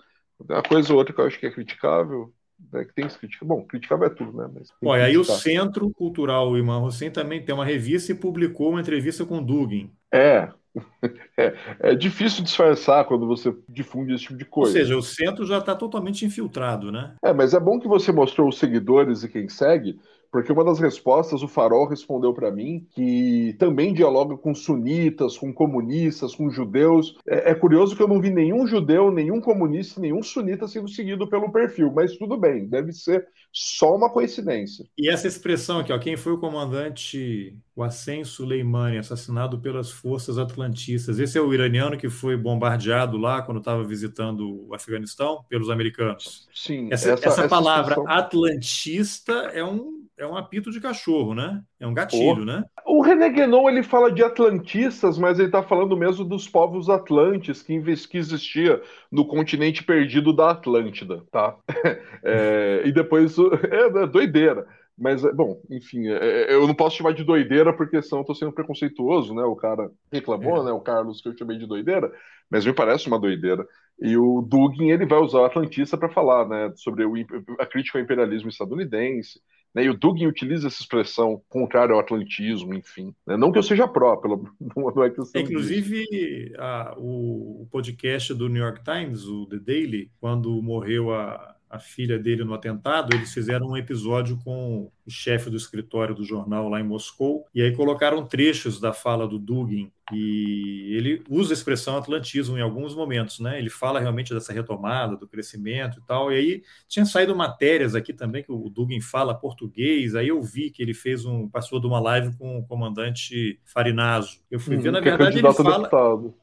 Uma 0.49 0.63
coisa 0.63 0.93
ou 0.93 0.99
outra 0.99 1.15
que 1.15 1.21
eu 1.21 1.27
acho 1.27 1.39
que 1.39 1.47
é 1.47 1.51
criticável, 1.51 2.33
né, 2.73 2.85
que 2.85 2.95
tem 2.95 3.09
crítica. 3.09 3.45
Bom, 3.45 3.65
criticável 3.65 4.07
é 4.07 4.11
tudo, 4.11 4.37
né? 4.37 4.49
Mas 4.53 4.73
Bom, 4.83 4.97
e 4.97 5.01
aí 5.01 5.17
o 5.17 5.25
Centro 5.25 5.91
Cultural 5.91 6.57
Imam 6.57 6.85
Hussein 6.85 7.11
também 7.11 7.45
tem 7.45 7.55
uma 7.55 7.65
revista 7.65 8.13
e 8.13 8.15
publicou 8.15 8.71
uma 8.71 8.81
entrevista 8.81 9.25
com 9.25 9.43
Dugin. 9.43 9.91
É. 10.13 10.49
é. 11.37 11.55
É 11.81 11.95
difícil 11.95 12.45
disfarçar 12.45 13.05
quando 13.05 13.27
você 13.27 13.55
difunde 13.69 14.15
esse 14.15 14.25
tipo 14.25 14.39
de 14.39 14.45
coisa. 14.45 14.71
Ou 14.71 14.77
seja, 14.77 14.97
o 14.97 15.03
centro 15.03 15.45
já 15.45 15.59
está 15.59 15.75
totalmente 15.75 16.25
infiltrado, 16.25 16.93
né? 16.93 17.15
É, 17.25 17.33
mas 17.33 17.55
é 17.55 17.61
bom 17.61 17.79
que 17.79 17.89
você 17.89 18.13
mostrou 18.13 18.49
os 18.49 18.59
seguidores 18.59 19.23
e 19.25 19.29
quem 19.29 19.49
segue, 19.49 19.99
porque 20.31 20.53
uma 20.53 20.65
das 20.65 20.79
respostas, 20.79 21.43
o 21.43 21.49
Farol 21.49 21.89
respondeu 21.89 22.33
para 22.33 22.51
mim 22.51 22.87
que 22.93 23.57
também 23.59 23.93
dialoga 23.93 24.37
com 24.37 24.55
sunitas, 24.55 25.37
com 25.37 25.53
comunistas, 25.53 26.35
com 26.35 26.51
judeus. 26.51 27.17
É, 27.27 27.51
é, 27.51 27.55
curioso 27.55 27.97
que 27.97 28.03
eu 28.03 28.09
não 28.09 28.21
vi 28.21 28.31
nenhum 28.31 28.67
judeu, 28.67 29.11
nenhum 29.11 29.41
comunista, 29.41 30.01
nenhum 30.01 30.23
sunita 30.23 30.69
sendo 30.69 30.89
seguido 30.89 31.29
pelo 31.29 31.51
perfil, 31.51 31.93
mas 31.93 32.17
tudo 32.17 32.37
bem, 32.37 32.69
deve 32.69 32.93
ser 32.93 33.27
só 33.53 33.97
uma 33.97 34.09
coincidência. 34.09 34.87
E 34.97 35.09
essa 35.11 35.27
expressão 35.27 35.81
aqui, 35.81 35.93
ó, 35.93 35.99
quem 35.99 36.17
foi 36.17 36.33
o 36.33 36.39
comandante 36.39 37.57
Wassem 37.77 38.25
Soleimani, 38.25 38.99
assassinado 38.99 39.59
pelas 39.59 39.91
forças 39.91 40.39
atlantistas? 40.39 41.19
Esse 41.19 41.39
é 41.39 41.41
o 41.41 41.53
iraniano 41.53 41.97
que 41.97 42.09
foi 42.09 42.37
bombardeado 42.37 43.17
lá 43.17 43.43
quando 43.43 43.59
estava 43.59 43.83
visitando 43.83 44.69
o 44.69 44.75
Afeganistão 44.75 45.45
pelos 45.49 45.71
americanos. 45.71 46.49
Sim. 46.55 46.89
Essa, 46.93 47.13
essa, 47.13 47.27
essa 47.27 47.49
palavra 47.49 47.95
expressão... 47.95 48.19
atlantista 48.19 49.33
é 49.53 49.65
um 49.65 50.00
é 50.21 50.27
um 50.27 50.37
apito 50.37 50.71
de 50.71 50.81
cachorro, 50.81 51.35
né? 51.35 51.63
É 51.81 51.87
um 51.87 51.95
gatilho, 51.95 52.43
oh. 52.43 52.45
né? 52.45 52.63
O 52.85 53.01
René 53.01 53.31
Guénon, 53.31 53.71
ele 53.71 53.83
fala 53.83 54.13
de 54.13 54.23
atlantistas, 54.23 55.17
mas 55.17 55.39
ele 55.39 55.49
está 55.49 55.63
falando 55.63 55.97
mesmo 55.97 56.27
dos 56.27 56.47
povos 56.47 56.91
atlantes 56.91 57.63
que, 57.63 57.81
que 58.07 58.19
existia 58.19 58.83
no 59.11 59.27
continente 59.27 59.83
perdido 59.83 60.33
da 60.33 60.51
Atlântida, 60.51 61.25
tá? 61.33 61.57
É, 62.23 62.83
e 62.85 62.93
depois, 62.93 63.35
é, 63.71 64.03
é 64.03 64.07
doideira. 64.07 64.67
Mas, 64.97 65.23
bom, 65.35 65.59
enfim, 65.71 66.07
é, 66.09 66.53
é, 66.53 66.55
eu 66.55 66.67
não 66.67 66.75
posso 66.75 66.99
chamar 66.99 67.15
de 67.15 67.25
doideira 67.25 67.75
porque 67.75 68.03
senão 68.03 68.21
eu 68.21 68.27
tô 68.27 68.35
sendo 68.35 68.53
preconceituoso, 68.53 69.35
né? 69.35 69.43
O 69.45 69.57
cara 69.57 69.91
reclamou, 70.13 70.61
é. 70.61 70.65
né? 70.67 70.73
O 70.73 70.81
Carlos 70.81 71.23
que 71.23 71.31
eu 71.31 71.37
chamei 71.39 71.57
de 71.57 71.67
doideira, 71.67 72.13
mas 72.51 72.67
me 72.67 72.75
parece 72.75 73.07
uma 73.07 73.19
doideira. 73.19 73.67
E 73.99 74.19
o 74.19 74.43
Dugin, 74.43 74.91
ele 74.91 75.07
vai 75.07 75.19
usar 75.19 75.41
o 75.41 75.45
Atlantista 75.47 75.97
para 75.97 76.11
falar, 76.11 76.47
né? 76.47 76.71
Sobre 76.77 77.07
o, 77.07 77.15
a 77.59 77.65
crítica 77.65 77.99
ao 77.99 78.05
imperialismo 78.05 78.51
estadunidense, 78.51 79.41
né? 79.75 79.85
E 79.85 79.91
o 79.91 79.95
Dugin 79.95 80.27
utiliza 80.27 80.67
essa 80.67 80.81
expressão 80.81 81.43
contrária 81.49 81.95
ao 81.95 82.01
atlantismo, 82.01 82.75
enfim. 82.75 83.15
Né? 83.27 83.37
Não 83.37 83.53
que 83.53 83.59
eu 83.59 83.63
seja 83.63 83.87
pró, 83.87 84.17
pelo, 84.17 84.49
não 84.77 85.05
é 85.05 85.11
questão 85.11 85.41
Inclusive, 85.41 86.53
a, 86.59 86.95
o, 86.99 87.67
podcast 87.71 88.35
do 88.35 88.49
New 88.49 88.63
York 88.63 88.83
Times, 88.83 89.25
o 89.25 89.47
The 89.47 89.59
Daily, 89.59 90.11
quando 90.21 90.63
morreu 90.63 91.15
a, 91.15 91.57
a 91.71 91.79
filha 91.79 92.19
dele 92.19 92.43
no 92.43 92.53
atentado, 92.53 93.15
eles 93.15 93.33
fizeram 93.33 93.69
um 93.69 93.77
episódio 93.77 94.37
com 94.43 94.91
o 95.07 95.11
chefe 95.11 95.49
do 95.49 95.57
escritório 95.57 96.15
do 96.15 96.25
jornal 96.25 96.69
lá 96.69 96.81
em 96.81 96.85
Moscou, 96.85 97.47
e 97.55 97.63
aí 97.63 97.75
colocaram 97.75 98.27
trechos 98.27 98.81
da 98.81 98.93
fala 98.93 99.27
do 99.27 99.39
Dugin, 99.39 99.93
e 100.13 100.93
ele 100.97 101.23
usa 101.31 101.53
a 101.53 101.55
expressão 101.55 101.97
atlantismo 101.97 102.59
em 102.59 102.61
alguns 102.61 102.97
momentos, 102.97 103.39
né? 103.39 103.61
Ele 103.61 103.71
fala 103.71 104.01
realmente 104.01 104.35
dessa 104.35 104.53
retomada, 104.53 105.17
do 105.17 105.29
crescimento 105.29 106.01
e 106.01 106.03
tal, 106.03 106.33
e 106.33 106.37
aí 106.37 106.63
tinha 106.89 107.07
saído 107.07 107.37
matérias 107.37 107.95
aqui 107.95 108.13
também 108.13 108.43
que 108.43 108.51
o 108.51 108.69
Dugin 108.69 109.01
fala 109.01 109.33
português, 109.33 110.17
aí 110.17 110.27
eu 110.27 110.43
vi 110.43 110.71
que 110.71 110.83
ele 110.83 110.93
fez 110.93 111.25
um, 111.25 111.49
passou 111.49 111.79
de 111.79 111.87
uma 111.87 112.01
live 112.01 112.37
com 112.37 112.59
o 112.59 112.67
comandante 112.67 113.61
Farinazo. 113.65 114.41
Eu 114.51 114.59
fui 114.59 114.77
hum, 114.77 114.81
ver, 114.81 114.91
na 114.91 115.01
verdade, 115.01 115.39
ele 115.39 115.53
fala... 115.53 115.79
Deputado 115.79 116.35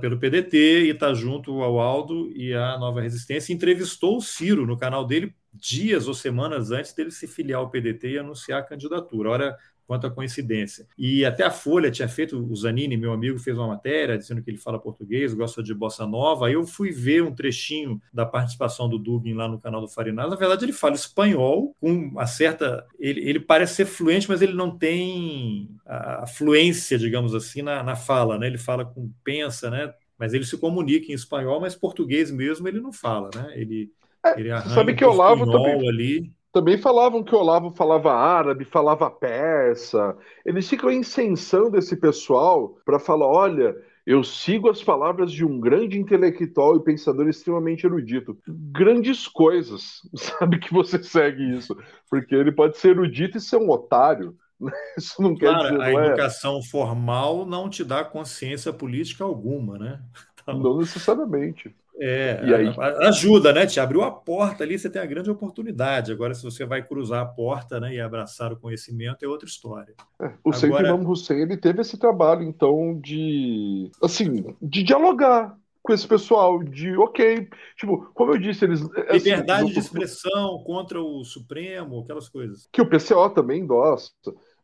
pelo 0.00 0.18
PDT 0.18 0.84
e 0.84 0.90
está 0.90 1.14
junto 1.14 1.62
ao 1.62 1.78
Aldo 1.78 2.30
e 2.34 2.54
à 2.54 2.78
Nova 2.78 3.00
Resistência. 3.00 3.52
Entrevistou 3.52 4.16
o 4.16 4.20
Ciro 4.20 4.66
no 4.66 4.76
canal 4.76 5.06
dele 5.06 5.34
dias 5.52 6.06
ou 6.06 6.14
semanas 6.14 6.70
antes 6.70 6.92
dele 6.92 7.10
se 7.10 7.26
filiar 7.26 7.60
ao 7.60 7.70
PDT 7.70 8.10
e 8.10 8.18
anunciar 8.18 8.60
a 8.60 8.64
candidatura. 8.64 9.30
Olha 9.30 9.56
quanto 9.90 10.06
à 10.06 10.10
coincidência. 10.10 10.86
E 10.96 11.24
até 11.24 11.42
a 11.42 11.50
Folha 11.50 11.90
tinha 11.90 12.06
feito, 12.06 12.38
o 12.38 12.54
Zanini, 12.54 12.96
meu 12.96 13.12
amigo, 13.12 13.40
fez 13.40 13.58
uma 13.58 13.66
matéria 13.66 14.16
dizendo 14.16 14.40
que 14.40 14.48
ele 14.48 14.56
fala 14.56 14.78
português, 14.78 15.34
gosta 15.34 15.64
de 15.64 15.74
bossa 15.74 16.06
nova. 16.06 16.46
Aí 16.46 16.52
eu 16.52 16.64
fui 16.64 16.92
ver 16.92 17.24
um 17.24 17.34
trechinho 17.34 18.00
da 18.14 18.24
participação 18.24 18.88
do 18.88 19.00
Dugin 19.00 19.34
lá 19.34 19.48
no 19.48 19.58
canal 19.58 19.80
do 19.80 19.88
Farinaz. 19.88 20.30
Na 20.30 20.36
verdade, 20.36 20.64
ele 20.64 20.72
fala 20.72 20.94
espanhol 20.94 21.74
com 21.80 21.90
uma 21.90 22.24
certa. 22.24 22.86
Ele, 23.00 23.28
ele 23.28 23.40
parece 23.40 23.74
ser 23.74 23.84
fluente, 23.84 24.28
mas 24.28 24.40
ele 24.40 24.52
não 24.52 24.78
tem 24.78 25.68
a 25.84 26.24
fluência, 26.24 26.96
digamos 26.96 27.34
assim, 27.34 27.60
na, 27.60 27.82
na 27.82 27.96
fala, 27.96 28.38
né? 28.38 28.46
Ele 28.46 28.58
fala 28.58 28.84
com 28.84 29.10
pensa, 29.24 29.70
né? 29.70 29.92
Mas 30.16 30.32
ele 30.32 30.44
se 30.44 30.56
comunica 30.56 31.10
em 31.10 31.16
espanhol, 31.16 31.60
mas 31.60 31.74
português 31.74 32.30
mesmo 32.30 32.68
ele 32.68 32.80
não 32.80 32.92
fala, 32.92 33.28
né? 33.34 33.54
Ele, 33.56 33.90
é, 34.24 34.38
ele 34.38 34.52
arranha 34.52 34.72
sabe 34.72 34.94
que 34.94 35.04
o 35.04 35.10
Olavo 35.10 35.50
também 35.50 35.88
ali. 35.88 36.32
Também 36.52 36.76
falavam 36.76 37.22
que 37.22 37.34
o 37.34 37.38
Olavo 37.38 37.70
falava 37.70 38.12
árabe, 38.12 38.64
falava 38.64 39.10
persa. 39.10 40.16
Eles 40.44 40.68
ficam 40.68 40.90
incensando 40.90 41.78
esse 41.78 41.96
pessoal 41.96 42.76
para 42.84 42.98
falar: 42.98 43.26
olha, 43.26 43.76
eu 44.04 44.24
sigo 44.24 44.68
as 44.68 44.82
palavras 44.82 45.30
de 45.30 45.44
um 45.44 45.60
grande 45.60 45.98
intelectual 45.98 46.76
e 46.76 46.82
pensador 46.82 47.28
extremamente 47.28 47.84
erudito. 47.84 48.36
Grandes 48.48 49.28
coisas, 49.28 50.00
sabe 50.16 50.58
que 50.58 50.72
você 50.72 51.00
segue 51.02 51.56
isso, 51.56 51.76
porque 52.08 52.34
ele 52.34 52.50
pode 52.50 52.78
ser 52.78 52.90
erudito 52.90 53.38
e 53.38 53.40
ser 53.40 53.56
um 53.56 53.70
otário. 53.70 54.34
Isso 54.98 55.22
não 55.22 55.34
quer 55.34 55.54
claro, 55.54 55.78
dizer. 55.78 55.82
A 55.82 55.90
é... 55.90 56.06
educação 56.08 56.62
formal 56.62 57.46
não 57.46 57.70
te 57.70 57.82
dá 57.82 58.04
consciência 58.04 58.72
política 58.72 59.24
alguma, 59.24 59.78
né? 59.78 60.02
Não 60.46 60.78
necessariamente. 60.78 61.72
É, 62.00 62.40
e 62.44 62.54
aí... 62.54 62.74
ajuda, 63.06 63.52
né? 63.52 63.66
Te 63.66 63.78
abriu 63.78 64.02
a 64.02 64.10
porta 64.10 64.64
ali, 64.64 64.78
você 64.78 64.88
tem 64.88 65.02
a 65.02 65.06
grande 65.06 65.30
oportunidade. 65.30 66.10
Agora, 66.10 66.32
se 66.34 66.42
você 66.42 66.64
vai 66.64 66.82
cruzar 66.82 67.22
a 67.22 67.26
porta 67.26 67.78
né, 67.78 67.94
e 67.94 68.00
abraçar 68.00 68.52
o 68.52 68.56
conhecimento, 68.56 69.22
é 69.22 69.28
outra 69.28 69.46
história. 69.46 69.94
É, 70.20 70.26
o 70.42 70.48
Agora... 70.48 70.56
Sheikh 70.56 70.80
Imam 70.80 71.10
Hussein 71.10 71.40
ele 71.40 71.56
teve 71.58 71.82
esse 71.82 71.98
trabalho, 71.98 72.42
então, 72.42 72.98
de 72.98 73.90
assim, 74.02 74.56
de 74.62 74.82
dialogar 74.82 75.54
com 75.82 75.92
esse 75.92 76.06
pessoal, 76.06 76.62
de 76.62 76.96
ok, 76.96 77.48
tipo, 77.76 78.10
como 78.14 78.32
eu 78.32 78.38
disse, 78.38 78.64
eles. 78.64 78.82
Assim, 79.08 79.30
Liberdade 79.30 79.72
de 79.72 79.78
expressão 79.78 80.62
contra 80.64 81.02
o 81.02 81.24
Supremo, 81.24 82.00
aquelas 82.00 82.28
coisas. 82.28 82.68
Que 82.72 82.82
o 82.82 82.86
PCO 82.86 83.30
também 83.30 83.62
endossa. 83.62 84.10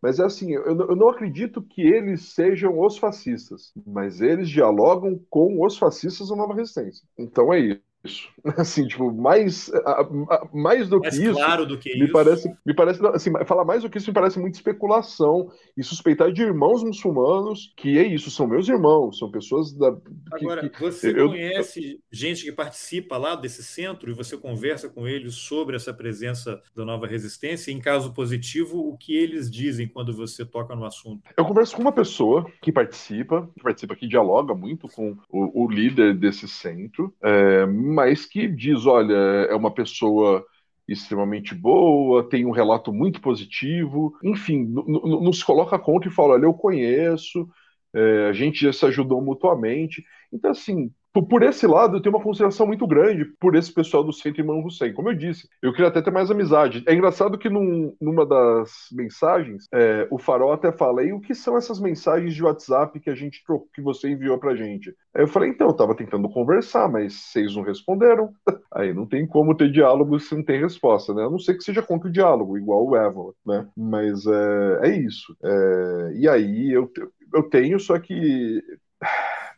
Mas 0.06 0.20
é 0.20 0.24
assim, 0.24 0.52
eu, 0.52 0.64
eu 0.64 0.94
não 0.94 1.08
acredito 1.08 1.60
que 1.60 1.82
eles 1.82 2.32
sejam 2.32 2.78
os 2.78 2.96
fascistas, 2.96 3.72
mas 3.84 4.20
eles 4.20 4.48
dialogam 4.48 5.20
com 5.28 5.60
os 5.66 5.76
fascistas 5.76 6.28
da 6.28 6.36
nova 6.36 6.54
resistência. 6.54 7.04
Então 7.18 7.52
é 7.52 7.58
isso 7.58 7.86
isso. 8.06 8.30
Assim, 8.56 8.86
tipo, 8.86 9.12
mais, 9.12 9.70
mais 10.52 10.88
do 10.88 11.00
mais 11.00 11.18
que 11.18 11.24
isso. 11.24 11.34
claro 11.34 11.66
do 11.66 11.78
que 11.78 11.94
me 11.94 12.04
isso. 12.04 12.12
Parece, 12.12 12.56
me 12.64 12.74
parece, 12.74 13.06
assim, 13.06 13.32
falar 13.44 13.64
mais 13.64 13.82
do 13.82 13.90
que 13.90 13.98
isso 13.98 14.10
me 14.10 14.14
parece 14.14 14.38
muito 14.38 14.54
especulação 14.54 15.50
e 15.76 15.82
suspeitar 15.82 16.32
de 16.32 16.42
irmãos 16.42 16.82
muçulmanos 16.82 17.72
que 17.76 17.98
é 17.98 18.06
isso, 18.06 18.30
são 18.30 18.46
meus 18.46 18.68
irmãos, 18.68 19.18
são 19.18 19.30
pessoas 19.30 19.72
da. 19.72 19.92
Que, 19.92 20.44
Agora, 20.44 20.68
que, 20.68 20.80
você 20.80 21.10
eu, 21.10 21.28
conhece 21.28 21.92
eu, 21.92 21.98
gente 22.10 22.44
que 22.44 22.52
participa 22.52 23.16
lá 23.16 23.34
desse 23.34 23.62
centro 23.62 24.10
e 24.10 24.14
você 24.14 24.36
conversa 24.36 24.88
com 24.88 25.06
eles 25.06 25.34
sobre 25.34 25.76
essa 25.76 25.92
presença 25.92 26.60
da 26.74 26.84
nova 26.84 27.06
resistência? 27.06 27.70
Em 27.70 27.80
caso 27.80 28.12
positivo, 28.12 28.78
o 28.78 28.96
que 28.96 29.16
eles 29.16 29.50
dizem 29.50 29.88
quando 29.88 30.12
você 30.12 30.44
toca 30.44 30.74
no 30.74 30.84
assunto? 30.84 31.22
Eu 31.36 31.44
converso 31.44 31.74
com 31.74 31.82
uma 31.82 31.92
pessoa 31.92 32.46
que 32.60 32.72
participa, 32.72 33.48
que 33.54 33.62
participa, 33.62 33.96
que 33.96 34.06
dialoga 34.06 34.54
muito 34.54 34.88
com 34.88 35.16
o, 35.28 35.64
o 35.64 35.70
líder 35.70 36.14
desse 36.14 36.48
centro. 36.48 37.14
É, 37.22 37.66
mas 37.66 38.26
que 38.26 38.35
diz: 38.48 38.86
olha, 38.86 39.14
é 39.14 39.54
uma 39.54 39.70
pessoa 39.72 40.44
extremamente 40.88 41.54
boa, 41.54 42.28
tem 42.28 42.46
um 42.46 42.50
relato 42.50 42.92
muito 42.92 43.20
positivo, 43.20 44.16
enfim, 44.22 44.64
nos 44.64 45.42
coloca 45.42 45.78
contra 45.78 46.08
e 46.08 46.12
fala: 46.12 46.34
olha, 46.34 46.44
eu 46.44 46.54
conheço, 46.54 47.48
é, 47.94 48.28
a 48.28 48.32
gente 48.32 48.60
já 48.60 48.72
se 48.72 48.84
ajudou 48.86 49.22
mutuamente. 49.22 50.04
Então, 50.32 50.50
assim, 50.50 50.92
por 51.22 51.42
esse 51.42 51.66
lado, 51.66 51.96
eu 51.96 52.02
tenho 52.02 52.14
uma 52.14 52.22
consideração 52.22 52.66
muito 52.66 52.86
grande 52.86 53.24
por 53.38 53.54
esse 53.54 53.72
pessoal 53.72 54.02
do 54.02 54.12
Centro 54.12 54.40
Imam 54.40 54.64
Hussein. 54.64 54.92
Como 54.92 55.10
eu 55.10 55.14
disse, 55.14 55.48
eu 55.62 55.72
queria 55.72 55.88
até 55.88 56.02
ter 56.02 56.10
mais 56.10 56.30
amizade. 56.30 56.82
É 56.86 56.94
engraçado 56.94 57.38
que 57.38 57.48
num, 57.48 57.94
numa 58.00 58.26
das 58.26 58.88
mensagens, 58.92 59.66
é, 59.72 60.06
o 60.10 60.18
Farol 60.18 60.52
até 60.52 60.72
fala, 60.72 61.02
e 61.02 61.12
o 61.12 61.20
que 61.20 61.34
são 61.34 61.56
essas 61.56 61.80
mensagens 61.80 62.34
de 62.34 62.42
WhatsApp 62.42 62.98
que 63.00 63.10
a 63.10 63.14
gente 63.14 63.42
que 63.74 63.80
você 63.80 64.10
enviou 64.10 64.38
pra 64.38 64.56
gente? 64.56 64.94
Aí 65.14 65.22
eu 65.22 65.28
falei, 65.28 65.50
então, 65.50 65.68
eu 65.68 65.74
tava 65.74 65.94
tentando 65.94 66.28
conversar, 66.28 66.88
mas 66.88 67.14
vocês 67.14 67.54
não 67.54 67.62
responderam. 67.62 68.32
Aí 68.72 68.92
não 68.92 69.06
tem 69.06 69.26
como 69.26 69.56
ter 69.56 69.70
diálogo 69.70 70.18
se 70.20 70.34
não 70.34 70.42
tem 70.42 70.60
resposta, 70.60 71.14
né? 71.14 71.24
A 71.24 71.30
não 71.30 71.38
ser 71.38 71.54
que 71.54 71.64
seja 71.64 71.82
contra 71.82 72.08
o 72.08 72.12
diálogo, 72.12 72.58
igual 72.58 72.86
o 72.86 72.96
Evan, 72.96 73.32
né? 73.46 73.66
Mas 73.76 74.26
é, 74.26 74.88
é 74.88 74.96
isso. 74.98 75.34
É, 75.42 76.12
e 76.16 76.28
aí 76.28 76.70
eu, 76.72 76.90
eu 77.32 77.42
tenho, 77.44 77.80
só 77.80 77.98
que 77.98 78.62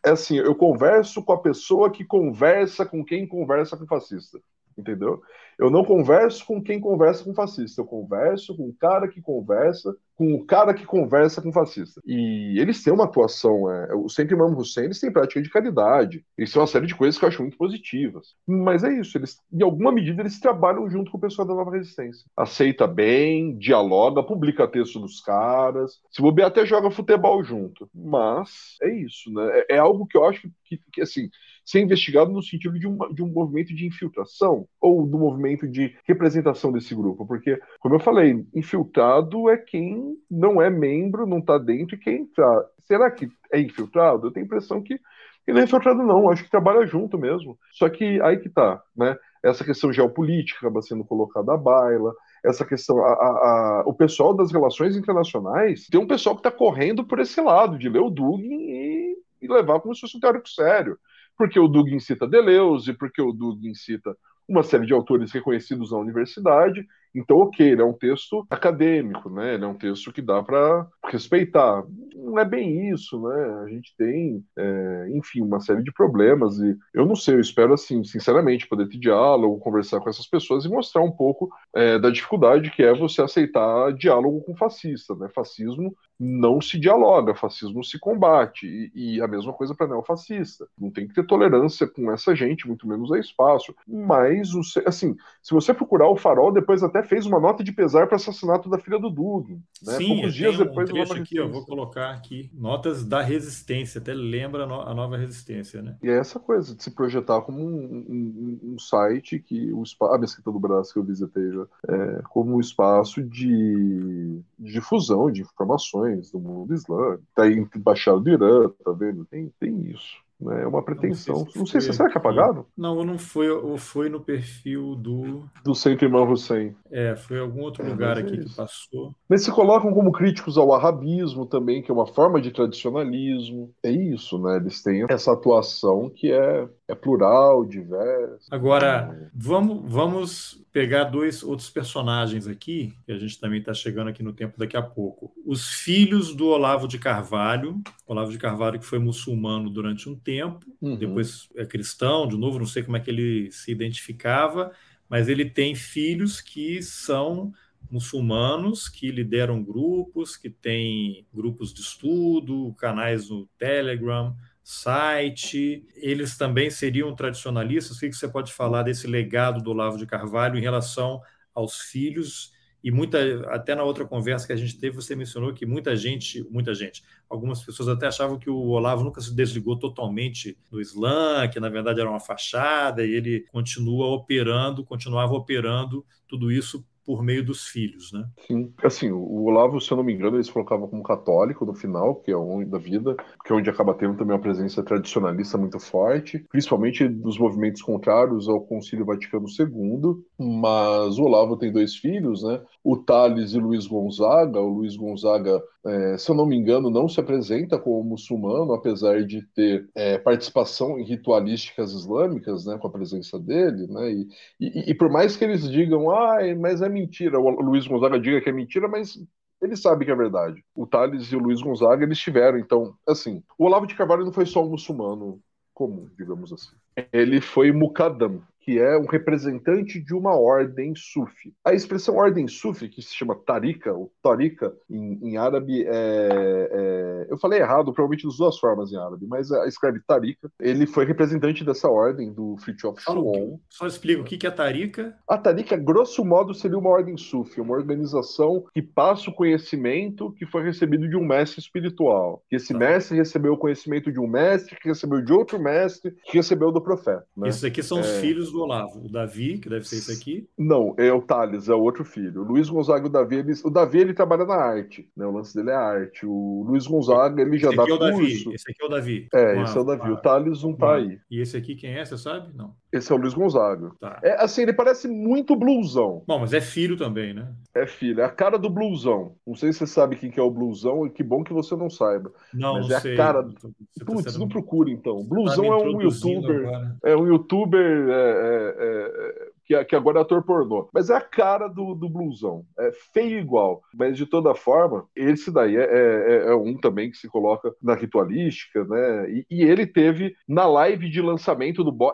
é 0.05 0.11
assim, 0.11 0.37
eu 0.37 0.55
converso 0.55 1.23
com 1.23 1.33
a 1.33 1.41
pessoa 1.41 1.91
que 1.91 2.05
conversa 2.05 2.85
com 2.85 3.03
quem 3.03 3.27
conversa 3.27 3.77
com 3.77 3.85
fascista, 3.87 4.39
entendeu? 4.77 5.21
Eu 5.59 5.69
não 5.69 5.83
converso 5.83 6.45
com 6.45 6.63
quem 6.63 6.79
conversa 6.79 7.23
com 7.23 7.33
fascista, 7.33 7.81
eu 7.81 7.85
converso 7.85 8.55
com 8.55 8.69
o 8.69 8.73
cara 8.73 9.09
que 9.09 9.21
conversa 9.21 9.93
com 10.19 10.33
o 10.33 10.45
cara 10.45 10.73
que 10.73 10.85
conversa 10.85 11.41
com 11.41 11.51
fascista. 11.51 12.01
E 12.05 12.59
eles 12.59 12.83
têm 12.83 12.91
uma 12.91 13.05
atuação, 13.05 13.71
é, 13.71 13.95
o 13.95 14.09
Centro 14.09 14.35
Imam 14.35 14.53
Hussein, 14.53 14.83
eles 14.83 14.99
têm 14.99 15.13
prática 15.13 15.41
de 15.41 15.49
caridade, 15.49 16.25
eles 16.37 16.51
têm 16.51 16.61
uma 16.61 16.67
série 16.67 16.87
de 16.87 16.93
coisas 16.93 17.17
que 17.17 17.23
eu 17.23 17.29
acho 17.29 17.41
muito 17.41 17.57
positivas. 17.57 18.35
Mas 18.45 18.83
é 18.83 18.99
isso, 18.99 19.17
eles, 19.17 19.37
em 19.49 19.63
alguma 19.63 19.93
medida, 19.93 20.21
eles 20.21 20.37
trabalham 20.37 20.89
junto 20.89 21.09
com 21.09 21.17
o 21.17 21.21
pessoal 21.21 21.47
da 21.47 21.55
Nova 21.55 21.71
Resistência. 21.71 22.25
Aceita 22.35 22.85
bem, 22.85 23.57
dialoga, 23.57 24.21
publica 24.21 24.67
texto 24.67 24.99
dos 24.99 25.21
caras, 25.21 26.01
se 26.11 26.21
bobear 26.21 26.49
até 26.49 26.65
joga 26.65 26.91
futebol 26.91 27.41
junto. 27.41 27.89
Mas 27.95 28.75
é 28.81 28.93
isso, 28.93 29.31
né? 29.31 29.63
É, 29.69 29.75
é 29.75 29.77
algo 29.77 30.05
que 30.05 30.17
eu 30.17 30.25
acho 30.25 30.49
que, 30.65 30.81
que 30.91 31.01
assim, 31.01 31.29
ser 31.69 31.81
investigado 31.81 32.31
no 32.31 32.41
sentido 32.41 32.73
de, 32.73 32.87
de 33.13 33.21
um 33.21 33.27
movimento 33.27 33.75
de 33.75 33.85
infiltração 33.85 34.67
ou 34.81 35.05
do 35.05 35.19
movimento 35.19 35.67
de 35.67 35.95
representação 36.03 36.71
desse 36.71 36.95
grupo, 36.95 37.27
porque, 37.27 37.61
como 37.79 37.93
eu 37.93 37.99
falei, 37.99 38.43
infiltrado 38.55 39.47
é 39.47 39.55
quem 39.55 40.17
não 40.31 40.59
é 40.59 40.67
membro, 40.67 41.27
não 41.27 41.37
está 41.37 41.59
dentro 41.59 41.95
e 41.95 41.99
quem 41.99 42.23
está. 42.23 42.65
Será 42.85 43.11
que 43.11 43.29
é 43.53 43.59
infiltrado? 43.59 44.25
Eu 44.25 44.31
tenho 44.31 44.45
a 44.45 44.47
impressão 44.47 44.81
que, 44.81 44.97
que 45.45 45.53
não 45.53 45.59
é 45.59 45.63
infiltrado, 45.65 46.01
não, 46.01 46.31
acho 46.31 46.43
que 46.43 46.49
trabalha 46.49 46.87
junto 46.87 47.19
mesmo. 47.19 47.55
Só 47.71 47.87
que 47.87 48.19
aí 48.21 48.37
que 48.37 48.49
tá, 48.49 48.81
né? 48.97 49.15
Essa 49.43 49.63
questão 49.63 49.93
geopolítica 49.93 50.57
acaba 50.65 50.81
sendo 50.81 51.05
colocada 51.05 51.53
à 51.53 51.57
baila, 51.57 52.13
essa 52.43 52.65
questão, 52.65 52.97
a, 53.05 53.13
a, 53.13 53.13
a, 53.13 53.83
o 53.85 53.93
pessoal 53.93 54.33
das 54.33 54.51
relações 54.51 54.97
internacionais 54.97 55.85
tem 55.85 55.99
um 55.99 56.07
pessoal 56.07 56.35
que 56.35 56.39
está 56.39 56.51
correndo 56.51 57.05
por 57.05 57.19
esse 57.19 57.39
lado, 57.39 57.77
de 57.77 57.87
ler 57.87 58.01
o 58.01 58.09
Dugin 58.09 58.71
e, 58.71 59.17
e 59.39 59.47
levar 59.47 59.79
como 59.81 59.93
se 59.93 60.01
fosse 60.01 60.17
um 60.17 60.19
teórico 60.19 60.49
sério 60.49 60.97
porque 61.39 61.57
o 61.57 61.69
Dugin 61.69 62.01
cita 62.01 62.27
Deleuze, 62.27 62.93
porque 62.93 63.21
o 63.21 63.31
Dugin 63.31 63.73
cita 63.73 64.13
uma 64.45 64.61
série 64.61 64.85
de 64.85 64.91
autores 64.91 65.31
reconhecidos 65.31 65.93
na 65.93 65.97
universidade. 65.97 66.85
Então, 67.13 67.37
ok, 67.37 67.71
ele 67.71 67.81
é 67.81 67.85
um 67.85 67.93
texto 67.93 68.45
acadêmico, 68.49 69.29
né? 69.29 69.55
Ele 69.55 69.65
é 69.65 69.67
um 69.67 69.77
texto 69.77 70.11
que 70.11 70.21
dá 70.21 70.41
para 70.43 70.87
respeitar. 71.05 71.83
Não 72.15 72.37
é 72.37 72.45
bem 72.45 72.89
isso, 72.91 73.21
né? 73.21 73.61
A 73.63 73.67
gente 73.67 73.93
tem, 73.97 74.43
é, 74.57 75.07
enfim, 75.13 75.41
uma 75.41 75.59
série 75.59 75.83
de 75.83 75.91
problemas 75.91 76.59
e 76.59 76.77
eu 76.93 77.05
não 77.05 77.15
sei, 77.15 77.35
eu 77.35 77.39
espero, 77.39 77.73
assim, 77.73 78.03
sinceramente, 78.03 78.67
poder 78.67 78.87
ter 78.87 78.97
diálogo, 78.97 79.59
conversar 79.59 79.99
com 79.99 80.09
essas 80.09 80.27
pessoas 80.27 80.65
e 80.65 80.69
mostrar 80.69 81.01
um 81.01 81.11
pouco 81.11 81.49
é, 81.73 81.97
da 81.97 82.09
dificuldade 82.09 82.71
que 82.71 82.83
é 82.83 82.93
você 82.93 83.21
aceitar 83.21 83.93
diálogo 83.93 84.41
com 84.41 84.55
fascista, 84.55 85.15
né? 85.15 85.27
Fascismo 85.33 85.95
não 86.19 86.59
se 86.59 86.77
dialoga, 86.77 87.33
fascismo 87.33 87.81
se 87.83 87.97
combate 87.97 88.67
e, 88.93 89.15
e 89.15 89.21
a 89.21 89.27
mesma 89.27 89.53
coisa 89.53 89.73
para 89.73 89.87
neofascista. 89.87 90.67
Não 90.77 90.91
tem 90.91 91.07
que 91.07 91.13
ter 91.13 91.25
tolerância 91.25 91.87
com 91.87 92.11
essa 92.11 92.35
gente, 92.35 92.67
muito 92.67 92.85
menos 92.87 93.11
a 93.11 93.17
espaço. 93.17 93.73
Mas, 93.87 94.49
assim, 94.85 95.15
se 95.41 95.53
você 95.53 95.73
procurar 95.73 96.09
o 96.09 96.17
Farol, 96.17 96.51
depois 96.51 96.83
até 96.83 96.98
fez 97.03 97.25
uma 97.25 97.39
nota 97.39 97.63
de 97.63 97.71
pesar 97.71 98.07
para 98.07 98.15
o 98.15 98.17
assassinato 98.17 98.69
da 98.69 98.77
filha 98.77 98.99
do 98.99 99.09
Dugin. 99.09 99.61
Né? 99.83 99.93
Sim, 99.93 100.07
Poucos 100.07 100.33
dias 100.33 100.57
depois 100.57 100.89
um 100.89 100.93
trecho 100.93 101.13
aqui, 101.13 101.37
eu 101.37 101.51
vou 101.51 101.65
colocar 101.65 102.11
aqui 102.11 102.49
notas 102.53 103.05
da 103.05 103.21
resistência, 103.21 103.99
até 103.99 104.13
lembra 104.13 104.63
a 104.63 104.93
nova 104.93 105.17
resistência, 105.17 105.81
né? 105.81 105.97
E 106.01 106.09
é 106.09 106.17
essa 106.17 106.39
coisa 106.39 106.75
de 106.75 106.83
se 106.83 106.91
projetar 106.91 107.41
como 107.41 107.59
um, 107.59 108.05
um, 108.09 108.59
um 108.73 108.79
site 108.79 109.39
que 109.39 109.71
o 109.73 109.83
a 110.05 110.17
mesquita 110.17 110.51
do 110.51 110.59
Brasil 110.59 110.93
que 110.93 110.99
eu 110.99 111.03
visitei 111.03 111.51
já, 111.51 111.65
é, 111.87 112.21
como 112.29 112.55
um 112.55 112.59
espaço 112.59 113.21
de, 113.21 114.41
de 114.57 114.73
difusão 114.73 115.31
de 115.31 115.41
informações 115.41 116.31
do 116.31 116.39
mundo 116.39 116.73
islâmico. 116.73 117.23
Tá 117.35 117.43
aí 117.43 117.67
embaixado 117.75 118.19
do 118.19 118.29
Irã, 118.29 118.69
tá 118.83 118.91
vendo? 118.91 119.25
Tem, 119.25 119.51
tem 119.59 119.89
isso. 119.89 120.17
Né? 120.39 120.63
É 120.63 120.67
uma 120.67 120.81
pretensão. 120.81 121.35
Não 121.35 121.43
sei 121.43 121.51
se, 121.51 121.59
não 121.59 121.65
sei 121.65 121.81
se 121.81 121.93
será 121.93 122.09
que 122.09 122.17
é 122.17 122.19
apagado? 122.19 122.65
Não, 122.77 123.03
não 123.03 123.17
foi, 123.17 123.49
ou 123.49 123.77
foi 123.77 124.09
no 124.09 124.19
perfil 124.21 124.95
do. 124.95 125.43
Do 125.63 125.75
Centro 125.75 126.05
Imam 126.05 126.31
Hussein. 126.31 126.75
É, 126.89 127.15
foi 127.15 127.39
algum 127.39 127.61
outro 127.61 127.85
é, 127.85 127.89
lugar 127.89 128.17
aqui 128.17 128.35
é 128.35 128.37
que 128.43 128.55
passou. 128.55 129.13
Mas 129.27 129.43
se 129.43 129.51
colocam 129.51 129.93
como 129.93 130.11
críticos 130.11 130.57
ao 130.57 130.73
arabismo 130.73 131.45
também, 131.45 131.81
que 131.81 131.91
é 131.91 131.93
uma 131.93 132.07
forma 132.07 132.39
de 132.39 132.51
tradicionalismo. 132.51 133.73
É 133.83 133.91
isso, 133.91 134.39
né? 134.39 134.57
Eles 134.57 134.81
têm 134.81 135.05
essa 135.09 135.33
atuação 135.33 136.09
que 136.09 136.31
é, 136.31 136.67
é 136.87 136.95
plural, 136.95 137.65
diversa. 137.65 138.47
Agora, 138.49 139.29
vamos, 139.33 139.81
vamos 139.91 140.63
pegar 140.71 141.05
dois 141.05 141.43
outros 141.43 141.69
personagens 141.69 142.47
aqui, 142.47 142.93
que 143.05 143.11
a 143.11 143.17
gente 143.17 143.39
também 143.39 143.59
está 143.59 143.73
chegando 143.73 144.09
aqui 144.09 144.21
no 144.21 144.33
tempo 144.33 144.57
daqui 144.57 144.77
a 144.77 144.81
pouco. 144.81 145.33
Os 145.45 145.69
filhos 145.69 146.35
do 146.35 146.47
Olavo 146.47 146.87
de 146.87 146.99
Carvalho. 146.99 147.81
Olavo 148.07 148.31
de 148.31 148.37
Carvalho, 148.37 148.79
que 148.79 148.85
foi 148.85 148.99
muçulmano 148.99 149.69
durante 149.69 150.07
um 150.09 150.15
tempo, 150.15 150.65
uhum. 150.81 150.95
depois 150.95 151.49
é 151.55 151.65
cristão, 151.65 152.27
de 152.27 152.37
novo, 152.37 152.59
não 152.59 152.65
sei 152.65 152.83
como 152.83 152.97
é 152.97 152.99
que 152.99 153.09
ele 153.09 153.51
se 153.51 153.71
identificava, 153.71 154.71
mas 155.09 155.27
ele 155.27 155.45
tem 155.45 155.73
filhos 155.73 156.39
que 156.39 156.81
são 156.81 157.51
muçulmanos 157.89 158.87
que 158.87 159.11
lideram 159.11 159.63
grupos, 159.63 160.37
que 160.37 160.49
têm 160.49 161.25
grupos 161.33 161.73
de 161.73 161.81
estudo, 161.81 162.75
canais 162.77 163.29
no 163.29 163.47
Telegram, 163.57 164.35
site. 164.63 165.85
Eles 165.95 166.37
também 166.37 166.69
seriam 166.69 167.15
tradicionalistas. 167.15 167.97
O 167.97 167.99
que 167.99 168.13
você 168.13 168.27
pode 168.27 168.53
falar 168.53 168.83
desse 168.83 169.07
legado 169.07 169.61
do 169.61 169.71
Olavo 169.71 169.97
de 169.97 170.05
Carvalho 170.05 170.57
em 170.57 170.61
relação 170.61 171.21
aos 171.53 171.79
filhos? 171.79 172.51
E 172.81 172.91
muita, 172.91 173.19
até 173.53 173.75
na 173.75 173.83
outra 173.83 174.05
conversa 174.05 174.47
que 174.47 174.53
a 174.53 174.55
gente 174.55 174.79
teve, 174.79 174.95
você 174.95 175.13
mencionou 175.15 175.53
que 175.53 175.65
muita 175.65 175.95
gente, 175.97 176.41
muita 176.49 176.73
gente, 176.73 177.03
algumas 177.29 177.61
pessoas 177.61 177.89
até 177.89 178.07
achavam 178.07 178.39
que 178.39 178.49
o 178.49 178.69
Olavo 178.69 179.03
nunca 179.03 179.19
se 179.19 179.35
desligou 179.35 179.77
totalmente 179.77 180.57
do 180.71 180.79
Islã, 180.79 181.45
que 181.49 181.59
na 181.59 181.67
verdade 181.67 181.99
era 181.99 182.09
uma 182.09 182.21
fachada, 182.21 183.05
e 183.05 183.11
ele 183.11 183.41
continua 183.51 184.07
operando, 184.07 184.85
continuava 184.85 185.33
operando 185.33 186.05
tudo 186.25 186.49
isso 186.51 186.85
por 187.09 187.23
meio 187.23 187.43
dos 187.43 187.65
filhos, 187.65 188.11
né? 188.13 188.23
Sim. 188.45 188.71
Assim, 188.83 189.09
o 189.09 189.45
Olavo, 189.45 189.81
se 189.81 189.89
eu 189.89 189.97
não 189.97 190.03
me 190.03 190.13
engano, 190.13 190.35
ele 190.35 190.43
se 190.43 190.53
colocava 190.53 190.87
como 190.87 191.01
católico 191.01 191.65
no 191.65 191.73
final, 191.73 192.17
que 192.17 192.29
é 192.29 192.37
onde 192.37 192.69
da 192.69 192.77
vida, 192.77 193.15
que 193.43 193.51
é 193.51 193.55
onde 193.55 193.67
acaba 193.67 193.95
tendo 193.95 194.15
também 194.15 194.35
uma 194.35 194.41
presença 194.41 194.83
tradicionalista 194.83 195.57
muito 195.57 195.79
forte, 195.79 196.45
principalmente 196.51 197.07
dos 197.07 197.39
movimentos 197.39 197.81
contrários 197.81 198.47
ao 198.47 198.61
Concílio 198.61 199.07
Vaticano 199.07 199.47
II. 199.47 200.23
Mas 200.41 201.19
o 201.19 201.23
Olavo 201.23 201.57
tem 201.57 201.69
dois 201.69 201.95
filhos, 201.95 202.43
né? 202.43 202.61
O 202.81 202.95
Thales 202.95 203.51
e 203.51 203.59
Luiz 203.59 203.85
Gonzaga. 203.85 204.61
O 204.61 204.69
Luiz 204.69 204.95
Gonzaga, 204.95 205.61
é, 205.85 206.17
se 206.17 206.31
eu 206.31 206.35
não 206.35 206.45
me 206.45 206.55
engano, 206.55 206.89
não 206.89 207.09
se 207.09 207.19
apresenta 207.19 207.77
como 207.77 208.01
muçulmano, 208.03 208.71
apesar 208.71 209.25
de 209.25 209.45
ter 209.53 209.89
é, 209.93 210.17
participação 210.17 210.97
em 210.97 211.03
ritualísticas 211.03 211.91
islâmicas, 211.91 212.65
né, 212.65 212.77
com 212.77 212.87
a 212.87 212.91
presença 212.91 213.37
dele, 213.37 213.85
né? 213.87 214.11
E, 214.11 214.27
e, 214.59 214.91
e 214.91 214.93
por 214.93 215.09
mais 215.09 215.35
que 215.35 215.43
eles 215.43 215.69
digam, 215.69 216.09
ah, 216.09 216.37
mas 216.57 216.81
é 216.81 216.87
mentira, 216.87 217.37
o 217.37 217.61
Luiz 217.61 217.85
Gonzaga 217.85 218.17
diga 218.17 218.39
que 218.39 218.49
é 218.49 218.53
mentira, 218.53 218.87
mas 218.87 219.19
ele 219.61 219.75
sabe 219.75 220.05
que 220.05 220.11
é 220.11 220.15
verdade. 220.15 220.63
O 220.73 220.87
Thales 220.87 221.27
e 221.27 221.35
o 221.35 221.39
Luiz 221.39 221.61
Gonzaga, 221.61 222.05
eles 222.05 222.17
tiveram, 222.17 222.57
então, 222.57 222.93
assim, 223.05 223.43
o 223.57 223.65
Olavo 223.65 223.85
de 223.85 223.95
Carvalho 223.95 224.23
não 224.23 224.31
foi 224.31 224.45
só 224.45 224.63
um 224.63 224.69
muçulmano 224.69 225.41
comum, 225.73 226.09
digamos 226.17 226.51
assim. 226.53 226.75
Ele 227.11 227.41
foi 227.41 227.71
muqaddam, 227.71 228.41
que 228.61 228.79
é 228.79 228.97
um 228.97 229.05
representante 229.05 229.99
de 229.99 230.13
uma 230.13 230.35
ordem 230.35 230.93
sufi. 230.95 231.53
A 231.65 231.73
expressão 231.73 232.15
ordem 232.15 232.47
sufi, 232.47 232.89
que 232.89 233.01
se 233.01 233.15
chama 233.15 233.35
tarika, 233.35 233.93
ou 233.93 234.11
tarika 234.21 234.73
em, 234.89 235.19
em 235.21 235.37
árabe, 235.37 235.85
é, 235.87 235.89
é, 235.91 237.27
eu 237.29 237.37
falei 237.37 237.59
errado, 237.59 237.93
provavelmente 237.93 238.27
das 238.27 238.37
duas 238.37 238.57
formas 238.57 238.91
em 238.91 238.97
árabe, 238.97 239.25
mas 239.27 239.51
é, 239.51 239.67
escreve 239.67 239.99
tarika. 240.05 240.49
Ele 240.59 240.85
foi 240.85 241.05
representante 241.05 241.63
dessa 241.63 241.89
ordem 241.89 242.31
do 242.33 242.57
Fritjof 242.57 243.01
Shalom. 243.01 243.57
Só 243.69 243.87
explica 243.87 244.21
o 244.21 244.25
que 244.25 244.45
é 244.45 244.51
tarika. 244.51 245.15
A 245.27 245.37
tarika, 245.37 245.75
grosso 245.77 246.23
modo, 246.25 246.53
seria 246.53 246.77
uma 246.77 246.89
ordem 246.89 247.17
sufi, 247.17 247.61
uma 247.61 247.75
organização 247.75 248.65
que 248.73 248.81
passa 248.81 249.29
o 249.29 249.33
conhecimento 249.33 250.31
que 250.33 250.45
foi 250.45 250.63
recebido 250.63 251.07
de 251.07 251.15
um 251.15 251.25
mestre 251.25 251.59
espiritual. 251.59 252.43
Que 252.49 252.57
esse 252.57 252.73
tá. 252.73 252.79
mestre 252.79 253.17
recebeu 253.17 253.53
o 253.53 253.57
conhecimento 253.57 254.11
de 254.11 254.19
um 254.19 254.27
mestre, 254.27 254.75
que 254.79 254.89
recebeu 254.89 255.21
de 255.21 255.31
outro 255.31 255.59
mestre, 255.59 256.15
que 256.25 256.37
recebeu 256.37 256.71
do 256.71 256.81
profeta. 256.81 257.25
Né? 257.35 257.49
Esses 257.49 257.63
aqui 257.63 257.81
são 257.81 257.99
os 257.99 258.07
é. 258.07 258.21
filhos 258.21 258.51
do 258.51 258.58
do 258.59 258.63
Olavo? 258.65 259.05
O 259.05 259.09
Davi, 259.09 259.57
que 259.57 259.69
deve 259.69 259.87
ser 259.87 259.97
isso 259.97 260.11
aqui? 260.11 260.47
Não, 260.57 260.93
é 260.97 261.11
o 261.11 261.21
Thales, 261.21 261.69
é 261.69 261.73
o 261.73 261.81
outro 261.81 262.03
filho. 262.03 262.41
O 262.41 262.45
Luiz 262.45 262.69
Gonzaga 262.69 263.05
e 263.05 263.09
o 263.09 263.11
Davi, 263.11 263.37
eles, 263.37 263.63
o 263.63 263.69
Davi 263.69 263.99
ele 263.99 264.13
trabalha 264.13 264.45
na 264.45 264.55
arte, 264.55 265.09
né? 265.15 265.25
O 265.25 265.31
lance 265.31 265.55
dele 265.55 265.71
é 265.71 265.75
arte. 265.75 266.25
O 266.25 266.65
Luiz 266.67 266.85
Gonzaga, 266.87 267.41
ele 267.41 267.57
já 267.57 267.69
esse 267.69 267.77
dá 267.77 267.83
aqui 267.83 267.91
é 267.91 267.95
o 267.95 267.99
curso. 267.99 268.17
Davi. 268.45 268.55
Esse 268.55 268.71
aqui 268.71 268.83
é 268.83 268.85
o 268.85 268.89
Davi. 268.89 269.27
É, 269.33 269.61
esse 269.61 269.77
é 269.77 269.81
o 269.81 269.83
Davi. 269.83 270.11
O 270.11 270.17
Thales 270.17 270.63
não 270.63 270.73
tá 270.75 270.95
aí. 270.95 271.19
E 271.31 271.41
esse 271.41 271.55
aqui 271.57 271.75
quem 271.75 271.97
é, 271.97 272.05
você 272.05 272.17
sabe? 272.17 272.55
Não. 272.55 272.73
Esse 272.91 273.11
é 273.11 273.15
o 273.15 273.19
Luiz 273.19 273.33
Gonzaga. 273.33 273.91
Tá. 273.99 274.19
É 274.23 274.43
assim, 274.43 274.63
ele 274.63 274.73
parece 274.73 275.07
muito 275.07 275.55
blusão. 275.55 276.23
Bom, 276.27 276.39
mas 276.39 276.53
é 276.53 276.61
filho 276.61 276.97
também, 276.97 277.33
né? 277.33 277.53
É 277.73 277.85
filho, 277.85 278.21
é 278.21 278.25
a 278.25 278.29
cara 278.29 278.57
do 278.57 278.69
blusão. 278.69 279.35
Não 279.45 279.55
sei 279.55 279.71
se 279.71 279.79
você 279.79 279.87
sabe 279.87 280.15
quem 280.15 280.31
que 280.31 280.39
é 280.39 280.43
o 280.43 280.49
blusão, 280.49 281.05
e 281.05 281.09
que 281.11 281.23
bom 281.23 281.43
que 281.43 281.53
você 281.53 281.75
não 281.75 281.89
saiba. 281.89 282.31
Não, 282.53 282.73
mas 282.73 282.89
não 282.89 282.97
é 282.97 282.99
sei. 282.99 283.13
a 283.13 283.17
cara. 283.17 283.43
Você 283.43 284.03
Putz, 284.03 284.33
tá 284.33 284.39
não 284.39 284.47
procura 284.47 284.89
então. 284.89 285.19
Tá 285.19 285.27
Blusão 285.27 285.65
tá 285.65 285.71
é 285.71 285.75
um 285.75 286.01
youtuber. 286.01 286.67
Agora. 286.67 286.97
É 287.03 287.15
um 287.15 287.27
youtuber. 287.27 288.09
É, 288.09 288.38
é, 288.39 288.75
é, 288.77 289.49
que, 289.65 289.85
que, 289.85 289.95
agora 289.95 290.19
é 290.19 290.21
ator 290.21 290.43
pornô. 290.43 290.89
Mas 290.93 291.09
é 291.09 291.15
a 291.15 291.21
cara 291.21 291.67
do, 291.67 291.93
do 291.93 292.09
blusão. 292.09 292.65
É 292.77 292.91
feio 293.13 293.39
igual. 293.39 293.81
Mas 293.93 294.17
de 294.17 294.25
toda 294.25 294.55
forma, 294.55 295.05
esse 295.15 295.51
daí 295.51 295.75
é, 295.75 295.83
é, 295.83 296.49
é 296.49 296.55
um 296.55 296.77
também 296.77 297.11
que 297.11 297.17
se 297.17 297.27
coloca 297.27 297.73
na 297.81 297.95
ritualística, 297.95 298.83
né? 298.85 299.31
E, 299.31 299.45
e 299.49 299.63
ele 299.63 299.85
teve 299.85 300.35
na 300.47 300.65
live 300.65 301.09
de 301.09 301.21
lançamento 301.21 301.83
do. 301.83 301.91
Bo 301.91 302.13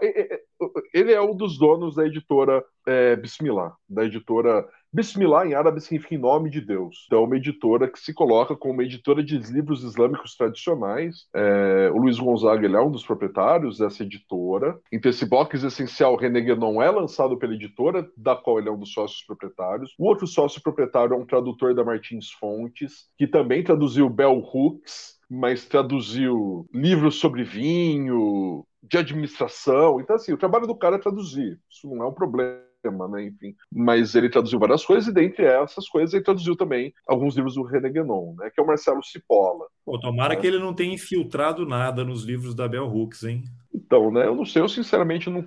ele 0.94 1.12
é 1.12 1.22
um 1.22 1.36
dos 1.36 1.58
donos 1.58 1.96
da 1.96 2.06
editora 2.06 2.64
é, 2.86 3.16
Bismillah, 3.16 3.74
da 3.90 4.06
editora 4.06 4.66
Bismillah 4.96 5.46
em 5.46 5.54
árabe 5.54 5.82
significa 5.82 6.16
em 6.16 6.18
nome 6.18 6.50
de 6.50 6.62
Deus. 6.62 7.04
Então, 7.06 7.20
é 7.20 7.26
uma 7.26 7.36
editora 7.36 7.92
que 7.92 8.00
se 8.00 8.14
coloca 8.14 8.56
como 8.56 8.76
uma 8.76 8.84
editora 8.84 9.22
de 9.22 9.38
livros 9.40 9.84
islâmicos 9.84 10.38
tradicionais. 10.38 11.28
É, 11.36 11.92
o 11.94 11.98
Luiz 11.98 12.18
Gonzaga 12.18 12.66
é 12.66 12.82
um 12.82 12.90
dos 12.90 13.06
proprietários 13.06 13.78
dessa 13.78 14.04
editora. 14.04 14.80
Então, 14.90 15.10
esse 15.10 15.26
box 15.26 15.62
essencial 15.66 16.16
Reneguenon 16.16 16.82
é 16.82 16.90
lançado 16.90 17.38
pela 17.38 17.54
editora, 17.54 18.10
da 18.16 18.38
qual 18.38 18.58
ele 18.58 18.70
é 18.70 18.72
um 18.72 18.80
dos 18.80 18.94
sócios 18.94 19.22
proprietários. 19.26 19.94
O 20.00 20.08
outro 20.08 20.26
sócio 20.26 20.62
proprietário 20.62 21.14
é 21.14 21.18
um 21.18 21.26
tradutor 21.26 21.76
da 21.76 21.84
Martins 21.84 22.32
Fontes, 22.32 23.10
que 23.18 23.28
também 23.28 23.66
traduziu 23.66 24.10
Bell 24.10 24.40
Hooks, 24.40 25.20
mas 25.30 25.66
traduziu 25.66 26.66
livros 26.74 27.16
sobre 27.16 27.44
vinho, 27.44 28.66
de 28.82 28.98
administração. 28.98 30.00
Então, 30.00 30.16
assim, 30.16 30.32
o 30.32 30.38
trabalho 30.38 30.68
do 30.68 30.76
cara 30.76 30.96
é 30.96 31.00
traduzir. 31.00 31.60
Isso 31.70 31.90
não 31.90 32.02
é 32.02 32.08
um 32.08 32.14
problema. 32.14 32.64
Né, 32.86 33.26
enfim, 33.26 33.56
mas 33.72 34.16
ele 34.16 34.30
traduziu 34.30 34.60
várias 34.60 34.86
coisas 34.86 35.08
e 35.08 35.14
dentre 35.14 35.46
essas 35.46 35.88
coisas 35.88 36.14
ele 36.14 36.24
traduziu 36.24 36.56
também 36.56 36.94
alguns 37.08 37.36
livros 37.36 37.56
do 37.56 37.64
René 37.64 37.90
Guénon, 37.90 38.36
né, 38.38 38.50
que 38.54 38.60
é 38.60 38.64
o 38.64 38.68
Marcelo 38.68 39.04
Cipolla. 39.04 39.66
Pô, 39.86 40.00
tomara 40.00 40.36
que 40.36 40.48
ele 40.48 40.60
não 40.60 40.74
tenha 40.74 40.94
infiltrado 40.94 41.66
nada 41.66 42.04
nos 42.04 42.24
livros 42.24 42.56
da 42.56 42.68
Bell 42.68 42.88
Hooks, 42.88 43.24
hein? 43.24 43.44
Então, 43.74 44.12
né, 44.12 44.26
eu 44.26 44.36
não 44.36 44.46
sei, 44.46 44.62
eu 44.62 44.70
sinceramente 44.70 45.30
não, 45.30 45.46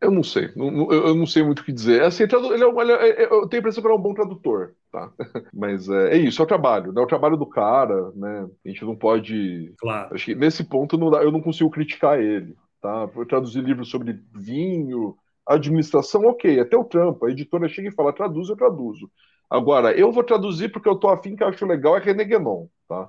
eu 0.00 0.10
não 0.10 0.22
sei, 0.22 0.50
não, 0.56 0.90
eu 0.90 1.14
não 1.14 1.26
sei 1.26 1.42
muito 1.42 1.60
o 1.60 1.64
que 1.64 1.72
dizer. 1.72 2.02
Assim, 2.02 2.22
ele 2.22 2.34
é, 2.36 2.82
ele 2.82 2.92
é, 2.92 3.22
é, 3.22 3.24
eu 3.24 3.46
tenho 3.48 3.58
a 3.58 3.62
impressão 3.62 3.82
que 3.82 3.86
ele 3.86 3.94
é 3.94 3.98
um 3.98 4.02
bom 4.02 4.14
tradutor, 4.14 4.74
tá? 4.90 5.12
Mas 5.52 5.88
é, 5.88 6.14
é, 6.14 6.16
isso, 6.16 6.40
é 6.40 6.44
o 6.44 6.48
trabalho, 6.48 6.92
né? 6.92 7.00
É 7.00 7.04
o 7.04 7.08
trabalho 7.08 7.36
do 7.36 7.46
cara, 7.46 8.10
né? 8.14 8.48
A 8.64 8.68
gente 8.68 8.84
não 8.84 8.96
pode. 8.96 9.74
Claro. 9.78 10.14
Acho 10.14 10.24
que 10.26 10.34
nesse 10.34 10.64
ponto 10.64 10.96
não 10.96 11.10
dá, 11.10 11.22
eu 11.22 11.30
não 11.30 11.42
consigo 11.42 11.70
criticar 11.70 12.18
ele, 12.18 12.56
tá? 12.80 13.08
Por 13.08 13.26
traduzir 13.26 13.62
livros 13.62 13.90
sobre 13.90 14.18
vinho, 14.34 15.16
administração, 15.54 16.24
ok, 16.26 16.60
até 16.60 16.76
o 16.76 16.84
trampo. 16.84 17.26
A 17.26 17.30
editora 17.30 17.68
chega 17.68 17.88
e 17.88 17.94
fala, 17.94 18.12
traduz, 18.12 18.48
eu 18.48 18.56
traduzo. 18.56 19.10
Agora, 19.48 19.92
eu 19.92 20.12
vou 20.12 20.22
traduzir 20.22 20.70
porque 20.70 20.88
eu 20.88 20.96
tô 20.96 21.08
afim 21.08 21.34
que 21.34 21.42
eu 21.42 21.48
acho 21.48 21.66
legal 21.66 21.96
é 21.96 22.00
René 22.00 22.24
Guénon, 22.24 22.68
tá? 22.88 23.08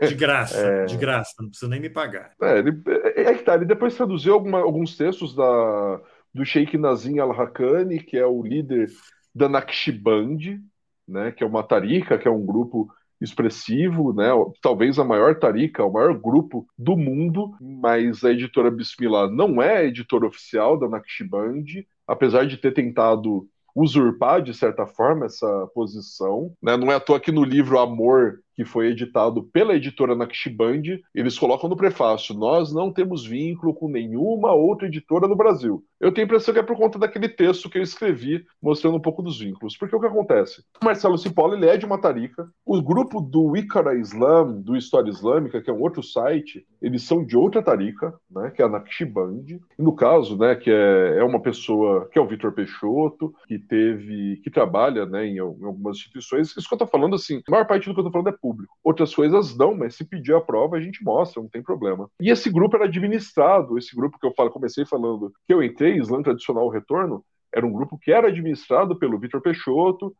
De 0.00 0.14
graça, 0.14 0.58
é... 0.58 0.84
de 0.84 0.96
graça, 0.96 1.34
não 1.40 1.48
precisa 1.48 1.70
nem 1.70 1.80
me 1.80 1.88
pagar. 1.88 2.32
É, 2.40 2.58
ele, 2.58 2.82
é, 3.16 3.22
é 3.22 3.34
que 3.34 3.42
tá, 3.42 3.54
ele 3.54 3.64
depois 3.64 3.96
traduziu 3.96 4.34
alguma, 4.34 4.60
alguns 4.60 4.96
textos 4.96 5.34
da, 5.34 6.00
do 6.34 6.44
Sheikh 6.44 6.76
Nazim 6.76 7.18
al-Hakani, 7.18 8.00
que 8.00 8.16
é 8.16 8.26
o 8.26 8.42
líder 8.42 8.90
da 9.34 9.48
Naqshband, 9.48 10.60
né, 11.08 11.32
que 11.32 11.42
é 11.42 11.46
uma 11.46 11.62
tarika, 11.62 12.18
que 12.18 12.28
é 12.28 12.30
um 12.30 12.44
grupo 12.44 12.88
expressivo, 13.20 14.12
né, 14.12 14.28
talvez 14.60 14.98
a 14.98 15.04
maior 15.04 15.38
tarika, 15.38 15.84
o 15.84 15.92
maior 15.92 16.18
grupo 16.18 16.66
do 16.76 16.96
mundo, 16.96 17.54
mas 17.60 18.24
a 18.24 18.30
editora 18.30 18.70
Bismillah 18.70 19.30
não 19.30 19.62
é 19.62 19.78
a 19.78 19.84
editora 19.84 20.26
oficial 20.26 20.78
da 20.78 20.88
Naqshband, 20.88 21.64
apesar 22.06 22.46
de 22.46 22.56
ter 22.56 22.72
tentado 22.72 23.48
usurpar, 23.74 24.40
de 24.40 24.54
certa 24.54 24.86
forma, 24.86 25.26
essa 25.26 25.66
posição. 25.74 26.52
Né? 26.62 26.76
Não 26.76 26.90
é 26.90 26.94
à 26.94 27.00
toa 27.00 27.20
que 27.20 27.30
no 27.30 27.44
livro 27.44 27.78
Amor 27.78 28.40
que 28.56 28.64
foi 28.64 28.88
editado 28.88 29.42
pela 29.42 29.74
editora 29.74 30.16
Naqshband, 30.16 31.00
eles 31.14 31.38
colocam 31.38 31.68
no 31.68 31.76
prefácio: 31.76 32.34
Nós 32.34 32.72
não 32.72 32.90
temos 32.90 33.26
vínculo 33.26 33.74
com 33.74 33.88
nenhuma 33.88 34.52
outra 34.52 34.88
editora 34.88 35.28
no 35.28 35.36
Brasil. 35.36 35.84
Eu 36.00 36.12
tenho 36.12 36.24
a 36.24 36.28
impressão 36.28 36.52
que 36.52 36.60
é 36.60 36.62
por 36.62 36.76
conta 36.76 36.98
daquele 36.98 37.28
texto 37.28 37.70
que 37.70 37.78
eu 37.78 37.82
escrevi 37.82 38.44
mostrando 38.62 38.96
um 38.96 39.00
pouco 39.00 39.22
dos 39.22 39.38
vínculos. 39.38 39.76
Porque 39.76 39.96
o 39.96 40.00
que 40.00 40.06
acontece? 40.06 40.62
O 40.80 40.84
Marcelo 40.84 41.16
Cipolla 41.16 41.56
é 41.66 41.76
de 41.76 41.86
uma 41.86 42.00
tarica. 42.00 42.48
O 42.64 42.82
grupo 42.82 43.20
do 43.20 43.56
Ikara 43.56 43.98
Islam, 43.98 44.60
do 44.60 44.76
História 44.76 45.10
Islâmica, 45.10 45.60
que 45.60 45.70
é 45.70 45.72
um 45.72 45.80
outro 45.80 46.02
site, 46.02 46.66
eles 46.82 47.02
são 47.02 47.24
de 47.24 47.36
outra 47.36 47.62
tarica, 47.62 48.14
né, 48.30 48.50
que 48.50 48.60
é 48.60 48.64
a 48.64 48.68
Naqshband. 48.68 49.44
E 49.78 49.82
no 49.82 49.94
caso, 49.94 50.36
né, 50.36 50.54
que 50.54 50.70
é, 50.70 51.18
é 51.18 51.24
uma 51.24 51.40
pessoa 51.40 52.08
que 52.12 52.18
é 52.18 52.22
o 52.22 52.26
Vitor 52.26 52.52
Peixoto, 52.52 53.34
que 53.46 53.58
teve, 53.58 54.40
que 54.42 54.50
trabalha 54.50 55.06
né, 55.06 55.26
em, 55.26 55.36
em 55.36 55.38
algumas 55.38 55.96
instituições. 55.96 56.48
Isso 56.48 56.68
que 56.68 56.74
eu 56.74 56.76
estou 56.76 56.88
falando, 56.88 57.14
assim, 57.14 57.42
a 57.48 57.50
maior 57.50 57.66
parte 57.66 57.88
do 57.88 57.94
que 57.94 58.00
eu 58.00 58.06
estou 58.06 58.12
falando 58.12 58.34
é 58.34 58.38
público. 58.46 58.72
Outras 58.84 59.12
coisas 59.12 59.56
não, 59.56 59.74
mas 59.74 59.96
se 59.96 60.04
pedir 60.04 60.34
a 60.34 60.40
prova, 60.40 60.76
a 60.76 60.80
gente 60.80 61.02
mostra, 61.02 61.42
não 61.42 61.48
tem 61.48 61.62
problema. 61.62 62.08
E 62.20 62.30
esse 62.30 62.48
grupo 62.48 62.76
era 62.76 62.84
administrado, 62.84 63.76
esse 63.76 63.94
grupo 63.96 64.18
que 64.18 64.26
eu 64.26 64.32
falo, 64.34 64.50
comecei 64.50 64.86
falando 64.86 65.32
que 65.46 65.52
eu 65.52 65.62
entrei, 65.62 65.96
Islã 65.96 66.22
Tradicional 66.22 66.68
Retorno, 66.68 67.24
era 67.52 67.66
um 67.66 67.72
grupo 67.72 67.98
que 67.98 68.12
era 68.12 68.28
administrado 68.28 68.96
pelo 68.96 69.18
Vitor 69.18 69.40
Peixoto, 69.40 70.14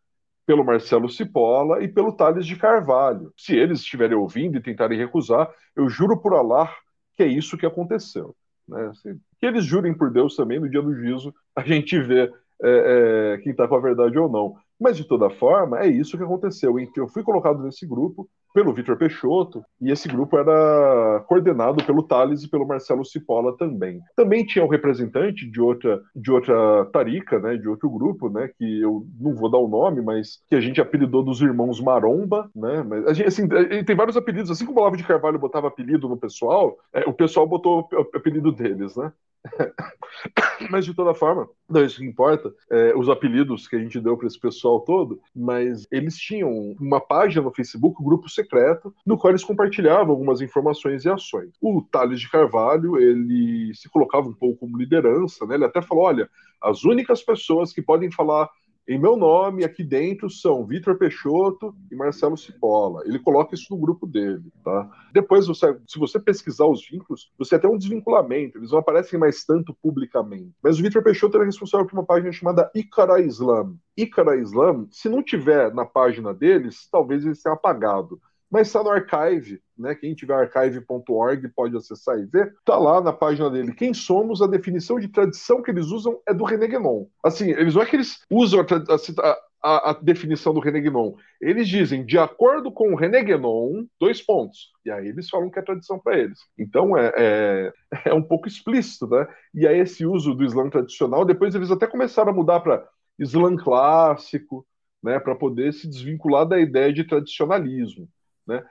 pelo 0.45 0.65
Marcelo 0.65 1.09
Cipolla 1.09 1.83
e 1.83 1.89
pelo 1.89 2.13
Thales 2.13 2.47
de 2.47 2.57
Carvalho. 2.57 3.33
Se 3.37 3.55
eles 3.55 3.81
estiverem 3.81 4.17
ouvindo 4.17 4.57
e 4.57 4.63
tentarem 4.63 4.99
recusar, 4.99 5.49
eu 5.77 5.89
juro 5.89 6.21
por 6.21 6.35
Allah 6.35 6.73
que 7.15 7.23
é 7.23 7.27
isso 7.27 7.57
que 7.57 7.67
aconteceu. 7.67 8.35
Né? 8.69 8.91
Que 9.39 9.47
eles 9.47 9.65
jurem 9.65 9.95
por 9.95 10.11
Deus 10.11 10.35
também, 10.35 10.61
no 10.61 10.69
dia 10.69 10.83
do 10.83 10.95
juízo, 10.95 11.35
a 11.55 11.63
gente 11.63 11.99
vê 12.01 12.31
é, 12.63 13.35
é, 13.35 13.39
quem 13.39 13.53
está 13.53 13.69
com 13.69 13.77
a 13.77 13.81
verdade 13.81 14.19
ou 14.19 14.31
não. 14.31 14.57
Mas, 14.81 14.97
de 14.97 15.05
toda 15.05 15.31
forma, 15.31 15.81
é 15.81 15.87
isso 15.87 16.17
que 16.17 16.25
aconteceu. 16.25 16.77
Eu 16.97 17.09
fui 17.09 17.23
colocado 17.23 17.63
nesse 17.63 17.87
grupo 17.87 18.29
pelo 18.57 18.73
Vitor 18.73 18.97
Peixoto, 18.97 19.63
e 19.79 19.91
esse 19.91 20.09
grupo 20.09 20.39
era 20.39 21.23
coordenado 21.29 21.85
pelo 21.85 22.03
Thales 22.03 22.43
e 22.43 22.49
pelo 22.49 22.67
Marcelo 22.67 23.05
Cipolla 23.05 23.55
também. 23.55 24.01
Também 24.17 24.47
tinha 24.47 24.65
um 24.65 24.69
representante 24.69 25.47
de 25.47 25.61
outra, 25.61 26.01
de 26.15 26.33
outra 26.33 26.87
tarica, 26.87 27.39
né, 27.39 27.59
de 27.59 27.69
outro 27.69 27.91
grupo, 27.91 28.31
né, 28.31 28.49
que 28.57 28.81
eu 28.81 29.07
não 29.21 29.35
vou 29.35 29.51
dar 29.51 29.59
o 29.59 29.69
nome, 29.69 30.01
mas 30.01 30.41
que 30.49 30.55
a 30.55 30.61
gente 30.61 30.81
apelidou 30.81 31.23
dos 31.23 31.43
irmãos 31.43 31.83
Maromba, 31.83 32.51
né, 32.57 32.83
mas 32.83 33.21
assim, 33.21 33.47
tem 33.85 33.95
vários 33.95 34.17
apelidos, 34.17 34.51
assim 34.51 34.65
como 34.65 34.79
o 34.79 34.81
Olavo 34.81 34.97
de 34.97 35.05
Carvalho 35.05 35.39
botava 35.39 35.69
apelido 35.69 36.09
no 36.09 36.17
pessoal, 36.17 36.79
é, 36.95 37.01
o 37.01 37.13
pessoal 37.13 37.47
botou 37.47 37.87
o 37.93 38.17
apelido 38.17 38.51
deles, 38.51 38.97
né. 38.97 39.13
mas 40.71 40.85
de 40.85 40.95
toda 40.95 41.15
forma, 41.15 41.47
não 41.69 41.81
é 41.81 41.85
isso 41.85 41.99
que 41.99 42.07
importa, 42.07 42.53
é, 42.71 42.95
os 42.97 43.09
apelidos 43.09 43.69
que 43.69 43.77
a 43.77 43.79
gente 43.79 44.01
deu 44.01 44.17
para 44.17 44.27
esse 44.27 44.41
pessoal 44.41 44.66
todo, 44.81 45.21
mas 45.35 45.87
eles 45.91 46.17
tinham 46.17 46.75
uma 46.81 47.01
página 47.01 47.43
no 47.43 47.55
Facebook, 47.55 48.01
um 48.01 48.05
grupo 48.05 48.29
secreto, 48.29 48.95
no 49.05 49.17
qual 49.17 49.31
eles 49.31 49.45
compartilhavam 49.45 50.11
algumas 50.11 50.41
informações 50.41 51.05
e 51.05 51.11
ações. 51.11 51.51
O 51.61 51.83
Thales 51.83 52.21
de 52.21 52.31
Carvalho, 52.31 52.99
ele 52.99 53.73
se 53.75 53.89
colocava 53.89 54.29
um 54.29 54.35
pouco 54.35 54.61
como 54.61 54.77
liderança, 54.77 55.47
né? 55.47 55.55
ele 55.55 55.65
até 55.65 55.81
falou: 55.81 56.05
olha, 56.05 56.29
as 56.61 56.85
únicas 56.85 57.23
pessoas 57.23 57.73
que 57.73 57.83
podem 57.83 58.11
falar 58.11 58.49
em 58.89 58.99
meu 58.99 59.17
nome, 59.17 59.65
aqui 59.65 59.83
dentro, 59.83 60.31
são 60.31 60.65
Vitor 60.65 60.97
Peixoto 60.97 61.75
e 61.91 61.97
Marcelo 61.97 62.37
Cipolla. 62.37 63.03
Ele 63.05 63.19
coloca 63.19 63.55
isso 63.55 63.67
no 63.71 63.81
grupo 63.81 64.07
dele, 64.07 64.45
tá? 64.63 64.89
Depois, 65.13 65.49
você, 65.49 65.77
se 65.89 65.99
você 65.99 66.21
pesquisar 66.21 66.67
os 66.67 66.87
vínculos, 66.89 67.33
você 67.37 67.59
tem 67.59 67.69
um 67.69 67.77
desvinculamento, 67.77 68.59
eles 68.59 68.71
não 68.71 68.79
aparecem 68.79 69.19
mais 69.19 69.45
tanto 69.45 69.77
publicamente. 69.83 70.53
Mas 70.63 70.79
o 70.79 70.83
Vitor 70.83 71.03
Peixoto 71.03 71.37
é 71.43 71.45
responsável 71.45 71.87
por 71.87 71.99
uma 71.99 72.07
página 72.07 72.31
chamada 72.31 72.71
Ikara 72.75 73.21
Islam. 73.21 73.75
Ikara 73.97 74.37
Islam, 74.37 74.87
se 74.91 75.09
não 75.09 75.23
tiver 75.23 75.75
na 75.75 75.85
página 75.85 76.33
deles, 76.33 76.89
talvez 76.89 77.25
ele 77.25 77.35
tenha 77.35 77.55
apagado 77.55 78.21
mas 78.51 78.69
está 78.69 78.83
no 78.83 78.91
archive, 78.91 79.61
né? 79.77 79.95
Quem 79.95 80.15
tiver 80.15 80.35
archive.org 80.35 81.49
pode 81.49 81.77
acessar 81.77 82.19
e 82.19 82.27
ver. 82.27 82.55
Está 82.59 82.79
lá 82.79 83.01
na 83.01 83.13
página 83.13 83.51
dele. 83.51 83.75
Quem 83.75 83.93
somos? 83.93 84.41
A 84.41 84.47
definição 84.47 84.99
de 85.01 85.09
tradição 85.09 85.63
que 85.63 85.71
eles 85.71 85.87
usam 85.87 86.21
é 86.27 86.33
do 86.33 86.45
René 86.45 86.69
Guénon. 86.69 87.07
Assim, 87.25 87.51
eles 87.51 87.75
não 87.75 87.83
é 87.83 87.87
que 87.87 87.97
eles 87.97 88.21
usam 88.31 88.61
a, 88.61 89.39
a, 89.63 89.91
a 89.91 89.93
definição 89.95 90.55
do 90.55 90.61
René 90.61 90.81
Guénon. 90.81 91.15
Eles 91.41 91.69
dizem, 91.69 92.05
de 92.05 92.19
acordo 92.19 92.71
com 92.71 92.93
o 92.93 92.97
René 92.97 93.23
Guénon, 93.23 93.85
dois 93.99 94.23
pontos. 94.23 94.71
E 94.85 94.91
aí 94.91 95.09
eles 95.09 95.29
falam 95.29 95.51
que 95.51 95.59
é 95.59 95.63
tradição 95.63 95.99
para 95.99 96.17
eles. 96.17 96.39
Então 96.57 96.97
é, 96.97 97.13
é, 97.17 97.73
é 98.11 98.15
um 98.15 98.23
pouco 98.23 98.47
explícito, 98.47 99.09
né? 99.09 99.27
E 99.53 99.67
aí 99.67 99.81
esse 99.81 100.07
uso 100.07 100.35
do 100.35 100.45
Islã 100.45 100.71
tradicional, 100.71 101.25
depois 101.25 101.55
eles 101.55 101.71
até 101.71 101.87
começaram 101.87 102.31
a 102.31 102.35
mudar 102.35 102.61
para 102.61 102.87
Islã 103.19 103.57
clássico, 103.57 104.65
né? 105.03 105.19
Para 105.19 105.35
poder 105.35 105.73
se 105.73 105.89
desvincular 105.89 106.47
da 106.47 106.61
ideia 106.61 106.93
de 106.93 107.03
tradicionalismo 107.03 108.09
né? 108.47 108.65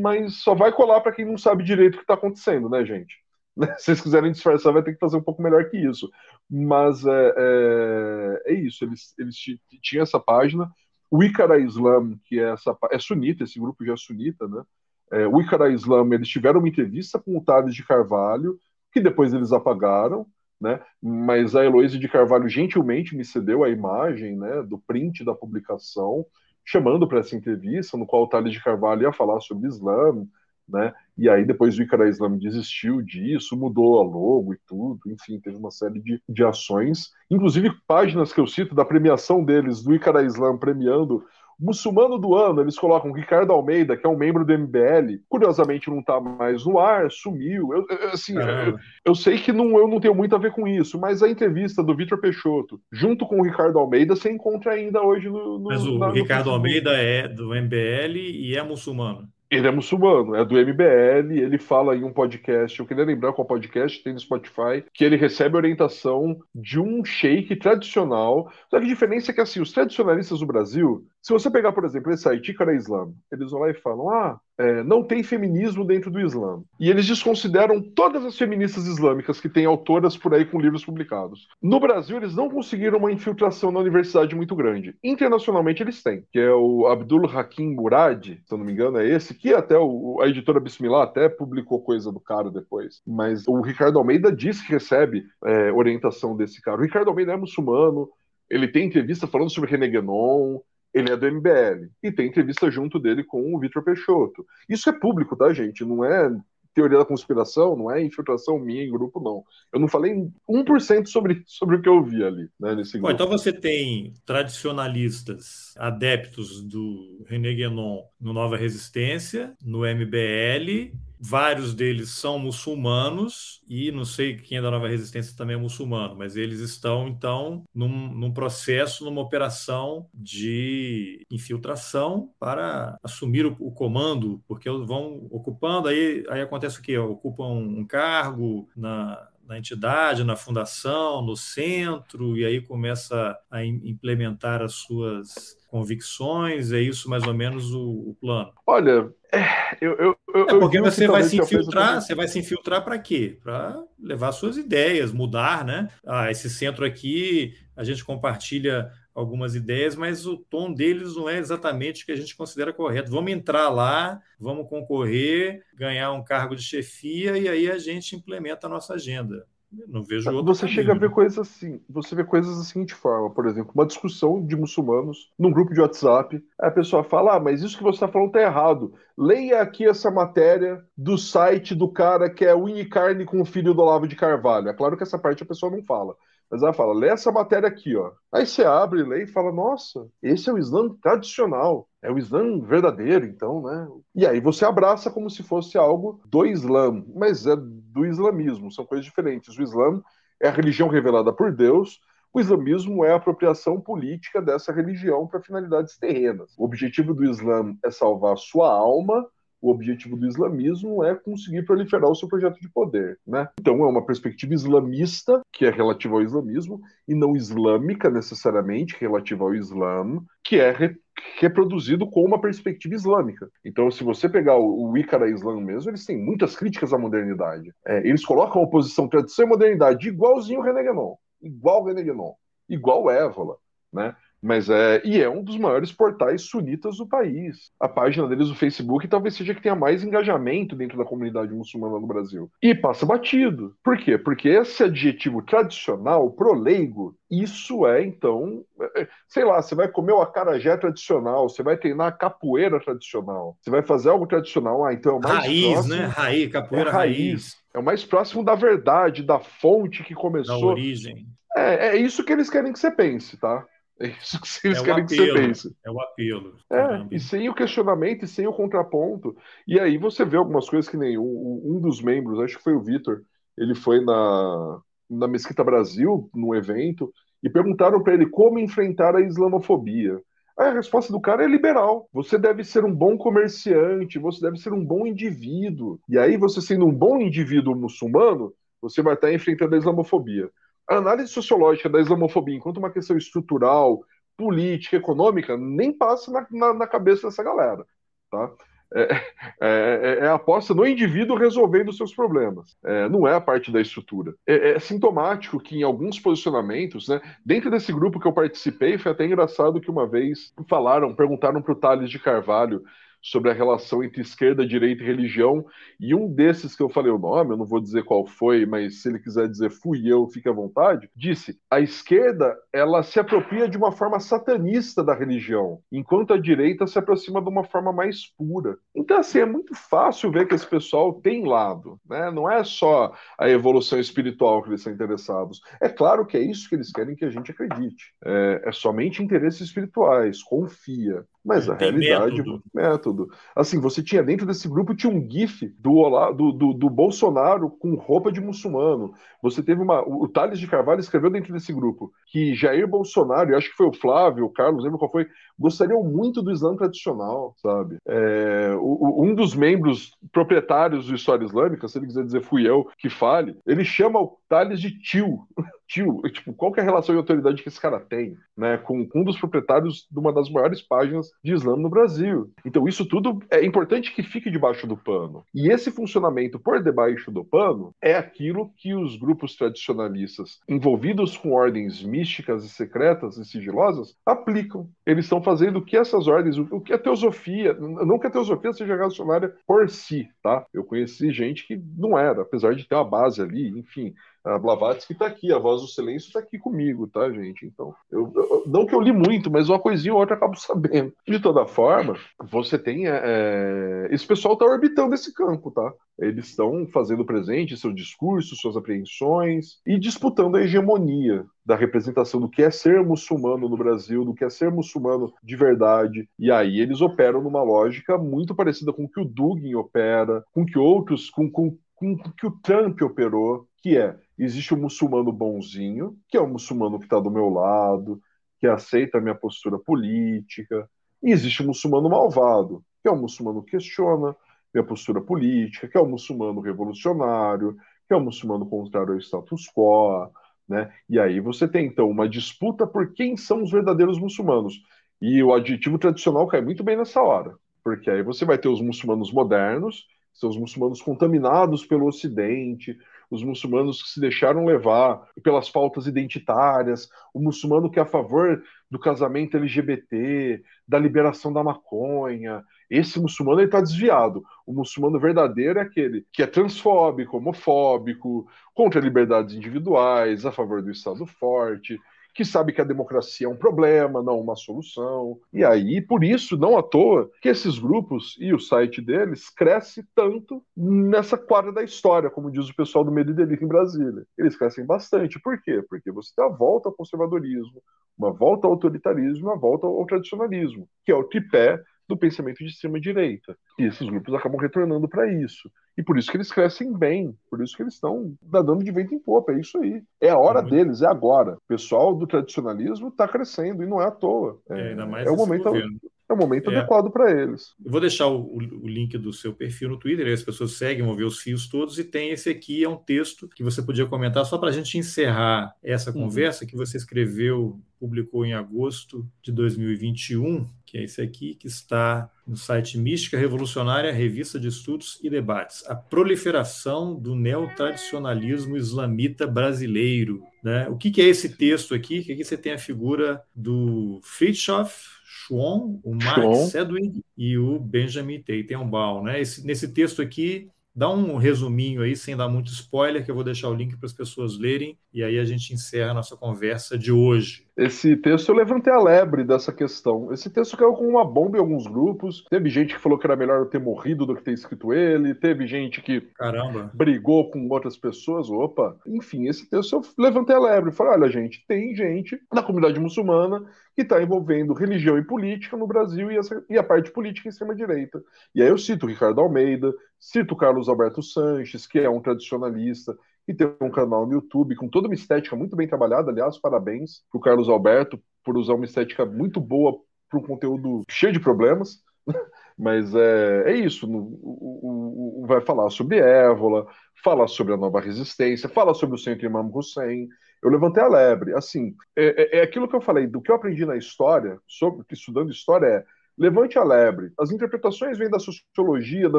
Mas 0.00 0.36
só 0.36 0.54
vai 0.54 0.72
colar 0.72 1.00
para 1.00 1.12
quem 1.12 1.24
não 1.24 1.36
sabe 1.36 1.64
direito 1.64 1.94
o 1.94 1.96
que 1.98 2.04
está 2.04 2.14
acontecendo, 2.14 2.68
né, 2.68 2.84
gente? 2.84 3.16
Se 3.78 3.84
vocês 3.84 4.00
quiserem 4.00 4.32
disfarçar, 4.32 4.72
vai 4.72 4.82
ter 4.82 4.92
que 4.92 5.00
fazer 5.00 5.16
um 5.16 5.22
pouco 5.22 5.42
melhor 5.42 5.68
que 5.68 5.76
isso. 5.76 6.10
Mas 6.48 7.04
é, 7.04 7.34
é, 7.36 8.42
é 8.46 8.54
isso, 8.54 8.84
eles, 8.84 9.14
eles 9.18 9.36
tinham 9.82 10.02
essa 10.02 10.20
página. 10.20 10.70
O 11.10 11.22
Ikara 11.22 11.58
Islam, 11.58 12.16
que 12.24 12.38
é, 12.38 12.52
essa, 12.52 12.76
é 12.90 12.98
sunita, 12.98 13.44
esse 13.44 13.58
grupo 13.58 13.84
já 13.84 13.94
é 13.94 13.96
sunita, 13.96 14.46
né? 14.48 14.62
É, 15.10 15.26
o 15.26 15.40
Ikara 15.42 15.70
Islam, 15.70 16.14
eles 16.14 16.28
tiveram 16.28 16.60
uma 16.60 16.68
entrevista 16.68 17.18
com 17.18 17.36
o 17.36 17.44
Tales 17.44 17.74
de 17.74 17.84
Carvalho, 17.84 18.58
que 18.90 19.00
depois 19.00 19.34
eles 19.34 19.52
apagaram, 19.52 20.26
né? 20.58 20.80
Mas 21.02 21.54
a 21.54 21.64
Heloísa 21.64 21.98
de 21.98 22.08
Carvalho 22.08 22.48
gentilmente 22.48 23.14
me 23.14 23.24
cedeu 23.24 23.62
a 23.62 23.68
imagem, 23.68 24.36
né, 24.36 24.62
do 24.62 24.78
print 24.78 25.24
da 25.24 25.34
publicação 25.34 26.24
chamando 26.64 27.06
para 27.06 27.20
essa 27.20 27.36
entrevista, 27.36 27.96
no 27.96 28.06
qual 28.06 28.24
o 28.24 28.28
Thales 28.28 28.52
de 28.52 28.62
Carvalho 28.62 29.02
ia 29.02 29.12
falar 29.12 29.40
sobre 29.40 29.68
Islã, 29.68 30.26
né? 30.68 30.92
E 31.18 31.28
aí 31.28 31.44
depois 31.44 31.76
o 31.76 31.82
Icara 31.82 32.08
Islam 32.08 32.38
desistiu 32.38 33.02
disso, 33.02 33.56
mudou 33.56 34.00
a 34.00 34.02
logo 34.02 34.54
e 34.54 34.58
tudo, 34.66 35.00
enfim, 35.06 35.38
teve 35.38 35.56
uma 35.56 35.70
série 35.70 36.00
de, 36.00 36.22
de 36.26 36.44
ações, 36.44 37.10
inclusive 37.30 37.70
páginas 37.86 38.32
que 38.32 38.40
eu 38.40 38.46
cito 38.46 38.74
da 38.74 38.84
premiação 38.84 39.44
deles, 39.44 39.82
do 39.82 39.94
Icara 39.94 40.24
Islam 40.24 40.56
premiando 40.56 41.24
Muçulmano 41.62 42.18
do 42.18 42.34
ano, 42.34 42.60
eles 42.60 42.76
colocam 42.76 43.12
Ricardo 43.12 43.52
Almeida, 43.52 43.96
que 43.96 44.04
é 44.04 44.10
um 44.10 44.16
membro 44.16 44.44
do 44.44 44.52
MBL. 44.52 45.20
Curiosamente, 45.28 45.88
não 45.88 46.00
está 46.00 46.20
mais 46.20 46.66
no 46.66 46.78
ar, 46.78 47.10
sumiu. 47.10 47.72
Eu, 47.72 47.86
eu 47.88 48.08
assim, 48.10 48.34
eu, 48.36 48.76
eu, 49.04 49.14
sei 49.14 49.38
que 49.38 49.52
não, 49.52 49.78
eu 49.78 49.86
não 49.86 50.00
tenho 50.00 50.14
muito 50.14 50.34
a 50.34 50.38
ver 50.38 50.50
com 50.50 50.66
isso, 50.66 50.98
mas 50.98 51.22
a 51.22 51.28
entrevista 51.28 51.82
do 51.82 51.94
Vitor 51.94 52.20
Peixoto, 52.20 52.80
junto 52.90 53.24
com 53.26 53.40
o 53.40 53.44
Ricardo 53.44 53.78
Almeida, 53.78 54.16
você 54.16 54.30
encontra 54.30 54.72
ainda 54.72 55.00
hoje 55.00 55.28
no. 55.28 55.58
no 55.58 55.68
mas 55.68 55.86
o 55.86 55.98
na, 55.98 56.10
Ricardo 56.10 56.50
Almeida 56.50 56.90
é 56.92 57.28
do 57.28 57.54
MBL 57.54 58.16
e 58.16 58.56
é 58.56 58.62
muçulmano. 58.62 59.28
Ele 59.52 59.68
é 59.68 59.70
muçulmano, 59.70 60.34
é 60.34 60.42
do 60.46 60.54
MBL, 60.54 61.30
ele 61.30 61.58
fala 61.58 61.94
em 61.94 62.04
um 62.04 62.12
podcast, 62.12 62.80
eu 62.80 62.86
queria 62.86 63.04
lembrar 63.04 63.34
qual 63.34 63.46
podcast 63.46 64.02
tem 64.02 64.14
no 64.14 64.18
Spotify, 64.18 64.82
que 64.94 65.04
ele 65.04 65.14
recebe 65.14 65.58
orientação 65.58 66.38
de 66.54 66.80
um 66.80 67.04
sheik 67.04 67.54
tradicional. 67.56 68.50
Só 68.70 68.78
que 68.78 68.86
a 68.86 68.88
diferença 68.88 69.30
é 69.30 69.34
que 69.34 69.42
assim, 69.42 69.60
os 69.60 69.70
tradicionalistas 69.70 70.40
do 70.40 70.46
Brasil, 70.46 71.06
se 71.22 71.32
você 71.32 71.48
pegar, 71.48 71.70
por 71.72 71.84
exemplo, 71.84 72.12
esse 72.12 72.28
aí, 72.28 72.40
Tikara 72.40 72.74
Islam, 72.74 73.12
eles 73.30 73.52
vão 73.52 73.60
lá 73.60 73.70
e 73.70 73.74
falam: 73.74 74.10
ah, 74.10 74.40
é, 74.58 74.82
não 74.82 75.04
tem 75.04 75.22
feminismo 75.22 75.84
dentro 75.84 76.10
do 76.10 76.20
Islã. 76.20 76.60
E 76.80 76.90
eles 76.90 77.06
desconsideram 77.06 77.80
todas 77.80 78.24
as 78.24 78.36
feministas 78.36 78.88
islâmicas 78.88 79.40
que 79.40 79.48
têm 79.48 79.64
autoras 79.64 80.16
por 80.16 80.34
aí 80.34 80.44
com 80.44 80.60
livros 80.60 80.84
publicados. 80.84 81.46
No 81.62 81.78
Brasil, 81.78 82.16
eles 82.16 82.34
não 82.34 82.50
conseguiram 82.50 82.98
uma 82.98 83.12
infiltração 83.12 83.70
na 83.70 83.78
universidade 83.78 84.34
muito 84.34 84.56
grande. 84.56 84.96
Internacionalmente, 85.02 85.80
eles 85.80 86.02
têm, 86.02 86.24
que 86.32 86.40
é 86.40 86.52
o 86.52 86.88
Abdul 86.88 87.26
Hakim 87.26 87.72
Murad, 87.72 88.24
se 88.24 88.52
eu 88.52 88.58
não 88.58 88.64
me 88.64 88.72
engano, 88.72 88.98
é 88.98 89.08
esse, 89.08 89.32
que 89.32 89.54
até 89.54 89.78
o, 89.78 90.20
a 90.20 90.26
editora 90.26 90.58
Bismillah 90.58 91.04
até 91.04 91.28
publicou 91.28 91.80
coisa 91.80 92.10
do 92.10 92.18
cara 92.18 92.50
depois. 92.50 93.00
Mas 93.06 93.46
o 93.46 93.60
Ricardo 93.60 93.98
Almeida 93.98 94.32
diz 94.32 94.60
que 94.60 94.72
recebe 94.72 95.24
é, 95.44 95.70
orientação 95.70 96.36
desse 96.36 96.60
cara. 96.60 96.80
O 96.80 96.84
Ricardo 96.84 97.08
Almeida 97.08 97.32
é 97.32 97.36
muçulmano, 97.36 98.08
ele 98.50 98.68
tem 98.68 98.86
entrevista 98.86 99.26
falando 99.26 99.50
sobre 99.50 99.70
René 99.70 99.88
Guénon, 99.88 100.60
ele 100.92 101.10
é 101.10 101.16
do 101.16 101.26
MBL. 101.26 101.88
E 102.02 102.12
tem 102.12 102.28
entrevista 102.28 102.70
junto 102.70 102.98
dele 102.98 103.24
com 103.24 103.54
o 103.54 103.58
Vitor 103.58 103.82
Peixoto. 103.82 104.46
Isso 104.68 104.88
é 104.88 104.92
público, 104.92 105.36
tá, 105.36 105.52
gente? 105.52 105.84
Não 105.84 106.04
é 106.04 106.30
teoria 106.74 106.98
da 106.98 107.04
conspiração, 107.04 107.76
não 107.76 107.90
é 107.90 108.02
infiltração 108.02 108.58
minha 108.58 108.82
em 108.82 108.90
grupo, 108.90 109.20
não. 109.20 109.44
Eu 109.72 109.80
não 109.80 109.88
falei 109.88 110.14
1% 110.48 111.06
sobre, 111.06 111.42
sobre 111.46 111.76
o 111.76 111.82
que 111.82 111.88
eu 111.88 112.02
vi 112.02 112.24
ali, 112.24 112.48
né, 112.58 112.74
nesse 112.74 112.92
grupo. 112.92 113.08
Bom, 113.08 113.14
então 113.14 113.28
você 113.28 113.52
tem 113.52 114.14
tradicionalistas, 114.24 115.74
adeptos 115.76 116.62
do 116.62 117.24
René 117.26 117.52
Guénon 117.54 118.02
no 118.20 118.32
Nova 118.32 118.56
Resistência, 118.56 119.54
no 119.62 119.80
MBL, 119.80 120.92
Vários 121.24 121.72
deles 121.72 122.10
são 122.10 122.36
muçulmanos 122.36 123.62
e 123.68 123.92
não 123.92 124.04
sei 124.04 124.36
quem 124.36 124.58
é 124.58 124.62
da 124.62 124.72
Nova 124.72 124.88
Resistência 124.88 125.36
também 125.36 125.54
é 125.54 125.58
muçulmano, 125.58 126.16
mas 126.16 126.34
eles 126.34 126.58
estão 126.58 127.06
então 127.06 127.62
num, 127.72 128.12
num 128.12 128.32
processo, 128.32 129.04
numa 129.04 129.20
operação 129.20 130.08
de 130.12 131.24
infiltração 131.30 132.34
para 132.40 132.98
assumir 133.04 133.46
o, 133.46 133.56
o, 133.60 133.70
comando, 133.70 134.42
porque 134.48 134.68
vão 134.68 135.28
ocupando 135.30 135.86
aí 135.86 136.24
aí 136.28 136.40
acontece 136.40 136.80
o 136.80 136.82
quê? 136.82 136.98
Ocupam 136.98 137.50
um 137.52 137.86
cargo 137.86 138.68
na 138.76 139.28
na 139.46 139.58
entidade, 139.58 140.24
na 140.24 140.36
fundação, 140.36 141.22
no 141.22 141.36
centro, 141.36 142.36
e 142.36 142.44
aí 142.44 142.60
começa 142.60 143.36
a 143.50 143.64
implementar 143.64 144.62
as 144.62 144.74
suas 144.74 145.56
convicções, 145.68 146.70
é 146.70 146.80
isso 146.80 147.08
mais 147.08 147.26
ou 147.26 147.32
menos 147.32 147.72
o, 147.72 148.10
o 148.10 148.16
plano? 148.20 148.52
Olha, 148.66 149.10
é, 149.32 149.46
eu, 149.80 149.96
eu, 149.96 150.16
eu, 150.34 150.48
é 150.48 150.58
porque 150.58 150.80
você 150.80 151.08
vai 151.08 151.22
se 151.22 151.40
infiltrar, 151.40 152.00
você 152.00 152.14
vai 152.14 152.28
se 152.28 152.38
infiltrar 152.38 152.84
para 152.84 152.98
quê? 152.98 153.38
Para 153.42 153.82
levar 153.98 154.32
suas 154.32 154.58
ideias, 154.58 155.12
mudar, 155.12 155.64
né? 155.64 155.88
Ah, 156.06 156.30
esse 156.30 156.50
centro 156.50 156.84
aqui, 156.84 157.54
a 157.74 157.82
gente 157.82 158.04
compartilha 158.04 158.92
algumas 159.14 159.54
ideias, 159.54 159.94
mas 159.96 160.26
o 160.26 160.36
tom 160.36 160.72
deles 160.72 161.16
não 161.16 161.28
é 161.28 161.38
exatamente 161.38 162.02
o 162.02 162.06
que 162.06 162.12
a 162.12 162.16
gente 162.16 162.36
considera 162.36 162.72
correto. 162.72 163.10
Vamos 163.10 163.32
entrar 163.32 163.68
lá, 163.68 164.20
vamos 164.38 164.68
concorrer, 164.68 165.64
ganhar 165.74 166.12
um 166.12 166.24
cargo 166.24 166.56
de 166.56 166.62
chefia 166.62 167.36
e 167.38 167.48
aí 167.48 167.70
a 167.70 167.78
gente 167.78 168.16
implementa 168.16 168.66
a 168.66 168.70
nossa 168.70 168.94
agenda. 168.94 169.46
Não 169.86 170.04
vejo 170.04 170.30
outro 170.34 170.54
Você 170.54 170.68
caminho. 170.68 170.74
chega 170.74 170.92
a 170.92 170.94
ver 170.98 171.10
coisas 171.10 171.38
assim. 171.38 171.80
Você 171.88 172.14
vê 172.14 172.24
coisas 172.24 172.58
da 172.58 172.64
seguinte 172.64 172.92
forma, 172.94 173.30
por 173.30 173.46
exemplo, 173.46 173.72
uma 173.74 173.86
discussão 173.86 174.44
de 174.44 174.54
muçulmanos 174.54 175.32
num 175.38 175.50
grupo 175.50 175.72
de 175.72 175.80
WhatsApp. 175.80 176.44
a 176.58 176.70
pessoa 176.70 177.02
fala: 177.02 177.36
Ah, 177.36 177.40
mas 177.40 177.62
isso 177.62 177.76
que 177.78 177.82
você 177.82 177.96
está 177.96 178.08
falando 178.08 178.32
tá 178.32 178.40
errado. 178.42 178.92
Leia 179.16 179.62
aqui 179.62 179.86
essa 179.86 180.10
matéria 180.10 180.84
do 180.96 181.16
site 181.16 181.74
do 181.74 181.90
cara 181.90 182.28
que 182.28 182.44
é 182.44 182.54
Unicarne 182.54 183.24
com 183.24 183.40
o 183.40 183.44
filho 183.46 183.72
do 183.72 183.80
Olavo 183.80 184.06
de 184.06 184.14
Carvalho. 184.16 184.68
É 184.68 184.74
claro 184.74 184.96
que 184.96 185.02
essa 185.02 185.18
parte 185.18 185.42
a 185.42 185.46
pessoa 185.46 185.72
não 185.72 185.82
fala. 185.82 186.16
Mas 186.52 186.62
ela 186.62 186.74
fala, 186.74 186.92
lê 186.92 187.08
essa 187.08 187.32
matéria 187.32 187.66
aqui, 187.66 187.96
ó. 187.96 188.12
Aí 188.30 188.46
você 188.46 188.62
abre, 188.62 189.02
lê 189.02 189.24
e 189.24 189.26
fala, 189.26 189.50
nossa, 189.50 190.06
esse 190.22 190.50
é 190.50 190.52
o 190.52 190.58
Islã 190.58 190.90
tradicional, 191.02 191.88
é 192.02 192.12
o 192.12 192.18
Islã 192.18 192.60
verdadeiro, 192.60 193.24
então, 193.24 193.62
né? 193.62 193.88
E 194.14 194.26
aí 194.26 194.38
você 194.38 194.66
abraça 194.66 195.10
como 195.10 195.30
se 195.30 195.42
fosse 195.42 195.78
algo 195.78 196.20
do 196.26 196.44
Islã, 196.44 197.02
mas 197.16 197.46
é 197.46 197.56
do 197.56 198.04
islamismo, 198.04 198.70
são 198.70 198.84
coisas 198.84 199.06
diferentes. 199.06 199.56
O 199.56 199.62
Islã 199.62 200.02
é 200.42 200.48
a 200.48 200.52
religião 200.52 200.88
revelada 200.88 201.32
por 201.32 201.50
Deus, 201.50 201.98
O 202.34 202.40
islamismo 202.40 203.04
é 203.04 203.12
a 203.12 203.16
apropriação 203.16 203.78
política 203.78 204.40
dessa 204.40 204.72
religião 204.72 205.26
para 205.26 205.42
finalidades 205.42 205.98
terrenas. 205.98 206.54
O 206.56 206.64
objetivo 206.64 207.12
do 207.12 207.24
Islã 207.24 207.76
é 207.84 207.90
salvar 207.90 208.38
sua 208.38 208.72
alma, 208.72 209.26
o 209.62 209.70
objetivo 209.70 210.16
do 210.16 210.26
islamismo 210.26 211.04
é 211.04 211.14
conseguir 211.14 211.62
proliferar 211.62 212.10
o 212.10 212.14
seu 212.16 212.28
projeto 212.28 212.60
de 212.60 212.68
poder. 212.68 213.18
Né? 213.24 213.48
Então 213.58 213.82
é 213.84 213.86
uma 213.86 214.04
perspectiva 214.04 214.52
islamista, 214.52 215.40
que 215.52 215.64
é 215.64 215.70
relativa 215.70 216.14
ao 216.16 216.22
islamismo, 216.22 216.80
e 217.06 217.14
não 217.14 217.36
islâmica 217.36 218.10
necessariamente, 218.10 218.96
relativa 219.00 219.44
ao 219.44 219.54
Islã, 219.54 220.20
que 220.42 220.56
é 220.56 220.72
re 220.72 220.96
reproduzido 221.38 222.08
com 222.10 222.24
uma 222.24 222.40
perspectiva 222.40 222.94
islâmica. 222.94 223.48
Então, 223.64 223.90
se 223.90 224.02
você 224.02 224.28
pegar 224.28 224.56
o, 224.56 224.96
Ícara 224.96 225.30
Islã 225.30 225.60
mesmo, 225.60 225.90
eles 225.90 226.04
têm 226.04 226.18
muitas 226.18 226.56
críticas 226.56 226.92
à 226.92 226.98
modernidade. 226.98 227.72
É, 227.86 227.98
eles 227.98 228.24
colocam 228.24 228.60
a 228.60 228.64
oposição 228.64 229.06
tradição 229.06 229.44
e 229.44 229.48
modernidade 229.48 230.08
igualzinho 230.08 230.60
o 230.60 230.62
René 230.62 230.82
Guénon, 230.82 231.14
igual 231.40 231.82
o 231.82 231.86
René 231.86 232.02
Guénon, 232.02 232.32
igual 232.68 233.04
o 233.04 233.10
Évola, 233.10 233.56
né? 233.92 234.16
Mas 234.42 234.68
é, 234.68 235.00
e 235.04 235.20
é 235.20 235.28
um 235.28 235.42
dos 235.42 235.56
maiores 235.56 235.92
portais 235.92 236.42
sunitas 236.42 236.96
do 236.96 237.06
país. 237.06 237.70
A 237.78 237.88
página 237.88 238.26
deles 238.26 238.48
no 238.48 238.56
Facebook 238.56 239.06
talvez 239.06 239.36
seja 239.36 239.54
que 239.54 239.62
tenha 239.62 239.76
mais 239.76 240.02
engajamento 240.02 240.74
dentro 240.74 240.98
da 240.98 241.04
comunidade 241.04 241.54
muçulmana 241.54 242.00
no 242.00 242.06
Brasil. 242.08 242.50
E 242.60 242.74
passa 242.74 243.06
batido. 243.06 243.76
Por 243.84 243.96
quê? 243.96 244.18
Porque 244.18 244.48
esse 244.48 244.82
adjetivo 244.82 245.42
tradicional, 245.42 246.28
proleigo, 246.32 247.14
isso 247.30 247.86
é 247.86 248.02
então, 248.02 248.64
é, 248.80 249.02
é, 249.02 249.08
sei 249.28 249.44
lá, 249.44 249.62
você 249.62 249.76
vai 249.76 249.86
comer 249.86 250.12
o 250.12 250.20
acarajé 250.20 250.76
tradicional, 250.76 251.48
você 251.48 251.62
vai 251.62 251.76
treinar 251.76 252.08
a 252.08 252.12
capoeira 252.12 252.80
tradicional, 252.80 253.56
você 253.60 253.70
vai 253.70 253.82
fazer 253.82 254.10
algo 254.10 254.26
tradicional, 254.26 254.84
ah, 254.84 254.92
então 254.92 255.12
é 255.12 255.14
o 255.14 255.20
mais 255.20 255.38
raiz, 255.38 255.72
próximo, 255.72 255.94
né? 255.94 256.06
Raiz, 256.06 256.52
capoeira 256.52 256.90
é 256.90 256.92
raiz. 256.92 257.16
raiz. 257.16 257.56
É 257.74 257.78
o 257.78 257.82
mais 257.82 258.04
próximo 258.04 258.44
da 258.44 258.56
verdade, 258.56 259.22
da 259.22 259.38
fonte 259.38 260.02
que 260.02 260.14
começou. 260.14 260.60
Da 260.60 260.66
origem. 260.66 261.26
É, 261.56 261.88
é 261.88 261.96
isso 261.96 262.24
que 262.24 262.32
eles 262.32 262.50
querem 262.50 262.72
que 262.72 262.78
você 262.78 262.90
pense, 262.90 263.36
tá? 263.36 263.64
É 264.02 264.08
isso 264.20 264.40
que 264.40 264.66
eles 264.66 264.80
é 264.80 264.84
querem 264.84 265.04
apelo, 265.04 265.06
que 265.06 265.14
você 265.14 265.32
pense. 265.32 265.76
É 265.86 265.90
o 265.90 266.00
apelo. 266.00 266.56
É, 266.70 267.06
e 267.12 267.20
sem 267.20 267.48
o 267.48 267.54
questionamento 267.54 268.24
e 268.24 268.28
sem 268.28 268.48
o 268.48 268.52
contraponto. 268.52 269.36
E 269.66 269.78
aí 269.78 269.96
você 269.96 270.24
vê 270.24 270.36
algumas 270.36 270.68
coisas 270.68 270.90
que 270.90 270.96
nem 270.96 271.16
um, 271.16 271.62
um 271.64 271.80
dos 271.80 272.02
membros, 272.02 272.40
acho 272.40 272.56
que 272.56 272.64
foi 272.64 272.74
o 272.74 272.82
Vitor, 272.82 273.22
ele 273.56 273.76
foi 273.76 274.04
na, 274.04 274.80
na 275.08 275.28
Mesquita 275.28 275.62
Brasil, 275.62 276.28
num 276.34 276.52
evento, 276.52 277.12
e 277.40 277.48
perguntaram 277.48 278.02
para 278.02 278.14
ele 278.14 278.26
como 278.28 278.58
enfrentar 278.58 279.14
a 279.14 279.20
islamofobia. 279.20 280.20
Aí 280.58 280.68
a 280.68 280.74
resposta 280.74 281.12
do 281.12 281.20
cara 281.20 281.44
é 281.44 281.48
liberal. 281.48 282.08
Você 282.12 282.36
deve 282.36 282.64
ser 282.64 282.84
um 282.84 282.94
bom 282.94 283.16
comerciante, 283.16 284.18
você 284.18 284.40
deve 284.40 284.58
ser 284.58 284.72
um 284.72 284.84
bom 284.84 285.06
indivíduo. 285.06 285.98
E 286.08 286.18
aí, 286.18 286.36
você 286.36 286.60
sendo 286.60 286.86
um 286.86 286.92
bom 286.92 287.18
indivíduo 287.18 287.74
muçulmano, 287.74 288.52
você 288.80 289.00
vai 289.00 289.14
estar 289.14 289.32
enfrentando 289.32 289.74
a 289.74 289.78
islamofobia 289.78 290.50
a 290.88 290.96
análise 290.96 291.28
sociológica 291.28 291.88
da 291.88 292.00
islamofobia 292.00 292.56
enquanto 292.56 292.78
uma 292.78 292.90
questão 292.90 293.16
estrutural, 293.16 294.02
política, 294.36 294.96
econômica, 294.96 295.56
nem 295.56 295.92
passa 295.92 296.30
na, 296.30 296.46
na, 296.50 296.74
na 296.74 296.86
cabeça 296.86 297.28
dessa 297.28 297.42
galera. 297.42 297.86
Tá? 298.30 298.50
É, 298.94 299.02
é, 299.02 299.18
é, 299.60 300.18
é, 300.24 300.28
a 300.28 300.34
aposta 300.34 300.74
no 300.74 300.86
indivíduo 300.86 301.36
resolvendo 301.36 301.92
seus 301.92 302.14
problemas. 302.14 302.76
É, 302.84 303.08
não 303.08 303.26
é 303.26 303.34
a 303.34 303.40
parte 303.40 303.72
da 303.72 303.80
estrutura. 303.80 304.34
É, 304.46 304.72
é, 304.72 304.78
sintomático 304.78 305.58
que 305.58 305.76
em 305.78 305.82
alguns 305.82 306.20
posicionamentos, 306.20 307.08
né, 307.08 307.20
dentro 307.44 307.70
desse 307.70 307.92
grupo 307.92 308.20
que 308.20 308.26
eu 308.26 308.32
participei, 308.32 308.98
foi 308.98 309.12
até 309.12 309.24
engraçado 309.24 309.80
que 309.80 309.90
uma 309.90 310.06
vez 310.06 310.52
falaram, 310.68 311.14
perguntaram 311.14 311.62
para 311.62 311.72
o 311.72 311.76
Thales 311.76 312.10
de 312.10 312.18
Carvalho 312.18 312.82
sobre 313.22 313.50
a 313.50 313.54
relação 313.54 314.02
entre 314.02 314.20
esquerda, 314.20 314.66
direita 314.66 315.02
e 315.02 315.06
religião. 315.06 315.64
E 316.00 316.14
um 316.14 316.28
desses 316.28 316.74
que 316.74 316.82
eu 316.82 316.88
falei 316.88 317.12
o 317.12 317.18
nome, 317.18 317.52
eu 317.52 317.56
não 317.56 317.64
vou 317.64 317.80
dizer 317.80 318.02
qual 318.04 318.26
foi, 318.26 318.66
mas 318.66 319.00
se 319.00 319.08
ele 319.08 319.20
quiser 319.20 319.48
dizer 319.48 319.70
fui 319.70 320.02
eu, 320.06 320.26
fique 320.26 320.48
à 320.48 320.52
vontade, 320.52 321.08
disse: 321.14 321.58
a 321.70 321.80
esquerda 321.80 322.56
ela 322.72 323.02
se 323.02 323.20
apropria 323.20 323.68
de 323.68 323.76
uma 323.76 323.92
forma 323.92 324.18
satanista 324.18 325.04
da 325.04 325.14
religião, 325.14 325.80
enquanto 325.90 326.32
a 326.32 326.38
direita 326.38 326.86
se 326.86 326.98
aproxima 326.98 327.40
de 327.40 327.48
uma 327.48 327.64
forma 327.64 327.92
mais 327.92 328.26
pura. 328.36 328.76
Então, 328.94 329.18
assim, 329.18 329.38
é 329.38 329.46
muito 329.46 329.74
fácil 329.74 330.30
ver 330.30 330.48
que 330.48 330.54
esse 330.54 330.66
pessoal 330.66 331.14
tem 331.14 331.46
lado, 331.46 332.00
né? 332.08 332.30
Não 332.30 332.50
é 332.50 332.64
só 332.64 333.12
a 333.38 333.48
evolução 333.48 334.00
espiritual 334.00 334.62
que 334.62 334.70
eles 334.70 334.82
são 334.82 334.92
interessados. 334.92 335.60
É 335.80 335.88
claro 335.88 336.26
que 336.26 336.36
é 336.36 336.40
isso 336.40 336.68
que 336.68 336.74
eles 336.74 336.90
querem 336.90 337.14
que 337.14 337.24
a 337.24 337.30
gente 337.30 337.50
acredite. 337.50 338.12
É, 338.24 338.62
é 338.66 338.72
somente 338.72 339.22
interesses 339.22 339.60
espirituais, 339.60 340.42
confia. 340.42 341.24
Mas 341.44 341.68
a 341.68 341.74
realidade, 341.74 342.36
método. 342.36 342.62
método. 342.72 343.11
Assim, 343.54 343.80
você 343.80 344.02
tinha 344.02 344.22
dentro 344.22 344.46
desse 344.46 344.68
grupo 344.68 344.94
tinha 344.94 345.12
um 345.12 345.28
gif 345.30 345.66
do, 345.78 345.94
Olá, 345.96 346.30
do, 346.30 346.52
do, 346.52 346.72
do, 346.72 346.90
Bolsonaro 346.90 347.70
com 347.70 347.94
roupa 347.94 348.30
de 348.32 348.40
muçulmano. 348.40 349.12
Você 349.42 349.62
teve 349.62 349.82
uma. 349.82 350.00
O 350.06 350.28
Thales 350.28 350.58
de 350.58 350.66
Carvalho 350.66 351.00
escreveu 351.00 351.30
dentro 351.30 351.52
desse 351.52 351.72
grupo 351.72 352.12
que 352.26 352.54
Jair 352.54 352.86
Bolsonaro, 352.86 353.50
eu 353.50 353.58
acho 353.58 353.70
que 353.70 353.76
foi 353.76 353.86
o 353.86 353.92
Flávio, 353.92 354.44
o 354.44 354.50
Carlos, 354.50 354.84
lembro 354.84 354.98
qual 354.98 355.10
foi, 355.10 355.26
gostariam 355.58 356.02
muito 356.02 356.42
do 356.42 356.50
Islã 356.50 356.76
tradicional, 356.76 357.54
sabe? 357.58 357.96
É, 358.06 358.74
o, 358.78 359.22
um 359.22 359.34
dos 359.34 359.54
membros 359.54 360.12
proprietários 360.30 361.06
do 361.06 361.14
História 361.14 361.44
Islâmica, 361.44 361.88
se 361.88 361.98
ele 361.98 362.06
quiser 362.06 362.24
dizer 362.24 362.42
fui 362.42 362.68
eu 362.68 362.88
que 362.98 363.10
fale, 363.10 363.56
ele 363.66 363.84
chama 363.84 364.20
o 364.20 364.38
Thales 364.48 364.80
de 364.80 364.98
tio. 364.98 365.46
tio, 365.86 366.20
tipo, 366.30 366.52
qual 366.52 366.72
é 366.76 366.80
a 366.80 366.84
relação 366.84 367.14
de 367.14 367.18
autoridade 367.18 367.62
que 367.62 367.68
esse 367.68 367.80
cara 367.80 368.00
tem, 368.00 368.36
né, 368.56 368.78
com, 368.78 369.06
com 369.06 369.20
um 369.20 369.24
dos 369.24 369.38
proprietários 369.38 370.06
de 370.10 370.18
uma 370.18 370.32
das 370.32 370.50
maiores 370.50 370.80
páginas 370.80 371.30
de 371.42 371.52
Islã 371.52 371.76
no 371.76 371.90
Brasil. 371.90 372.50
Então 372.64 372.86
isso 372.88 373.06
tudo 373.06 373.42
é 373.50 373.64
importante 373.64 374.14
que 374.14 374.22
fique 374.22 374.50
debaixo 374.50 374.86
do 374.86 374.96
pano. 374.96 375.44
E 375.54 375.70
esse 375.70 375.90
funcionamento 375.90 376.58
por 376.58 376.82
debaixo 376.82 377.30
do 377.30 377.44
pano 377.44 377.94
é 378.00 378.14
aquilo 378.14 378.70
que 378.76 378.94
os 378.94 379.16
grupos 379.16 379.56
tradicionalistas 379.56 380.60
envolvidos 380.68 381.36
com 381.36 381.52
ordens 381.52 382.02
místicas 382.02 382.64
e 382.64 382.68
secretas 382.68 383.36
e 383.36 383.44
sigilosas 383.44 384.14
aplicam. 384.24 384.88
Eles 385.06 385.24
estão 385.24 385.42
fazendo 385.42 385.78
o 385.78 385.84
que 385.84 385.96
essas 385.96 386.26
ordens, 386.26 386.58
o 386.58 386.80
que 386.80 386.92
a 386.92 386.98
teosofia, 386.98 387.74
não 387.74 388.18
que 388.18 388.26
a 388.26 388.30
teosofia 388.30 388.72
seja 388.72 388.96
reacionária 388.96 389.54
por 389.66 389.88
si, 389.88 390.28
tá? 390.42 390.64
Eu 390.72 390.84
conheci 390.84 391.32
gente 391.32 391.66
que 391.66 391.80
não 391.96 392.18
era, 392.18 392.42
apesar 392.42 392.74
de 392.74 392.86
ter 392.86 392.94
uma 392.94 393.04
base 393.04 393.42
ali, 393.42 393.68
enfim, 393.78 394.14
a 394.44 394.58
Blavatsky 394.58 395.12
está 395.12 395.26
aqui, 395.26 395.52
a 395.52 395.58
voz 395.58 395.82
do 395.82 395.88
silêncio 395.88 396.26
está 396.26 396.40
aqui 396.40 396.58
comigo, 396.58 397.06
tá, 397.06 397.30
gente? 397.30 397.64
Então, 397.64 397.94
eu, 398.10 398.32
eu, 398.34 398.64
não 398.66 398.84
que 398.84 398.94
eu 398.94 399.00
li 399.00 399.12
muito, 399.12 399.50
mas 399.50 399.68
uma 399.68 399.78
coisinha 399.78 400.12
ou 400.12 400.20
outra 400.20 400.34
eu 400.34 400.38
acabo 400.38 400.56
sabendo. 400.58 401.12
De 401.26 401.38
toda 401.38 401.66
forma, 401.66 402.16
você 402.50 402.78
tem. 402.78 403.06
É, 403.06 403.20
é 403.22 404.08
esse 404.14 404.26
pessoal 404.26 404.54
está 404.54 404.64
orbitando 404.64 405.14
esse 405.14 405.32
campo, 405.32 405.70
tá? 405.70 405.92
Eles 406.18 406.48
estão 406.48 406.86
fazendo 406.92 407.24
presente 407.24 407.76
seu 407.76 407.92
discurso, 407.92 408.56
suas 408.56 408.76
apreensões 408.76 409.78
e 409.86 409.98
disputando 409.98 410.56
a 410.56 410.62
hegemonia 410.62 411.46
da 411.64 411.76
representação 411.76 412.40
do 412.40 412.48
que 412.48 412.62
é 412.62 412.70
ser 412.70 413.02
muçulmano 413.04 413.68
no 413.68 413.76
Brasil, 413.76 414.24
do 414.24 414.34
que 414.34 414.44
é 414.44 414.50
ser 414.50 414.70
muçulmano 414.70 415.32
de 415.42 415.56
verdade. 415.56 416.28
E 416.38 416.50
aí 416.50 416.80
eles 416.80 417.00
operam 417.00 417.40
numa 417.40 417.62
lógica 417.62 418.18
muito 418.18 418.54
parecida 418.54 418.92
com 418.92 419.04
o 419.04 419.08
que 419.08 419.20
o 419.20 419.24
Dugin 419.24 419.74
opera, 419.74 420.44
com 420.52 420.66
que 420.66 420.78
outros, 420.78 421.30
com, 421.30 421.50
com, 421.50 421.76
com 421.94 422.16
que 422.36 422.46
o 422.46 422.50
Trump 422.62 423.00
operou, 423.02 423.66
que 423.82 423.98
é 423.98 424.16
existe 424.38 424.72
o 424.72 424.76
muçulmano 424.76 425.32
bonzinho, 425.32 426.16
que 426.28 426.36
é 426.36 426.40
o 426.40 426.48
muçulmano 426.48 426.98
que 426.98 427.04
está 427.04 427.18
do 427.18 427.30
meu 427.30 427.48
lado, 427.48 428.20
que 428.58 428.66
aceita 428.66 429.18
a 429.18 429.20
minha 429.20 429.34
postura 429.34 429.78
política, 429.78 430.88
e 431.22 431.30
existe 431.30 431.62
o 431.62 431.66
muçulmano 431.66 432.08
malvado, 432.08 432.84
que 433.02 433.08
é 433.08 433.10
o 433.10 433.16
muçulmano 433.16 433.62
que 433.62 433.72
questiona 433.72 434.36
minha 434.72 434.84
postura 434.84 435.20
política, 435.20 435.88
que 435.88 435.98
é 435.98 436.00
o 436.00 436.06
muçulmano 436.06 436.60
revolucionário, 436.60 437.76
que 438.06 438.14
é 438.14 438.16
o 438.16 438.20
muçulmano 438.20 438.64
contrário 438.66 439.14
ao 439.14 439.18
status 439.18 439.68
quo, 439.68 440.30
né? 440.68 440.92
E 441.08 441.18
aí 441.18 441.40
você 441.40 441.68
tem 441.68 441.86
então 441.86 442.08
uma 442.08 442.28
disputa 442.28 442.86
por 442.86 443.12
quem 443.12 443.36
são 443.36 443.62
os 443.62 443.70
verdadeiros 443.70 444.18
muçulmanos. 444.18 444.80
E 445.20 445.42
o 445.42 445.52
adjetivo 445.52 445.98
tradicional 445.98 446.46
cai 446.46 446.60
muito 446.60 446.82
bem 446.82 446.96
nessa 446.96 447.22
hora, 447.22 447.56
porque 447.84 448.10
aí 448.10 448.22
você 448.22 448.44
vai 448.44 448.58
ter 448.58 448.68
os 448.68 448.80
muçulmanos 448.80 449.32
modernos, 449.32 450.06
são 450.32 450.48
os 450.48 450.56
muçulmanos 450.56 451.02
contaminados 451.02 451.84
pelo 451.84 452.06
Ocidente, 452.06 452.96
os 453.32 453.42
muçulmanos 453.42 454.02
que 454.02 454.10
se 454.10 454.20
deixaram 454.20 454.66
levar 454.66 455.26
pelas 455.42 455.70
pautas 455.70 456.06
identitárias, 456.06 457.08
o 457.32 457.40
muçulmano 457.40 457.90
que 457.90 457.98
é 457.98 458.02
a 458.02 458.06
favor 458.06 458.62
do 458.90 458.98
casamento 458.98 459.56
LGBT, 459.56 460.62
da 460.86 460.98
liberação 460.98 461.50
da 461.50 461.64
maconha. 461.64 462.62
Esse 462.90 463.18
muçulmano 463.18 463.62
está 463.62 463.80
desviado. 463.80 464.44
O 464.66 464.74
muçulmano 464.74 465.18
verdadeiro 465.18 465.78
é 465.78 465.82
aquele 465.82 466.26
que 466.30 466.42
é 466.42 466.46
transfóbico, 466.46 467.38
homofóbico, 467.38 468.46
contra 468.74 469.00
liberdades 469.00 469.54
individuais, 469.54 470.44
a 470.44 470.52
favor 470.52 470.82
do 470.82 470.90
Estado 470.90 471.24
forte, 471.24 471.98
que 472.34 472.44
sabe 472.44 472.72
que 472.72 472.80
a 472.80 472.84
democracia 472.84 473.46
é 473.46 473.50
um 473.50 473.56
problema, 473.56 474.22
não 474.22 474.40
uma 474.40 474.56
solução. 474.56 475.38
E 475.52 475.64
aí, 475.64 476.00
por 476.00 476.24
isso, 476.24 476.56
não 476.56 476.76
à 476.78 476.82
toa, 476.82 477.30
que 477.40 477.48
esses 477.48 477.78
grupos 477.78 478.36
e 478.40 478.54
o 478.54 478.58
site 478.58 479.00
deles 479.00 479.50
cresce 479.50 480.04
tanto 480.14 480.64
nessa 480.76 481.36
quadra 481.36 481.72
da 481.72 481.82
história, 481.82 482.30
como 482.30 482.50
diz 482.50 482.68
o 482.68 482.74
pessoal 482.74 483.04
do 483.04 483.12
Medo 483.12 483.32
e 483.32 483.34
Delírio 483.34 483.64
em 483.64 483.68
Brasília. 483.68 484.26
Eles 484.38 484.56
crescem 484.56 484.86
bastante. 484.86 485.40
Por 485.40 485.60
quê? 485.60 485.82
Porque 485.88 486.10
você 486.10 486.32
tem 486.34 486.44
a 486.44 486.48
volta 486.48 486.88
ao 486.88 486.94
conservadorismo, 486.94 487.82
uma 488.16 488.32
volta 488.32 488.66
ao 488.66 488.72
autoritarismo, 488.72 489.48
uma 489.48 489.58
volta 489.58 489.86
ao 489.86 490.06
tradicionalismo, 490.06 490.88
que 491.04 491.12
é 491.12 491.14
o 491.14 491.24
tripé 491.24 491.82
do 492.08 492.16
pensamento 492.16 492.58
de 492.58 492.66
extrema-direita. 492.66 493.56
E 493.78 493.84
esses 493.84 494.06
grupos 494.08 494.34
acabam 494.34 494.60
retornando 494.60 495.08
para 495.08 495.32
isso. 495.32 495.70
E 495.96 496.02
por 496.02 496.18
isso 496.18 496.30
que 496.30 496.36
eles 496.36 496.50
crescem 496.50 496.92
bem, 496.92 497.36
por 497.50 497.62
isso 497.62 497.76
que 497.76 497.82
eles 497.82 497.94
estão 497.94 498.34
dando 498.42 498.82
de 498.82 498.90
vento 498.90 499.14
em 499.14 499.18
popa, 499.18 499.52
é 499.52 499.60
isso 499.60 499.78
aí. 499.78 500.02
É 500.20 500.30
a 500.30 500.38
hora 500.38 500.62
deles, 500.62 501.02
é 501.02 501.06
agora. 501.06 501.52
O 501.54 501.68
pessoal 501.68 502.14
do 502.14 502.26
tradicionalismo 502.26 503.08
está 503.08 503.28
crescendo 503.28 503.82
e 503.82 503.86
não 503.86 504.00
é 504.00 504.06
à 504.06 504.10
toa. 504.10 504.58
É, 504.70 504.92
é, 504.92 505.24
é 505.24 505.30
o 505.30 505.36
momento. 505.36 505.64
Governo 505.64 506.00
é 506.32 506.34
o 506.34 506.36
momento 506.36 506.70
é. 506.70 506.76
adequado 506.76 507.10
para 507.10 507.30
eles. 507.30 507.74
Eu 507.84 507.90
vou 507.90 508.00
deixar 508.00 508.26
o, 508.26 508.56
o, 508.56 508.88
link 508.88 509.16
do 509.18 509.32
seu 509.32 509.52
perfil 509.52 509.90
no 509.90 509.98
Twitter, 509.98 510.26
aí 510.26 510.32
as 510.32 510.42
pessoas 510.42 510.72
seguem, 510.72 511.04
vão 511.04 511.14
ver 511.14 511.24
os 511.24 511.38
fios 511.38 511.68
todos, 511.68 511.98
e 511.98 512.04
tem 512.04 512.30
esse 512.30 512.48
aqui, 512.48 512.82
é 512.82 512.88
um 512.88 512.96
texto 512.96 513.48
que 513.48 513.62
você 513.62 513.82
podia 513.82 514.06
comentar, 514.06 514.44
só 514.44 514.58
para 514.58 514.70
a 514.70 514.72
gente 514.72 514.98
encerrar 514.98 515.74
essa 515.82 516.10
uhum. 516.10 516.22
conversa 516.22 516.66
que 516.66 516.76
você 516.76 516.96
escreveu, 516.96 517.78
publicou 518.00 518.44
em 518.44 518.54
agosto 518.54 519.26
de 519.42 519.52
2021, 519.52 520.66
que 520.92 520.98
é 520.98 521.04
esse 521.04 521.22
aqui, 521.22 521.54
que 521.54 521.66
está 521.66 522.30
no 522.46 522.54
site 522.54 522.98
Mística 522.98 523.38
Revolucionária, 523.38 524.12
Revista 524.12 524.60
de 524.60 524.68
Estudos 524.68 525.18
e 525.22 525.30
Debates. 525.30 525.82
A 525.88 525.94
proliferação 525.94 527.18
do 527.18 527.34
neotradicionalismo 527.34 528.76
islamita 528.76 529.46
brasileiro. 529.46 530.42
Né? 530.62 530.86
O 530.90 530.98
que, 530.98 531.10
que 531.10 531.22
é 531.22 531.24
esse 531.24 531.56
texto 531.56 531.94
aqui? 531.94 532.22
Que 532.22 532.32
aqui 532.34 532.44
você 532.44 532.58
tem 532.58 532.74
a 532.74 532.78
figura 532.78 533.42
do 533.56 534.20
Fritjof 534.22 534.92
Schwann, 535.24 535.98
o 536.04 536.14
Mark 536.14 536.56
Sedwig 536.70 537.24
e 537.38 537.56
o 537.56 537.78
Benjamin 537.78 538.42
Teitenbaum. 538.42 539.22
Né? 539.22 539.40
Esse, 539.40 539.66
nesse 539.66 539.88
texto 539.88 540.20
aqui, 540.20 540.68
dá 540.94 541.10
um 541.10 541.36
resuminho 541.38 542.02
aí, 542.02 542.14
sem 542.14 542.36
dar 542.36 542.48
muito 542.48 542.70
spoiler, 542.70 543.24
que 543.24 543.30
eu 543.30 543.34
vou 543.34 543.44
deixar 543.44 543.70
o 543.70 543.74
link 543.74 543.96
para 543.96 544.06
as 544.06 544.12
pessoas 544.12 544.58
lerem, 544.58 544.98
e 545.12 545.22
aí 545.22 545.38
a 545.38 545.44
gente 545.44 545.72
encerra 545.72 546.10
a 546.10 546.14
nossa 546.14 546.36
conversa 546.36 546.98
de 546.98 547.10
hoje. 547.10 547.66
Esse 547.76 548.16
texto 548.16 548.50
eu 548.50 548.54
levantei 548.56 548.92
a 548.92 549.00
lebre 549.00 549.44
dessa 549.44 549.72
questão. 549.72 550.30
Esse 550.30 550.50
texto 550.50 550.76
caiu 550.76 550.92
com 550.92 551.08
uma 551.08 551.24
bomba 551.24 551.56
em 551.56 551.60
alguns 551.60 551.86
grupos. 551.86 552.44
Teve 552.50 552.68
gente 552.68 552.94
que 552.94 553.00
falou 553.00 553.18
que 553.18 553.26
era 553.26 553.34
melhor 553.34 553.60
eu 553.60 553.66
ter 553.66 553.80
morrido 553.80 554.26
do 554.26 554.36
que 554.36 554.42
ter 554.42 554.52
escrito 554.52 554.92
ele. 554.92 555.34
Teve 555.34 555.66
gente 555.66 556.02
que 556.02 556.20
Caramba. 556.20 556.90
brigou 556.92 557.50
com 557.50 557.66
outras 557.70 557.96
pessoas. 557.96 558.50
Opa! 558.50 558.96
Enfim, 559.06 559.48
esse 559.48 559.68
texto 559.70 559.94
eu 559.94 560.02
levantei 560.18 560.54
a 560.54 560.60
lebre. 560.60 560.92
Falei: 560.92 561.14
olha, 561.14 561.30
gente, 561.30 561.64
tem 561.66 561.94
gente 561.96 562.38
na 562.52 562.62
comunidade 562.62 563.00
muçulmana 563.00 563.64
que 563.94 564.02
está 564.02 564.22
envolvendo 564.22 564.74
religião 564.74 565.16
e 565.16 565.24
política 565.24 565.76
no 565.76 565.86
Brasil 565.86 566.30
e 566.30 566.38
a, 566.38 566.40
e 566.68 566.78
a 566.78 566.82
parte 566.82 567.10
política 567.10 567.48
em 567.48 567.50
extrema-direita. 567.50 568.22
E 568.54 568.62
aí 568.62 568.68
eu 568.68 568.76
cito 568.76 569.06
o 569.06 569.08
Ricardo 569.08 569.40
Almeida, 569.40 569.92
cito 570.20 570.52
o 570.52 570.56
Carlos 570.56 570.88
Alberto 570.88 571.22
Sanches, 571.22 571.86
que 571.86 571.98
é 571.98 572.08
um 572.08 572.20
tradicionalista 572.20 573.16
e 573.46 573.54
tem 573.54 573.74
um 573.80 573.90
canal 573.90 574.26
no 574.26 574.34
YouTube 574.34 574.76
com 574.76 574.88
toda 574.88 575.08
uma 575.08 575.14
estética 575.14 575.56
muito 575.56 575.74
bem 575.76 575.88
trabalhada. 575.88 576.30
Aliás, 576.30 576.58
parabéns 576.58 577.22
para 577.30 577.38
o 577.38 577.40
Carlos 577.40 577.68
Alberto 577.68 578.20
por 578.44 578.56
usar 578.56 578.74
uma 578.74 578.84
estética 578.84 579.24
muito 579.24 579.60
boa 579.60 579.98
para 580.28 580.38
um 580.38 580.42
conteúdo 580.42 581.02
cheio 581.10 581.32
de 581.32 581.40
problemas. 581.40 582.02
Mas 582.78 583.14
é, 583.14 583.64
é 583.66 583.74
isso. 583.74 584.06
O, 584.06 584.16
o, 584.16 585.42
o, 585.42 585.46
vai 585.46 585.60
falar 585.60 585.90
sobre 585.90 586.18
Évola, 586.18 586.86
fala 587.22 587.46
sobre 587.46 587.74
a 587.74 587.76
nova 587.76 588.00
resistência, 588.00 588.68
fala 588.68 588.94
sobre 588.94 589.16
o 589.16 589.18
centro 589.18 589.46
Imam 589.46 589.70
Hussein. 589.72 590.28
Eu 590.62 590.70
levantei 590.70 591.02
a 591.02 591.08
lebre. 591.08 591.54
Assim, 591.54 591.94
é, 592.16 592.58
é, 592.58 592.58
é 592.60 592.62
aquilo 592.62 592.88
que 592.88 592.96
eu 592.96 593.00
falei, 593.00 593.26
do 593.26 593.42
que 593.42 593.50
eu 593.50 593.56
aprendi 593.56 593.84
na 593.84 593.96
história, 593.96 594.58
sobre 594.66 595.04
estudando 595.10 595.50
história, 595.50 595.86
é 595.86 596.04
Levante 596.36 596.78
a 596.78 596.84
lebre. 596.84 597.32
As 597.38 597.50
interpretações 597.50 598.18
vêm 598.18 598.30
da 598.30 598.38
sociologia, 598.38 599.28
da 599.28 599.38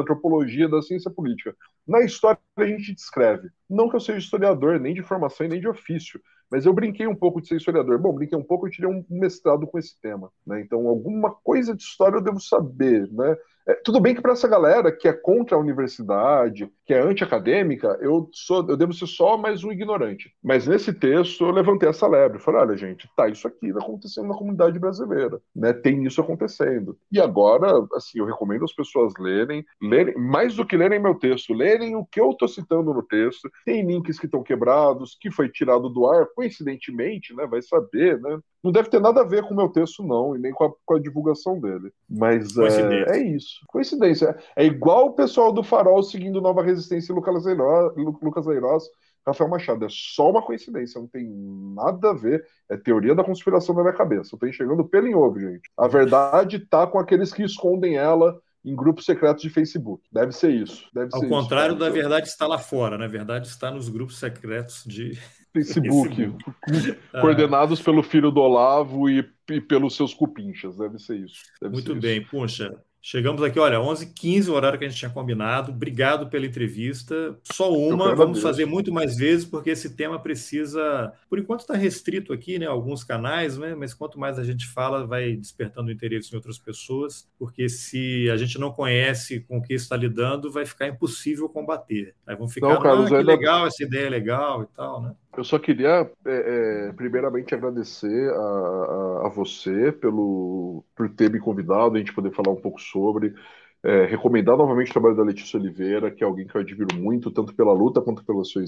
antropologia, 0.00 0.68
da 0.68 0.80
ciência 0.80 1.10
política. 1.10 1.54
Na 1.86 2.00
história 2.02 2.38
a 2.56 2.64
gente 2.64 2.94
descreve. 2.94 3.48
Não 3.68 3.88
que 3.88 3.96
eu 3.96 4.00
seja 4.00 4.18
historiador, 4.18 4.78
nem 4.78 4.94
de 4.94 5.02
formação 5.02 5.46
e 5.46 5.50
nem 5.50 5.60
de 5.60 5.68
ofício, 5.68 6.20
mas 6.50 6.66
eu 6.66 6.72
brinquei 6.72 7.06
um 7.06 7.16
pouco 7.16 7.40
de 7.40 7.48
ser 7.48 7.56
historiador. 7.56 7.98
Bom, 7.98 8.14
brinquei 8.14 8.38
um 8.38 8.44
pouco, 8.44 8.66
eu 8.66 8.70
tirei 8.70 8.88
um 8.88 9.04
mestrado 9.10 9.66
com 9.66 9.78
esse 9.78 10.00
tema. 10.00 10.30
Né? 10.46 10.60
Então, 10.60 10.86
alguma 10.86 11.34
coisa 11.34 11.74
de 11.74 11.82
história 11.82 12.16
eu 12.16 12.22
devo 12.22 12.40
saber. 12.40 13.10
Né? 13.10 13.36
É, 13.66 13.74
tudo 13.74 13.98
bem 13.98 14.14
que 14.14 14.20
para 14.20 14.32
essa 14.32 14.46
galera 14.46 14.92
que 14.92 15.08
é 15.08 15.12
contra 15.12 15.56
a 15.56 15.60
universidade, 15.60 16.70
que 16.84 16.92
é 16.92 17.00
anti-acadêmica, 17.00 17.98
eu, 18.00 18.28
sou, 18.32 18.66
eu 18.68 18.76
devo 18.76 18.92
ser 18.92 19.06
só 19.06 19.38
mais 19.38 19.64
um 19.64 19.72
ignorante. 19.72 20.34
Mas 20.42 20.66
nesse 20.66 20.92
texto 20.92 21.44
eu 21.44 21.50
levantei 21.50 21.88
essa 21.88 22.06
lebre. 22.06 22.38
Falei, 22.38 22.60
olha, 22.60 22.76
gente, 22.76 23.08
tá 23.16 23.26
isso 23.28 23.48
aqui 23.48 23.70
acontecendo 23.70 24.28
na 24.28 24.36
comunidade 24.36 24.78
brasileira. 24.78 25.40
Né? 25.56 25.72
Tem 25.72 26.04
isso 26.04 26.20
acontecendo. 26.20 26.98
E 27.10 27.18
agora, 27.18 27.86
assim, 27.94 28.18
eu 28.18 28.26
recomendo 28.26 28.64
as 28.64 28.72
pessoas 28.72 29.14
lerem, 29.18 29.64
lerem, 29.80 30.14
mais 30.16 30.56
do 30.56 30.66
que 30.66 30.76
lerem 30.76 31.00
meu 31.00 31.14
texto, 31.14 31.54
lerem 31.54 31.96
o 31.96 32.04
que 32.04 32.20
eu 32.20 32.30
estou 32.30 32.48
citando 32.48 32.92
no 32.92 33.02
texto. 33.02 33.50
Tem 33.64 33.86
links 33.86 34.18
que 34.18 34.26
estão 34.26 34.42
quebrados, 34.42 35.16
que 35.18 35.30
foi 35.30 35.48
tirado 35.48 35.88
do 35.88 36.06
ar, 36.06 36.26
coincidentemente, 36.34 37.34
né? 37.34 37.46
Vai 37.46 37.62
saber, 37.62 38.20
né? 38.20 38.38
Não 38.64 38.72
deve 38.72 38.88
ter 38.88 38.98
nada 38.98 39.20
a 39.20 39.24
ver 39.24 39.42
com 39.42 39.52
o 39.52 39.56
meu 39.56 39.68
texo, 39.68 40.02
não, 40.02 40.34
e 40.34 40.38
nem 40.38 40.50
com 40.50 40.64
a, 40.64 40.72
com 40.86 40.94
a 40.94 40.98
divulgação 40.98 41.60
dele. 41.60 41.92
Mas 42.08 42.56
é, 42.56 43.16
é, 43.16 43.22
isso. 43.22 43.60
Coincidência. 43.68 44.34
É 44.56 44.64
igual 44.64 45.08
o 45.08 45.12
pessoal 45.12 45.52
do 45.52 45.62
Farol 45.62 46.02
seguindo 46.02 46.40
Nova 46.40 46.62
Resistência 46.62 47.12
e 47.12 47.14
Lucas 47.14 47.44
Eiroz, 47.44 47.94
Lucas 48.22 48.46
Eiroz 48.46 48.84
Rafael 49.26 49.50
Machado. 49.50 49.84
É 49.84 49.88
só 49.90 50.30
uma 50.30 50.42
coincidência, 50.42 51.00
não 51.00 51.06
tem 51.06 51.28
nada 51.74 52.10
a 52.10 52.14
ver. 52.14 52.42
É 52.70 52.76
teoria 52.76 53.14
da 53.14 53.22
conspiração 53.22 53.74
na 53.74 53.82
minha 53.82 53.94
cabeça. 53.94 54.34
Eu 54.34 54.38
tô 54.38 54.46
enxergando 54.46 54.84
pelo 54.84 55.06
em 55.06 55.14
ovo, 55.14 55.38
gente. 55.38 55.70
A 55.76 55.86
verdade 55.86 56.58
tá 56.58 56.86
com 56.86 56.98
aqueles 56.98 57.32
que 57.32 57.42
escondem 57.42 57.96
ela 57.96 58.38
em 58.64 58.74
grupos 58.74 59.04
secretos 59.04 59.42
de 59.42 59.50
Facebook. 59.50 60.02
Deve 60.10 60.32
ser 60.32 60.50
isso. 60.50 60.88
Deve 60.94 61.10
Ao 61.12 61.20
ser 61.20 61.28
contrário 61.28 61.74
isso, 61.74 61.80
da 61.80 61.90
verdade 61.90 62.28
está 62.28 62.46
lá 62.46 62.58
fora, 62.58 62.96
né? 62.96 63.04
A 63.04 63.08
verdade 63.08 63.46
está 63.46 63.70
nos 63.70 63.90
grupos 63.90 64.18
secretos 64.18 64.82
de 64.86 65.18
Facebook, 65.54 66.34
coordenados 67.20 67.80
pelo 67.80 68.02
filho 68.02 68.32
do 68.32 68.40
Olavo 68.40 69.08
e, 69.08 69.24
e, 69.48 69.60
pelos 69.60 69.94
seus 69.94 70.12
cupinchas, 70.12 70.76
deve 70.76 70.98
ser 70.98 71.16
isso. 71.18 71.44
Deve 71.62 71.74
Muito 71.74 71.92
ser 71.92 72.00
bem, 72.00 72.20
isso. 72.20 72.30
puxa. 72.30 72.76
Chegamos 73.06 73.42
aqui, 73.42 73.58
olha, 73.58 73.76
11h15, 73.76 74.48
o 74.48 74.54
horário 74.54 74.78
que 74.78 74.84
a 74.86 74.88
gente 74.88 74.98
tinha 74.98 75.10
combinado. 75.10 75.70
Obrigado 75.70 76.30
pela 76.30 76.46
entrevista. 76.46 77.38
Só 77.42 77.70
uma, 77.70 78.14
vamos 78.14 78.40
fazer 78.40 78.64
muito 78.64 78.90
mais 78.90 79.18
vezes, 79.18 79.44
porque 79.44 79.68
esse 79.68 79.94
tema 79.94 80.18
precisa. 80.18 81.12
Por 81.28 81.38
enquanto 81.38 81.60
está 81.60 81.74
restrito 81.74 82.32
aqui, 82.32 82.58
né? 82.58 82.64
Alguns 82.64 83.04
canais, 83.04 83.58
né? 83.58 83.74
Mas 83.74 83.92
quanto 83.92 84.18
mais 84.18 84.38
a 84.38 84.42
gente 84.42 84.66
fala, 84.66 85.06
vai 85.06 85.36
despertando 85.36 85.92
interesse 85.92 86.32
em 86.32 86.36
outras 86.36 86.58
pessoas, 86.58 87.28
porque 87.38 87.68
se 87.68 88.30
a 88.30 88.38
gente 88.38 88.58
não 88.58 88.72
conhece 88.72 89.40
com 89.40 89.58
o 89.58 89.62
que 89.62 89.74
está 89.74 89.98
lidando, 89.98 90.50
vai 90.50 90.64
ficar 90.64 90.88
impossível 90.88 91.46
combater. 91.46 92.14
Aí 92.26 92.34
vão 92.34 92.48
ficar, 92.48 92.70
não, 92.70 92.80
Carlos, 92.80 93.04
ah, 93.04 93.08
que 93.10 93.14
ainda... 93.16 93.32
legal, 93.32 93.66
essa 93.66 93.84
ideia 93.84 94.06
é 94.06 94.10
legal 94.10 94.62
e 94.62 94.66
tal, 94.74 95.02
né? 95.02 95.14
Eu 95.36 95.44
só 95.44 95.58
queria, 95.58 96.10
é, 96.24 96.88
é, 96.88 96.92
primeiramente, 96.92 97.54
agradecer 97.54 98.30
a, 98.32 98.36
a, 98.36 99.26
a, 99.26 99.28
você 99.34 99.90
pelo, 99.92 100.84
por 100.94 101.08
ter 101.10 101.30
me 101.30 101.40
convidado, 101.40 101.96
a 101.96 101.98
gente 101.98 102.14
poder 102.14 102.32
falar 102.32 102.52
um 102.52 102.60
pouco 102.60 102.80
sobre. 102.80 103.34
É, 103.82 104.06
recomendar 104.06 104.56
novamente 104.56 104.88
o 104.88 104.92
trabalho 104.94 105.14
da 105.14 105.22
Letícia 105.22 105.58
Oliveira, 105.60 106.10
que 106.10 106.24
é 106.24 106.26
alguém 106.26 106.46
que 106.46 106.54
eu 106.56 106.60
admiro 106.62 106.96
muito, 106.96 107.30
tanto 107.30 107.54
pela 107.54 107.72
luta 107.74 108.00
quanto 108.00 108.24
pela 108.24 108.42
sua 108.42 108.62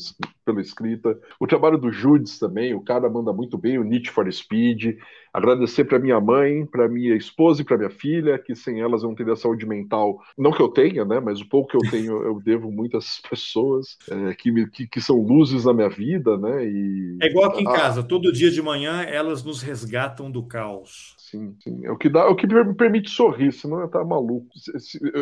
pela 0.45 0.61
escrita. 0.61 1.19
O 1.41 1.47
trabalho 1.47 1.79
do 1.79 1.91
Judes 1.91 2.39
também, 2.39 2.75
o 2.75 2.83
cara 2.83 3.09
manda 3.09 3.33
muito 3.33 3.57
bem, 3.57 3.79
o 3.79 3.85
Need 3.85 4.11
for 4.11 4.31
Speed. 4.31 4.99
Agradecer 5.37 5.85
para 5.85 5.99
minha 5.99 6.19
mãe, 6.19 6.65
para 6.65 6.89
minha 6.89 7.15
esposa 7.15 7.61
e 7.61 7.65
para 7.65 7.77
minha 7.77 7.91
filha, 7.91 8.39
que 8.39 8.55
sem 8.55 8.81
elas 8.81 9.03
eu 9.03 9.11
não 9.11 9.15
teria 9.15 9.37
saúde 9.37 9.67
mental. 9.67 10.19
Não 10.37 10.51
que 10.51 10.63
eu 10.63 10.69
tenha, 10.69 11.05
né? 11.05 11.21
Mas 11.21 11.43
o 11.43 11.47
pouco 11.47 11.69
que 11.69 11.77
eu 11.77 11.91
tenho 11.91 12.23
eu 12.23 12.41
devo 12.41 12.73
muito 12.73 12.97
a 12.97 13.01
essas 13.01 13.21
pessoas 13.29 13.99
é, 14.11 14.35
que, 14.35 14.51
me, 14.51 14.67
que, 14.67 14.87
que, 14.87 14.99
são 14.99 15.21
luzes 15.21 15.67
na 15.67 15.75
minha 15.75 15.91
vida, 15.91 16.39
né? 16.39 16.65
E, 16.65 17.19
é 17.21 17.27
igual 17.27 17.51
aqui 17.51 17.63
em 17.63 17.69
ah, 17.69 17.73
casa, 17.73 18.03
todo 18.03 18.33
dia 18.33 18.51
de 18.51 18.63
manhã 18.63 19.03
elas 19.03 19.45
nos 19.45 19.61
resgatam 19.61 20.31
do 20.31 20.43
caos. 20.43 21.15
Sim, 21.19 21.55
sim. 21.63 21.85
É 21.85 21.93
o 21.93 21.99
que 21.99 22.09
dá, 22.09 22.21
é 22.21 22.29
o 22.29 22.35
que 22.35 22.47
me 22.47 22.75
permite 22.75 23.11
sorrir, 23.11 23.53
senão 23.53 23.81
eu 23.81 23.89
tá 23.89 24.03
maluco. 24.03 24.49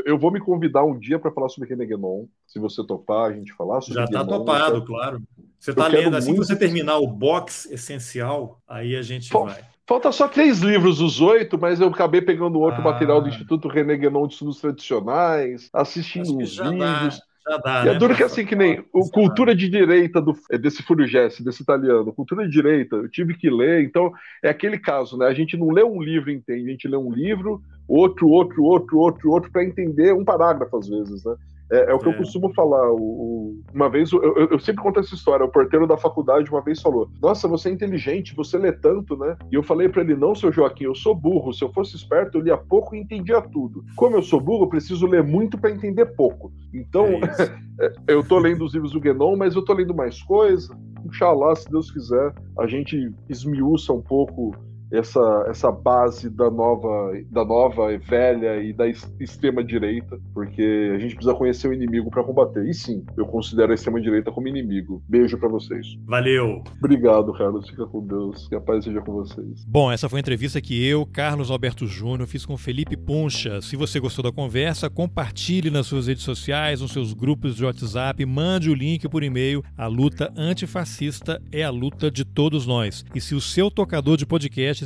Eu 0.06 0.16
vou 0.16 0.30
me 0.30 0.38
convidar 0.38 0.84
um 0.84 0.96
dia 0.96 1.18
para 1.18 1.32
falar 1.32 1.48
sobre 1.48 1.68
Renegenon, 1.68 2.26
se 2.46 2.60
você 2.60 2.86
topar, 2.86 3.32
a 3.32 3.34
gente 3.34 3.52
falar 3.52 3.80
sobre 3.80 3.98
Já 3.98 4.04
está 4.04 4.24
topado, 4.24 4.84
claro. 4.84 5.20
Você 5.58 5.72
está 5.72 5.88
lendo, 5.88 6.16
assim 6.16 6.28
muito... 6.28 6.42
que 6.42 6.46
você 6.46 6.56
terminar 6.56 6.98
o 6.98 7.06
box 7.08 7.68
essencial, 7.72 8.62
aí 8.68 8.94
a 8.94 9.02
gente 9.02 9.32
vai. 9.32 9.73
Falta 9.86 10.10
só 10.12 10.26
três 10.28 10.60
livros, 10.60 11.00
os 11.00 11.20
oito, 11.20 11.58
mas 11.58 11.80
eu 11.80 11.88
acabei 11.88 12.22
pegando 12.22 12.58
outro 12.58 12.80
ah. 12.80 12.84
material 12.84 13.20
do 13.20 13.28
Instituto 13.28 13.68
René 13.68 13.96
Guénon 13.96 14.26
de 14.26 14.32
Estudos 14.32 14.60
Tradicionais, 14.60 15.68
assistindo 15.72 16.38
os 16.38 16.58
vídeos. 16.58 17.20
Dá, 17.62 17.84
e 17.84 17.88
é 17.88 17.92
né, 17.92 17.98
duro 17.98 18.16
que 18.16 18.22
assim, 18.22 18.46
que 18.46 18.56
nem 18.56 18.82
o 18.90 19.10
Cultura 19.10 19.54
de 19.54 19.68
Direita 19.68 20.18
do, 20.18 20.34
é 20.50 20.56
desse 20.56 20.82
Furugesse, 20.82 21.44
desse 21.44 21.62
italiano, 21.62 22.10
Cultura 22.10 22.46
de 22.46 22.50
Direita, 22.50 22.96
eu 22.96 23.08
tive 23.10 23.34
que 23.34 23.50
ler, 23.50 23.84
então 23.84 24.10
é 24.42 24.48
aquele 24.48 24.78
caso, 24.78 25.18
né? 25.18 25.26
A 25.26 25.34
gente 25.34 25.54
não 25.54 25.68
lê 25.68 25.84
um 25.84 26.02
livro 26.02 26.30
entende, 26.30 26.68
a 26.68 26.70
gente 26.70 26.88
lê 26.88 26.96
um 26.96 27.12
livro, 27.12 27.60
outro, 27.86 28.30
outro, 28.30 28.64
outro, 28.64 28.98
outro, 28.98 29.30
outro, 29.30 29.52
para 29.52 29.62
entender 29.62 30.14
um 30.14 30.24
parágrafo 30.24 30.78
às 30.78 30.88
vezes, 30.88 31.22
né? 31.22 31.34
É, 31.70 31.90
é 31.90 31.94
o 31.94 31.98
que 31.98 32.08
é. 32.08 32.12
eu 32.12 32.16
costumo 32.16 32.52
falar. 32.52 32.90
O, 32.92 32.96
o, 32.96 33.62
uma 33.72 33.88
vez, 33.88 34.12
eu, 34.12 34.22
eu, 34.22 34.48
eu, 34.50 34.58
sempre 34.58 34.82
conto 34.82 35.00
essa 35.00 35.14
história. 35.14 35.44
O 35.44 35.50
porteiro 35.50 35.86
da 35.86 35.96
faculdade 35.96 36.50
uma 36.50 36.62
vez 36.62 36.80
falou: 36.80 37.08
Nossa, 37.20 37.48
você 37.48 37.68
é 37.68 37.72
inteligente, 37.72 38.34
você 38.34 38.58
lê 38.58 38.72
tanto, 38.72 39.16
né? 39.16 39.36
E 39.50 39.54
eu 39.54 39.62
falei 39.62 39.88
para 39.88 40.02
ele: 40.02 40.14
Não, 40.14 40.34
seu 40.34 40.52
Joaquim, 40.52 40.84
eu 40.84 40.94
sou 40.94 41.14
burro. 41.14 41.52
Se 41.52 41.64
eu 41.64 41.72
fosse 41.72 41.96
esperto, 41.96 42.38
eu 42.38 42.42
lia 42.42 42.56
pouco 42.56 42.94
e 42.94 43.00
entendia 43.00 43.40
tudo. 43.40 43.84
Como 43.96 44.16
eu 44.16 44.22
sou 44.22 44.40
burro, 44.40 44.64
eu 44.64 44.68
preciso 44.68 45.06
ler 45.06 45.22
muito 45.22 45.58
para 45.58 45.70
entender 45.70 46.06
pouco. 46.06 46.52
Então, 46.72 47.06
é 47.80 47.92
eu 48.06 48.22
tô 48.22 48.38
lendo 48.38 48.64
os 48.64 48.74
livros 48.74 48.92
do 48.92 49.00
Guénon, 49.00 49.36
mas 49.36 49.54
eu 49.54 49.64
tô 49.64 49.72
lendo 49.72 49.94
mais 49.94 50.22
coisa. 50.22 50.76
Inxalá, 51.04 51.54
se 51.54 51.70
Deus 51.70 51.90
quiser, 51.90 52.32
a 52.58 52.66
gente 52.66 53.12
esmiuça 53.28 53.92
um 53.92 54.00
pouco 54.00 54.54
essa, 54.90 55.46
essa 55.48 55.70
base 55.70 56.30
da 56.30 56.50
nova, 56.50 57.12
da 57.30 57.44
nova 57.44 57.92
e 57.92 57.98
velha 57.98 58.62
e 58.62 58.72
da 58.72 58.88
extrema 58.88 59.62
direita, 59.62 60.18
porque 60.32 60.92
a 60.94 60.98
gente 60.98 61.14
precisa 61.14 61.34
conhecer 61.34 61.68
o 61.68 61.72
inimigo 61.72 62.10
para 62.10 62.22
combater. 62.22 62.66
E 62.66 62.74
sim, 62.74 63.04
eu 63.16 63.26
considero 63.26 63.72
a 63.72 63.74
extrema 63.74 64.00
direita 64.00 64.30
como 64.30 64.48
inimigo. 64.48 65.02
Beijo 65.08 65.38
para 65.38 65.48
vocês. 65.48 65.86
Valeu. 66.06 66.62
Obrigado, 66.78 67.32
Carlos. 67.32 67.68
Fica 67.68 67.86
com 67.86 68.06
Deus. 68.06 68.48
Que 68.48 68.54
a 68.54 68.60
paz 68.60 68.84
seja 68.84 69.00
com 69.00 69.12
vocês. 69.12 69.64
Bom, 69.66 69.90
essa 69.90 70.08
foi 70.08 70.18
a 70.18 70.20
entrevista 70.20 70.60
que 70.60 70.86
eu, 70.86 71.06
Carlos 71.06 71.50
Alberto 71.50 71.86
Júnior, 71.86 72.26
fiz 72.28 72.44
com 72.44 72.56
Felipe 72.56 72.96
Puncha. 72.96 73.60
Se 73.62 73.76
você 73.76 73.98
gostou 73.98 74.22
da 74.22 74.32
conversa, 74.32 74.90
compartilhe 74.90 75.70
nas 75.70 75.86
suas 75.86 76.06
redes 76.06 76.22
sociais, 76.22 76.80
nos 76.80 76.92
seus 76.92 77.12
grupos 77.12 77.56
de 77.56 77.64
WhatsApp, 77.64 78.24
mande 78.24 78.70
o 78.70 78.74
link 78.74 79.08
por 79.08 79.22
e-mail. 79.22 79.62
A 79.76 79.86
luta 79.86 80.32
antifascista 80.36 81.40
é 81.50 81.62
a 81.62 81.70
luta 81.70 82.10
de 82.10 82.24
todos 82.24 82.66
nós. 82.66 83.04
E 83.14 83.20
se 83.20 83.34
o 83.34 83.40
seu 83.40 83.70
tocador 83.70 84.16
de 84.16 84.26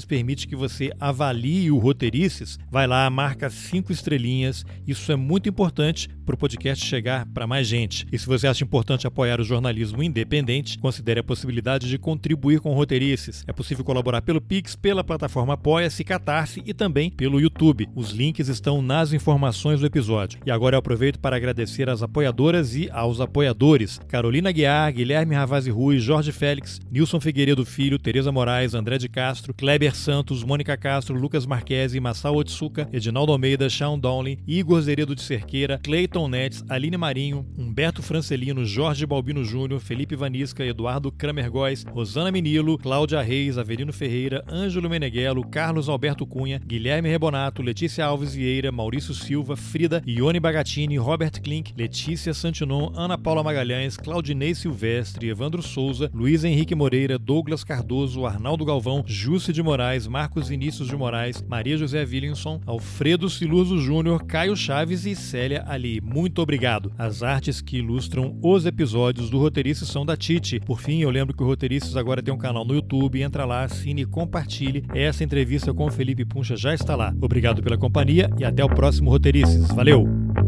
permite 0.05 0.47
que 0.47 0.57
você 0.57 0.93
avalie 0.99 1.71
o 1.71 1.79
Roteirices, 1.79 2.59
vai 2.71 2.87
lá, 2.87 3.09
marca 3.11 3.51
cinco 3.51 3.93
estrelinhas. 3.93 4.65
Isso 4.87 5.11
é 5.13 5.17
muito 5.17 5.49
importante 5.49 6.09
para 6.25 6.35
o 6.35 6.39
podcast 6.39 6.85
chegar 6.85 7.27
para 7.27 7.47
mais 7.47 7.67
gente. 7.67 8.07
E 8.13 8.19
se 8.19 8.27
você 8.27 8.47
acha 8.47 8.65
importante 8.65 9.07
apoiar 9.07 9.41
o 9.41 9.45
jornalismo 9.45 10.03
independente, 10.03 10.79
considere 10.79 11.21
a 11.21 11.25
possibilidade 11.25 11.89
de 11.89 11.99
contribuir 11.99 12.61
com 12.61 12.75
Roteirices. 12.75 13.45
É 13.47 13.53
possível 13.53 13.85
colaborar 13.85 14.23
pelo 14.23 14.41
Pix, 14.41 14.77
pela 14.77 15.03
plataforma 15.03 15.55
Apoia-se, 15.55 16.05
Catarse 16.05 16.63
e 16.67 16.75
também 16.75 17.11
pelo 17.11 17.41
YouTube. 17.41 17.89
Os 17.95 18.11
links 18.11 18.49
estão 18.49 18.83
nas 18.83 19.13
informações 19.13 19.81
do 19.81 19.87
episódio. 19.87 20.41
E 20.45 20.51
agora 20.51 20.77
eu 20.77 20.79
aproveito 20.79 21.19
para 21.19 21.37
agradecer 21.37 21.89
às 21.89 22.03
apoiadoras 22.03 22.75
e 22.75 22.91
aos 22.91 23.21
apoiadores: 23.21 24.01
Carolina 24.09 24.53
Guiar, 24.53 24.93
Guilherme 24.93 25.35
Ravazzi 25.35 25.71
Rui, 25.71 25.99
Jorge 25.99 26.33
Félix, 26.33 26.81
Nilson 26.91 27.21
Figueiredo 27.21 27.65
Filho, 27.65 27.99
Tereza 27.99 28.31
Moraes, 28.31 28.75
André 28.75 28.99
de 28.99 29.09
Castro, 29.09 29.55
Kleber 29.79 29.95
Santos, 29.95 30.43
Mônica 30.43 30.77
Castro, 30.77 31.17
Lucas 31.17 31.47
Marquesi, 31.47 32.01
Massal 32.01 32.35
Otsuka, 32.35 32.89
Edinaldo 32.93 33.31
Almeida, 33.31 33.71
Sean 33.71 33.97
Dowling, 33.97 34.39
Igor 34.45 34.83
Zeredo 34.83 35.15
de 35.15 35.23
Cerqueira, 35.23 35.79
Cleiton 35.79 36.27
Nets, 36.27 36.65
Aline 36.69 36.97
Marinho, 36.97 37.47
Humberto 37.57 38.03
Francelino, 38.03 38.67
Jorge 38.67 39.07
Balbino 39.07 39.45
Júnior, 39.45 39.79
Felipe 39.79 40.17
Vanisca, 40.17 40.65
Eduardo 40.65 41.13
Kramer 41.13 41.49
Góes, 41.49 41.85
Rosana 41.85 42.33
Minilo, 42.33 42.77
Cláudia 42.77 43.21
Reis, 43.21 43.57
Avelino 43.57 43.93
Ferreira, 43.93 44.43
Ângelo 44.49 44.91
Meneghello, 44.91 45.47
Carlos 45.49 45.89
Alberto 45.89 46.27
Cunha, 46.27 46.59
Guilherme 46.59 47.09
Rebonato, 47.09 47.63
Letícia 47.63 48.05
Alves 48.05 48.35
Vieira, 48.35 48.73
Maurício 48.73 49.15
Silva, 49.15 49.55
Frida, 49.57 50.03
Ione 50.05 50.41
Bagatini, 50.41 50.99
Robert 50.99 51.41
Klink, 51.41 51.73
Letícia 51.77 52.35
Santinon, 52.35 52.93
Ana 52.97 53.17
Paula 53.17 53.45
Magalhães, 53.45 53.97
Claudinei 53.97 54.57
Silvestre, 54.57 55.29
Evandro 55.29 55.63
Souza, 55.63 56.11
Luiz 56.13 56.43
Henrique 56.43 56.75
Moreira, 56.75 57.17
Douglas 57.17 57.63
Cardoso, 57.63 58.27
Arnaldo 58.27 58.65
Galvão, 58.65 59.05
Júcio 59.07 59.53
de 59.53 59.68
Moraes, 59.69 60.07
Marcos 60.07 60.49
Vinícius 60.49 60.89
de 60.89 60.97
Moraes, 60.97 61.45
Maria 61.47 61.77
José 61.77 62.03
Williamson, 62.03 62.59
Alfredo 62.65 63.29
Siluso 63.29 63.79
Júnior, 63.79 64.25
Caio 64.25 64.57
Chaves 64.57 65.05
e 65.05 65.15
Célia 65.15 65.63
Ali. 65.69 66.01
Muito 66.01 66.41
obrigado. 66.41 66.91
As 66.97 67.23
artes 67.23 67.61
que 67.61 67.77
ilustram 67.77 68.39
os 68.43 68.65
episódios 68.65 69.29
do 69.29 69.39
Roteirices 69.39 69.87
são 69.91 70.07
da 70.07 70.17
Tite. 70.17 70.59
Por 70.61 70.81
fim, 70.81 71.01
eu 71.03 71.11
lembro 71.11 71.37
que 71.37 71.43
o 71.43 71.47
Roteirices 71.47 71.99
agora 71.99 72.23
tem 72.23 72.33
um 72.33 72.39
canal 72.39 72.65
no 72.65 72.73
YouTube. 72.73 73.21
Entra 73.21 73.45
lá, 73.45 73.65
assine 73.65 74.03
e 74.03 74.07
compartilhe. 74.07 74.87
Essa 74.95 75.23
entrevista 75.23 75.75
com 75.75 75.85
o 75.85 75.91
Felipe 75.91 76.25
Puncha 76.25 76.57
já 76.57 76.73
está 76.73 76.97
lá. 76.97 77.15
Obrigado 77.21 77.63
pela 77.63 77.77
companhia 77.77 78.31
e 78.39 78.47
até 78.47 78.65
o 78.65 78.71
próximo 78.71 79.11
Roteirices. 79.11 79.69
Valeu! 79.69 80.48